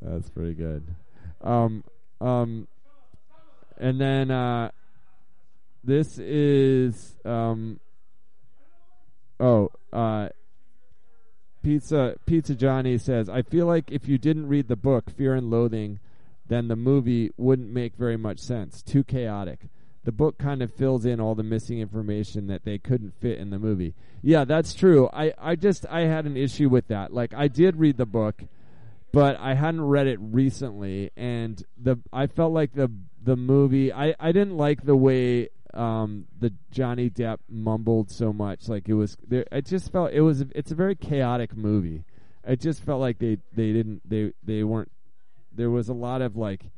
That's 0.00 0.30
pretty 0.30 0.54
good. 0.54 0.94
Um, 1.42 1.84
um, 2.20 2.66
and 3.76 4.00
then 4.00 4.30
uh, 4.30 4.70
this 5.84 6.18
is 6.18 7.16
um, 7.24 7.78
oh 9.38 9.70
uh, 9.92 10.28
pizza 11.62 12.16
pizza 12.26 12.54
Johnny 12.54 12.98
says 12.98 13.28
I 13.28 13.42
feel 13.42 13.66
like 13.66 13.90
if 13.90 14.08
you 14.08 14.18
didn't 14.18 14.48
read 14.48 14.68
the 14.68 14.76
book 14.76 15.10
Fear 15.10 15.34
and 15.34 15.50
Loathing, 15.50 16.00
then 16.46 16.68
the 16.68 16.76
movie 16.76 17.30
wouldn't 17.36 17.70
make 17.70 17.96
very 17.96 18.16
much 18.16 18.40
sense. 18.40 18.82
Too 18.82 19.04
chaotic. 19.04 19.68
The 20.04 20.12
book 20.12 20.38
kind 20.38 20.62
of 20.62 20.72
fills 20.72 21.04
in 21.04 21.20
all 21.20 21.34
the 21.34 21.42
missing 21.42 21.80
information 21.80 22.46
that 22.46 22.64
they 22.64 22.78
couldn't 22.78 23.14
fit 23.20 23.38
in 23.38 23.50
the 23.50 23.58
movie. 23.58 23.94
Yeah, 24.22 24.44
that's 24.44 24.74
true. 24.74 25.08
I, 25.12 25.32
I 25.38 25.56
just 25.56 25.84
I 25.90 26.02
had 26.02 26.24
an 26.24 26.36
issue 26.36 26.68
with 26.68 26.88
that. 26.88 27.12
Like 27.12 27.34
I 27.34 27.48
did 27.48 27.76
read 27.76 27.96
the 27.96 28.06
book, 28.06 28.42
but 29.12 29.36
I 29.38 29.54
hadn't 29.54 29.82
read 29.82 30.06
it 30.06 30.18
recently, 30.20 31.10
and 31.16 31.62
the 31.76 31.98
I 32.12 32.26
felt 32.26 32.52
like 32.52 32.72
the 32.74 32.90
the 33.22 33.36
movie 33.36 33.92
I, 33.92 34.14
I 34.18 34.32
didn't 34.32 34.56
like 34.56 34.84
the 34.84 34.96
way 34.96 35.50
um, 35.74 36.26
the 36.38 36.52
Johnny 36.70 37.10
Depp 37.10 37.38
mumbled 37.48 38.10
so 38.10 38.32
much. 38.32 38.68
Like 38.68 38.88
it 38.88 38.94
was 38.94 39.16
there. 39.26 39.44
I 39.52 39.60
just 39.60 39.92
felt 39.92 40.12
it 40.12 40.22
was 40.22 40.44
it's 40.54 40.70
a 40.70 40.74
very 40.74 40.94
chaotic 40.94 41.56
movie. 41.56 42.04
It 42.46 42.60
just 42.60 42.82
felt 42.82 43.00
like 43.00 43.18
they 43.18 43.38
they 43.54 43.72
didn't 43.72 44.08
they 44.08 44.32
they 44.42 44.62
weren't. 44.64 44.90
There 45.52 45.70
was 45.70 45.88
a 45.88 45.94
lot 45.94 46.22
of 46.22 46.36
like. 46.36 46.70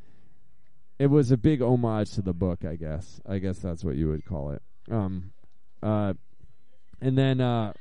It 1.00 1.08
was 1.08 1.30
a 1.30 1.38
big 1.38 1.62
homage 1.62 2.10
to 2.16 2.20
the 2.20 2.34
book, 2.34 2.62
I 2.62 2.76
guess. 2.76 3.22
I 3.26 3.38
guess 3.38 3.58
that's 3.58 3.82
what 3.82 3.96
you 3.96 4.08
would 4.08 4.26
call 4.26 4.50
it. 4.50 4.60
Um, 4.90 5.32
uh, 5.82 6.12
and 7.00 7.16
then 7.16 7.40
uh, 7.40 7.72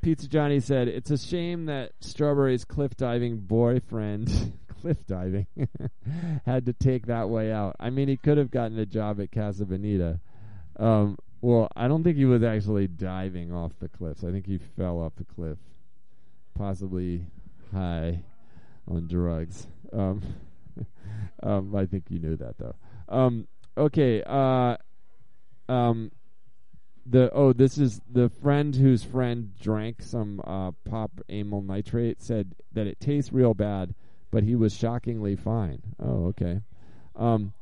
Pizza 0.00 0.26
Johnny 0.26 0.58
said, 0.58 0.88
"It's 0.88 1.10
a 1.10 1.18
shame 1.18 1.66
that 1.66 1.92
Strawberry's 2.00 2.64
cliff 2.64 2.96
diving 2.96 3.40
boyfriend, 3.40 4.54
cliff 4.80 5.06
diving, 5.06 5.48
had 6.46 6.64
to 6.64 6.72
take 6.72 7.08
that 7.08 7.28
way 7.28 7.52
out. 7.52 7.76
I 7.78 7.90
mean, 7.90 8.08
he 8.08 8.16
could 8.16 8.38
have 8.38 8.50
gotten 8.50 8.78
a 8.78 8.86
job 8.86 9.20
at 9.20 9.30
Casa 9.30 9.66
Bonita. 9.66 10.18
Um, 10.76 11.18
well, 11.42 11.68
I 11.76 11.88
don't 11.88 12.04
think 12.04 12.16
he 12.16 12.24
was 12.24 12.42
actually 12.42 12.86
diving 12.86 13.52
off 13.52 13.72
the 13.80 13.90
cliffs. 13.90 14.24
I 14.24 14.30
think 14.30 14.46
he 14.46 14.56
fell 14.78 14.98
off 14.98 15.12
the 15.16 15.24
cliff, 15.24 15.58
possibly 16.54 17.26
high 17.70 18.20
on 18.88 19.08
drugs. 19.08 19.66
Um, 19.92 20.22
um, 21.42 21.74
I 21.74 21.86
think 21.86 22.04
you 22.08 22.18
knew 22.18 22.36
that 22.36 22.56
though. 22.58 22.74
Um, 23.08 23.46
okay. 23.76 24.22
Uh, 24.22 24.76
um, 25.68 26.10
the 27.06 27.30
oh, 27.32 27.52
this 27.52 27.78
is 27.78 28.00
the 28.10 28.28
friend 28.28 28.74
whose 28.74 29.04
friend 29.04 29.52
drank 29.60 30.02
some 30.02 30.40
uh, 30.44 30.70
pop 30.88 31.10
amyl 31.28 31.62
nitrate 31.62 32.22
said 32.22 32.54
that 32.72 32.86
it 32.86 33.00
tastes 33.00 33.32
real 33.32 33.54
bad, 33.54 33.94
but 34.30 34.42
he 34.42 34.54
was 34.54 34.74
shockingly 34.74 35.36
fine. 35.36 35.82
Oh, 36.02 36.26
okay. 36.26 36.60
Um, 37.16 37.52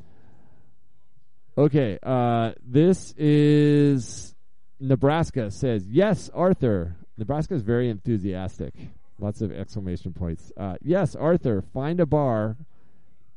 okay. 1.58 1.98
Uh, 2.02 2.52
this 2.64 3.14
is 3.16 4.34
Nebraska 4.78 5.50
says 5.50 5.86
yes, 5.88 6.30
Arthur. 6.34 6.96
Nebraska 7.18 7.54
is 7.54 7.62
very 7.62 7.88
enthusiastic. 7.90 8.74
Lots 9.18 9.40
of 9.40 9.52
exclamation 9.52 10.12
points. 10.12 10.50
Uh, 10.56 10.76
yes, 10.82 11.14
Arthur. 11.14 11.62
Find 11.62 12.00
a 12.00 12.06
bar, 12.06 12.56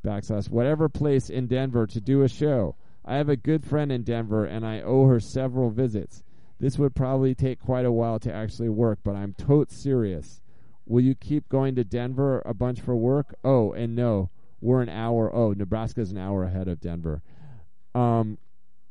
backslash 0.05 0.49
whatever 0.49 0.87
place 0.87 1.29
in 1.29 1.47
Denver 1.47 1.87
to 1.87 1.99
do 1.99 2.21
a 2.21 2.29
show. 2.29 2.75
I 3.03 3.15
have 3.17 3.29
a 3.29 3.35
good 3.35 3.65
friend 3.65 3.91
in 3.91 4.03
Denver, 4.03 4.45
and 4.45 4.65
I 4.65 4.81
owe 4.81 5.07
her 5.07 5.19
several 5.19 5.69
visits. 5.69 6.23
This 6.59 6.79
would 6.79 6.95
probably 6.95 7.35
take 7.35 7.59
quite 7.59 7.85
a 7.85 7.91
while 7.91 8.19
to 8.19 8.33
actually 8.33 8.69
work, 8.69 8.99
but 9.03 9.15
I'm 9.15 9.33
tote 9.33 9.71
serious. 9.71 10.41
Will 10.85 11.01
you 11.01 11.15
keep 11.15 11.49
going 11.49 11.75
to 11.75 11.83
Denver 11.83 12.41
a 12.45 12.53
bunch 12.53 12.79
for 12.79 12.95
work? 12.95 13.35
Oh, 13.43 13.73
and 13.73 13.95
no, 13.95 14.29
we're 14.61 14.81
an 14.81 14.89
hour. 14.89 15.33
Oh, 15.33 15.51
Nebraska's 15.51 16.11
an 16.11 16.17
hour 16.17 16.43
ahead 16.43 16.67
of 16.67 16.79
Denver. 16.79 17.21
Um, 17.93 18.37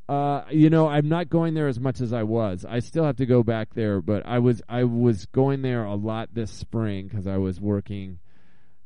uh, 0.09 0.43
you 0.51 0.69
know, 0.69 0.89
I'm 0.89 1.09
not 1.09 1.31
going 1.31 1.55
there 1.55 1.69
as 1.69 1.81
much 1.81 2.01
as 2.01 2.13
I 2.13 2.25
was. 2.25 2.65
I 2.69 2.81
still 2.81 3.05
have 3.05 3.17
to 3.17 3.27
go 3.27 3.43
back 3.43 3.75
there, 3.75 4.01
but 4.01 4.27
I 4.27 4.39
was 4.39 4.61
I 4.69 4.85
was 4.85 5.27
going 5.27 5.63
there 5.63 5.85
a 5.85 5.95
lot 5.95 6.35
this 6.35 6.51
spring 6.51 7.09
because 7.09 7.27
I 7.27 7.39
was 7.39 7.61
working. 7.61 8.19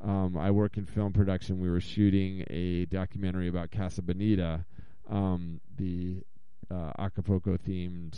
Um, 0.00 0.36
I 0.36 0.50
work 0.50 0.76
in 0.76 0.86
film 0.86 1.12
production. 1.12 1.60
We 1.60 1.70
were 1.70 1.80
shooting 1.80 2.44
a 2.50 2.84
documentary 2.86 3.48
about 3.48 3.70
Casa 3.70 4.02
Bonita, 4.02 4.64
um, 5.10 5.60
the 5.76 6.22
uh, 6.70 6.92
Acapulco 6.98 7.56
themed 7.56 8.16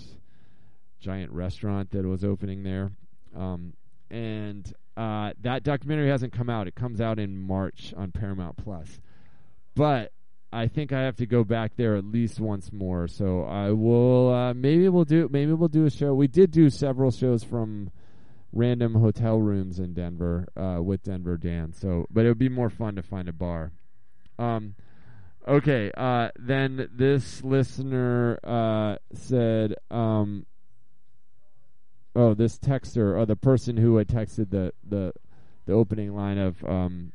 giant 1.01 1.33
restaurant 1.33 1.91
that 1.93 2.05
was 2.05 2.25
opening 2.25 2.63
there. 2.63 2.91
Um, 3.35 3.73
and 4.11 4.71
uh, 4.97 5.33
that 5.43 5.63
documentary 5.63 6.11
hasn't 6.11 6.33
come 6.33 6.51
out. 6.51 6.67
It 6.67 6.75
comes 6.75 7.01
out 7.01 7.19
in 7.19 7.37
March 7.39 7.95
on 7.97 8.13
Paramount 8.13 8.57
Plus. 8.57 9.01
But 9.75 10.13
I 10.53 10.67
think 10.67 10.93
I 10.93 11.03
have 11.03 11.17
to 11.17 11.27
go 11.27 11.45
back 11.45 11.77
there 11.77 11.97
at 11.97 12.05
least 12.05 12.41
once 12.41 12.73
more. 12.73 13.09
So 13.09 13.45
I 13.45 13.71
will. 13.71 14.35
Uh, 14.35 14.55
maybe 14.55 14.89
we'll 14.89 15.05
do. 15.05 15.29
Maybe 15.31 15.53
we'll 15.53 15.69
do 15.69 15.87
a 15.87 15.91
show. 15.91 16.13
We 16.13 16.27
did 16.27 16.51
do 16.51 16.69
several 16.69 17.11
shows 17.11 17.45
from 17.45 17.91
random 18.53 18.95
hotel 18.95 19.41
rooms 19.41 19.79
in 19.79 19.95
Denver 19.95 20.49
uh, 20.57 20.83
with 20.83 21.03
Denver 21.03 21.37
Dan. 21.37 21.73
So, 21.73 22.07
but 22.11 22.25
it 22.25 22.29
would 22.29 22.39
be 22.39 22.49
more 22.49 22.71
fun 22.71 22.97
to 22.97 23.03
find 23.03 23.29
a 23.29 23.33
bar. 23.33 23.73
Um, 24.39 24.75
okay. 25.47 25.91
Uh, 25.97 26.31
then 26.39 26.89
this 26.93 27.43
listener 27.45 28.39
uh, 28.43 28.97
said, 29.15 29.75
um, 29.91 30.47
"Oh, 32.15 32.35
this 32.35 32.59
texter, 32.59 33.17
or 33.17 33.27
the 33.27 33.37
person 33.37 33.77
who 33.77 33.97
had 33.97 34.09
texted 34.09 34.51
the 34.51 34.73
the 34.89 35.13
the 35.67 35.73
opening 35.73 36.15
line 36.15 36.39
of 36.39 36.65
um, 36.65 37.13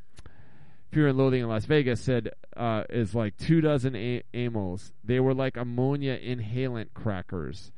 Fear 0.91 1.09
and 1.09 1.17
Loathing 1.17 1.41
in 1.41 1.49
Las 1.49 1.65
Vegas 1.65 1.99
said 1.99 2.31
uh, 2.55 2.83
is 2.89 3.13
like 3.13 3.35
two 3.37 3.59
dozen 3.59 3.95
a- 3.95 4.23
amyls. 4.33 4.93
They 5.03 5.19
were 5.19 5.33
like 5.33 5.57
ammonia 5.57 6.17
inhalant 6.17 6.93
crackers." 6.93 7.71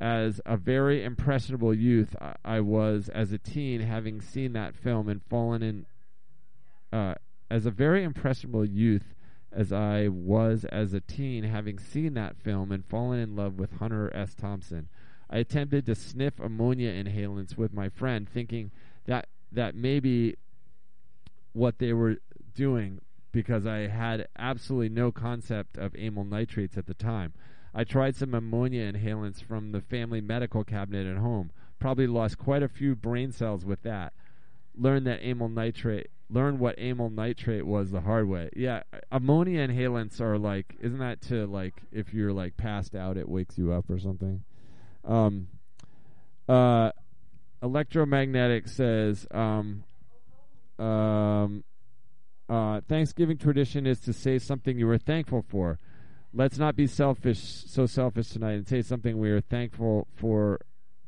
As 0.00 0.40
a 0.46 0.56
very 0.56 1.04
impressionable 1.04 1.74
youth 1.74 2.16
I, 2.20 2.34
I 2.44 2.60
was 2.60 3.08
as 3.10 3.32
a 3.32 3.38
teen 3.38 3.80
having 3.82 4.20
seen 4.20 4.54
that 4.54 4.74
film 4.74 5.08
and 5.08 5.20
fallen 5.28 5.62
in 5.62 5.86
uh, 6.92 7.14
as 7.50 7.66
a 7.66 7.70
very 7.70 8.02
impressionable 8.02 8.64
youth 8.64 9.14
as 9.52 9.72
I 9.72 10.08
was 10.08 10.64
as 10.66 10.92
a 10.92 11.00
teen 11.00 11.44
having 11.44 11.78
seen 11.78 12.14
that 12.14 12.36
film 12.36 12.70
and 12.72 12.84
fallen 12.84 13.18
in 13.18 13.36
love 13.36 13.58
with 13.58 13.78
Hunter 13.78 14.14
S. 14.14 14.34
Thompson. 14.34 14.88
I 15.28 15.38
attempted 15.38 15.86
to 15.86 15.94
sniff 15.94 16.38
ammonia 16.40 16.92
inhalants 16.92 17.56
with 17.56 17.72
my 17.72 17.88
friend 17.88 18.28
thinking 18.28 18.70
that 19.06 19.26
that 19.52 19.74
maybe 19.74 20.36
what 21.52 21.78
they 21.78 21.92
were 21.92 22.16
doing 22.54 23.00
because 23.32 23.66
I 23.66 23.88
had 23.88 24.28
absolutely 24.38 24.88
no 24.88 25.12
concept 25.12 25.76
of 25.76 25.94
amyl 25.96 26.24
nitrates 26.24 26.76
at 26.76 26.86
the 26.86 26.94
time. 26.94 27.32
I 27.74 27.84
tried 27.84 28.16
some 28.16 28.34
ammonia 28.34 28.92
inhalants 28.92 29.42
from 29.42 29.72
the 29.72 29.80
family 29.80 30.20
medical 30.20 30.64
cabinet 30.64 31.06
at 31.06 31.18
home. 31.18 31.50
Probably 31.78 32.06
lost 32.06 32.38
quite 32.38 32.62
a 32.62 32.68
few 32.68 32.94
brain 32.94 33.32
cells 33.32 33.64
with 33.64 33.82
that. 33.82 34.12
Learned 34.76 35.06
that 35.06 35.22
amyl 35.22 35.48
nitrate. 35.48 36.08
Learned 36.28 36.58
what 36.58 36.78
amyl 36.78 37.10
nitrate 37.10 37.66
was 37.66 37.90
the 37.90 38.02
hard 38.02 38.28
way. 38.28 38.50
Yeah, 38.54 38.82
ammonia 39.10 39.66
inhalants 39.66 40.20
are 40.20 40.38
like, 40.38 40.76
isn't 40.80 40.98
that 40.98 41.20
to 41.22 41.46
like 41.46 41.74
if 41.92 42.12
you're 42.12 42.32
like 42.32 42.56
passed 42.56 42.94
out, 42.94 43.16
it 43.16 43.28
wakes 43.28 43.56
you 43.56 43.72
up 43.72 43.88
or 43.88 43.98
something? 43.98 44.42
Um, 45.04 45.48
uh, 46.48 46.90
electromagnetic 47.62 48.68
says, 48.68 49.26
um, 49.30 49.84
um, 50.78 51.64
uh, 52.48 52.80
Thanksgiving 52.88 53.38
tradition 53.38 53.86
is 53.86 54.00
to 54.00 54.12
say 54.12 54.38
something 54.38 54.78
you 54.78 54.86
were 54.86 54.98
thankful 54.98 55.44
for 55.48 55.78
let's 56.32 56.58
not 56.58 56.76
be 56.76 56.86
selfish, 56.86 57.40
so 57.40 57.86
selfish 57.86 58.28
tonight, 58.28 58.52
and 58.52 58.68
say 58.68 58.82
something 58.82 59.18
we 59.18 59.30
are 59.30 59.40
thankful 59.40 60.06
for 60.14 60.60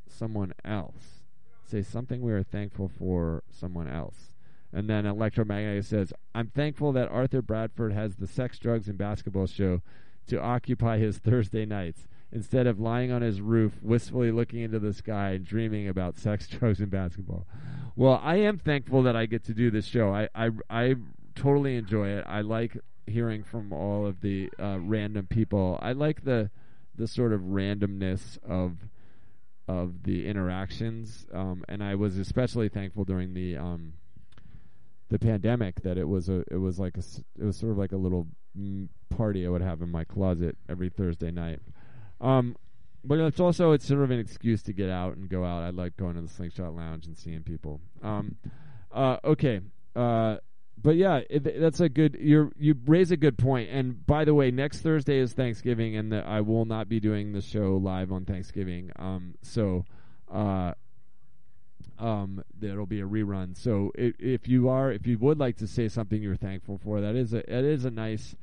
someone 0.08 0.52
else. 0.64 1.22
Say 1.64 1.82
something 1.82 2.20
we 2.20 2.32
are 2.32 2.42
thankful 2.42 2.90
for 2.98 3.42
someone 3.50 3.88
else. 3.88 4.34
And 4.72 4.88
then 4.88 5.06
Electromagnetic 5.06 5.84
says, 5.84 6.12
I'm 6.34 6.48
thankful 6.48 6.92
that 6.92 7.08
Arthur 7.08 7.42
Bradford 7.42 7.92
has 7.92 8.16
the 8.16 8.26
sex, 8.26 8.58
drugs, 8.58 8.88
and 8.88 8.96
basketball 8.96 9.46
show 9.46 9.82
to 10.28 10.40
occupy 10.40 10.98
his 10.98 11.18
Thursday 11.18 11.66
nights 11.66 12.08
instead 12.32 12.66
of 12.66 12.80
lying 12.80 13.12
on 13.12 13.20
his 13.20 13.40
roof, 13.40 13.74
wistfully 13.82 14.30
looking 14.30 14.60
into 14.60 14.78
the 14.78 14.94
sky 14.94 15.30
and 15.30 15.44
dreaming 15.44 15.88
about 15.88 16.18
sex, 16.18 16.48
drugs, 16.50 16.80
and 16.80 16.90
basketball. 16.90 17.46
Well, 17.94 18.20
I 18.22 18.36
am 18.36 18.58
thankful 18.58 19.02
that 19.02 19.16
I 19.16 19.26
get 19.26 19.44
to 19.44 19.54
do 19.54 19.70
this 19.70 19.86
show. 19.86 20.14
I, 20.14 20.28
I, 20.34 20.50
I 20.70 20.94
totally 21.34 21.76
enjoy 21.76 22.08
it. 22.08 22.24
I 22.26 22.40
like 22.40 22.76
hearing 23.06 23.42
from 23.42 23.72
all 23.72 24.06
of 24.06 24.20
the 24.20 24.50
uh, 24.58 24.78
random 24.80 25.26
people. 25.26 25.78
I 25.82 25.92
like 25.92 26.24
the 26.24 26.50
the 26.94 27.06
sort 27.06 27.32
of 27.32 27.40
randomness 27.40 28.38
of 28.44 28.76
of 29.68 30.02
the 30.02 30.26
interactions, 30.26 31.26
um, 31.32 31.64
and 31.68 31.82
I 31.82 31.94
was 31.94 32.18
especially 32.18 32.68
thankful 32.68 33.04
during 33.04 33.34
the 33.34 33.56
um, 33.56 33.94
the 35.08 35.18
pandemic 35.18 35.82
that 35.82 35.98
it 35.98 36.08
was 36.08 36.28
a 36.28 36.44
it 36.50 36.58
was 36.58 36.78
like 36.78 36.96
a 36.96 37.02
it 37.38 37.44
was 37.44 37.56
sort 37.56 37.72
of 37.72 37.78
like 37.78 37.92
a 37.92 37.96
little 37.96 38.26
mm, 38.58 38.88
party 39.10 39.46
I 39.46 39.50
would 39.50 39.62
have 39.62 39.82
in 39.82 39.90
my 39.90 40.04
closet 40.04 40.56
every 40.68 40.88
Thursday 40.88 41.30
night. 41.30 41.60
Um, 42.20 42.56
but 43.04 43.18
it's 43.18 43.40
also 43.40 43.72
it's 43.72 43.86
sort 43.86 44.02
of 44.02 44.10
an 44.10 44.18
excuse 44.18 44.62
to 44.64 44.72
get 44.72 44.88
out 44.88 45.16
and 45.16 45.28
go 45.28 45.44
out. 45.44 45.62
I 45.62 45.70
like 45.70 45.96
going 45.96 46.14
to 46.14 46.22
the 46.22 46.28
Slingshot 46.28 46.74
Lounge 46.74 47.06
and 47.06 47.16
seeing 47.16 47.42
people. 47.42 47.80
Um, 48.02 48.36
uh, 48.92 49.16
okay. 49.24 49.60
Uh, 49.94 50.36
but 50.82 50.96
yeah, 50.96 51.20
it, 51.30 51.60
that's 51.60 51.80
a 51.80 51.88
good. 51.88 52.16
You 52.20 52.52
you 52.58 52.74
raise 52.86 53.10
a 53.10 53.16
good 53.16 53.38
point. 53.38 53.70
And 53.70 54.04
by 54.06 54.24
the 54.24 54.34
way, 54.34 54.50
next 54.50 54.80
Thursday 54.80 55.18
is 55.18 55.32
Thanksgiving, 55.32 55.96
and 55.96 56.12
the, 56.12 56.26
I 56.26 56.40
will 56.40 56.64
not 56.64 56.88
be 56.88 57.00
doing 57.00 57.32
the 57.32 57.40
show 57.40 57.76
live 57.76 58.10
on 58.10 58.24
Thanksgiving. 58.24 58.90
Um, 58.96 59.34
so, 59.42 59.84
uh, 60.32 60.72
um, 61.98 62.42
there'll 62.58 62.86
be 62.86 63.00
a 63.00 63.06
rerun. 63.06 63.56
So 63.56 63.92
if, 63.94 64.14
if 64.18 64.48
you 64.48 64.68
are, 64.68 64.90
if 64.90 65.06
you 65.06 65.18
would 65.18 65.38
like 65.38 65.56
to 65.58 65.66
say 65.66 65.88
something 65.88 66.20
you're 66.20 66.36
thankful 66.36 66.78
for, 66.82 67.00
that 67.00 67.14
is 67.14 67.32
a 67.32 67.38
it 67.38 67.64
is 67.64 67.84
a 67.84 67.90
nice 67.90 68.34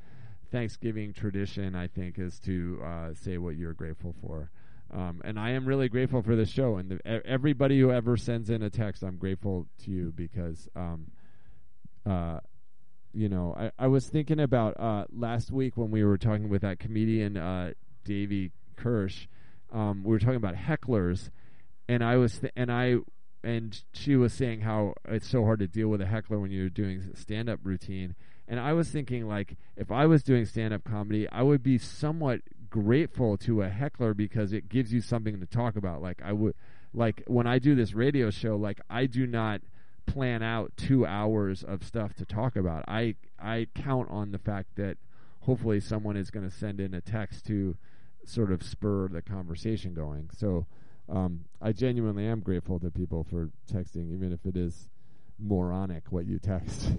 Thanksgiving 0.50 1.12
tradition. 1.12 1.74
I 1.74 1.88
think 1.88 2.18
is 2.18 2.38
to 2.40 2.80
uh, 2.84 3.14
say 3.14 3.38
what 3.38 3.56
you're 3.56 3.74
grateful 3.74 4.14
for. 4.22 4.50
Um, 4.92 5.20
and 5.24 5.38
I 5.38 5.50
am 5.50 5.66
really 5.66 5.88
grateful 5.88 6.20
for 6.22 6.34
this 6.34 6.48
show 6.48 6.76
and 6.76 6.90
the, 6.90 7.26
everybody 7.26 7.78
who 7.78 7.92
ever 7.92 8.16
sends 8.16 8.50
in 8.50 8.62
a 8.62 8.70
text. 8.70 9.04
I'm 9.04 9.18
grateful 9.18 9.68
to 9.84 9.90
you 9.90 10.12
because, 10.16 10.68
um, 10.74 11.12
uh, 12.06 12.40
you 13.12 13.28
know, 13.28 13.54
I, 13.56 13.70
I 13.78 13.86
was 13.88 14.08
thinking 14.08 14.40
about 14.40 14.78
uh, 14.78 15.04
last 15.12 15.50
week 15.50 15.76
when 15.76 15.90
we 15.90 16.04
were 16.04 16.18
talking 16.18 16.48
with 16.48 16.62
that 16.62 16.78
comedian 16.78 17.36
uh, 17.36 17.72
Davy 18.04 18.52
Kirsch. 18.76 19.26
Um, 19.72 20.02
we 20.04 20.10
were 20.10 20.18
talking 20.18 20.36
about 20.36 20.54
hecklers, 20.54 21.30
and 21.88 22.04
I 22.04 22.16
was 22.16 22.38
th- 22.38 22.52
and 22.56 22.70
I 22.70 22.96
and 23.42 23.82
she 23.92 24.16
was 24.16 24.32
saying 24.32 24.60
how 24.60 24.94
it's 25.06 25.28
so 25.28 25.44
hard 25.44 25.60
to 25.60 25.66
deal 25.66 25.88
with 25.88 26.00
a 26.00 26.06
heckler 26.06 26.38
when 26.38 26.50
you're 26.50 26.68
doing 26.68 27.10
stand 27.14 27.48
up 27.48 27.60
routine. 27.62 28.14
And 28.46 28.58
I 28.58 28.72
was 28.72 28.90
thinking 28.90 29.28
like 29.28 29.56
if 29.76 29.90
I 29.90 30.06
was 30.06 30.22
doing 30.22 30.44
stand 30.44 30.74
up 30.74 30.84
comedy, 30.84 31.28
I 31.30 31.42
would 31.42 31.62
be 31.62 31.78
somewhat 31.78 32.40
grateful 32.68 33.36
to 33.38 33.62
a 33.62 33.68
heckler 33.68 34.14
because 34.14 34.52
it 34.52 34.68
gives 34.68 34.92
you 34.92 35.00
something 35.00 35.40
to 35.40 35.46
talk 35.46 35.76
about. 35.76 36.02
Like 36.02 36.20
I 36.24 36.32
would 36.32 36.54
like 36.92 37.22
when 37.26 37.46
I 37.46 37.58
do 37.58 37.74
this 37.74 37.94
radio 37.94 38.30
show, 38.30 38.56
like 38.56 38.80
I 38.90 39.06
do 39.06 39.26
not 39.26 39.60
plan 40.06 40.42
out 40.42 40.72
2 40.76 41.06
hours 41.06 41.62
of 41.62 41.84
stuff 41.84 42.14
to 42.14 42.24
talk 42.24 42.56
about. 42.56 42.84
I 42.88 43.16
I 43.38 43.66
count 43.74 44.08
on 44.10 44.32
the 44.32 44.38
fact 44.38 44.76
that 44.76 44.98
hopefully 45.40 45.80
someone 45.80 46.16
is 46.16 46.30
going 46.30 46.48
to 46.48 46.54
send 46.54 46.80
in 46.80 46.94
a 46.94 47.00
text 47.00 47.46
to 47.46 47.76
sort 48.24 48.52
of 48.52 48.62
spur 48.62 49.08
the 49.08 49.22
conversation 49.22 49.94
going. 49.94 50.28
So 50.32 50.66
um, 51.08 51.44
I 51.60 51.72
genuinely 51.72 52.26
am 52.26 52.40
grateful 52.40 52.78
to 52.80 52.90
people 52.90 53.24
for 53.24 53.50
texting, 53.70 54.12
even 54.12 54.32
if 54.32 54.46
it 54.46 54.56
is 54.56 54.88
moronic 55.38 56.04
what 56.10 56.26
you 56.26 56.38
text. 56.38 56.92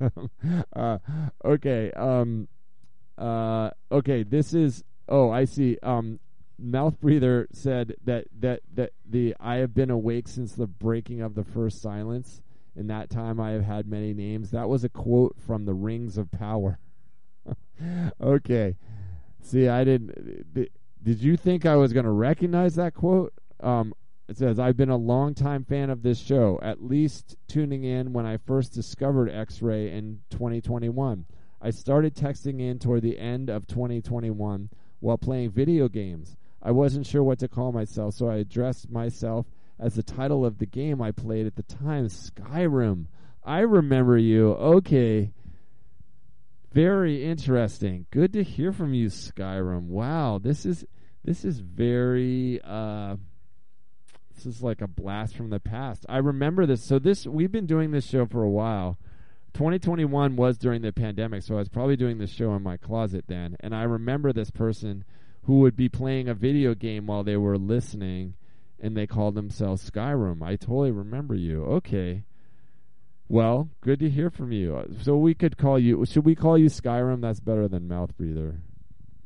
uh, 0.76 0.98
okay. 1.44 1.90
Um, 1.92 2.48
uh, 3.16 3.70
okay. 3.90 4.22
This 4.22 4.52
is. 4.52 4.84
Oh, 5.08 5.30
I 5.30 5.44
see. 5.44 5.78
Um, 5.82 6.18
mouth 6.58 7.00
breather 7.00 7.48
said 7.52 7.94
that 8.04 8.26
that 8.38 8.60
that 8.74 8.92
the 9.08 9.34
I 9.40 9.56
have 9.56 9.74
been 9.74 9.90
awake 9.90 10.28
since 10.28 10.52
the 10.52 10.66
breaking 10.66 11.20
of 11.20 11.34
the 11.34 11.44
first 11.44 11.80
silence. 11.80 12.42
In 12.74 12.88
that 12.88 13.08
time, 13.08 13.40
I 13.40 13.52
have 13.52 13.64
had 13.64 13.88
many 13.88 14.12
names. 14.12 14.50
That 14.50 14.68
was 14.68 14.84
a 14.84 14.90
quote 14.90 15.36
from 15.38 15.64
the 15.64 15.72
Rings 15.72 16.18
of 16.18 16.30
Power. 16.30 16.78
okay. 18.20 18.76
See, 19.40 19.66
I 19.68 19.82
didn't. 19.84 20.52
Did, 20.52 21.22
you 21.22 21.38
think 21.38 21.64
I 21.64 21.76
was 21.76 21.94
going 21.94 22.04
to 22.04 22.10
recognize 22.10 22.74
that 22.74 22.92
quote? 22.92 23.32
Um, 23.60 23.94
it 24.28 24.36
says, 24.36 24.58
I've 24.58 24.76
been 24.76 24.90
a 24.90 24.96
longtime 24.96 25.64
fan 25.64 25.88
of 25.88 26.02
this 26.02 26.18
show, 26.18 26.58
at 26.60 26.82
least 26.82 27.36
tuning 27.46 27.84
in 27.84 28.12
when 28.12 28.26
I 28.26 28.38
first 28.38 28.74
discovered 28.74 29.30
X 29.30 29.62
Ray 29.62 29.90
in 29.90 30.20
2021. 30.30 31.24
I 31.62 31.70
started 31.70 32.14
texting 32.14 32.60
in 32.60 32.78
toward 32.78 33.02
the 33.02 33.18
end 33.18 33.48
of 33.48 33.66
2021 33.68 34.68
while 35.00 35.16
playing 35.16 35.50
video 35.50 35.88
games. 35.88 36.36
I 36.66 36.72
wasn't 36.72 37.06
sure 37.06 37.22
what 37.22 37.38
to 37.38 37.48
call 37.48 37.70
myself, 37.70 38.14
so 38.14 38.28
I 38.28 38.38
addressed 38.38 38.90
myself 38.90 39.46
as 39.78 39.94
the 39.94 40.02
title 40.02 40.44
of 40.44 40.58
the 40.58 40.66
game 40.66 41.00
I 41.00 41.12
played 41.12 41.46
at 41.46 41.54
the 41.54 41.62
time 41.62 42.08
Skyrim. 42.08 43.06
I 43.44 43.60
remember 43.60 44.18
you. 44.18 44.48
Okay. 44.48 45.30
Very 46.72 47.24
interesting. 47.24 48.06
Good 48.10 48.32
to 48.32 48.42
hear 48.42 48.72
from 48.72 48.94
you, 48.94 49.06
Skyrim. 49.06 49.82
Wow, 49.82 50.40
this 50.42 50.66
is 50.66 50.84
this 51.24 51.44
is 51.44 51.60
very 51.60 52.60
uh 52.64 53.14
this 54.34 54.44
is 54.44 54.60
like 54.60 54.80
a 54.80 54.88
blast 54.88 55.36
from 55.36 55.50
the 55.50 55.60
past. 55.60 56.04
I 56.08 56.18
remember 56.18 56.66
this. 56.66 56.84
So 56.84 56.98
this 56.98 57.28
we've 57.28 57.52
been 57.52 57.66
doing 57.66 57.92
this 57.92 58.08
show 58.08 58.26
for 58.26 58.42
a 58.42 58.50
while. 58.50 58.98
2021 59.54 60.34
was 60.34 60.58
during 60.58 60.82
the 60.82 60.92
pandemic, 60.92 61.44
so 61.44 61.54
I 61.54 61.58
was 61.58 61.68
probably 61.68 61.96
doing 61.96 62.18
this 62.18 62.32
show 62.32 62.56
in 62.56 62.62
my 62.64 62.76
closet 62.76 63.26
then. 63.28 63.56
And 63.60 63.72
I 63.72 63.84
remember 63.84 64.32
this 64.32 64.50
person 64.50 65.04
who 65.46 65.60
would 65.60 65.76
be 65.76 65.88
playing 65.88 66.28
a 66.28 66.34
video 66.34 66.74
game 66.74 67.06
while 67.06 67.22
they 67.22 67.36
were 67.36 67.56
listening, 67.56 68.34
and 68.80 68.96
they 68.96 69.06
called 69.06 69.34
themselves 69.36 69.88
Skyrim. 69.88 70.42
I 70.42 70.56
totally 70.56 70.90
remember 70.90 71.36
you. 71.36 71.64
Okay. 71.64 72.24
Well, 73.28 73.70
good 73.80 74.00
to 74.00 74.10
hear 74.10 74.28
from 74.28 74.50
you. 74.50 74.84
So 75.02 75.16
we 75.16 75.34
could 75.34 75.56
call 75.56 75.78
you. 75.78 76.04
Should 76.04 76.24
we 76.24 76.34
call 76.34 76.58
you 76.58 76.66
Skyrim? 76.66 77.20
That's 77.20 77.40
better 77.40 77.68
than 77.68 77.86
Mouth 77.86 78.16
Breather. 78.16 78.60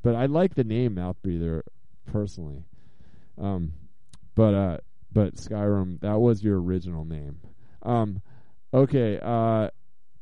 But 0.02 0.14
I 0.14 0.26
like 0.26 0.55
the 0.55 0.64
name 0.64 0.94
Mouth 0.94 1.16
Breather 1.22 1.64
personally. 2.10 2.64
Um, 3.38 3.72
but 4.34 4.55
uh, 4.55 4.76
but 5.12 5.36
Skyrim 5.36 6.01
that 6.01 6.18
was 6.18 6.42
your 6.42 6.60
original 6.60 7.05
name. 7.06 7.40
Um, 7.82 8.20
okay. 8.72 9.18
Uh, 9.20 9.70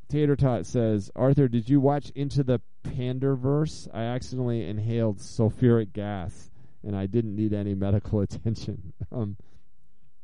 Tater 0.09 0.37
Tot 0.37 0.65
says, 0.65 1.11
Arthur, 1.15 1.49
did 1.49 1.69
you 1.69 1.81
watch 1.81 2.11
Into 2.11 2.43
the 2.43 2.61
Panderverse? 2.83 3.89
I 3.93 4.03
accidentally 4.03 4.67
inhaled 4.67 5.19
sulfuric 5.19 5.93
gas, 5.93 6.51
and 6.83 6.97
I 6.97 7.07
didn't 7.07 7.37
need 7.37 7.53
any 7.53 7.75
medical 7.75 8.21
attention. 8.23 8.95
um, 9.13 9.37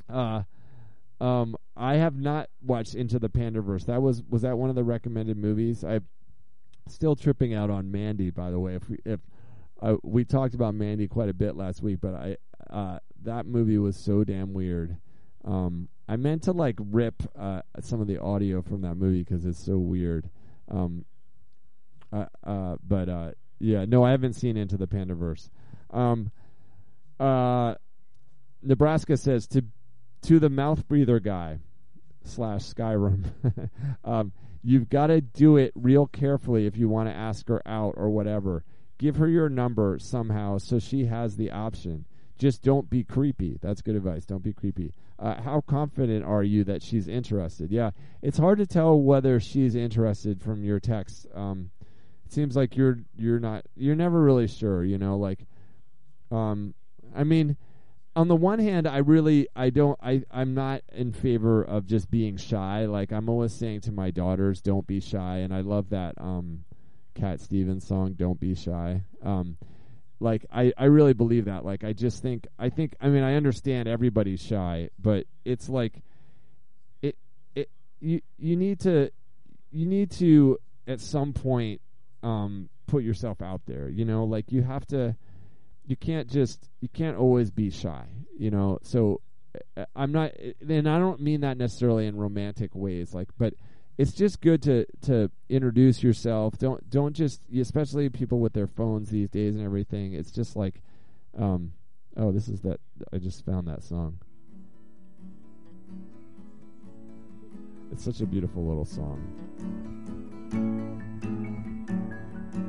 uh, 0.09 0.43
um, 1.21 1.57
I 1.77 1.97
have 1.97 2.17
not 2.17 2.49
watched 2.63 2.95
Into 2.95 3.19
the 3.19 3.29
Panderverse. 3.29 3.87
That 3.87 4.03
was 4.03 4.23
was 4.29 4.43
that 4.43 4.57
one 4.59 4.71
of 4.71 4.77
the 4.77 4.85
recommended 4.85 5.37
movies? 5.37 5.85
I'm 5.85 6.07
still 6.89 7.17
tripping 7.17 7.55
out 7.55 7.71
on 7.71 7.91
Mandy. 7.91 8.31
By 8.31 8.51
the 8.51 8.59
way, 8.59 8.75
if 8.75 8.89
we 8.89 8.99
if 9.05 9.21
uh, 9.81 9.97
we 10.03 10.25
talked 10.25 10.55
about 10.55 10.75
Mandy 10.75 11.09
quite 11.09 11.29
a 11.29 11.35
bit 11.35 11.57
last 11.57 11.83
week, 11.83 11.99
but 12.01 12.15
I 12.15 12.37
uh, 12.71 12.99
that 13.23 13.47
movie 13.47 13.79
was 13.79 13.97
so 13.97 14.25
damn 14.25 14.53
weird. 14.53 14.97
Um, 15.45 15.89
I 16.09 16.17
meant 16.17 16.43
to 16.45 16.53
like 16.53 16.77
rip 16.79 17.23
uh, 17.39 17.63
some 17.81 18.01
of 18.01 18.07
the 18.07 18.21
audio 18.21 18.63
from 18.63 18.83
that 18.83 18.97
movie 18.97 19.23
because 19.23 19.45
it's 19.45 19.65
so 19.65 19.79
weird. 19.79 20.29
Um, 20.71 21.05
uh, 22.13 22.27
uh, 22.45 22.77
but 22.87 23.09
uh, 23.09 23.31
yeah, 23.59 23.85
no, 23.87 24.05
I 24.05 24.11
haven't 24.11 24.35
seen 24.35 24.57
Into 24.57 24.77
the 24.77 24.87
Pandaverse. 24.87 25.49
Um, 25.91 26.31
uh, 27.19 27.75
Nebraska 28.63 29.17
says 29.17 29.47
to 29.49 29.65
to 30.23 30.39
the 30.39 30.51
mouth 30.51 30.87
breather 30.89 31.21
guy 31.21 31.59
slash 32.25 32.63
Skyrim. 32.63 33.25
um, 34.05 34.33
you've 34.63 34.89
got 34.89 35.09
to 35.09 35.21
do 35.21 35.57
it 35.57 35.73
real 35.75 36.07
carefully 36.07 36.67
if 36.67 36.77
you 36.77 36.89
want 36.89 37.09
to 37.09 37.15
ask 37.15 37.49
her 37.49 37.63
out 37.67 37.95
or 37.97 38.09
whatever. 38.11 38.65
Give 38.97 39.17
her 39.17 39.29
your 39.29 39.49
number 39.49 39.99
somehow 39.99 40.59
so 40.59 40.79
she 40.79 41.07
has 41.07 41.37
the 41.37 41.51
option. 41.51 42.07
Just 42.39 42.63
don't 42.63 42.89
be 42.89 43.05
creepy. 43.05 43.59
That's 43.61 43.83
good 43.83 43.97
advice. 43.97 44.25
Don't 44.25 44.43
be 44.43 44.53
creepy. 44.53 44.93
Uh, 45.19 45.41
how 45.41 45.61
confident 45.61 46.25
are 46.25 46.43
you 46.43 46.65
that 46.65 46.83
she's 46.83 47.07
interested? 47.09 47.71
Yeah, 47.71 47.93
it's 48.23 48.39
hard 48.39 48.59
to 48.59 48.67
tell 48.67 49.01
whether 49.01 49.39
she's 49.39 49.75
interested 49.75 50.41
from 50.43 50.65
your 50.65 50.81
text. 50.81 51.27
Um, 51.35 51.71
it 52.27 52.33
seems 52.33 52.57
like 52.57 52.77
you're 52.77 52.99
you're 53.17 53.39
not 53.39 53.65
you're 53.77 53.95
never 53.95 54.21
really 54.23 54.49
sure. 54.49 54.83
You 54.85 54.99
know, 54.99 55.17
like, 55.17 55.47
um, 56.31 56.75
I 57.15 57.23
mean, 57.23 57.57
on 58.17 58.29
the 58.29 58.37
one 58.37 58.59
hand, 58.59 58.87
I 58.87 58.99
really 58.99 59.49
I 59.55 59.71
don't 59.71 59.99
I 60.03 60.23
I'm 60.31 60.55
not 60.55 60.83
in 60.93 61.13
favor 61.13 61.63
of 61.63 61.87
just 61.87 62.11
being 62.11 62.37
shy. 62.37 62.87
Like 62.87 63.13
I'm 63.13 63.29
always 63.29 63.53
saying 63.53 63.83
to 63.83 63.93
my 63.93 64.11
daughters, 64.11 64.61
don't 64.61 64.87
be 64.87 65.01
shy, 65.01 65.39
and 65.39 65.55
I 65.55 65.61
love 65.61 65.91
that 65.91 66.15
um, 66.19 66.65
Cat 67.15 67.41
Stevens 67.41 67.87
song, 67.87 68.15
"Don't 68.15 68.41
Be 68.41 68.55
Shy." 68.55 69.03
Um, 69.23 69.57
like 70.21 70.47
I, 70.53 70.73
I 70.77 70.85
really 70.85 71.13
believe 71.13 71.47
that. 71.47 71.65
Like 71.65 71.85
i 71.85 71.93
just 71.93 72.23
think 72.23 72.47
i 72.59 72.69
think 72.69 72.95
i 73.01 73.09
mean 73.09 73.23
i 73.23 73.35
understand 73.35 73.89
everybody's 73.89 74.41
shy 74.41 74.91
but 74.99 75.27
it's 75.45 75.69
like 75.69 76.03
it 77.03 77.17
it 77.55 77.71
you 78.01 78.21
you 78.39 78.57
need 78.57 78.81
to 78.81 79.11
you 79.71 79.87
need 79.87 80.11
to 80.13 80.59
at 80.87 81.01
some 81.01 81.33
point 81.33 81.81
um 82.23 82.69
put 82.87 83.03
yourself 83.03 83.43
out 83.43 83.63
there 83.67 83.89
you 83.89 84.05
know? 84.05 84.25
Like 84.25 84.53
you 84.53 84.63
have 84.63 84.87
to 84.89 85.17
you 85.87 85.97
can't 85.97 86.29
just 86.29 86.69
you 86.81 86.89
can't 86.89 87.17
always 87.17 87.51
be 87.51 87.71
shy 87.71 88.07
you 88.39 88.51
know? 88.51 88.79
So 88.83 89.21
uh, 89.77 89.85
i'm 89.95 90.11
not 90.11 90.33
and 90.69 90.89
i 90.89 90.99
don't 90.99 91.21
mean 91.21 91.43
that 91.43 91.57
necessarily 91.57 92.07
in 92.07 92.17
romantic 92.17 92.75
ways 92.75 93.15
like 93.15 93.29
but 93.39 93.55
it's 93.99 94.13
just 94.13 94.41
good 94.41 94.63
to 94.63 94.87
to 95.03 95.31
introduce 95.49 96.03
yourself. 96.03 96.59
Don't 96.59 96.89
don't 96.91 97.15
just 97.15 97.41
especially 97.57 98.09
people 98.09 98.41
with 98.41 98.53
their 98.53 98.67
phones 98.67 99.11
these 99.11 99.31
days 99.31 99.55
and 99.55 99.65
everything. 99.65 100.15
It's 100.15 100.31
just 100.31 100.57
like 100.57 100.81
um 101.39 101.73
Oh, 102.17 102.31
this 102.31 102.49
is 102.49 102.61
that. 102.61 102.79
I 103.13 103.19
just 103.19 103.45
found 103.45 103.67
that 103.67 103.83
song. 103.83 104.19
It's 107.91 108.05
such 108.05 108.21
a 108.21 108.27
beautiful 108.27 108.65
little 108.67 108.85
song. 108.85 109.21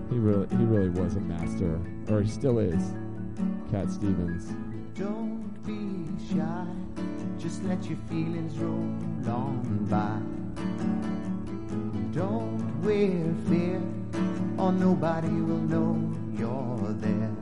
He 0.09 0.17
really, 0.17 0.47
he 0.49 0.63
really 0.63 0.89
was 0.89 1.15
a 1.15 1.19
master, 1.19 1.79
or 2.09 2.21
he 2.21 2.29
still 2.29 2.59
is. 2.59 2.93
Cat 3.71 3.91
Stevens. 3.91 4.53
Don't 4.95 5.53
be 5.65 6.33
shy, 6.33 6.65
just 7.37 7.63
let 7.63 7.83
your 7.85 7.99
feelings 8.09 8.57
roll 8.57 8.73
on 9.31 9.85
by. 9.89 11.14
Don't 12.15 12.81
wear 12.81 13.35
fear, 13.49 13.81
or 14.57 14.71
nobody 14.71 15.27
will 15.27 15.59
know 15.59 15.99
you're 16.31 16.93
there. 16.93 17.35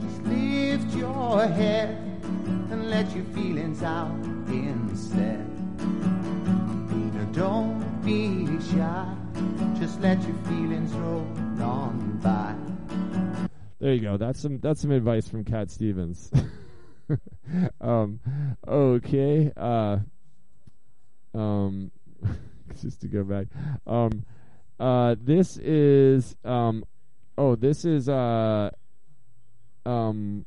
Just 0.00 0.22
lift 0.22 0.96
your 0.96 1.46
head 1.46 1.90
and 2.70 2.88
let 2.88 3.14
your 3.14 3.26
feelings 3.26 3.82
out 3.82 4.16
instead. 4.48 5.46
Now 7.12 7.24
don't 7.32 8.02
be 8.02 8.46
shy, 8.70 9.14
just 9.78 10.00
let 10.00 10.22
your 10.22 10.38
feelings 10.44 10.90
roll 10.94 11.26
on 11.60 12.18
by. 12.22 12.54
There 13.78 13.92
you 13.92 14.00
go. 14.00 14.16
That's 14.16 14.40
some 14.40 14.58
that's 14.60 14.80
some 14.80 14.90
advice 14.90 15.28
from 15.28 15.44
Cat 15.44 15.70
Stevens. 15.70 16.32
um, 17.82 18.20
okay. 18.66 19.52
Uh, 19.54 19.98
um, 21.34 21.90
just 22.80 23.00
to 23.02 23.08
go 23.08 23.24
back. 23.24 23.46
Um, 23.86 24.24
uh, 24.80 25.16
this 25.20 25.58
is 25.58 26.36
um, 26.44 26.84
oh, 27.36 27.54
this 27.56 27.84
is 27.84 28.08
uh, 28.08 28.70
um, 29.84 30.46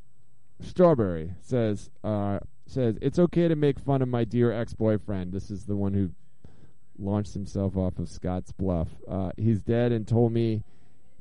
Strawberry 0.61 1.33
says 1.41 1.89
uh 2.03 2.39
says 2.67 2.97
it's 3.01 3.19
okay 3.19 3.47
to 3.47 3.55
make 3.55 3.79
fun 3.79 4.01
of 4.01 4.07
my 4.07 4.23
dear 4.23 4.51
ex 4.51 4.73
boyfriend. 4.73 5.31
This 5.31 5.51
is 5.51 5.65
the 5.65 5.75
one 5.75 5.93
who 5.93 6.09
launched 6.97 7.33
himself 7.33 7.75
off 7.75 7.99
of 7.99 8.09
Scotts 8.09 8.51
Bluff. 8.51 8.87
Uh, 9.07 9.31
he's 9.37 9.61
dead 9.61 9.91
and 9.91 10.07
told 10.07 10.31
me 10.31 10.63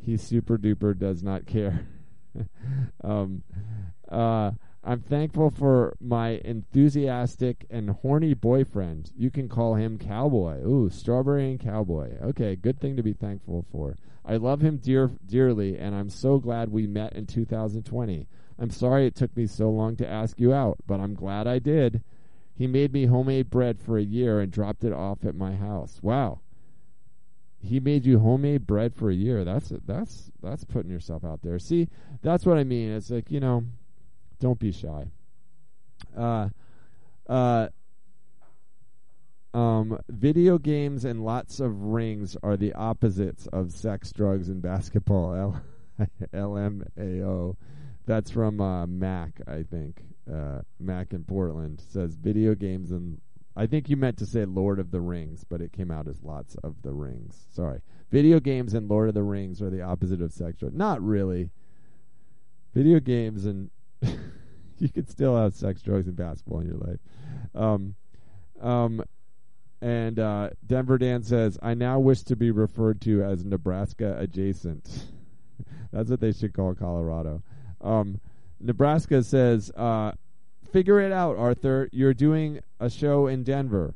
he 0.01 0.17
super 0.17 0.57
duper 0.57 0.97
does 0.97 1.23
not 1.23 1.47
care. 1.47 1.87
um, 3.05 3.43
uh, 4.09 4.53
I'm 4.87 5.01
thankful 5.01 5.51
for 5.51 5.97
my 5.99 6.41
enthusiastic 6.45 7.67
and 7.71 7.89
horny 7.89 8.35
boyfriend. 8.35 9.11
You 9.17 9.31
can 9.31 9.49
call 9.49 9.77
him 9.77 9.97
Cowboy. 9.97 10.61
Ooh, 10.63 10.91
Strawberry 10.91 11.51
and 11.51 11.59
Cowboy. 11.59 12.19
Okay, 12.23 12.55
good 12.55 12.79
thing 12.79 12.95
to 12.97 13.03
be 13.03 13.15
thankful 13.15 13.65
for. 13.73 13.97
I 14.27 14.37
love 14.37 14.61
him 14.61 14.77
dear 14.77 15.13
dearly, 15.25 15.79
and 15.79 15.95
I'm 15.95 16.11
so 16.11 16.39
glad 16.39 16.71
we 16.71 16.87
met 16.87 17.15
in 17.15 17.27
2020. 17.27 18.29
I'm 18.59 18.71
sorry 18.71 19.07
it 19.07 19.15
took 19.15 19.35
me 19.35 19.47
so 19.47 19.71
long 19.71 19.97
to 19.97 20.09
ask 20.09 20.39
you 20.39 20.53
out, 20.53 20.77
but 20.87 21.01
I'm 21.01 21.15
glad 21.15 21.47
I 21.47 21.59
did. 21.61 22.03
He 22.55 22.67
made 22.67 22.93
me 22.93 23.07
homemade 23.07 23.51
bread 23.51 23.81
for 23.81 23.97
a 23.97 24.03
year 24.03 24.39
and 24.41 24.53
dropped 24.53 24.85
it 24.85 24.93
off 24.93 25.25
at 25.25 25.35
my 25.35 25.57
house. 25.57 25.99
Wow. 26.03 26.41
He 27.59 27.81
made 27.81 28.05
you 28.05 28.19
homemade 28.19 28.67
bread 28.67 28.95
for 28.95 29.11
a 29.11 29.15
year. 29.15 29.45
That's 29.45 29.73
that's 29.87 30.31
that's 30.43 30.65
putting 30.65 30.91
yourself 30.91 31.25
out 31.25 31.41
there. 31.43 31.59
See, 31.59 31.89
that's 32.21 32.45
what 32.45 32.59
I 32.59 32.65
mean. 32.65 32.91
It's 32.91 33.11
like, 33.11 33.31
you 33.31 33.41
know, 33.41 33.65
don't 34.41 34.59
be 34.59 34.73
shy. 34.73 35.07
Uh 36.17 36.49
uh 37.29 37.69
um, 39.55 40.01
video 40.09 40.59
games 40.59 41.05
and 41.05 41.25
lots 41.25 41.61
of 41.61 41.81
rings 41.81 42.37
are 42.43 42.57
the 42.57 42.73
opposites 42.73 43.47
of 43.53 43.71
sex, 43.71 44.13
drugs, 44.13 44.49
and 44.49 44.61
basketball. 44.61 45.63
L- 46.01 46.11
LMAO. 46.35 47.55
That's 48.05 48.33
from 48.33 48.61
uh, 48.61 48.87
Mac, 48.89 49.41
I 49.47 49.63
think. 49.63 50.03
Uh, 50.31 50.63
Mac 50.81 51.13
in 51.13 51.23
Portland 51.23 51.81
says 51.89 52.17
video 52.17 52.57
games 52.57 52.91
and 52.91 53.21
I 53.57 53.67
think 53.67 53.89
you 53.89 53.97
meant 53.97 54.19
to 54.19 54.27
say 54.27 54.45
Lord 54.45 54.81
of 54.81 54.91
the 54.91 55.01
Rings, 55.01 55.45
but 55.49 55.61
it 55.61 55.73
came 55.73 55.91
out 55.91 56.09
as 56.09 56.23
lots 56.25 56.57
of 56.57 56.83
the 56.83 56.93
rings. 56.93 57.47
Sorry. 57.53 57.81
Video 58.11 58.41
games 58.41 58.75
and 58.75 58.89
Lord 58.89 59.09
of 59.09 59.15
the 59.15 59.23
Rings 59.23 59.63
are 59.63 59.71
the 59.71 59.83
opposite 59.83 60.21
of 60.21 60.33
sex, 60.33 60.59
drugs. 60.59 60.75
Not 60.75 61.01
really. 61.01 61.51
Video 62.75 62.99
games 62.99 63.47
and 63.47 63.71
you 64.79 64.89
could 64.89 65.09
still 65.09 65.37
have 65.37 65.55
sex, 65.55 65.83
drugs, 65.83 66.07
and 66.07 66.17
basketball 66.17 66.61
in 66.61 66.67
your 66.67 66.77
life. 66.77 66.99
Um, 67.55 67.95
um, 68.61 69.03
and 69.81 70.19
uh, 70.19 70.51
Denver 70.67 70.99
Dan 70.99 71.23
says, 71.23 71.59
I 71.63 71.75
now 71.75 71.99
wish 71.99 72.23
to 72.23 72.37
be 72.37 72.51
referred 72.51 73.01
to 73.03 73.23
as 73.23 73.45
Nebraska 73.45 74.17
adjacent. 74.19 75.07
That's 75.93 76.11
what 76.11 76.21
they 76.21 76.33
should 76.33 76.55
call 76.55 76.75
Colorado. 76.75 77.43
Um, 77.81 78.21
Nebraska 78.61 79.23
says, 79.23 79.71
uh, 79.77 80.13
figure 80.73 81.01
it 81.01 81.13
out, 81.13 81.37
Arthur. 81.37 81.89
You're 81.93 82.15
doing 82.15 82.61
a 82.81 82.89
show 82.89 83.27
in 83.27 83.45
Denver. 83.45 83.95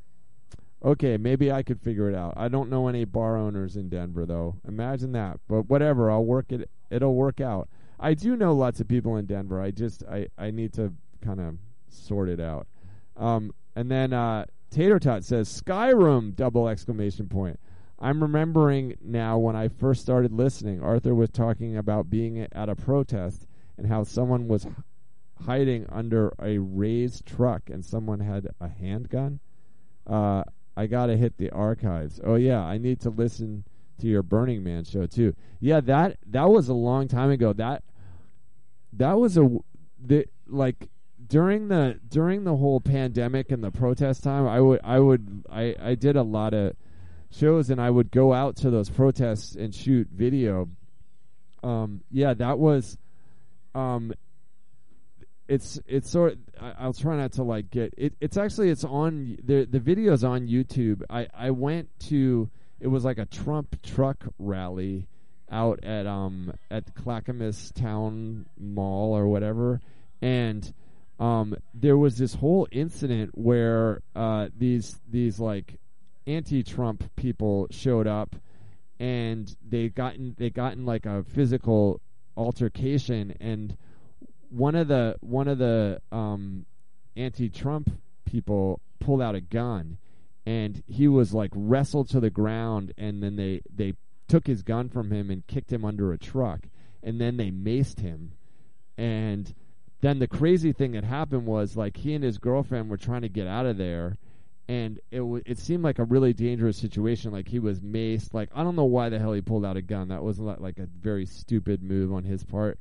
Okay, 0.85 1.17
maybe 1.17 1.51
I 1.51 1.63
could 1.63 1.81
figure 1.81 2.09
it 2.09 2.15
out. 2.15 2.35
I 2.37 2.49
don't 2.49 2.71
know 2.71 2.87
any 2.87 3.05
bar 3.05 3.37
owners 3.37 3.77
in 3.77 3.89
Denver 3.89 4.25
though. 4.25 4.57
Imagine 4.67 5.13
that. 5.13 5.41
But 5.49 5.63
whatever, 5.63 6.11
I'll 6.11 6.25
work 6.25 6.53
it 6.53 6.71
it'll 6.91 7.15
work 7.15 7.41
out. 7.41 7.69
I 8.01 8.15
do 8.15 8.37
know 8.37 8.55
lots 8.55 8.81
of 8.81 8.89
people 8.89 9.17
in 9.17 9.27
Denver. 9.27 9.61
I 9.61 9.71
just 9.71 10.05
I 10.05 10.29
I 10.39 10.51
need 10.51 10.73
to 10.75 10.93
kind 11.23 11.41
of 11.41 11.59
sort 11.89 12.29
it 12.29 12.41
out. 12.41 12.67
Um 13.17 13.53
and 13.75 13.91
then 13.91 14.13
uh 14.13 14.47
Tater 14.71 14.99
Tot 14.99 15.25
says 15.25 15.49
Skyrim 15.49 16.37
double 16.37 16.69
exclamation 16.69 17.29
point. 17.29 17.59
I'm 17.99 18.23
remembering 18.23 18.97
now 19.03 19.39
when 19.39 19.57
I 19.57 19.69
first 19.69 20.03
started 20.03 20.33
listening, 20.33 20.83
Arthur 20.83 21.15
was 21.15 21.31
talking 21.31 21.77
about 21.77 22.11
being 22.11 22.47
at 22.53 22.69
a 22.69 22.77
protest 22.77 23.47
and 23.77 23.87
how 23.89 24.05
someone 24.05 24.47
was 24.47 24.67
hiding 25.47 25.87
under 25.89 26.33
a 26.41 26.59
raised 26.59 27.27
truck 27.27 27.71
and 27.71 27.85
someone 27.85 28.21
had 28.21 28.49
a 28.61 28.69
handgun. 28.69 29.41
Uh, 30.07 30.45
I 30.77 30.87
gotta 30.87 31.17
hit 31.17 31.39
the 31.39 31.51
archives. 31.51 32.21
Oh 32.23 32.37
yeah, 32.37 32.63
I 32.63 32.79
need 32.79 33.01
to 33.01 33.11
listen 33.11 33.65
to 33.99 34.07
your 34.07 34.23
Burning 34.23 34.63
Man 34.63 34.85
show 34.85 35.07
too. 35.07 35.35
Yeah, 35.61 35.81
that 35.81 36.19
that 36.29 36.49
was 36.49 36.69
a 36.69 36.75
long 36.75 37.09
time 37.09 37.31
ago. 37.31 37.53
That 37.53 37.83
that 38.95 39.19
was 39.19 39.37
a 39.37 39.49
the 40.05 40.27
like 40.47 40.89
during 41.27 41.69
the 41.69 41.99
during 42.09 42.45
the 42.45 42.57
whole 42.57 42.81
pandemic 42.81 43.51
and 43.51 43.63
the 43.63 43.71
protest 43.71 44.23
time. 44.23 44.47
I 44.47 44.61
would 44.61 44.81
I 44.83 44.99
would 44.99 45.45
I 45.51 45.75
I 45.81 45.95
did 45.95 46.17
a 46.17 46.23
lot 46.23 46.55
of 46.55 46.75
shows 47.31 47.71
and 47.71 47.81
I 47.81 47.91
would 47.91 48.11
go 48.11 48.33
out 48.33 48.57
to 48.57 48.71
those 48.71 48.89
protests 48.89 49.55
and 49.55 49.75
shoot 49.75 50.09
video. 50.11 50.69
Um, 51.63 52.03
yeah, 52.11 52.35
that 52.35 52.59
was 52.59 52.97
um 53.75 54.13
it's 55.49 55.81
it's 55.87 56.11
sort 56.11 56.39
I, 56.61 56.75
I'll 56.79 56.93
try 56.93 57.17
not 57.17 57.33
to 57.33 57.43
like 57.43 57.71
get 57.71 57.95
it 57.97 58.15
it's 58.21 58.37
actually 58.37 58.71
it's 58.71 58.85
on 58.85 59.39
the 59.43 59.65
the 59.65 59.81
video's 59.81 60.25
on 60.25 60.47
YouTube. 60.47 61.03
I 61.11 61.27
I 61.35 61.51
went 61.51 61.89
to 62.09 62.51
it 62.81 62.89
was 62.89 63.05
like 63.05 63.19
a 63.19 63.27
Trump 63.27 63.81
truck 63.83 64.25
rally 64.39 65.07
out 65.51 65.83
at 65.83 66.07
um 66.07 66.53
at 66.71 66.95
Clackamas 66.95 67.73
Town 67.73 68.47
Mall 68.59 69.17
or 69.17 69.27
whatever. 69.27 69.81
And 70.21 70.73
um 71.19 71.57
there 71.75 71.97
was 71.97 72.19
this 72.19 72.35
whole 72.35 72.69
incident 72.71 73.31
where 73.37 74.03
uh 74.15 74.49
these 74.57 75.01
these 75.11 75.41
like 75.41 75.79
anti-Trump 76.27 77.11
people 77.17 77.67
showed 77.71 78.07
up 78.07 78.37
and 79.01 79.57
they 79.67 79.89
gotten 79.89 80.35
they 80.39 80.51
gotten 80.51 80.85
like 80.85 81.07
a 81.07 81.23
physical 81.23 82.01
altercation. 82.37 83.35
And 83.41 83.77
one 84.51 84.75
of 84.75 84.89
the 84.89 85.17
one 85.21 85.49
of 85.49 85.59
the 85.59 86.01
um, 86.11 86.67
anti-Trump 87.17 87.91
people 88.25 88.81
pulled 89.01 89.23
out 89.23 89.35
a 89.35 89.41
gun, 89.41 89.99
and 90.49 90.83
he 90.87 91.07
was 91.07 91.35
like 91.35 91.51
wrestled 91.55 92.09
to 92.09 92.21
the 92.21 92.31
ground, 92.31 92.95
and 92.97 93.23
then 93.23 93.37
they 93.37 93.61
they 93.71 93.93
took 94.29 94.47
his 94.47 94.63
gun 94.63 94.89
from 94.89 95.11
him 95.11 95.31
and 95.31 95.47
kicked 95.47 95.71
him 95.71 95.85
under 95.85 96.11
a 96.11 96.19
truck, 96.19 96.61
and 97.03 97.21
then 97.21 97.37
they 97.37 97.51
maced 97.51 98.01
him, 98.01 98.33
and 98.97 99.55
then 100.01 100.21
the 100.21 100.27
crazy 100.27 100.73
thing 100.73 100.93
that 100.93 101.05
happened 101.05 101.45
was 101.45 101.77
like 101.77 101.99
he 101.99 102.15
and 102.15 102.25
his 102.25 102.39
girlfriend 102.39 102.89
were 102.89 102.97
trying 102.97 103.21
to 103.21 103.29
get 103.29 103.47
out 103.47 103.67
of 103.67 103.77
there. 103.77 104.17
And 104.71 105.01
it 105.11 105.19
w- 105.19 105.43
it 105.45 105.59
seemed 105.59 105.83
like 105.83 105.99
a 105.99 106.05
really 106.05 106.33
dangerous 106.33 106.79
situation. 106.79 107.33
Like 107.33 107.49
he 107.49 107.59
was 107.59 107.81
maced. 107.81 108.33
Like 108.33 108.49
I 108.55 108.63
don't 108.63 108.77
know 108.77 108.85
why 108.85 109.11
the 109.11 109.19
hell 109.19 109.33
he 109.33 109.41
pulled 109.43 109.67
out 109.67 109.77
a 109.77 109.83
gun. 109.83 110.09
That 110.09 110.23
was 110.23 110.39
li- 110.39 110.57
like 110.59 110.79
a 110.79 110.87
very 110.87 111.27
stupid 111.27 111.83
move 111.83 112.13
on 112.13 112.25
his 112.25 112.45
part 112.45 112.79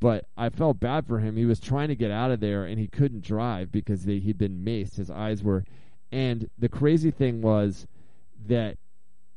but 0.00 0.26
I 0.36 0.50
felt 0.50 0.78
bad 0.78 1.08
for 1.08 1.18
him. 1.18 1.36
He 1.36 1.44
was 1.44 1.58
trying 1.58 1.88
to 1.88 1.96
get 1.96 2.12
out 2.12 2.30
of 2.30 2.38
there 2.38 2.64
and 2.64 2.78
he 2.78 2.86
couldn't 2.86 3.24
drive 3.24 3.72
because 3.72 4.04
they, 4.04 4.20
he'd 4.20 4.38
been 4.38 4.64
maced. 4.64 4.96
His 4.96 5.10
eyes 5.10 5.42
were, 5.42 5.64
and 6.12 6.48
the 6.58 6.68
crazy 6.68 7.10
thing 7.10 7.42
was 7.42 7.86
that 8.46 8.76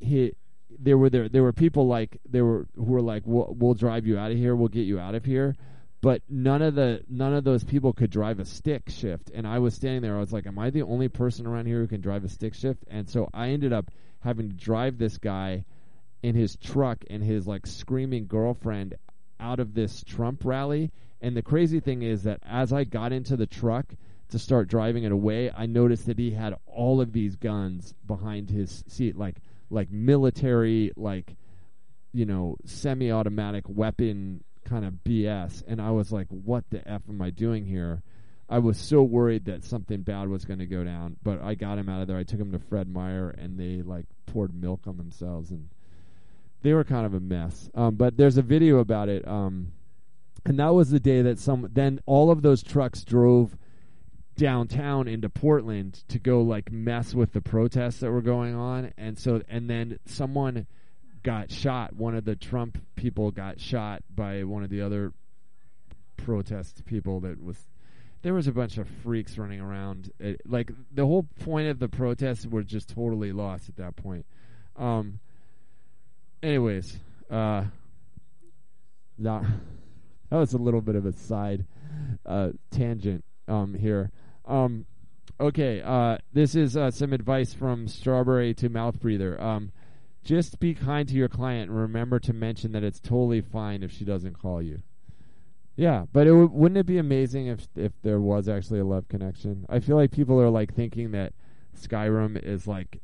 he 0.00 0.32
there 0.78 0.96
were 0.96 1.10
there 1.10 1.28
there 1.28 1.42
were 1.42 1.52
people 1.52 1.86
like 1.86 2.18
there 2.28 2.44
were 2.44 2.66
who 2.74 2.84
were 2.84 3.02
like 3.02 3.22
we'll, 3.26 3.54
we'll 3.58 3.74
drive 3.74 4.06
you 4.06 4.18
out 4.18 4.30
of 4.30 4.36
here, 4.36 4.56
we'll 4.56 4.68
get 4.68 4.86
you 4.86 4.98
out 4.98 5.14
of 5.14 5.24
here. 5.24 5.54
But 6.00 6.22
none 6.28 6.62
of 6.62 6.74
the 6.74 7.04
none 7.08 7.34
of 7.34 7.44
those 7.44 7.62
people 7.62 7.92
could 7.92 8.10
drive 8.10 8.40
a 8.40 8.44
stick 8.44 8.88
shift, 8.88 9.30
and 9.32 9.46
I 9.46 9.60
was 9.60 9.74
standing 9.74 10.02
there. 10.02 10.16
I 10.16 10.20
was 10.20 10.32
like, 10.32 10.46
"Am 10.46 10.58
I 10.58 10.70
the 10.70 10.82
only 10.82 11.08
person 11.08 11.46
around 11.46 11.66
here 11.66 11.78
who 11.78 11.86
can 11.86 12.00
drive 12.00 12.24
a 12.24 12.28
stick 12.28 12.54
shift?" 12.54 12.84
And 12.88 13.08
so 13.08 13.28
I 13.32 13.50
ended 13.50 13.72
up 13.72 13.90
having 14.20 14.48
to 14.48 14.56
drive 14.56 14.98
this 14.98 15.18
guy 15.18 15.64
in 16.22 16.34
his 16.34 16.56
truck 16.56 17.04
and 17.10 17.22
his 17.22 17.46
like 17.46 17.66
screaming 17.66 18.26
girlfriend 18.26 18.94
out 19.40 19.58
of 19.58 19.74
this 19.74 20.04
Trump 20.04 20.44
rally 20.44 20.92
And 21.20 21.36
the 21.36 21.42
crazy 21.42 21.80
thing 21.80 22.02
is 22.02 22.22
that 22.22 22.38
as 22.44 22.72
I 22.72 22.84
got 22.84 23.12
into 23.12 23.36
the 23.36 23.46
truck 23.46 23.86
to 24.32 24.38
start 24.38 24.68
driving 24.68 25.04
it 25.04 25.12
away, 25.12 25.50
I 25.50 25.66
noticed 25.66 26.06
that 26.06 26.18
he 26.18 26.32
had 26.32 26.56
all 26.66 27.00
of 27.00 27.12
these 27.12 27.36
guns 27.36 27.94
behind 28.06 28.50
his 28.50 28.82
seat, 28.88 29.16
like 29.16 29.36
like 29.70 29.90
military, 29.90 30.92
like 30.96 31.36
you 32.12 32.26
know, 32.26 32.56
semi-automatic 32.66 33.64
weapon 33.68 34.44
kind 34.64 34.84
of 34.84 34.94
BS. 35.04 35.62
And 35.66 35.80
I 35.80 35.90
was 35.90 36.12
like, 36.12 36.26
"What 36.28 36.64
the 36.70 36.86
f 36.88 37.02
am 37.08 37.22
I 37.22 37.30
doing 37.30 37.64
here?" 37.64 38.02
I 38.48 38.58
was 38.58 38.76
so 38.76 39.02
worried 39.02 39.46
that 39.46 39.64
something 39.64 40.02
bad 40.02 40.28
was 40.28 40.44
going 40.44 40.58
to 40.58 40.66
go 40.66 40.84
down, 40.84 41.16
but 41.22 41.40
I 41.40 41.54
got 41.54 41.78
him 41.78 41.88
out 41.88 42.02
of 42.02 42.08
there. 42.08 42.18
I 42.18 42.24
took 42.24 42.40
him 42.40 42.52
to 42.52 42.58
Fred 42.58 42.88
Meyer, 42.88 43.30
and 43.30 43.58
they 43.58 43.82
like 43.82 44.06
poured 44.26 44.54
milk 44.54 44.80
on 44.86 44.96
themselves, 44.96 45.50
and 45.50 45.68
they 46.62 46.72
were 46.72 46.84
kind 46.84 47.06
of 47.06 47.14
a 47.14 47.20
mess. 47.20 47.70
Um, 47.74 47.96
but 47.96 48.16
there's 48.16 48.36
a 48.38 48.42
video 48.42 48.78
about 48.78 49.08
it, 49.08 49.26
um, 49.28 49.72
and 50.44 50.58
that 50.58 50.74
was 50.74 50.90
the 50.90 51.00
day 51.00 51.22
that 51.22 51.38
some. 51.38 51.68
Then 51.72 52.00
all 52.06 52.30
of 52.30 52.42
those 52.42 52.62
trucks 52.62 53.04
drove 53.04 53.56
downtown 54.36 55.08
into 55.08 55.28
Portland 55.28 56.04
to 56.08 56.18
go 56.18 56.40
like 56.40 56.72
mess 56.72 57.14
with 57.14 57.32
the 57.32 57.40
protests 57.40 58.00
that 58.00 58.10
were 58.10 58.22
going 58.22 58.54
on, 58.54 58.92
and 58.96 59.18
so 59.18 59.42
and 59.48 59.68
then 59.68 59.98
someone 60.06 60.66
got 61.22 61.50
shot. 61.50 61.94
One 61.94 62.14
of 62.14 62.24
the 62.24 62.36
Trump 62.36 62.78
people 62.96 63.30
got 63.30 63.60
shot 63.60 64.02
by 64.14 64.44
one 64.44 64.62
of 64.62 64.70
the 64.70 64.80
other 64.80 65.12
protest 66.16 66.84
people 66.84 67.20
that 67.20 67.42
was 67.42 67.66
there 68.22 68.34
was 68.34 68.46
a 68.46 68.52
bunch 68.52 68.78
of 68.78 68.88
freaks 69.02 69.36
running 69.36 69.60
around. 69.60 70.10
It, 70.18 70.40
like 70.46 70.70
the 70.92 71.04
whole 71.04 71.24
point 71.40 71.68
of 71.68 71.78
the 71.78 71.88
protests 71.88 72.46
were 72.46 72.62
just 72.62 72.88
totally 72.88 73.32
lost 73.32 73.68
at 73.68 73.76
that 73.76 73.96
point. 73.96 74.26
Um. 74.76 75.18
Anyways, 76.42 76.98
uh, 77.30 77.64
that 79.18 79.44
that 80.30 80.36
was 80.36 80.54
a 80.54 80.58
little 80.58 80.80
bit 80.80 80.96
of 80.96 81.06
a 81.06 81.12
side 81.12 81.66
uh, 82.24 82.50
tangent 82.70 83.24
um 83.48 83.74
here. 83.74 84.10
Um, 84.44 84.86
okay, 85.40 85.82
uh, 85.82 86.18
this 86.32 86.54
is 86.54 86.76
uh, 86.76 86.90
some 86.90 87.12
advice 87.12 87.54
from 87.54 87.88
Strawberry 87.88 88.54
to 88.54 88.68
Mouth 88.68 89.00
Breather. 89.00 89.40
Um, 89.40 89.72
just 90.24 90.60
be 90.60 90.74
kind 90.74 91.08
to 91.08 91.14
your 91.14 91.28
client 91.28 91.70
and 91.70 91.78
remember 91.78 92.18
to 92.20 92.32
mention 92.32 92.72
that 92.72 92.84
it's 92.84 93.00
totally 93.00 93.40
fine 93.40 93.82
if 93.82 93.90
she 93.90 94.04
doesn't 94.04 94.38
call 94.38 94.62
you. 94.62 94.82
Yeah, 95.74 96.04
but 96.12 96.26
it 96.26 96.32
wouldn't 96.32 96.78
it 96.78 96.86
be 96.86 96.98
amazing 96.98 97.46
if 97.46 97.66
if 97.74 97.92
there 98.02 98.20
was 98.20 98.48
actually 98.48 98.80
a 98.80 98.84
love 98.84 99.08
connection? 99.08 99.64
I 99.68 99.80
feel 99.80 99.96
like 99.96 100.10
people 100.10 100.40
are 100.40 100.50
like 100.50 100.74
thinking 100.74 101.12
that 101.12 101.32
Skyrim 101.80 102.42
is 102.42 102.66
like 102.66 103.00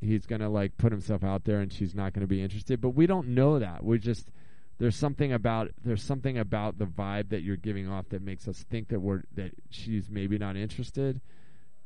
he's 0.00 0.26
gonna 0.26 0.50
like 0.50 0.76
put 0.76 0.92
himself 0.92 1.24
out 1.24 1.44
there 1.44 1.60
and 1.60 1.72
she's 1.72 1.94
not 1.94 2.12
gonna 2.12 2.26
be 2.26 2.42
interested, 2.42 2.80
but 2.80 2.90
we 2.90 3.06
don't 3.06 3.28
know 3.28 3.58
that. 3.58 3.82
We 3.82 3.98
just 3.98 4.30
there's 4.78 4.96
something 4.96 5.32
about 5.32 5.70
there's 5.84 6.02
something 6.02 6.38
about 6.38 6.78
the 6.78 6.86
vibe 6.86 7.28
that 7.28 7.42
you're 7.42 7.56
giving 7.56 7.88
off 7.88 8.08
that 8.08 8.22
makes 8.22 8.48
us 8.48 8.64
think 8.70 8.88
that 8.88 9.00
we're 9.00 9.22
that 9.34 9.52
she's 9.70 10.10
maybe 10.10 10.38
not 10.38 10.56
interested. 10.56 11.20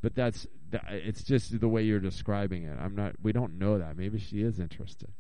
But 0.03 0.15
that's 0.15 0.47
that, 0.71 0.85
it's 0.89 1.23
just 1.23 1.59
the 1.59 1.69
way 1.69 1.83
you're 1.83 2.01
describing 2.01 2.65
it. 2.65 2.77
I'm 2.81 2.95
not. 2.95 3.15
We 3.23 3.33
don't 3.33 3.59
know 3.59 3.79
that. 3.79 3.97
Maybe 3.97 4.19
she 4.19 4.43
is 4.43 4.61
interested. 4.61 5.11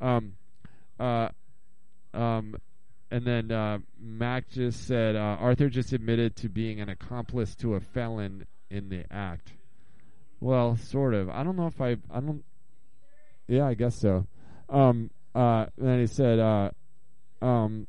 Um, 0.00 0.34
uh, 0.98 1.28
um, 2.12 2.56
and 3.10 3.24
then 3.24 3.50
uh, 3.52 3.78
Mac 4.00 4.50
just 4.50 4.86
said 4.86 5.16
uh, 5.16 5.36
Arthur 5.40 5.68
just 5.68 5.92
admitted 5.92 6.36
to 6.36 6.48
being 6.48 6.80
an 6.80 6.88
accomplice 6.88 7.54
to 7.56 7.74
a 7.74 7.80
felon 7.80 8.46
in 8.70 8.88
the 8.88 9.04
act. 9.10 9.52
Well, 10.40 10.76
sort 10.76 11.14
of. 11.14 11.30
I 11.30 11.42
don't 11.42 11.56
know 11.56 11.66
if 11.66 11.80
I. 11.80 11.96
I 12.10 12.20
don't. 12.20 12.44
Yeah, 13.48 13.66
I 13.66 13.74
guess 13.74 13.96
so. 13.96 14.26
Um. 14.68 15.10
Uh. 15.34 15.66
Then 15.78 16.00
he 16.00 16.06
said. 16.06 16.38
Uh. 16.38 16.70
Um. 17.46 17.86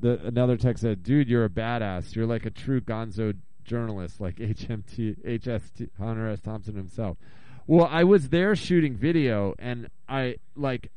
The 0.00 0.20
another 0.26 0.56
text 0.56 0.82
said, 0.82 1.02
"Dude, 1.02 1.28
you're 1.28 1.44
a 1.44 1.48
badass. 1.50 2.14
You're 2.14 2.26
like 2.26 2.46
a 2.46 2.50
true 2.50 2.80
Gonzo 2.80 3.34
journalist, 3.64 4.20
like 4.20 4.36
HMT, 4.38 5.24
HST, 5.24 5.90
Hunter 5.98 6.28
S. 6.28 6.40
Thompson 6.40 6.74
himself." 6.74 7.16
Well, 7.66 7.86
I 7.90 8.04
was 8.04 8.30
there 8.30 8.56
shooting 8.56 8.96
video, 8.96 9.54
and 9.58 9.88
I 10.08 10.36
like. 10.56 10.90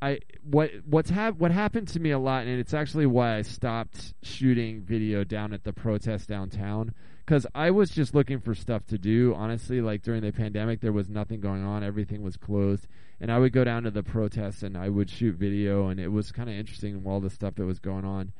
I 0.00 0.18
what 0.42 0.70
what's 0.84 1.10
hap- 1.10 1.36
what 1.38 1.52
happened 1.52 1.86
to 1.88 2.00
me 2.00 2.10
a 2.10 2.18
lot, 2.18 2.46
and 2.46 2.58
it's 2.58 2.74
actually 2.74 3.06
why 3.06 3.36
I 3.36 3.42
stopped 3.42 4.14
shooting 4.22 4.82
video 4.82 5.22
down 5.22 5.52
at 5.52 5.62
the 5.62 5.72
protest 5.72 6.28
downtown 6.28 6.92
because 7.24 7.46
I 7.54 7.70
was 7.70 7.90
just 7.90 8.12
looking 8.14 8.40
for 8.40 8.52
stuff 8.54 8.84
to 8.86 8.98
do. 8.98 9.32
Honestly, 9.34 9.80
like 9.80 10.02
during 10.02 10.22
the 10.22 10.32
pandemic, 10.32 10.80
there 10.80 10.92
was 10.92 11.08
nothing 11.08 11.40
going 11.40 11.62
on; 11.64 11.84
everything 11.84 12.22
was 12.22 12.36
closed, 12.36 12.88
and 13.22 13.30
I 13.30 13.38
would 13.38 13.52
go 13.52 13.62
down 13.62 13.84
to 13.84 13.90
the 13.92 14.02
protests 14.02 14.64
and 14.64 14.76
I 14.76 14.88
would 14.88 15.08
shoot 15.08 15.36
video, 15.36 15.86
and 15.86 16.00
it 16.00 16.08
was 16.08 16.32
kind 16.32 16.50
of 16.50 16.56
interesting 16.56 17.00
all 17.06 17.20
the 17.20 17.30
stuff 17.30 17.54
that 17.54 17.64
was 17.64 17.78
going 17.78 18.04
on. 18.04 18.32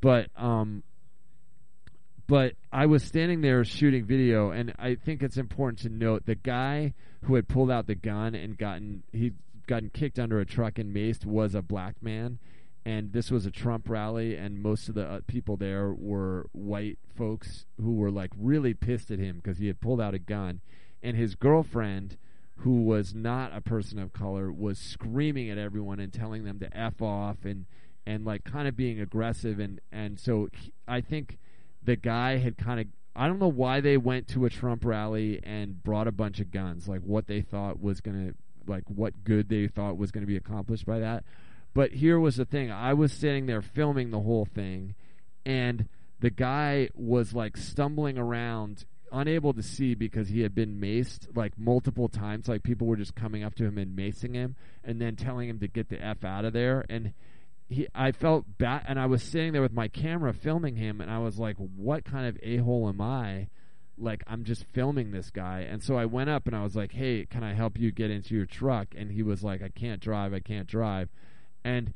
But 0.00 0.30
um, 0.36 0.82
but 2.26 2.54
I 2.72 2.86
was 2.86 3.04
standing 3.04 3.40
there 3.40 3.64
shooting 3.64 4.04
video, 4.04 4.50
and 4.50 4.74
I 4.80 4.96
think 4.96 5.22
it's 5.22 5.36
important 5.36 5.78
to 5.82 5.88
note 5.88 6.26
the 6.26 6.34
guy 6.34 6.94
who 7.22 7.36
had 7.36 7.46
pulled 7.46 7.70
out 7.70 7.86
the 7.86 7.94
gun 7.94 8.34
and 8.34 8.58
gotten 8.58 9.04
he 9.12 9.30
gotten 9.68 9.90
kicked 9.90 10.18
under 10.18 10.40
a 10.40 10.44
truck 10.44 10.80
and 10.80 10.94
maced 10.94 11.24
was 11.24 11.54
a 11.54 11.62
black 11.62 12.02
man, 12.02 12.40
and 12.84 13.12
this 13.12 13.30
was 13.30 13.46
a 13.46 13.52
Trump 13.52 13.88
rally, 13.88 14.36
and 14.36 14.60
most 14.60 14.88
of 14.88 14.96
the 14.96 15.06
uh, 15.06 15.20
people 15.28 15.56
there 15.56 15.92
were 15.92 16.48
white 16.50 16.98
folks 17.16 17.64
who 17.80 17.94
were 17.94 18.10
like 18.10 18.32
really 18.36 18.74
pissed 18.74 19.12
at 19.12 19.20
him 19.20 19.36
because 19.36 19.58
he 19.58 19.68
had 19.68 19.80
pulled 19.80 20.00
out 20.00 20.14
a 20.14 20.18
gun, 20.18 20.60
and 21.00 21.16
his 21.16 21.36
girlfriend. 21.36 22.16
Who 22.60 22.82
was 22.82 23.14
not 23.14 23.54
a 23.54 23.60
person 23.60 23.98
of 23.98 24.12
color 24.12 24.50
was 24.50 24.78
screaming 24.78 25.50
at 25.50 25.58
everyone 25.58 26.00
and 26.00 26.12
telling 26.12 26.44
them 26.44 26.58
to 26.60 26.76
f 26.76 27.00
off 27.02 27.44
and 27.44 27.66
and 28.06 28.24
like 28.24 28.44
kind 28.44 28.66
of 28.66 28.76
being 28.76 29.00
aggressive 29.00 29.58
and 29.58 29.80
and 29.92 30.18
so 30.18 30.48
he, 30.52 30.72
I 30.88 31.00
think 31.00 31.38
the 31.82 31.96
guy 31.96 32.38
had 32.38 32.56
kind 32.56 32.80
of 32.80 32.86
I 33.14 33.26
don't 33.26 33.38
know 33.38 33.48
why 33.48 33.80
they 33.80 33.96
went 33.96 34.28
to 34.28 34.44
a 34.44 34.50
Trump 34.50 34.84
rally 34.84 35.40
and 35.42 35.82
brought 35.82 36.06
a 36.06 36.12
bunch 36.12 36.38
of 36.38 36.50
guns, 36.50 36.86
like 36.86 37.00
what 37.00 37.26
they 37.26 37.40
thought 37.40 37.80
was 37.80 38.00
going 38.00 38.28
to 38.28 38.34
like 38.70 38.84
what 38.88 39.24
good 39.24 39.48
they 39.48 39.68
thought 39.68 39.96
was 39.96 40.10
going 40.10 40.22
to 40.22 40.26
be 40.26 40.36
accomplished 40.36 40.84
by 40.84 40.98
that. 40.98 41.24
But 41.72 41.92
here 41.92 42.18
was 42.18 42.36
the 42.36 42.44
thing. 42.44 42.70
I 42.70 42.94
was 42.94 43.12
sitting 43.12 43.46
there 43.46 43.62
filming 43.62 44.10
the 44.10 44.20
whole 44.20 44.44
thing 44.46 44.94
and 45.44 45.88
the 46.20 46.30
guy 46.30 46.88
was 46.94 47.32
like 47.32 47.56
stumbling 47.56 48.18
around 48.18 48.84
unable 49.12 49.52
to 49.54 49.62
see 49.62 49.94
because 49.94 50.28
he 50.28 50.40
had 50.40 50.54
been 50.54 50.80
maced 50.80 51.36
like 51.36 51.58
multiple 51.58 52.08
times. 52.08 52.48
Like 52.48 52.62
people 52.62 52.86
were 52.86 52.96
just 52.96 53.14
coming 53.14 53.42
up 53.42 53.54
to 53.56 53.64
him 53.64 53.78
and 53.78 53.96
macing 53.96 54.34
him 54.34 54.56
and 54.84 55.00
then 55.00 55.16
telling 55.16 55.48
him 55.48 55.58
to 55.60 55.68
get 55.68 55.88
the 55.88 56.02
f 56.02 56.24
out 56.24 56.44
of 56.44 56.52
there. 56.52 56.84
And 56.88 57.12
he 57.68 57.88
I 57.94 58.12
felt 58.12 58.44
bad. 58.58 58.84
And 58.86 58.98
I 58.98 59.06
was 59.06 59.22
sitting 59.22 59.52
there 59.52 59.62
with 59.62 59.72
my 59.72 59.88
camera 59.88 60.32
filming 60.32 60.76
him 60.76 61.00
and 61.00 61.10
I 61.10 61.18
was 61.18 61.38
like 61.38 61.56
what 61.56 62.04
kind 62.04 62.26
of 62.26 62.38
a-hole 62.42 62.88
am 62.88 63.00
I? 63.00 63.48
Like 63.98 64.22
I'm 64.26 64.44
just 64.44 64.64
filming 64.72 65.10
this 65.10 65.30
guy. 65.30 65.60
And 65.60 65.82
so 65.82 65.96
I 65.96 66.04
went 66.04 66.30
up 66.30 66.46
and 66.46 66.56
I 66.56 66.62
was 66.62 66.76
like 66.76 66.92
hey 66.92 67.26
can 67.28 67.42
I 67.42 67.54
help 67.54 67.78
you 67.78 67.92
get 67.92 68.10
into 68.10 68.34
your 68.34 68.46
truck? 68.46 68.88
And 68.96 69.10
he 69.10 69.22
was 69.22 69.42
like 69.42 69.62
I 69.62 69.68
can't 69.68 70.00
drive 70.00 70.34
I 70.34 70.40
can't 70.40 70.66
drive. 70.66 71.08
And 71.64 71.94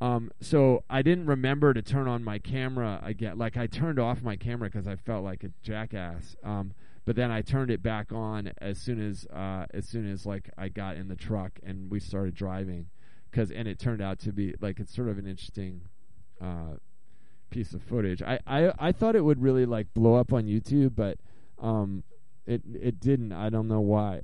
um 0.00 0.30
so 0.40 0.82
I 0.88 1.02
didn't 1.02 1.26
remember 1.26 1.74
to 1.74 1.82
turn 1.82 2.08
on 2.08 2.24
my 2.24 2.38
camera 2.38 3.00
again 3.02 3.38
like 3.38 3.56
I 3.56 3.66
turned 3.66 3.98
off 3.98 4.22
my 4.22 4.36
camera 4.36 4.70
cuz 4.70 4.86
I 4.86 4.96
felt 4.96 5.24
like 5.24 5.44
a 5.44 5.50
jackass 5.62 6.36
um 6.42 6.72
but 7.04 7.16
then 7.16 7.30
I 7.30 7.42
turned 7.42 7.70
it 7.70 7.82
back 7.82 8.12
on 8.12 8.52
as 8.58 8.78
soon 8.78 9.00
as 9.00 9.26
uh 9.26 9.66
as 9.72 9.86
soon 9.86 10.10
as 10.10 10.26
like 10.26 10.50
I 10.56 10.68
got 10.68 10.96
in 10.96 11.08
the 11.08 11.16
truck 11.16 11.58
and 11.62 11.90
we 11.90 12.00
started 12.00 12.34
driving 12.34 12.86
cuz 13.32 13.50
and 13.50 13.68
it 13.68 13.78
turned 13.78 14.02
out 14.02 14.18
to 14.20 14.32
be 14.32 14.54
like 14.60 14.80
it's 14.80 14.94
sort 14.94 15.08
of 15.08 15.18
an 15.18 15.26
interesting 15.26 15.82
uh 16.40 16.76
piece 17.50 17.74
of 17.74 17.82
footage. 17.82 18.22
I, 18.22 18.38
I 18.46 18.72
I 18.78 18.92
thought 18.92 19.16
it 19.16 19.24
would 19.24 19.42
really 19.42 19.66
like 19.66 19.92
blow 19.92 20.14
up 20.14 20.32
on 20.32 20.44
YouTube, 20.44 20.94
but 20.94 21.18
um, 21.60 22.04
it 22.46 22.62
it 22.72 23.00
didn't. 23.00 23.32
I 23.32 23.50
don't 23.50 23.68
know 23.68 23.80
why. 23.80 24.20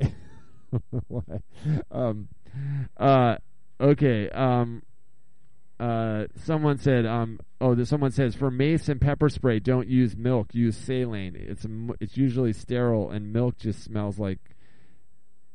why? 1.09 1.41
Um, 1.91 2.29
uh, 2.97 3.37
okay. 3.81 4.31
Um, 4.31 4.83
uh, 5.79 6.27
someone 6.45 6.79
said 6.79 7.07
um. 7.07 7.41
Oh, 7.61 7.75
there's 7.75 7.89
someone 7.89 8.13
says 8.13 8.35
for 8.35 8.51
mace 8.51 8.89
and 8.89 9.01
pepper 9.01 9.29
spray, 9.29 9.61
don't 9.61 9.89
use 9.89 10.17
milk. 10.17 10.55
Use 10.55 10.77
saline. 10.77 11.37
It's 11.37 11.67
it's 12.01 12.17
usually 12.17 12.53
sterile, 12.53 13.11
and 13.11 13.33
milk 13.33 13.59
just 13.59 13.83
smells 13.83 14.19
like 14.19 14.41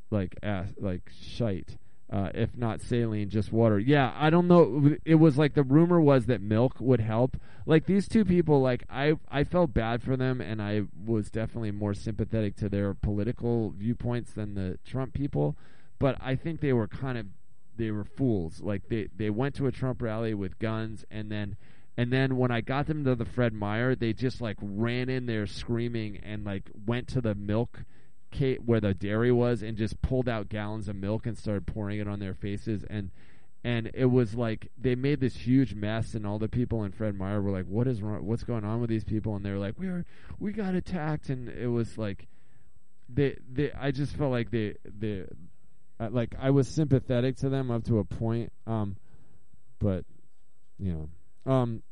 like 0.09 0.35
ass, 0.43 0.69
like 0.79 1.09
shite. 1.21 1.77
Uh, 2.11 2.29
if 2.33 2.57
not 2.57 2.81
saline, 2.81 3.29
just 3.29 3.53
water. 3.53 3.79
Yeah, 3.79 4.13
I 4.17 4.29
don't 4.29 4.49
know. 4.49 4.97
It 5.05 5.15
was 5.15 5.37
like 5.37 5.53
the 5.53 5.63
rumor 5.63 6.01
was 6.01 6.25
that 6.25 6.41
milk 6.41 6.75
would 6.81 6.99
help. 6.99 7.37
Like 7.65 7.85
these 7.85 8.05
two 8.05 8.25
people, 8.25 8.61
like 8.61 8.83
I, 8.89 9.13
I 9.29 9.45
felt 9.45 9.73
bad 9.73 10.03
for 10.03 10.17
them, 10.17 10.41
and 10.41 10.61
I 10.61 10.81
was 11.05 11.31
definitely 11.31 11.71
more 11.71 11.93
sympathetic 11.93 12.57
to 12.57 12.67
their 12.67 12.93
political 12.93 13.69
viewpoints 13.69 14.33
than 14.33 14.55
the 14.55 14.77
Trump 14.85 15.13
people. 15.13 15.55
But 15.99 16.17
I 16.19 16.35
think 16.35 16.59
they 16.59 16.73
were 16.73 16.87
kind 16.87 17.17
of, 17.17 17.27
they 17.77 17.91
were 17.91 18.03
fools. 18.03 18.61
Like 18.61 18.89
they, 18.89 19.07
they 19.15 19.29
went 19.29 19.55
to 19.55 19.67
a 19.67 19.71
Trump 19.71 20.01
rally 20.01 20.33
with 20.33 20.59
guns, 20.59 21.05
and 21.09 21.31
then, 21.31 21.57
and 21.97 22.11
then 22.11 22.37
when 22.37 22.51
I 22.51 22.61
got 22.61 22.87
them 22.87 23.03
to 23.05 23.15
the 23.15 23.25
Fred 23.25 23.53
Meyer, 23.53 23.95
they 23.95 24.13
just 24.13 24.41
like 24.41 24.57
ran 24.61 25.09
in 25.09 25.25
there 25.25 25.47
screaming 25.47 26.17
and 26.23 26.45
like 26.45 26.69
went 26.85 27.07
to 27.09 27.21
the 27.21 27.35
milk 27.35 27.83
Kate 28.31 28.63
where 28.63 28.79
the 28.79 28.93
dairy 28.93 29.31
was 29.31 29.61
and 29.61 29.77
just 29.77 30.01
pulled 30.01 30.29
out 30.29 30.47
gallons 30.47 30.87
of 30.87 30.95
milk 30.95 31.25
and 31.25 31.37
started 31.37 31.67
pouring 31.67 31.99
it 31.99 32.07
on 32.07 32.19
their 32.19 32.33
faces 32.33 32.85
and 32.89 33.11
and 33.63 33.91
it 33.93 34.05
was 34.05 34.33
like 34.33 34.71
they 34.77 34.95
made 34.95 35.19
this 35.19 35.35
huge 35.35 35.75
mess, 35.75 36.15
and 36.15 36.25
all 36.25 36.39
the 36.39 36.49
people 36.49 36.83
in 36.83 36.91
Fred 36.91 37.15
Meyer 37.15 37.41
were 37.41 37.51
like, 37.51 37.67
"What 37.67 37.87
is 37.87 38.01
wrong? 38.01 38.25
What's 38.25 38.43
going 38.43 38.63
on 38.63 38.81
with 38.81 38.89
these 38.89 39.03
people?" 39.03 39.35
And 39.35 39.45
they 39.45 39.51
were 39.51 39.59
like, 39.59 39.77
"We 39.77 39.87
were 39.87 40.05
we 40.39 40.51
got 40.51 40.73
attacked," 40.73 41.29
and 41.29 41.47
it 41.47 41.67
was 41.67 41.97
like 41.97 42.27
they 43.07 43.37
they 43.51 43.71
I 43.73 43.91
just 43.91 44.15
felt 44.15 44.31
like 44.31 44.49
they 44.49 44.71
uh, 44.71 45.25
like 46.09 46.35
I 46.39 46.51
was 46.51 46.67
sympathetic 46.67 47.37
to 47.37 47.49
them 47.49 47.71
up 47.71 47.83
to 47.85 47.99
a 47.99 48.03
point, 48.03 48.51
um, 48.65 48.95
but 49.79 50.05
you 50.79 51.09
know, 51.45 51.51
um, 51.51 51.83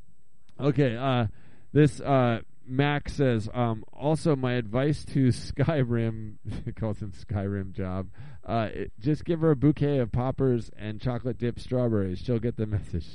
okay, 0.60 0.96
uh, 0.96 1.28
this 1.74 2.00
uh. 2.00 2.40
Mac 2.72 3.10
says, 3.10 3.50
um, 3.52 3.84
also 3.92 4.36
my 4.36 4.54
advice 4.54 5.04
to 5.06 5.30
Skyrim, 5.30 6.36
calls 6.80 7.00
him 7.00 7.12
Skyrim 7.12 7.72
job, 7.74 8.10
uh, 8.46 8.70
it, 8.72 8.92
just 9.00 9.26
give 9.26 9.42
her 9.42 9.50
a 9.50 9.56
bouquet 9.56 9.98
of 9.98 10.12
poppers 10.12 10.70
and 10.78 11.02
chocolate 11.02 11.40
dipped 11.40 11.62
strawberries. 11.62 12.20
She'll 12.20 12.38
get 12.38 12.58
the 12.58 12.66
message. 12.68 13.08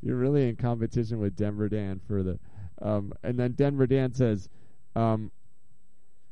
You're 0.00 0.16
really 0.16 0.48
in 0.48 0.56
competition 0.56 1.18
with 1.18 1.34
Denver 1.34 1.68
Dan 1.68 2.00
for 2.06 2.22
the, 2.22 2.38
um, 2.80 3.12
and 3.24 3.36
then 3.38 3.52
Denver 3.52 3.88
Dan 3.88 4.14
says, 4.14 4.48
um, 4.94 5.32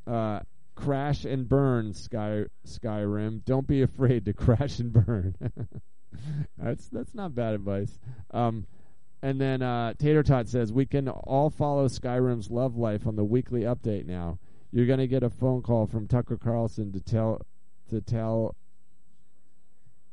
uh, 0.06 0.40
crash 0.78 1.24
and 1.24 1.48
burn 1.48 1.92
Sky 1.92 2.44
Skyrim. 2.64 3.44
Don't 3.44 3.66
be 3.66 3.82
afraid 3.82 4.24
to 4.26 4.32
crash 4.44 4.78
and 4.78 4.92
burn. 4.92 5.34
that's 6.56 6.88
that's 6.88 7.14
not 7.14 7.34
bad 7.34 7.54
advice. 7.54 7.98
Um, 8.30 8.66
and 9.20 9.40
then 9.40 9.62
uh, 9.62 9.94
Tater 9.98 10.22
Tot 10.22 10.48
says 10.48 10.72
we 10.72 10.86
can 10.86 11.08
all 11.08 11.50
follow 11.50 11.88
Skyrim's 11.88 12.50
love 12.50 12.76
life 12.76 13.06
on 13.06 13.16
the 13.16 13.24
weekly 13.24 13.62
update 13.62 14.06
now. 14.06 14.38
You're 14.70 14.86
gonna 14.86 15.08
get 15.08 15.24
a 15.24 15.30
phone 15.30 15.62
call 15.62 15.86
from 15.86 16.06
Tucker 16.06 16.36
Carlson 16.36 16.92
to 16.92 17.00
tell 17.00 17.42
to 17.90 18.00
tell 18.00 18.54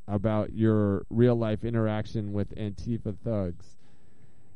about 0.07 0.53
your 0.53 1.05
real 1.11 1.35
life 1.35 1.63
interaction 1.63 2.33
with 2.33 2.55
Antifa 2.55 3.15
thugs. 3.23 3.77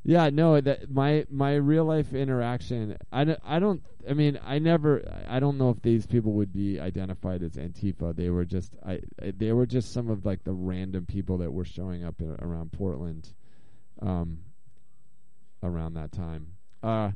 Yeah, 0.04 0.30
no, 0.30 0.60
that 0.62 0.90
my 0.90 1.26
my 1.30 1.56
real 1.56 1.84
life 1.84 2.14
interaction. 2.14 2.98
I 3.12 3.26
don't, 3.26 3.40
I 3.44 3.60
don't. 3.60 3.84
I 4.10 4.14
mean, 4.14 4.40
I 4.44 4.60
never. 4.60 5.04
I 5.28 5.40
don't 5.40 5.58
know 5.58 5.70
if 5.70 5.82
these 5.82 6.06
people 6.08 6.32
would 6.34 6.54
be 6.54 6.80
identified 6.80 7.44
as 7.44 7.54
Antifa. 7.54 8.16
They 8.16 8.30
were 8.30 8.46
just. 8.46 8.74
I. 8.86 9.02
They 9.22 9.52
were 9.52 9.66
just 9.66 9.94
some 9.94 10.10
of 10.10 10.26
like 10.26 10.44
the 10.46 10.54
random 10.54 11.06
people 11.06 11.38
that 11.40 11.52
were 11.52 11.66
showing 11.66 12.06
up 12.06 12.22
in, 12.22 12.36
around 12.40 12.72
Portland, 12.72 13.34
um, 14.02 14.40
around 15.62 15.96
that 15.96 16.14
time. 16.14 16.54
Uh, 16.82 17.12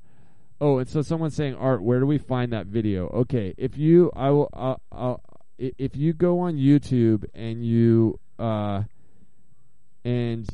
oh, 0.60 0.80
and 0.80 0.90
so 0.90 1.02
someone's 1.02 1.36
saying, 1.36 1.56
Art, 1.56 1.82
where 1.82 2.02
do 2.02 2.06
we 2.06 2.18
find 2.18 2.52
that 2.52 2.68
video? 2.68 3.08
Okay, 3.08 3.56
if 3.58 3.78
you, 3.78 4.12
I 4.14 4.30
will. 4.32 4.50
I'll, 4.54 4.82
I'll, 4.92 5.22
if 5.58 5.96
you 5.96 6.12
go 6.12 6.42
on 6.42 6.58
YouTube 6.58 7.24
and 7.34 7.66
you, 7.66 8.20
uh, 8.38 8.84
and 10.04 10.46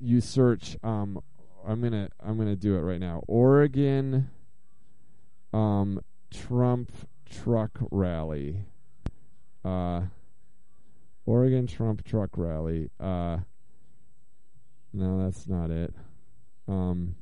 you 0.00 0.20
search 0.20 0.76
um 0.82 1.20
I'm 1.68 1.82
to 1.82 2.08
I'm 2.24 2.38
to 2.38 2.56
do 2.56 2.76
it 2.76 2.80
right 2.80 3.00
now. 3.00 3.22
Oregon 3.26 4.30
um 5.52 6.00
Trump 6.30 6.90
truck 7.28 7.78
rally. 7.90 8.64
Uh 9.62 10.02
Oregon 11.26 11.66
Trump 11.66 12.04
truck 12.04 12.30
rally. 12.38 12.88
Uh 12.98 13.38
No, 14.94 15.22
that's 15.22 15.46
not 15.46 15.70
it. 15.70 15.92
Um 16.66 17.16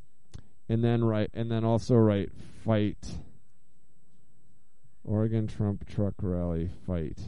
and 0.69 0.83
then 0.83 1.03
right 1.03 1.31
and 1.35 1.51
then 1.51 1.65
also 1.65 1.97
write 1.97 2.31
fight 2.65 3.19
Oregon 5.03 5.49
Trump 5.49 5.89
truck 5.89 6.15
rally 6.21 6.71
fight. 6.87 7.19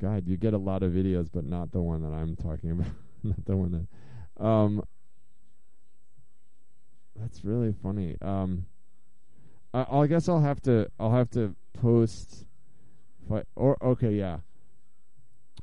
God, 0.00 0.26
you 0.26 0.36
get 0.36 0.54
a 0.54 0.58
lot 0.58 0.82
of 0.82 0.92
videos, 0.92 1.28
but 1.32 1.44
not 1.44 1.70
the 1.70 1.82
one 1.82 2.02
that 2.02 2.12
I'm 2.12 2.34
talking 2.34 2.70
about. 2.72 2.92
not 3.22 3.44
the 3.44 3.56
one 3.56 3.86
that. 4.38 4.44
Um, 4.44 4.82
that's 7.20 7.44
really 7.44 7.74
funny. 7.82 8.16
Um, 8.22 8.66
I, 9.72 9.86
I 9.90 10.06
guess 10.06 10.28
I'll 10.28 10.40
have 10.40 10.60
to. 10.62 10.90
I'll 10.98 11.12
have 11.12 11.30
to 11.30 11.54
post. 11.80 12.44
Or 13.54 13.76
okay, 13.80 14.12
yeah. 14.12 14.38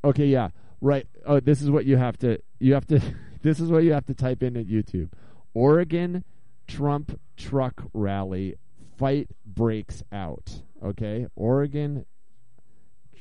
Okay, 0.04 0.28
yeah. 0.28 0.50
Right. 0.80 1.06
Oh, 1.26 1.40
this 1.42 1.62
is 1.62 1.70
what 1.70 1.86
you 1.86 1.98
have 1.98 2.18
to. 2.20 2.40
You 2.60 2.74
have 2.74 2.88
to. 2.88 3.02
this 3.42 3.60
is 3.60 3.70
what 3.70 3.84
you 3.84 3.94
have 3.94 4.06
to 4.06 4.14
type 4.14 4.42
in 4.42 4.56
at 4.56 4.68
YouTube. 4.68 5.10
Oregon 5.54 6.24
Trump 6.68 7.20
truck 7.36 7.84
rally 7.94 8.56
fight 8.98 9.30
breaks 9.46 10.04
out. 10.12 10.62
Okay, 10.84 11.28
Oregon 11.36 12.06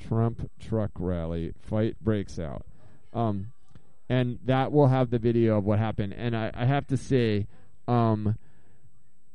Trump 0.07 0.51
truck 0.61 0.91
rally 0.99 1.53
fight 1.61 1.97
breaks 2.01 2.39
out. 2.39 2.67
Um, 3.13 3.53
and 4.09 4.39
that 4.45 4.73
will 4.73 4.89
have 4.89 5.11
the 5.11 5.19
video 5.19 5.59
of 5.59 5.65
what 5.65 5.79
happened. 5.79 6.15
And 6.15 6.37
I, 6.37 6.51
I 6.55 6.65
have 6.65 6.87
to 6.89 6.97
say, 6.97 7.47
um, 7.89 8.37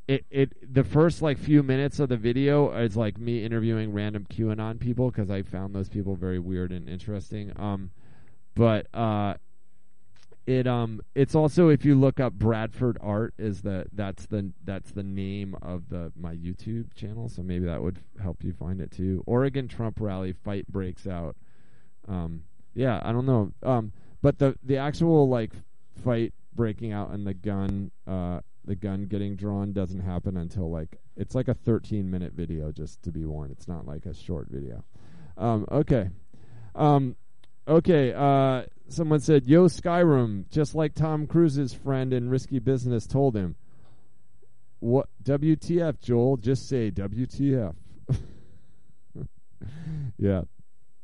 it 0.08 0.26
it 0.30 0.74
the 0.74 0.84
first 0.84 1.22
like 1.22 1.38
few 1.38 1.64
minutes 1.64 2.00
of 2.00 2.10
the 2.10 2.18
video 2.18 2.72
is 2.72 2.98
like 2.98 3.18
me 3.18 3.44
interviewing 3.46 3.94
random 3.94 4.26
QAnon 4.30 4.80
people 4.80 5.12
because 5.12 5.30
I 5.30 5.42
found 5.42 5.74
those 5.74 5.90
people 5.90 6.16
very 6.16 6.40
weird 6.40 6.72
and 6.72 6.90
interesting. 6.90 7.54
Um, 7.58 7.92
but 8.56 8.88
uh, 8.94 9.36
it 10.48 10.66
um 10.66 11.02
it's 11.14 11.36
also 11.36 11.70
if 11.70 11.86
you 11.86 11.96
look 11.96 12.20
up 12.20 12.34
Bradford 12.34 12.98
Art 13.02 13.34
is 13.38 13.62
the 13.62 13.86
that's 13.94 14.26
the 14.26 14.52
that's 14.64 14.92
the 14.92 15.04
name 15.04 15.56
of 15.62 15.90
the 15.90 16.12
my 16.16 16.36
YouTube 16.36 16.94
channel 16.96 17.30
so 17.30 17.44
maybe 17.44 17.66
that 17.66 17.82
would 17.82 18.00
help 18.22 18.44
you 18.44 18.52
find 18.52 18.82
it 18.82 18.92
too. 18.92 19.24
Oregon 19.26 19.68
Trump 19.68 19.98
rally 20.00 20.34
fight 20.34 20.68
breaks 20.68 21.06
out. 21.06 21.36
Um 22.08 22.44
yeah, 22.74 23.02
I 23.04 23.12
don't 23.12 23.26
know. 23.26 23.52
Um 23.62 23.92
but 24.22 24.40
the 24.40 24.56
the 24.64 24.78
actual 24.78 25.30
like 25.30 25.52
fight 26.04 26.34
breaking 26.54 26.92
out 26.92 27.12
and 27.12 27.26
the 27.26 27.34
gun 27.34 27.92
uh 28.08 28.40
the 28.66 28.76
gun 28.76 29.06
getting 29.06 29.36
drawn 29.36 29.74
doesn't 29.74 30.02
happen 30.02 30.38
until 30.38 30.70
like 30.70 31.00
it's 31.18 31.34
like 31.34 31.48
a 31.48 31.54
13 31.54 32.10
minute 32.10 32.34
video 32.34 32.72
just 32.72 33.02
to 33.04 33.12
be 33.12 33.26
warned. 33.26 33.52
It's 33.52 33.68
not 33.68 33.86
like 33.86 34.06
a 34.06 34.14
short 34.14 34.48
video. 34.50 34.84
Um 35.38 35.66
okay. 35.72 36.10
Um 36.76 37.16
Okay, 37.68 38.12
uh, 38.14 38.64
someone 38.90 39.20
said, 39.20 39.46
Yo, 39.46 39.68
Skyrim, 39.68 40.50
just 40.50 40.74
like 40.74 40.96
Tom 40.96 41.28
Cruise's 41.28 41.74
friend 41.74 42.12
in 42.12 42.30
Risky 42.30 42.60
Business 42.60 43.06
told 43.06 43.36
him. 43.36 43.56
What? 44.80 45.08
WTF, 45.24 46.02
Joel? 46.02 46.38
Just 46.38 46.68
say 46.68 46.90
WTF. 46.90 47.76
yeah. 50.18 50.42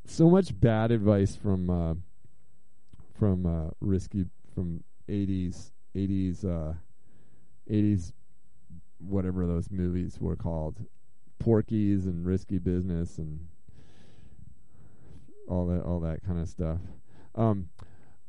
So 0.06 0.30
much 0.30 0.60
bad 0.60 0.92
advice 0.92 1.36
from, 1.36 1.70
uh, 1.70 1.94
from, 3.20 3.46
uh, 3.46 3.70
Risky, 3.80 4.26
from 4.56 4.84
80s, 5.10 5.72
80s, 5.96 6.46
uh, 6.46 6.74
80s, 7.70 8.12
whatever 9.00 9.46
those 9.46 9.70
movies 9.72 10.18
were 10.20 10.36
called. 10.36 10.78
Porky's 11.40 12.06
and 12.06 12.26
Risky 12.26 12.58
Business 12.58 13.18
and 13.20 13.48
all 15.48 15.68
that 15.68 15.84
all 15.84 16.00
that 16.02 16.24
kind 16.26 16.40
of 16.40 16.50
stuff. 16.50 16.80
Um, 17.36 17.70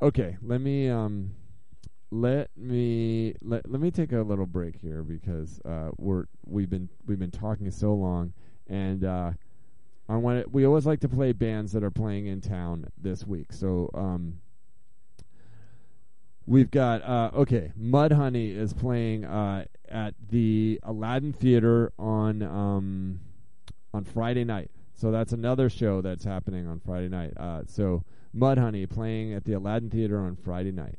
okay, 0.00 0.36
let 0.42 0.60
me 0.60 0.88
um, 0.88 1.34
let 2.10 2.50
me 2.56 3.34
let 3.42 3.68
let 3.70 3.80
me 3.80 3.90
take 3.90 4.12
a 4.12 4.18
little 4.18 4.46
break 4.46 4.76
here 4.76 5.02
because 5.02 5.60
uh, 5.64 5.90
we're 5.96 6.24
we've 6.46 6.70
been 6.70 6.88
we've 7.06 7.18
been 7.18 7.30
talking 7.30 7.70
so 7.70 7.94
long, 7.94 8.32
and 8.68 9.04
uh, 9.04 9.32
I 10.08 10.16
want 10.16 10.52
we 10.52 10.64
always 10.66 10.86
like 10.86 11.00
to 11.00 11.08
play 11.08 11.32
bands 11.32 11.72
that 11.72 11.82
are 11.82 11.90
playing 11.90 12.26
in 12.26 12.40
town 12.40 12.86
this 13.00 13.26
week. 13.26 13.52
So 13.52 13.90
um, 13.94 14.38
we've 16.48 16.70
got 16.70 17.02
uh, 17.02 17.30
okay, 17.34 17.72
Mudhoney 17.80 18.56
is 18.56 18.72
playing 18.72 19.24
uh, 19.24 19.66
at 19.88 20.14
the 20.30 20.80
Aladdin 20.82 21.32
Theater 21.32 21.92
on 21.98 22.42
um, 22.42 23.20
on 23.92 24.04
Friday 24.04 24.44
night. 24.44 24.70
So 24.94 25.12
that's 25.12 25.32
another 25.32 25.70
show 25.70 26.00
that's 26.00 26.24
happening 26.24 26.66
on 26.66 26.80
Friday 26.80 27.08
night. 27.08 27.34
Uh, 27.36 27.62
so 27.66 28.02
Mudhoney 28.34 28.88
playing 28.88 29.32
at 29.32 29.44
the 29.44 29.52
Aladdin 29.52 29.90
Theater 29.90 30.18
on 30.18 30.36
Friday 30.36 30.72
night. 30.72 30.98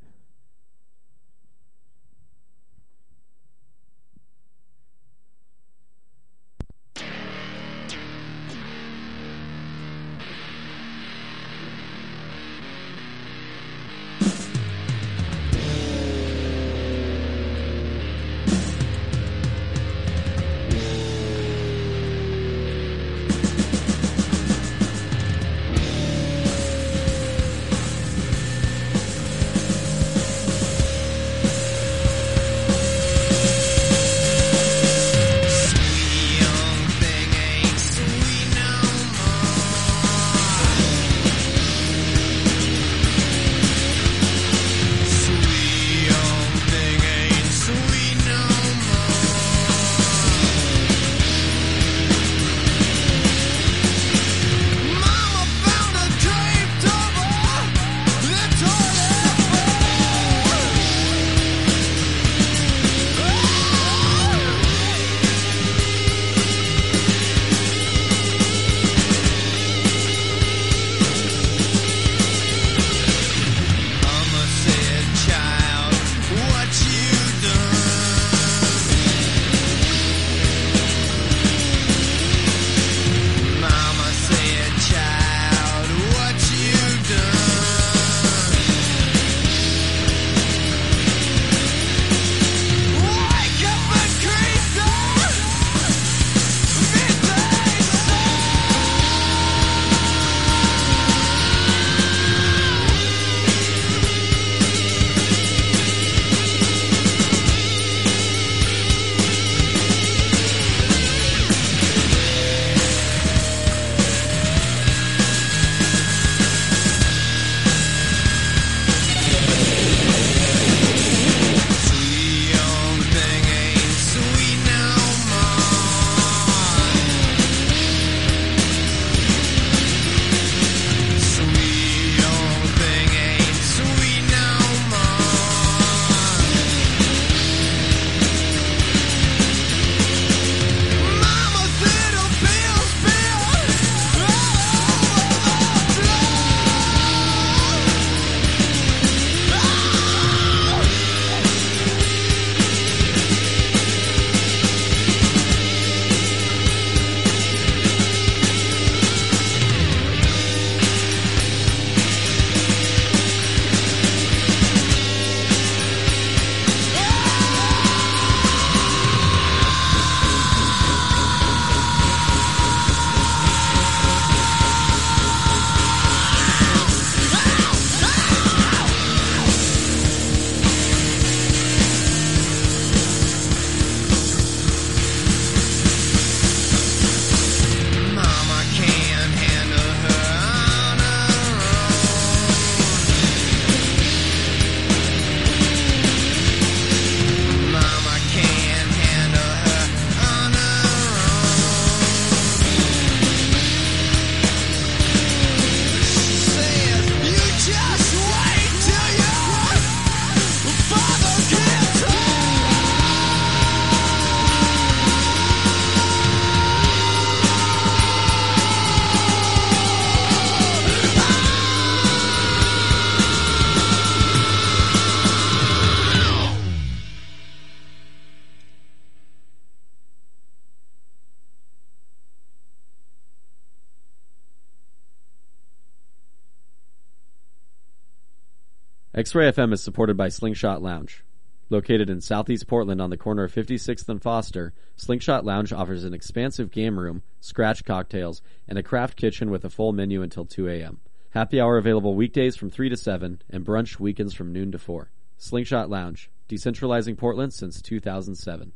X 239.29 239.35
Ray 239.35 239.51
FM 239.51 239.73
is 239.73 239.83
supported 239.83 240.17
by 240.17 240.27
Slingshot 240.29 240.81
Lounge. 240.81 241.23
Located 241.69 242.09
in 242.09 242.19
southeast 242.19 242.65
Portland 242.65 242.99
on 242.99 243.11
the 243.11 243.15
corner 243.15 243.43
of 243.43 243.53
56th 243.53 244.09
and 244.09 244.19
Foster, 244.19 244.73
Slingshot 244.95 245.45
Lounge 245.45 245.71
offers 245.71 246.03
an 246.03 246.15
expansive 246.15 246.71
game 246.71 246.99
room, 246.99 247.21
scratch 247.39 247.85
cocktails, 247.85 248.41
and 248.67 248.79
a 248.79 248.81
craft 248.81 249.15
kitchen 249.15 249.51
with 249.51 249.63
a 249.63 249.69
full 249.69 249.93
menu 249.93 250.23
until 250.23 250.45
2 250.45 250.67
a.m. 250.69 250.99
Happy 251.29 251.61
hour 251.61 251.77
available 251.77 252.15
weekdays 252.15 252.55
from 252.55 252.71
3 252.71 252.89
to 252.89 252.97
7, 252.97 253.43
and 253.51 253.63
brunch 253.63 253.99
weekends 253.99 254.33
from 254.33 254.51
noon 254.51 254.71
to 254.71 254.79
4. 254.79 255.11
Slingshot 255.37 255.91
Lounge, 255.91 256.31
decentralizing 256.49 257.15
Portland 257.15 257.53
since 257.53 257.83
2007. 257.83 258.71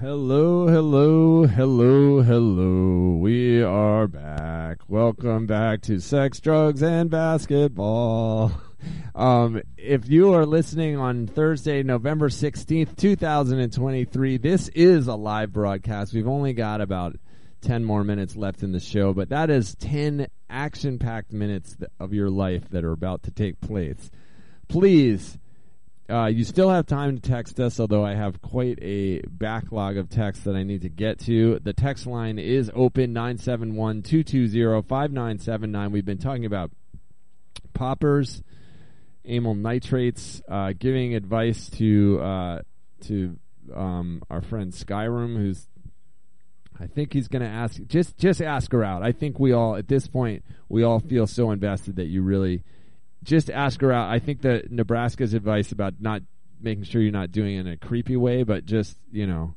Hello, 0.00 0.66
hello, 0.66 1.46
hello, 1.46 2.20
hello. 2.20 3.16
We 3.16 3.62
are 3.62 4.08
back. 4.08 4.78
Welcome 4.88 5.46
back 5.46 5.82
to 5.82 6.00
Sex, 6.00 6.40
Drugs, 6.40 6.82
and 6.82 7.08
Basketball. 7.08 8.52
Um, 9.14 9.62
if 9.78 10.10
you 10.10 10.34
are 10.34 10.44
listening 10.44 10.98
on 10.98 11.28
Thursday, 11.28 11.84
November 11.84 12.28
16th, 12.28 12.96
2023, 12.96 14.36
this 14.38 14.68
is 14.70 15.06
a 15.06 15.14
live 15.14 15.52
broadcast. 15.52 16.12
We've 16.12 16.26
only 16.26 16.54
got 16.54 16.80
about 16.80 17.16
10 17.60 17.84
more 17.84 18.02
minutes 18.02 18.34
left 18.34 18.64
in 18.64 18.72
the 18.72 18.80
show, 18.80 19.14
but 19.14 19.28
that 19.28 19.48
is 19.48 19.76
10 19.76 20.26
action 20.50 20.98
packed 20.98 21.32
minutes 21.32 21.76
of 22.00 22.12
your 22.12 22.30
life 22.30 22.68
that 22.70 22.84
are 22.84 22.92
about 22.92 23.22
to 23.22 23.30
take 23.30 23.60
place. 23.60 24.10
Please 24.66 25.38
uh, 26.08 26.26
you 26.26 26.44
still 26.44 26.68
have 26.68 26.86
time 26.86 27.18
to 27.18 27.22
text 27.22 27.58
us, 27.58 27.80
although 27.80 28.04
I 28.04 28.14
have 28.14 28.42
quite 28.42 28.78
a 28.82 29.22
backlog 29.22 29.96
of 29.96 30.10
texts 30.10 30.44
that 30.44 30.54
I 30.54 30.62
need 30.62 30.82
to 30.82 30.90
get 30.90 31.18
to. 31.20 31.58
The 31.60 31.72
text 31.72 32.06
line 32.06 32.38
is 32.38 32.70
open 32.74 33.12
971 33.14 34.02
220 34.02 34.82
5979. 34.82 35.92
We've 35.92 36.04
been 36.04 36.18
talking 36.18 36.44
about 36.44 36.70
poppers, 37.72 38.42
amyl 39.24 39.54
nitrates, 39.54 40.42
uh, 40.46 40.74
giving 40.78 41.14
advice 41.14 41.70
to 41.70 42.20
uh, 42.20 42.58
to 43.06 43.38
um, 43.74 44.22
our 44.28 44.42
friend 44.42 44.72
Skyrim, 44.72 45.36
who's 45.36 45.66
I 46.78 46.86
think 46.86 47.12
he's 47.12 47.28
going 47.28 47.42
to 47.42 47.48
ask 47.48 47.80
just 47.86 48.18
just 48.18 48.42
ask 48.42 48.70
her 48.72 48.84
out. 48.84 49.02
I 49.02 49.12
think 49.12 49.38
we 49.38 49.52
all 49.52 49.76
at 49.76 49.88
this 49.88 50.06
point 50.06 50.44
we 50.68 50.82
all 50.82 51.00
feel 51.00 51.26
so 51.26 51.50
invested 51.50 51.96
that 51.96 52.06
you 52.06 52.22
really 52.22 52.62
just 53.24 53.50
ask 53.50 53.80
her 53.80 53.92
out. 53.92 54.10
I 54.10 54.18
think 54.18 54.42
that 54.42 54.70
Nebraska's 54.70 55.34
advice 55.34 55.72
about 55.72 55.94
not 56.00 56.22
making 56.60 56.84
sure 56.84 57.02
you're 57.02 57.12
not 57.12 57.32
doing 57.32 57.56
it 57.56 57.60
in 57.60 57.68
a 57.68 57.76
creepy 57.76 58.16
way, 58.16 58.42
but 58.42 58.64
just 58.64 58.98
you 59.10 59.26
know, 59.26 59.54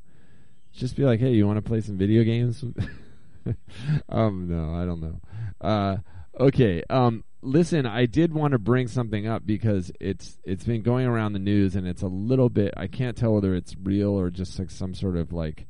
just 0.73 0.95
be 0.95 1.03
like, 1.03 1.19
hey, 1.19 1.31
you 1.31 1.45
want 1.45 1.57
to 1.57 1.67
play 1.67 1.81
some 1.81 1.97
video 1.97 2.23
games? 2.23 2.63
um, 4.09 4.47
no, 4.49 4.73
I 4.73 4.85
don't 4.85 5.01
know. 5.01 5.19
Uh, 5.61 5.97
okay. 6.39 6.83
Um, 6.89 7.23
listen, 7.41 7.85
I 7.85 8.05
did 8.05 8.33
want 8.33 8.51
to 8.51 8.59
bring 8.59 8.87
something 8.87 9.27
up 9.27 9.45
because 9.45 9.91
it's 9.99 10.37
it's 10.43 10.63
been 10.63 10.81
going 10.81 11.07
around 11.07 11.33
the 11.33 11.39
news 11.39 11.75
and 11.75 11.87
it's 11.87 12.01
a 12.01 12.07
little 12.07 12.49
bit. 12.49 12.73
I 12.77 12.87
can't 12.87 13.17
tell 13.17 13.33
whether 13.33 13.55
it's 13.55 13.75
real 13.81 14.11
or 14.11 14.29
just 14.29 14.57
like 14.59 14.71
some 14.71 14.93
sort 14.93 15.17
of 15.17 15.33
like 15.33 15.67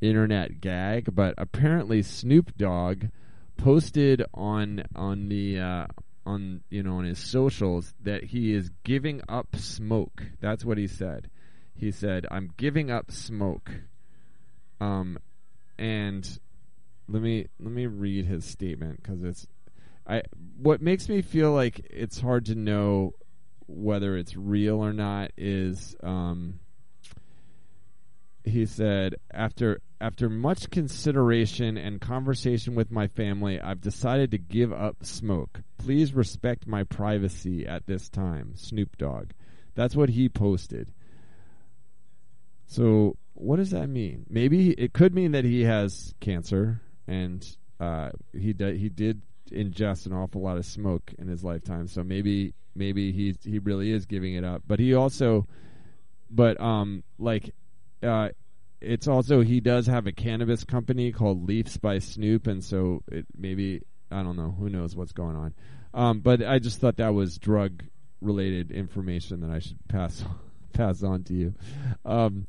internet 0.00 0.60
gag, 0.60 1.14
but 1.14 1.34
apparently 1.38 2.02
Snoop 2.02 2.56
Dogg 2.56 3.06
posted 3.56 4.24
on 4.32 4.84
on 4.94 5.28
the 5.28 5.58
uh, 5.58 5.86
on 6.28 6.60
you 6.68 6.82
know 6.82 6.98
on 6.98 7.04
his 7.04 7.18
socials 7.18 7.94
that 8.02 8.22
he 8.24 8.52
is 8.52 8.70
giving 8.84 9.22
up 9.28 9.56
smoke. 9.56 10.22
That's 10.40 10.64
what 10.64 10.76
he 10.76 10.86
said. 10.86 11.30
He 11.74 11.90
said, 11.90 12.26
"I'm 12.30 12.52
giving 12.56 12.90
up 12.90 13.10
smoke." 13.10 13.70
Um, 14.80 15.18
and 15.78 16.38
let 17.08 17.22
me 17.22 17.46
let 17.58 17.72
me 17.72 17.86
read 17.86 18.26
his 18.26 18.44
statement 18.44 19.02
because 19.02 19.22
it's 19.24 19.46
I 20.06 20.22
what 20.58 20.82
makes 20.82 21.08
me 21.08 21.22
feel 21.22 21.52
like 21.52 21.80
it's 21.90 22.20
hard 22.20 22.44
to 22.46 22.54
know 22.54 23.14
whether 23.66 24.16
it's 24.16 24.36
real 24.36 24.76
or 24.76 24.92
not 24.92 25.30
is 25.36 25.96
um 26.02 26.60
he 28.48 28.66
said 28.66 29.14
after 29.32 29.80
after 30.00 30.28
much 30.28 30.70
consideration 30.70 31.76
and 31.76 32.00
conversation 32.00 32.74
with 32.74 32.90
my 32.90 33.08
family 33.08 33.60
i've 33.60 33.80
decided 33.80 34.30
to 34.30 34.38
give 34.38 34.72
up 34.72 35.04
smoke. 35.04 35.60
Please 35.78 36.12
respect 36.12 36.66
my 36.66 36.84
privacy 36.84 37.66
at 37.66 37.86
this 37.86 38.08
time. 38.08 38.52
Snoop 38.56 38.96
dogg. 38.98 39.30
That's 39.74 39.94
what 39.94 40.10
he 40.10 40.28
posted. 40.28 40.92
So 42.66 43.16
what 43.34 43.56
does 43.56 43.70
that 43.70 43.88
mean? 43.88 44.26
Maybe 44.28 44.72
it 44.72 44.92
could 44.92 45.14
mean 45.14 45.32
that 45.32 45.44
he 45.44 45.64
has 45.64 46.14
cancer 46.20 46.80
and 47.06 47.46
uh, 47.80 48.10
he 48.32 48.54
he 48.58 48.88
did 48.88 49.22
ingest 49.50 50.06
an 50.06 50.12
awful 50.12 50.42
lot 50.42 50.58
of 50.58 50.66
smoke 50.66 51.14
in 51.18 51.28
his 51.28 51.42
lifetime. 51.44 51.86
So 51.86 52.02
maybe 52.02 52.54
maybe 52.74 53.12
he 53.12 53.36
he 53.44 53.58
really 53.58 53.92
is 53.92 54.04
giving 54.04 54.34
it 54.34 54.44
up. 54.44 54.62
But 54.66 54.80
he 54.80 54.94
also 54.94 55.46
but 56.30 56.60
um 56.60 57.04
like 57.18 57.54
uh, 58.02 58.28
it's 58.80 59.08
also 59.08 59.40
he 59.42 59.60
does 59.60 59.86
have 59.86 60.06
a 60.06 60.12
cannabis 60.12 60.64
company 60.64 61.12
called 61.12 61.48
Leafs 61.48 61.76
by 61.76 61.98
Snoop, 61.98 62.46
and 62.46 62.62
so 62.62 63.02
it 63.10 63.26
maybe 63.36 63.82
I 64.10 64.22
don't 64.22 64.36
know 64.36 64.54
who 64.58 64.68
knows 64.68 64.94
what's 64.94 65.12
going 65.12 65.36
on. 65.36 65.54
Um, 65.94 66.20
but 66.20 66.42
I 66.42 66.58
just 66.58 66.80
thought 66.80 66.96
that 66.96 67.14
was 67.14 67.38
drug 67.38 67.82
related 68.20 68.70
information 68.70 69.40
that 69.40 69.50
I 69.50 69.58
should 69.58 69.78
pass 69.88 70.24
pass 70.72 71.02
on 71.02 71.24
to 71.24 71.34
you. 71.34 71.54
Um, 72.04 72.46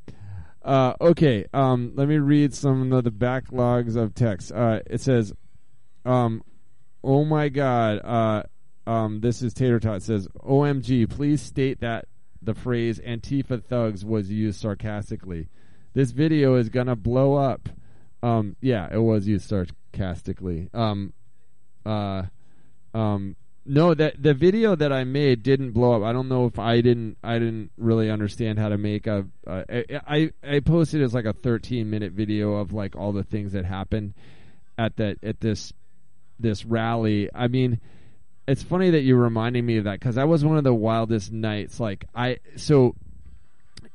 uh, 0.64 0.94
okay, 1.02 1.46
um, 1.54 1.94
let 1.96 2.08
me 2.08 2.18
read 2.18 2.54
some 2.54 2.92
of 2.92 3.04
the 3.04 3.12
backlogs 3.12 3.96
of 3.96 4.14
text. 4.14 4.52
Uh, 4.52 4.82
it 4.86 5.02
says, 5.02 5.34
um, 6.06 6.44
"Oh 7.04 7.26
my 7.26 7.50
God." 7.50 8.00
Uh, 8.04 8.44
um, 8.90 9.22
this 9.22 9.42
is 9.42 9.54
Tater 9.54 9.80
Tot 9.80 10.02
says, 10.02 10.28
"OMG, 10.44 11.10
please 11.10 11.42
state 11.42 11.80
that 11.80 12.06
the 12.42 12.54
phrase 12.54 13.00
Antifa 13.00 13.64
thugs 13.64 14.06
was 14.06 14.32
used 14.32 14.60
sarcastically. 14.60 15.48
This 15.94 16.12
video 16.12 16.56
is 16.56 16.70
gonna 16.70 16.96
blow 16.96 17.36
up. 17.36 17.70
Um, 18.22 18.56
yeah, 18.62 18.88
it 18.92 19.00
was 19.00 19.28
used 19.28 19.50
sarcastically. 19.50 20.70
Um, 20.74 21.14
uh, 21.86 22.24
um, 22.94 23.36
no, 23.66 23.94
that 23.94 24.22
the 24.22 24.34
video 24.34 24.76
that 24.76 24.92
I 24.92 25.04
made 25.04 25.44
didn't 25.44 25.72
blow 25.72 25.94
up. 25.94 26.04
I 26.04 26.12
don't 26.12 26.28
know 26.28 26.46
if 26.46 26.58
I 26.58 26.82
didn't. 26.82 27.18
I 27.24 27.40
didn't 27.40 27.72
really 27.78 28.10
understand 28.10 28.58
how 28.58 28.70
to 28.70 28.78
make 28.78 29.06
a. 29.06 29.28
Uh, 29.46 29.64
I, 29.70 29.84
I 30.08 30.32
I 30.44 30.60
posted 30.60 31.02
as 31.02 31.14
like 31.14 31.26
a 31.26 31.34
13 31.34 31.90
minute 31.90 32.14
video 32.14 32.54
of 32.54 32.74
like 32.74 32.96
all 32.96 33.12
the 33.12 33.24
things 33.24 33.54
that 33.54 33.66
happened 33.66 34.14
at 34.78 34.96
that 34.98 35.18
at 35.24 35.42
this 35.42 35.72
this 36.40 36.66
rally. 36.66 37.30
I 37.34 37.48
mean, 37.48 37.80
it's 38.50 38.64
funny 38.64 38.90
that 38.90 39.02
you're 39.02 39.18
reminding 39.18 39.64
me 39.64 39.78
of 39.78 39.84
that 39.84 40.00
because 40.00 40.16
that 40.16 40.28
was 40.28 40.44
one 40.44 40.58
of 40.58 40.64
the 40.64 40.74
wildest 40.74 41.32
nights. 41.32 41.80
Like 41.80 42.06
I 42.16 42.40
so 42.56 42.96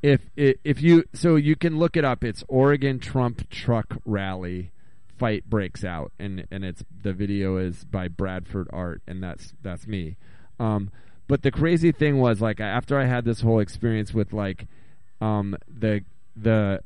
if 0.00 0.20
if 0.36 0.80
you 0.80 1.04
so 1.12 1.34
you 1.34 1.56
can 1.56 1.76
look 1.78 1.96
it 1.96 2.04
up. 2.04 2.22
It's 2.22 2.44
Oregon 2.46 3.00
Trump 3.00 3.50
truck 3.50 3.96
rally 4.04 4.70
fight 5.18 5.48
breaks 5.48 5.84
out 5.84 6.12
and 6.18 6.46
and 6.50 6.64
it's 6.64 6.84
the 7.02 7.12
video 7.12 7.56
is 7.56 7.84
by 7.84 8.06
Bradford 8.06 8.68
Art 8.72 9.02
and 9.08 9.20
that's 9.20 9.54
that's 9.60 9.88
me. 9.88 10.16
Um, 10.60 10.90
but 11.26 11.42
the 11.42 11.50
crazy 11.50 11.90
thing 11.90 12.18
was 12.18 12.40
like 12.40 12.60
after 12.60 12.96
I 12.96 13.06
had 13.06 13.24
this 13.24 13.40
whole 13.40 13.58
experience 13.58 14.14
with 14.14 14.32
like 14.32 14.68
um, 15.20 15.56
the 15.68 16.04
the 16.36 16.80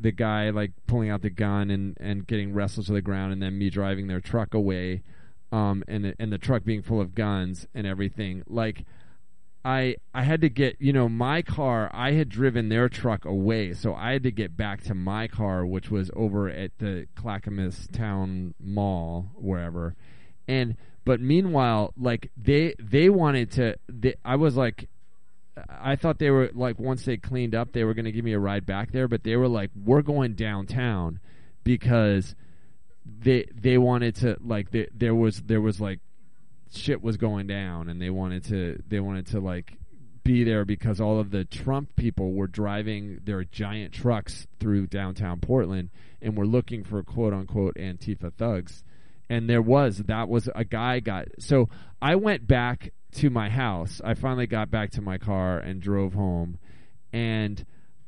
the 0.00 0.10
guy 0.10 0.50
like 0.50 0.72
pulling 0.88 1.10
out 1.10 1.22
the 1.22 1.30
gun 1.30 1.70
and 1.70 1.96
and 2.00 2.26
getting 2.26 2.54
wrestled 2.54 2.86
to 2.86 2.92
the 2.92 3.02
ground 3.02 3.32
and 3.32 3.40
then 3.40 3.56
me 3.56 3.70
driving 3.70 4.08
their 4.08 4.20
truck 4.20 4.52
away 4.52 5.02
um, 5.52 5.82
and 5.88 6.04
the, 6.04 6.14
and 6.18 6.32
the 6.32 6.38
truck 6.38 6.64
being 6.64 6.82
full 6.82 7.00
of 7.00 7.14
guns 7.14 7.66
and 7.74 7.86
everything 7.86 8.42
like 8.46 8.84
I 9.64 9.96
I 10.14 10.22
had 10.22 10.40
to 10.42 10.48
get 10.48 10.76
you 10.78 10.92
know 10.92 11.08
my 11.08 11.42
car 11.42 11.90
I 11.92 12.12
had 12.12 12.28
driven 12.28 12.68
their 12.68 12.88
truck 12.88 13.24
away 13.24 13.74
so 13.74 13.94
I 13.94 14.12
had 14.12 14.22
to 14.22 14.30
get 14.30 14.56
back 14.56 14.82
to 14.84 14.94
my 14.94 15.26
car 15.28 15.66
which 15.66 15.90
was 15.90 16.10
over 16.14 16.48
at 16.48 16.78
the 16.78 17.06
Clackamas 17.16 17.88
Town 17.92 18.54
Mall 18.60 19.30
wherever. 19.34 19.94
And 20.46 20.76
but 21.04 21.20
meanwhile 21.20 21.92
like 21.98 22.30
they 22.36 22.74
they 22.78 23.10
wanted 23.10 23.50
to 23.52 23.76
they, 23.88 24.14
I 24.24 24.36
was 24.36 24.56
like 24.56 24.88
I 25.68 25.96
thought 25.96 26.18
they 26.18 26.30
were 26.30 26.50
like 26.54 26.78
once 26.78 27.04
they 27.04 27.16
cleaned 27.16 27.54
up 27.54 27.72
they 27.72 27.82
were 27.82 27.94
going 27.94 28.04
to 28.04 28.12
give 28.12 28.24
me 28.24 28.34
a 28.34 28.38
ride 28.38 28.64
back 28.64 28.92
there 28.92 29.08
but 29.08 29.24
they 29.24 29.34
were 29.34 29.48
like 29.48 29.70
we're 29.74 30.02
going 30.02 30.34
downtown 30.34 31.18
because 31.64 32.36
they 33.20 33.48
they 33.54 33.78
wanted 33.78 34.14
to 34.16 34.36
like 34.40 34.70
they, 34.70 34.88
there 34.94 35.14
was 35.14 35.40
there 35.42 35.60
was 35.60 35.80
like 35.80 36.00
shit 36.74 37.02
was 37.02 37.16
going 37.16 37.46
down 37.46 37.88
and 37.88 38.00
they 38.00 38.10
wanted 38.10 38.44
to 38.44 38.82
they 38.86 39.00
wanted 39.00 39.26
to 39.26 39.40
like 39.40 39.78
be 40.24 40.44
there 40.44 40.66
because 40.66 41.00
all 41.00 41.18
of 41.18 41.30
the 41.30 41.44
Trump 41.44 41.96
people 41.96 42.32
were 42.32 42.46
driving 42.46 43.18
their 43.24 43.44
giant 43.44 43.94
trucks 43.94 44.46
through 44.60 44.86
downtown 44.86 45.40
Portland 45.40 45.88
and 46.20 46.36
were 46.36 46.46
looking 46.46 46.84
for 46.84 47.02
quote 47.02 47.32
unquote 47.32 47.74
Antifa 47.76 48.32
thugs. 48.34 48.84
And 49.30 49.48
there 49.48 49.62
was 49.62 49.98
that 49.98 50.28
was 50.28 50.48
a 50.54 50.64
guy 50.64 51.00
got 51.00 51.28
so 51.38 51.68
I 52.02 52.16
went 52.16 52.46
back 52.46 52.92
to 53.12 53.30
my 53.30 53.48
house. 53.48 54.02
I 54.04 54.14
finally 54.14 54.46
got 54.46 54.70
back 54.70 54.90
to 54.92 55.02
my 55.02 55.16
car 55.16 55.58
and 55.58 55.80
drove 55.80 56.12
home 56.12 56.58
and 57.12 57.64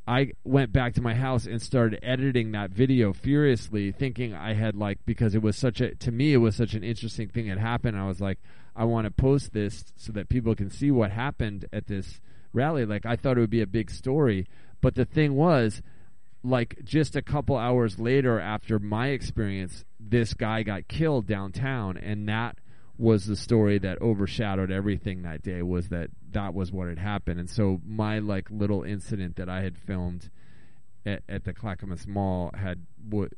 I 0.07 0.33
went 0.45 0.73
back 0.73 0.95
to 0.95 1.03
my 1.03 1.15
house 1.15 1.47
and 1.47 1.61
started 1.61 2.01
editing 2.03 2.53
that 2.53 2.71
video 2.71 3.13
furiously, 3.13 3.93
thinking 3.93 4.35
I 4.35 4.55
had 4.55 4.75
like 4.75 4.99
because 5.07 5.35
it 5.35 5.43
was 5.43 5.57
such 5.57 5.81
a 5.81 5.95
to 5.97 6.11
me 6.11 6.33
it 6.33 6.39
was 6.39 6.57
such 6.57 6.75
an 6.75 6.83
interesting 6.83 7.29
thing 7.29 7.49
that 7.49 7.59
happened. 7.59 7.97
I 7.97 8.07
was 8.07 8.21
like, 8.21 8.39
I 8.75 8.85
want 8.85 9.05
to 9.05 9.11
post 9.11 9.53
this 9.53 9.85
so 9.97 10.13
that 10.13 10.29
people 10.29 10.55
can 10.55 10.71
see 10.71 10.91
what 10.91 11.11
happened 11.11 11.67
at 11.73 11.87
this 11.87 12.21
rally. 12.53 12.85
Like 12.87 13.07
I 13.07 13.17
thought 13.17 13.37
it 13.37 13.41
would 13.41 13.51
be 13.51 13.63
a 13.63 13.67
big 13.67 13.91
story, 13.91 14.47
but 14.81 14.95
the 14.95 15.05
thing 15.05 15.35
was, 15.35 15.83
like 16.43 16.83
just 16.85 17.17
a 17.17 17.23
couple 17.23 17.57
hours 17.57 17.99
later 17.99 18.41
after 18.41 18.79
my 18.79 19.09
experience, 19.09 19.85
this 19.99 20.35
guy 20.35 20.63
got 20.63 20.89
killed 20.89 21.27
downtown, 21.27 21.97
and 21.97 22.29
that 22.29 22.57
was 23.01 23.25
the 23.25 23.37
story 23.37 23.79
that 23.79 24.01
overshadowed 24.03 24.71
everything 24.71 25.23
that 25.23 25.43
day. 25.43 25.63
Was 25.63 25.89
that 25.89 26.11
that 26.33 26.55
was 26.55 26.71
what 26.71 26.89
had 26.89 26.99
happened, 26.99 27.41
and 27.41 27.49
so 27.49 27.81
my 27.87 28.19
like 28.19 28.49
little 28.51 28.83
incident 28.83 29.37
that 29.37 29.49
I 29.49 29.63
had 29.63 29.79
filmed 29.79 30.29
at, 31.07 31.23
at 31.29 31.45
the 31.45 31.55
Clackamas 31.55 32.07
Mall 32.07 32.51
had 32.55 32.85
w- 33.09 33.31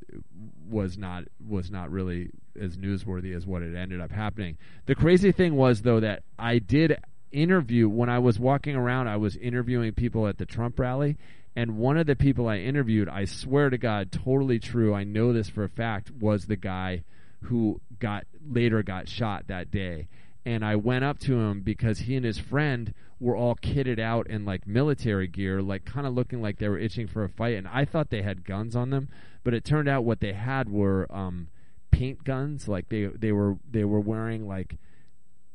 was 0.69 0.99
not 0.99 1.25
was 1.47 1.71
not 1.71 1.91
really 1.91 2.31
as 2.61 2.77
newsworthy 2.77 3.37
as 3.37 3.47
what 3.47 3.63
had 3.63 3.75
ended 3.75 4.01
up 4.01 4.11
happening. 4.11 4.59
The 4.87 4.97
crazy 4.97 5.31
thing 5.31 5.55
was 5.55 5.83
though 5.83 6.01
that 6.01 6.25
I 6.39 6.59
did 6.59 6.99
interview 7.31 7.89
when 7.89 8.09
I 8.09 8.19
was 8.19 8.41
walking 8.41 8.75
around. 8.75 9.07
I 9.07 9.17
was 9.17 9.37
interviewing 9.37 9.93
people 9.93 10.27
at 10.27 10.39
the 10.39 10.47
Trump 10.47 10.79
rally, 10.79 11.17
and 11.55 11.79
one 11.79 11.97
of 11.97 12.07
the 12.07 12.17
people 12.17 12.49
I 12.49 12.59
interviewed, 12.59 13.09
I 13.09 13.27
swear 13.27 13.71
to 13.71 13.79
God, 13.79 14.11
totally 14.11 14.59
true. 14.59 14.93
I 14.93 15.05
know 15.05 15.33
this 15.33 15.49
for 15.49 15.63
a 15.63 15.69
fact, 15.69 16.11
was 16.11 16.47
the 16.47 16.57
guy 16.57 17.05
who 17.43 17.81
got 17.99 18.25
later 18.47 18.83
got 18.83 19.09
shot 19.09 19.47
that 19.49 19.71
day. 19.71 20.09
And 20.45 20.65
I 20.65 20.77
went 20.77 21.05
up 21.05 21.19
to 21.21 21.39
him 21.39 21.61
because 21.61 22.01
he 22.01 22.17
and 22.17 22.25
his 22.25 22.39
friend 22.39 22.95
were 23.21 23.37
all 23.37 23.55
kitted 23.55 24.01
out 24.01 24.27
in 24.27 24.45
like 24.45 24.67
military 24.67 25.29
gear, 25.29 25.63
like 25.63 25.85
kind 25.85 26.07
of 26.07 26.15
looking 26.15 26.43
like 26.43 26.59
they 26.59 26.69
were 26.69 26.79
itching 26.79 27.07
for 27.07 27.23
a 27.23 27.29
fight. 27.29 27.57
And 27.57 27.69
I 27.69 27.85
thought 27.85 28.11
they 28.11 28.23
had 28.23 28.45
guns 28.45 28.75
on 28.75 28.91
them, 28.91 29.09
but 29.45 29.55
it 29.55 29.65
turned 29.65 29.89
out 29.89 30.05
what 30.05 30.21
they 30.21 30.33
had 30.33 30.69
were 30.69 31.07
um, 31.11 31.49
paint 31.93 32.25
guns. 32.25 32.67
Like 32.67 32.89
they 32.89 33.07
they 33.07 33.31
were 33.31 33.57
they 33.71 33.85
were 33.85 34.01
wearing 34.01 34.49
like 34.49 34.77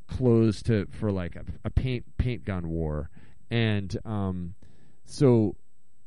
clothes 0.08 0.62
to 0.64 0.88
for 0.90 1.12
like 1.12 1.36
a, 1.36 1.44
a 1.66 1.70
paint 1.70 2.06
paint 2.18 2.46
gun 2.46 2.70
war. 2.70 3.10
And 3.52 3.98
um, 4.06 4.56
so 5.06 5.56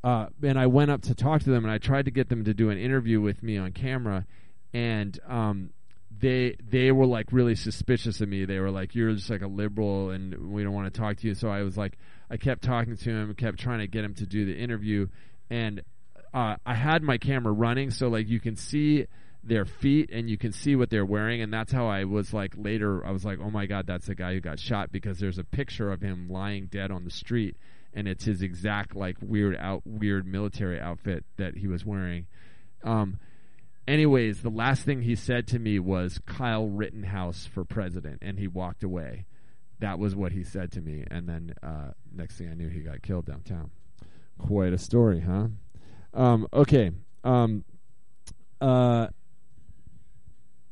uh, 0.02 0.26
and 0.42 0.58
I 0.58 0.66
went 0.66 0.90
up 0.90 1.02
to 1.02 1.14
talk 1.14 1.42
to 1.42 1.50
them, 1.50 1.64
and 1.64 1.72
I 1.72 1.78
tried 1.78 2.06
to 2.06 2.10
get 2.10 2.28
them 2.30 2.44
to 2.44 2.54
do 2.54 2.70
an 2.70 2.78
interview 2.78 3.20
with 3.20 3.42
me 3.42 3.58
on 3.58 3.72
camera, 3.72 4.26
and 4.72 5.18
um, 5.26 5.70
they 6.18 6.56
they 6.68 6.92
were 6.92 7.06
like 7.06 7.32
really 7.32 7.54
suspicious 7.54 8.20
of 8.20 8.28
me. 8.28 8.44
They 8.44 8.58
were 8.58 8.70
like, 8.70 8.94
"You're 8.94 9.12
just 9.14 9.30
like 9.30 9.42
a 9.42 9.46
liberal, 9.46 10.10
and 10.10 10.52
we 10.52 10.62
don't 10.62 10.74
want 10.74 10.92
to 10.92 11.00
talk 11.00 11.16
to 11.18 11.28
you." 11.28 11.34
So 11.34 11.48
I 11.48 11.62
was 11.62 11.76
like, 11.76 11.98
I 12.30 12.36
kept 12.36 12.62
talking 12.62 12.96
to 12.96 13.10
him, 13.10 13.34
kept 13.34 13.58
trying 13.58 13.80
to 13.80 13.86
get 13.86 14.04
him 14.04 14.14
to 14.14 14.26
do 14.26 14.44
the 14.44 14.56
interview, 14.56 15.08
and 15.48 15.82
uh, 16.32 16.56
I 16.64 16.74
had 16.74 17.02
my 17.02 17.18
camera 17.18 17.52
running, 17.52 17.90
so 17.90 18.08
like 18.08 18.28
you 18.28 18.40
can 18.40 18.56
see 18.56 19.06
their 19.42 19.64
feet 19.64 20.10
and 20.12 20.28
you 20.28 20.36
can 20.36 20.52
see 20.52 20.76
what 20.76 20.90
they're 20.90 21.06
wearing, 21.06 21.40
and 21.40 21.52
that's 21.52 21.72
how 21.72 21.88
I 21.88 22.04
was 22.04 22.34
like 22.34 22.54
later. 22.56 23.04
I 23.06 23.10
was 23.10 23.24
like, 23.24 23.38
"Oh 23.42 23.50
my 23.50 23.66
god, 23.66 23.86
that's 23.86 24.06
the 24.06 24.14
guy 24.14 24.34
who 24.34 24.40
got 24.40 24.58
shot," 24.58 24.92
because 24.92 25.18
there's 25.18 25.38
a 25.38 25.44
picture 25.44 25.90
of 25.90 26.00
him 26.00 26.28
lying 26.28 26.66
dead 26.66 26.90
on 26.90 27.04
the 27.04 27.10
street 27.10 27.56
and 27.92 28.06
it's 28.06 28.24
his 28.24 28.42
exact 28.42 28.94
like 28.94 29.16
weird 29.20 29.56
out 29.56 29.82
weird 29.84 30.26
military 30.26 30.80
outfit 30.80 31.24
that 31.36 31.56
he 31.56 31.66
was 31.66 31.84
wearing. 31.84 32.26
Um, 32.84 33.18
anyways, 33.86 34.42
the 34.42 34.50
last 34.50 34.84
thing 34.84 35.02
he 35.02 35.14
said 35.14 35.46
to 35.48 35.58
me 35.58 35.78
was 35.78 36.20
Kyle 36.26 36.66
Rittenhouse 36.66 37.46
for 37.46 37.64
president, 37.64 38.18
and 38.22 38.38
he 38.38 38.48
walked 38.48 38.82
away. 38.82 39.26
That 39.78 39.98
was 39.98 40.14
what 40.14 40.32
he 40.32 40.44
said 40.44 40.72
to 40.72 40.80
me, 40.80 41.04
and 41.10 41.28
then 41.28 41.54
uh, 41.62 41.92
next 42.14 42.36
thing 42.36 42.50
I 42.50 42.54
knew, 42.54 42.68
he 42.68 42.80
got 42.80 43.02
killed 43.02 43.26
downtown. 43.26 43.70
Quite 44.38 44.72
a 44.72 44.78
story, 44.78 45.20
huh? 45.20 45.48
Um, 46.12 46.46
okay. 46.52 46.90
Um, 47.24 47.64
uh, 48.60 49.08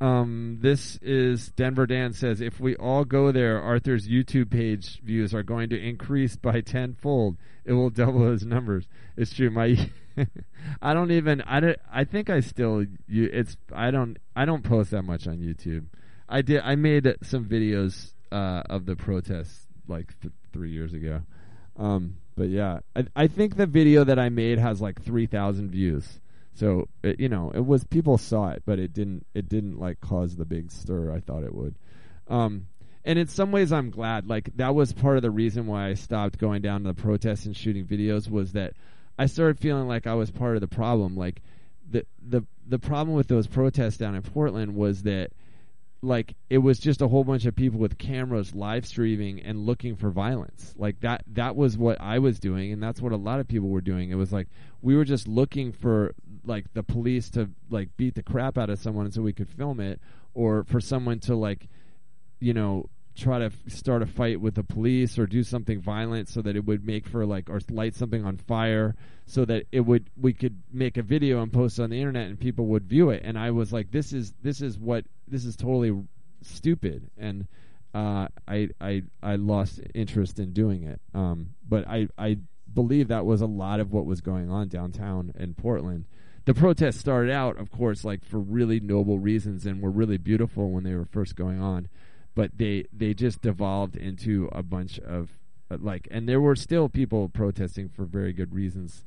um, 0.00 0.58
this 0.60 0.96
is 1.02 1.48
Denver 1.48 1.86
Dan 1.86 2.12
says 2.12 2.40
if 2.40 2.60
we 2.60 2.76
all 2.76 3.04
go 3.04 3.32
there, 3.32 3.60
Arthur's 3.60 4.06
YouTube 4.06 4.50
page 4.50 5.00
views 5.00 5.34
are 5.34 5.42
going 5.42 5.70
to 5.70 5.78
increase 5.78 6.36
by 6.36 6.60
tenfold. 6.60 7.36
It 7.64 7.72
will 7.72 7.90
double 7.90 8.30
his 8.30 8.44
numbers. 8.46 8.86
It's 9.16 9.34
true. 9.34 9.50
My, 9.50 9.90
I 10.82 10.94
don't 10.94 11.10
even. 11.10 11.40
I 11.42 11.60
don't, 11.60 11.78
I 11.92 12.04
think 12.04 12.30
I 12.30 12.40
still. 12.40 12.84
You. 13.08 13.28
It's. 13.32 13.56
I 13.72 13.90
don't. 13.90 14.18
I 14.36 14.44
don't 14.44 14.62
post 14.62 14.92
that 14.92 15.02
much 15.02 15.26
on 15.26 15.38
YouTube. 15.38 15.86
I 16.28 16.42
did. 16.42 16.60
I 16.62 16.76
made 16.76 17.12
some 17.24 17.46
videos 17.46 18.12
uh, 18.30 18.62
of 18.70 18.86
the 18.86 18.94
protests 18.94 19.66
like 19.88 20.18
th- 20.20 20.32
three 20.52 20.70
years 20.70 20.92
ago. 20.92 21.22
Um, 21.76 22.18
but 22.36 22.50
yeah, 22.50 22.80
I, 22.94 23.06
I 23.16 23.26
think 23.26 23.56
the 23.56 23.66
video 23.66 24.04
that 24.04 24.18
I 24.18 24.28
made 24.28 24.60
has 24.60 24.80
like 24.80 25.02
three 25.02 25.26
thousand 25.26 25.70
views. 25.72 26.20
So 26.58 26.88
it, 27.04 27.20
you 27.20 27.28
know, 27.28 27.52
it 27.54 27.64
was 27.64 27.84
people 27.84 28.18
saw 28.18 28.48
it, 28.48 28.64
but 28.66 28.80
it 28.80 28.92
didn't. 28.92 29.24
It 29.32 29.48
didn't 29.48 29.78
like 29.78 30.00
cause 30.00 30.34
the 30.34 30.44
big 30.44 30.72
stir 30.72 31.12
I 31.12 31.20
thought 31.20 31.44
it 31.44 31.54
would. 31.54 31.76
Um, 32.26 32.66
and 33.04 33.16
in 33.16 33.28
some 33.28 33.52
ways, 33.52 33.72
I'm 33.72 33.90
glad. 33.90 34.26
Like 34.26 34.50
that 34.56 34.74
was 34.74 34.92
part 34.92 35.16
of 35.16 35.22
the 35.22 35.30
reason 35.30 35.68
why 35.68 35.88
I 35.88 35.94
stopped 35.94 36.38
going 36.38 36.60
down 36.62 36.82
to 36.82 36.88
the 36.88 37.00
protests 37.00 37.46
and 37.46 37.56
shooting 37.56 37.84
videos 37.84 38.28
was 38.28 38.52
that 38.52 38.72
I 39.16 39.26
started 39.26 39.60
feeling 39.60 39.86
like 39.86 40.08
I 40.08 40.14
was 40.14 40.32
part 40.32 40.56
of 40.56 40.60
the 40.60 40.66
problem. 40.66 41.16
Like 41.16 41.42
the 41.88 42.04
the 42.20 42.42
the 42.66 42.80
problem 42.80 43.14
with 43.14 43.28
those 43.28 43.46
protests 43.46 43.96
down 43.96 44.16
in 44.16 44.22
Portland 44.22 44.74
was 44.74 45.04
that 45.04 45.30
like 46.02 46.34
it 46.48 46.58
was 46.58 46.78
just 46.78 47.02
a 47.02 47.08
whole 47.08 47.24
bunch 47.24 47.44
of 47.44 47.54
people 47.54 47.78
with 47.78 47.98
cameras 47.98 48.54
live 48.54 48.86
streaming 48.86 49.40
and 49.40 49.66
looking 49.66 49.96
for 49.96 50.10
violence 50.10 50.72
like 50.78 51.00
that 51.00 51.24
that 51.26 51.56
was 51.56 51.76
what 51.76 52.00
i 52.00 52.20
was 52.20 52.38
doing 52.38 52.72
and 52.72 52.80
that's 52.80 53.00
what 53.00 53.10
a 53.10 53.16
lot 53.16 53.40
of 53.40 53.48
people 53.48 53.68
were 53.68 53.80
doing 53.80 54.10
it 54.10 54.14
was 54.14 54.32
like 54.32 54.46
we 54.80 54.94
were 54.94 55.04
just 55.04 55.26
looking 55.26 55.72
for 55.72 56.14
like 56.48 56.72
the 56.74 56.82
police 56.82 57.30
to 57.30 57.50
like 57.70 57.96
beat 57.96 58.14
the 58.14 58.22
crap 58.22 58.58
out 58.58 58.70
of 58.70 58.78
someone 58.78 59.10
so 59.12 59.22
we 59.22 59.32
could 59.32 59.48
film 59.48 59.80
it 59.80 60.00
or 60.34 60.64
for 60.64 60.80
someone 60.80 61.20
to 61.20 61.34
like 61.34 61.68
you 62.40 62.54
know 62.54 62.88
try 63.18 63.40
to 63.40 63.46
f- 63.46 63.52
start 63.66 64.00
a 64.00 64.06
fight 64.06 64.40
with 64.40 64.54
the 64.54 64.62
police 64.62 65.18
or 65.18 65.26
do 65.26 65.42
something 65.42 65.80
violent 65.80 66.28
so 66.28 66.40
that 66.40 66.54
it 66.54 66.64
would 66.64 66.86
make 66.86 67.06
for 67.06 67.26
like 67.26 67.50
or 67.50 67.60
light 67.70 67.94
something 67.94 68.24
on 68.24 68.36
fire 68.36 68.94
so 69.26 69.44
that 69.44 69.64
it 69.72 69.80
would 69.80 70.08
we 70.16 70.32
could 70.32 70.62
make 70.72 70.96
a 70.96 71.02
video 71.02 71.42
and 71.42 71.52
post 71.52 71.78
it 71.78 71.82
on 71.82 71.90
the 71.90 71.98
internet 71.98 72.28
and 72.28 72.38
people 72.38 72.66
would 72.66 72.84
view 72.84 73.10
it. 73.10 73.22
And 73.24 73.36
I 73.36 73.50
was 73.50 73.72
like 73.72 73.90
this 73.90 74.12
is 74.12 74.32
this 74.42 74.62
is 74.62 74.78
what 74.78 75.04
this 75.26 75.44
is 75.44 75.56
totally 75.56 76.04
stupid. 76.42 77.10
And 77.18 77.46
uh, 77.92 78.28
I 78.46 78.68
I 78.80 79.02
I 79.22 79.36
lost 79.36 79.80
interest 79.94 80.38
in 80.38 80.52
doing 80.52 80.84
it. 80.84 81.00
Um, 81.12 81.50
but 81.68 81.86
I 81.88 82.08
I 82.16 82.38
believe 82.72 83.08
that 83.08 83.26
was 83.26 83.40
a 83.40 83.46
lot 83.46 83.80
of 83.80 83.92
what 83.92 84.06
was 84.06 84.20
going 84.20 84.50
on 84.50 84.68
downtown 84.68 85.32
in 85.38 85.54
Portland 85.54 86.04
the 86.48 86.54
protests 86.54 86.98
started 86.98 87.30
out 87.30 87.58
of 87.58 87.70
course 87.70 88.04
like 88.04 88.24
for 88.24 88.38
really 88.38 88.80
noble 88.80 89.18
reasons 89.18 89.66
and 89.66 89.82
were 89.82 89.90
really 89.90 90.16
beautiful 90.16 90.70
when 90.70 90.82
they 90.82 90.94
were 90.94 91.04
first 91.04 91.36
going 91.36 91.60
on 91.60 91.90
but 92.34 92.56
they 92.56 92.86
they 92.90 93.12
just 93.12 93.42
devolved 93.42 93.96
into 93.96 94.48
a 94.52 94.62
bunch 94.62 94.98
of 95.00 95.28
like 95.68 96.08
and 96.10 96.26
there 96.26 96.40
were 96.40 96.56
still 96.56 96.88
people 96.88 97.28
protesting 97.28 97.86
for 97.86 98.06
very 98.06 98.32
good 98.32 98.54
reasons 98.54 99.04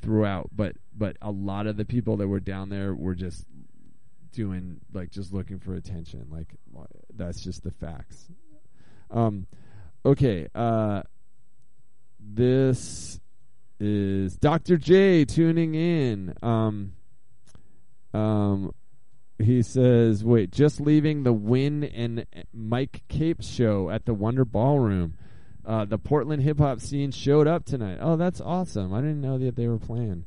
throughout 0.00 0.48
but 0.56 0.74
but 0.96 1.18
a 1.20 1.30
lot 1.30 1.66
of 1.66 1.76
the 1.76 1.84
people 1.84 2.16
that 2.16 2.28
were 2.28 2.40
down 2.40 2.70
there 2.70 2.94
were 2.94 3.14
just 3.14 3.44
doing 4.32 4.80
like 4.94 5.10
just 5.10 5.34
looking 5.34 5.58
for 5.58 5.74
attention 5.74 6.26
like 6.30 6.54
that's 7.14 7.42
just 7.42 7.62
the 7.62 7.70
facts. 7.70 8.26
Um 9.10 9.46
okay 10.06 10.48
uh 10.54 11.02
this 12.18 13.20
is 13.80 14.36
Dr. 14.36 14.76
J 14.76 15.24
tuning 15.24 15.74
in 15.74 16.34
um 16.42 16.92
um 18.12 18.72
he 19.42 19.62
says, 19.62 20.24
"Wait, 20.24 20.50
just 20.50 20.80
leaving 20.80 21.22
the 21.22 21.32
Wynne 21.32 21.84
and 21.84 22.26
Mic 22.52 23.02
Capes 23.08 23.48
show 23.48 23.90
at 23.90 24.04
the 24.04 24.14
Wonder 24.14 24.44
Ballroom. 24.44 25.14
Uh, 25.64 25.84
the 25.84 25.98
Portland 25.98 26.42
hip 26.42 26.58
hop 26.58 26.80
scene 26.80 27.10
showed 27.10 27.46
up 27.46 27.64
tonight. 27.64 27.98
Oh, 28.00 28.16
that's 28.16 28.40
awesome! 28.40 28.92
I 28.92 29.00
didn't 29.00 29.20
know 29.20 29.38
that 29.38 29.56
they 29.56 29.68
were 29.68 29.78
playing. 29.78 30.24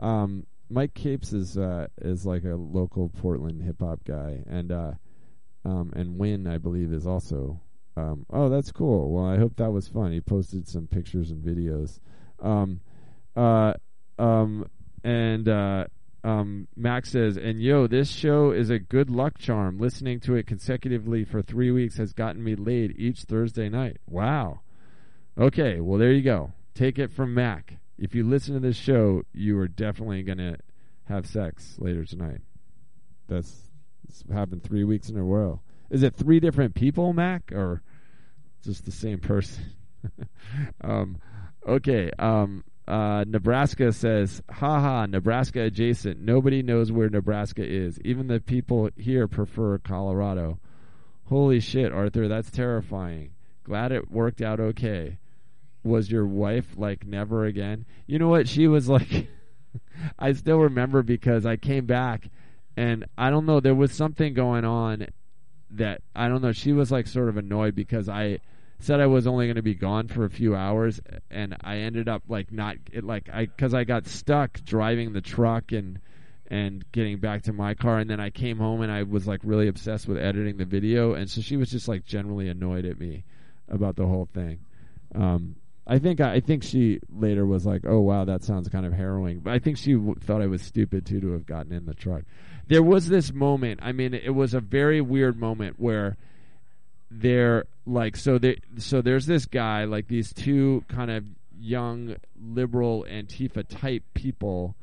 Um, 0.00 0.46
Mic 0.68 0.94
Capes 0.94 1.32
is 1.32 1.56
uh, 1.56 1.86
is 2.00 2.26
like 2.26 2.44
a 2.44 2.56
local 2.56 3.08
Portland 3.08 3.62
hip 3.62 3.80
hop 3.80 4.04
guy, 4.04 4.42
and 4.48 4.72
uh, 4.72 4.92
um, 5.64 5.92
and 5.94 6.18
Wynne, 6.18 6.46
I 6.46 6.58
believe, 6.58 6.92
is 6.92 7.06
also. 7.06 7.60
Um, 7.98 8.26
oh, 8.30 8.50
that's 8.50 8.72
cool. 8.72 9.10
Well, 9.10 9.24
I 9.24 9.38
hope 9.38 9.56
that 9.56 9.70
was 9.70 9.88
fun. 9.88 10.12
He 10.12 10.20
posted 10.20 10.68
some 10.68 10.86
pictures 10.86 11.30
and 11.30 11.42
videos. 11.42 11.98
Um, 12.42 12.80
uh, 13.36 13.74
um, 14.18 14.66
and 15.04 15.48
uh, 15.48 15.84
um, 16.24 16.66
Max 16.74 17.12
says, 17.12 17.36
and 17.36 17.60
yo, 17.62 17.86
this 17.86 18.10
show 18.10 18.50
is 18.50 18.70
a 18.70 18.78
good 18.78 19.10
luck 19.10 19.38
charm. 19.38 19.78
Listening 19.78 20.18
to 20.20 20.34
it 20.34 20.46
consecutively 20.46 21.24
for 21.24 21.42
three 21.42 21.70
weeks 21.70 21.98
has 21.98 22.12
gotten 22.12 22.42
me 22.42 22.56
laid 22.56 22.98
each 22.98 23.22
Thursday 23.22 23.68
night. 23.68 23.98
Wow. 24.08 24.60
Okay, 25.38 25.80
well, 25.80 25.98
there 25.98 26.12
you 26.12 26.22
go. 26.22 26.52
Take 26.74 26.98
it 26.98 27.12
from 27.12 27.34
Mac. 27.34 27.78
If 27.98 28.14
you 28.14 28.24
listen 28.24 28.54
to 28.54 28.60
this 28.60 28.76
show, 28.76 29.22
you 29.32 29.58
are 29.58 29.68
definitely 29.68 30.22
going 30.22 30.38
to 30.38 30.56
have 31.04 31.26
sex 31.26 31.76
later 31.78 32.04
tonight. 32.04 32.40
That's, 33.28 33.70
that's 34.04 34.24
happened 34.32 34.64
three 34.64 34.84
weeks 34.84 35.08
in 35.08 35.16
a 35.16 35.22
row. 35.22 35.60
Is 35.90 36.02
it 36.02 36.16
three 36.16 36.40
different 36.40 36.74
people, 36.74 37.12
Mac, 37.12 37.52
or 37.52 37.82
just 38.64 38.84
the 38.84 38.92
same 38.92 39.20
person? 39.20 39.64
um, 40.80 41.18
okay. 41.66 42.10
Um, 42.18 42.64
uh, 42.86 43.24
Nebraska 43.26 43.92
says, 43.92 44.42
haha, 44.50 45.06
Nebraska 45.06 45.62
adjacent. 45.62 46.20
Nobody 46.20 46.62
knows 46.62 46.92
where 46.92 47.08
Nebraska 47.08 47.64
is. 47.64 47.98
Even 48.04 48.28
the 48.28 48.40
people 48.40 48.90
here 48.96 49.26
prefer 49.26 49.78
Colorado. 49.78 50.60
Holy 51.28 51.58
shit, 51.58 51.92
Arthur, 51.92 52.28
that's 52.28 52.50
terrifying. 52.50 53.30
Glad 53.64 53.90
it 53.90 54.10
worked 54.10 54.40
out 54.40 54.60
okay. 54.60 55.18
Was 55.82 56.10
your 56.10 56.26
wife 56.26 56.74
like 56.76 57.04
never 57.04 57.44
again? 57.44 57.86
You 58.06 58.20
know 58.20 58.28
what? 58.28 58.48
She 58.48 58.68
was 58.68 58.88
like, 58.88 59.28
I 60.18 60.32
still 60.32 60.58
remember 60.58 61.02
because 61.02 61.44
I 61.44 61.56
came 61.56 61.86
back 61.86 62.28
and 62.76 63.06
I 63.18 63.30
don't 63.30 63.46
know, 63.46 63.58
there 63.58 63.74
was 63.74 63.92
something 63.92 64.34
going 64.34 64.64
on 64.64 65.08
that 65.72 66.02
I 66.14 66.28
don't 66.28 66.42
know. 66.42 66.52
She 66.52 66.72
was 66.72 66.92
like 66.92 67.08
sort 67.08 67.28
of 67.28 67.36
annoyed 67.36 67.74
because 67.74 68.08
I 68.08 68.38
said 68.78 69.00
I 69.00 69.06
was 69.06 69.26
only 69.26 69.46
going 69.46 69.56
to 69.56 69.62
be 69.62 69.74
gone 69.74 70.08
for 70.08 70.24
a 70.24 70.30
few 70.30 70.54
hours, 70.54 71.00
and 71.30 71.56
I 71.62 71.78
ended 71.78 72.08
up 72.08 72.22
like 72.28 72.52
not 72.52 72.76
it 72.92 73.04
like 73.04 73.28
I 73.32 73.46
because 73.46 73.74
I 73.74 73.84
got 73.84 74.06
stuck 74.06 74.60
driving 74.64 75.12
the 75.12 75.20
truck 75.20 75.72
and 75.72 76.00
and 76.48 76.84
getting 76.92 77.18
back 77.18 77.42
to 77.42 77.52
my 77.52 77.74
car, 77.74 77.98
and 77.98 78.08
then 78.08 78.20
I 78.20 78.30
came 78.30 78.58
home 78.58 78.82
and 78.82 78.92
I 78.92 79.02
was 79.02 79.26
like 79.26 79.40
really 79.42 79.68
obsessed 79.68 80.06
with 80.06 80.18
editing 80.18 80.56
the 80.58 80.64
video, 80.64 81.14
and 81.14 81.28
so 81.28 81.40
she 81.40 81.56
was 81.56 81.70
just 81.70 81.88
like 81.88 82.04
generally 82.04 82.48
annoyed 82.48 82.84
at 82.84 83.00
me 83.00 83.24
about 83.68 83.96
the 83.96 84.06
whole 84.06 84.28
thing. 84.32 84.60
Um, 85.14 85.56
I 85.86 85.98
think 85.98 86.20
I 86.20 86.40
think 86.40 86.64
she 86.64 87.00
later 87.08 87.46
was 87.46 87.64
like, 87.64 87.82
"Oh 87.86 88.00
wow, 88.00 88.24
that 88.24 88.42
sounds 88.42 88.68
kind 88.68 88.84
of 88.84 88.92
harrowing," 88.92 89.40
but 89.40 89.52
I 89.52 89.58
think 89.60 89.78
she 89.78 89.92
w- 89.92 90.16
thought 90.20 90.42
I 90.42 90.46
was 90.46 90.62
stupid 90.62 91.06
too 91.06 91.20
to 91.20 91.32
have 91.32 91.46
gotten 91.46 91.72
in 91.72 91.86
the 91.86 91.94
truck. 91.94 92.22
There 92.66 92.82
was 92.82 93.08
this 93.08 93.32
moment. 93.32 93.80
I 93.82 93.92
mean, 93.92 94.12
it 94.12 94.34
was 94.34 94.52
a 94.52 94.60
very 94.60 95.00
weird 95.00 95.38
moment 95.38 95.78
where 95.78 96.16
there, 97.10 97.66
like, 97.86 98.16
so 98.16 98.38
there, 98.38 98.56
so 98.78 99.00
there's 99.00 99.26
this 99.26 99.46
guy, 99.46 99.84
like 99.84 100.08
these 100.08 100.32
two 100.32 100.84
kind 100.88 101.10
of 101.10 101.24
young 101.58 102.16
liberal 102.38 103.06
Antifa 103.08 103.66
type 103.66 104.02
people. 104.14 104.74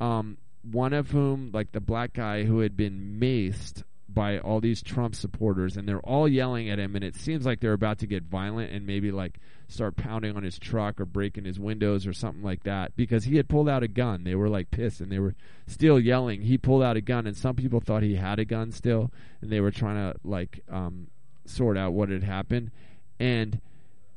Um, 0.00 0.38
one 0.62 0.92
of 0.92 1.10
whom, 1.10 1.50
like 1.52 1.72
the 1.72 1.80
black 1.80 2.12
guy 2.12 2.44
who 2.44 2.60
had 2.60 2.76
been 2.76 3.18
maced 3.20 3.82
by 4.08 4.38
all 4.38 4.60
these 4.60 4.82
Trump 4.82 5.14
supporters, 5.14 5.76
and 5.76 5.86
they're 5.86 6.00
all 6.00 6.26
yelling 6.26 6.70
at 6.70 6.78
him, 6.78 6.96
and 6.96 7.04
it 7.04 7.14
seems 7.14 7.44
like 7.44 7.60
they're 7.60 7.74
about 7.74 7.98
to 7.98 8.06
get 8.06 8.22
violent 8.22 8.72
and 8.72 8.86
maybe 8.86 9.10
like 9.10 9.38
start 9.68 9.96
pounding 9.96 10.34
on 10.34 10.42
his 10.42 10.58
truck 10.58 10.98
or 11.00 11.04
breaking 11.04 11.44
his 11.44 11.60
windows 11.60 12.06
or 12.06 12.12
something 12.12 12.42
like 12.42 12.62
that 12.62 12.96
because 12.96 13.24
he 13.24 13.36
had 13.36 13.48
pulled 13.48 13.68
out 13.68 13.82
a 13.82 13.88
gun. 13.88 14.24
They 14.24 14.34
were 14.34 14.48
like 14.48 14.70
pissed 14.70 15.02
and 15.02 15.12
they 15.12 15.18
were 15.18 15.34
still 15.66 16.00
yelling. 16.00 16.40
He 16.40 16.56
pulled 16.56 16.82
out 16.82 16.96
a 16.96 17.02
gun, 17.02 17.26
and 17.26 17.36
some 17.36 17.54
people 17.54 17.80
thought 17.80 18.02
he 18.02 18.16
had 18.16 18.38
a 18.38 18.44
gun 18.44 18.72
still, 18.72 19.12
and 19.42 19.52
they 19.52 19.60
were 19.60 19.70
trying 19.70 19.96
to 19.96 20.18
like 20.24 20.60
um, 20.70 21.08
sort 21.48 21.76
out 21.76 21.92
what 21.92 22.08
had 22.08 22.22
happened, 22.22 22.70
and 23.18 23.60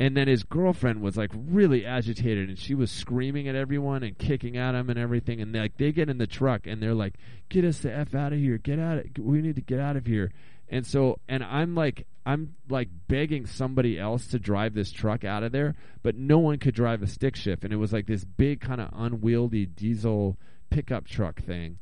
and 0.01 0.17
then 0.17 0.27
his 0.27 0.41
girlfriend 0.41 0.99
was 0.99 1.15
like 1.15 1.29
really 1.31 1.85
agitated 1.85 2.49
and 2.49 2.57
she 2.57 2.73
was 2.73 2.89
screaming 2.89 3.47
at 3.47 3.53
everyone 3.53 4.01
and 4.01 4.17
kicking 4.17 4.57
at 4.57 4.73
him 4.73 4.89
and 4.89 4.97
everything. 4.97 5.39
And 5.39 5.53
like 5.53 5.77
they 5.77 5.91
get 5.91 6.09
in 6.09 6.17
the 6.17 6.25
truck 6.25 6.65
and 6.65 6.81
they're 6.81 6.95
like 6.95 7.13
get 7.49 7.63
us 7.63 7.77
the 7.81 7.93
f 7.93 8.15
out 8.15 8.33
of 8.33 8.39
here. 8.39 8.57
Get 8.57 8.79
out 8.79 8.97
of, 8.97 9.05
we 9.19 9.43
need 9.43 9.57
to 9.57 9.61
get 9.61 9.79
out 9.79 9.95
of 9.95 10.07
here. 10.07 10.31
And 10.69 10.87
so 10.87 11.19
and 11.27 11.43
i'm 11.43 11.75
like 11.75 12.07
i'm 12.25 12.55
like 12.67 12.89
begging 13.07 13.45
somebody 13.45 13.99
else 13.99 14.25
to 14.27 14.39
drive 14.39 14.73
this 14.73 14.91
truck 14.91 15.23
out 15.23 15.43
of 15.43 15.51
there 15.51 15.75
but 16.01 16.15
no 16.15 16.39
one 16.39 16.57
could 16.57 16.73
drive 16.73 17.03
a 17.03 17.07
stick 17.07 17.35
shift. 17.35 17.63
And 17.63 17.71
it 17.71 17.77
was 17.77 17.93
like 17.93 18.07
this 18.07 18.25
big 18.25 18.59
kind 18.59 18.81
of 18.81 18.89
unwieldy 18.93 19.67
diesel 19.67 20.35
pickup 20.71 21.05
truck 21.05 21.43
thing 21.43 21.77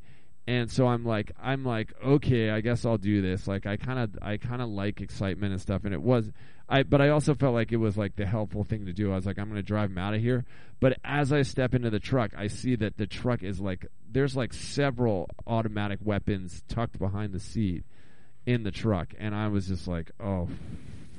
and 0.48 0.72
so 0.72 0.88
I'm 0.88 1.06
like, 1.06 1.32
I'm 1.42 1.64
like, 1.64 1.94
okay, 2.04 2.50
I 2.50 2.62
guess 2.62 2.86
I'll 2.86 2.98
do 2.98 3.22
this. 3.22 3.48
Like, 3.48 3.66
I 3.66 3.78
kind 3.78 4.00
of, 4.00 4.18
I 4.22 4.38
kind 4.38 4.62
of 4.62 4.70
like 4.70 5.02
excitement 5.02 5.52
and 5.52 5.62
stuff, 5.62 5.86
and 5.86 5.94
it 5.94 6.02
was, 6.02 6.32
I, 6.68 6.84
but 6.84 7.02
I 7.02 7.10
also 7.10 7.34
felt 7.36 7.54
like 7.54 7.72
it 7.72 7.78
was 7.78 7.98
like 7.98 8.16
the 8.16 8.26
helpful 8.26 8.64
thing 8.64 8.86
to 8.86 8.94
do. 8.94 9.12
I 9.12 9.16
was 9.16 9.26
like, 9.26 9.40
I'm 9.40 9.50
going 9.50 9.62
to 9.62 9.64
drive 9.64 9.90
him 9.92 9.98
out 9.98 10.14
of 10.14 10.22
here. 10.22 10.46
But 10.80 10.98
as 11.04 11.34
I 11.34 11.42
step 11.42 11.74
into 11.74 11.90
the 11.90 12.00
truck, 12.00 12.32
I 12.38 12.48
see 12.48 12.76
that 12.78 12.98
the 12.98 13.08
truck 13.08 13.44
is 13.44 13.60
like, 13.60 13.86
there's 14.10 14.36
like 14.36 14.54
several 14.54 15.30
automatic 15.46 16.00
weapons 16.04 16.64
tucked 16.68 17.00
behind 17.00 17.34
the 17.34 17.40
seat 17.40 17.84
in 18.46 18.64
the 18.64 18.72
truck, 18.72 19.14
and 19.20 19.36
I 19.36 19.48
was 19.50 19.68
just 19.68 19.88
like, 19.88 20.12
oh, 20.20 20.48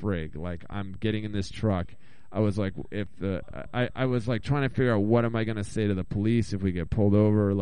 frig! 0.03 0.37
Like, 0.37 0.65
I'm 0.69 0.97
getting 0.99 1.25
in 1.25 1.33
this 1.33 1.51
truck. 1.51 1.95
I 2.33 2.41
was 2.41 2.59
like, 2.59 2.75
if 2.91 3.09
the 3.19 3.43
I, 3.75 3.89
I 3.95 4.07
was 4.07 4.29
like 4.29 4.43
trying 4.43 4.63
to 4.63 4.69
figure 4.69 4.95
out 4.95 5.03
what 5.03 5.25
am 5.25 5.35
I 5.35 5.45
going 5.45 5.57
to 5.57 5.65
say 5.65 5.87
to 5.87 5.95
the 5.95 6.05
police 6.05 6.53
if 6.53 6.63
we 6.63 6.73
get 6.73 6.89
pulled 6.89 7.15
over. 7.15 7.55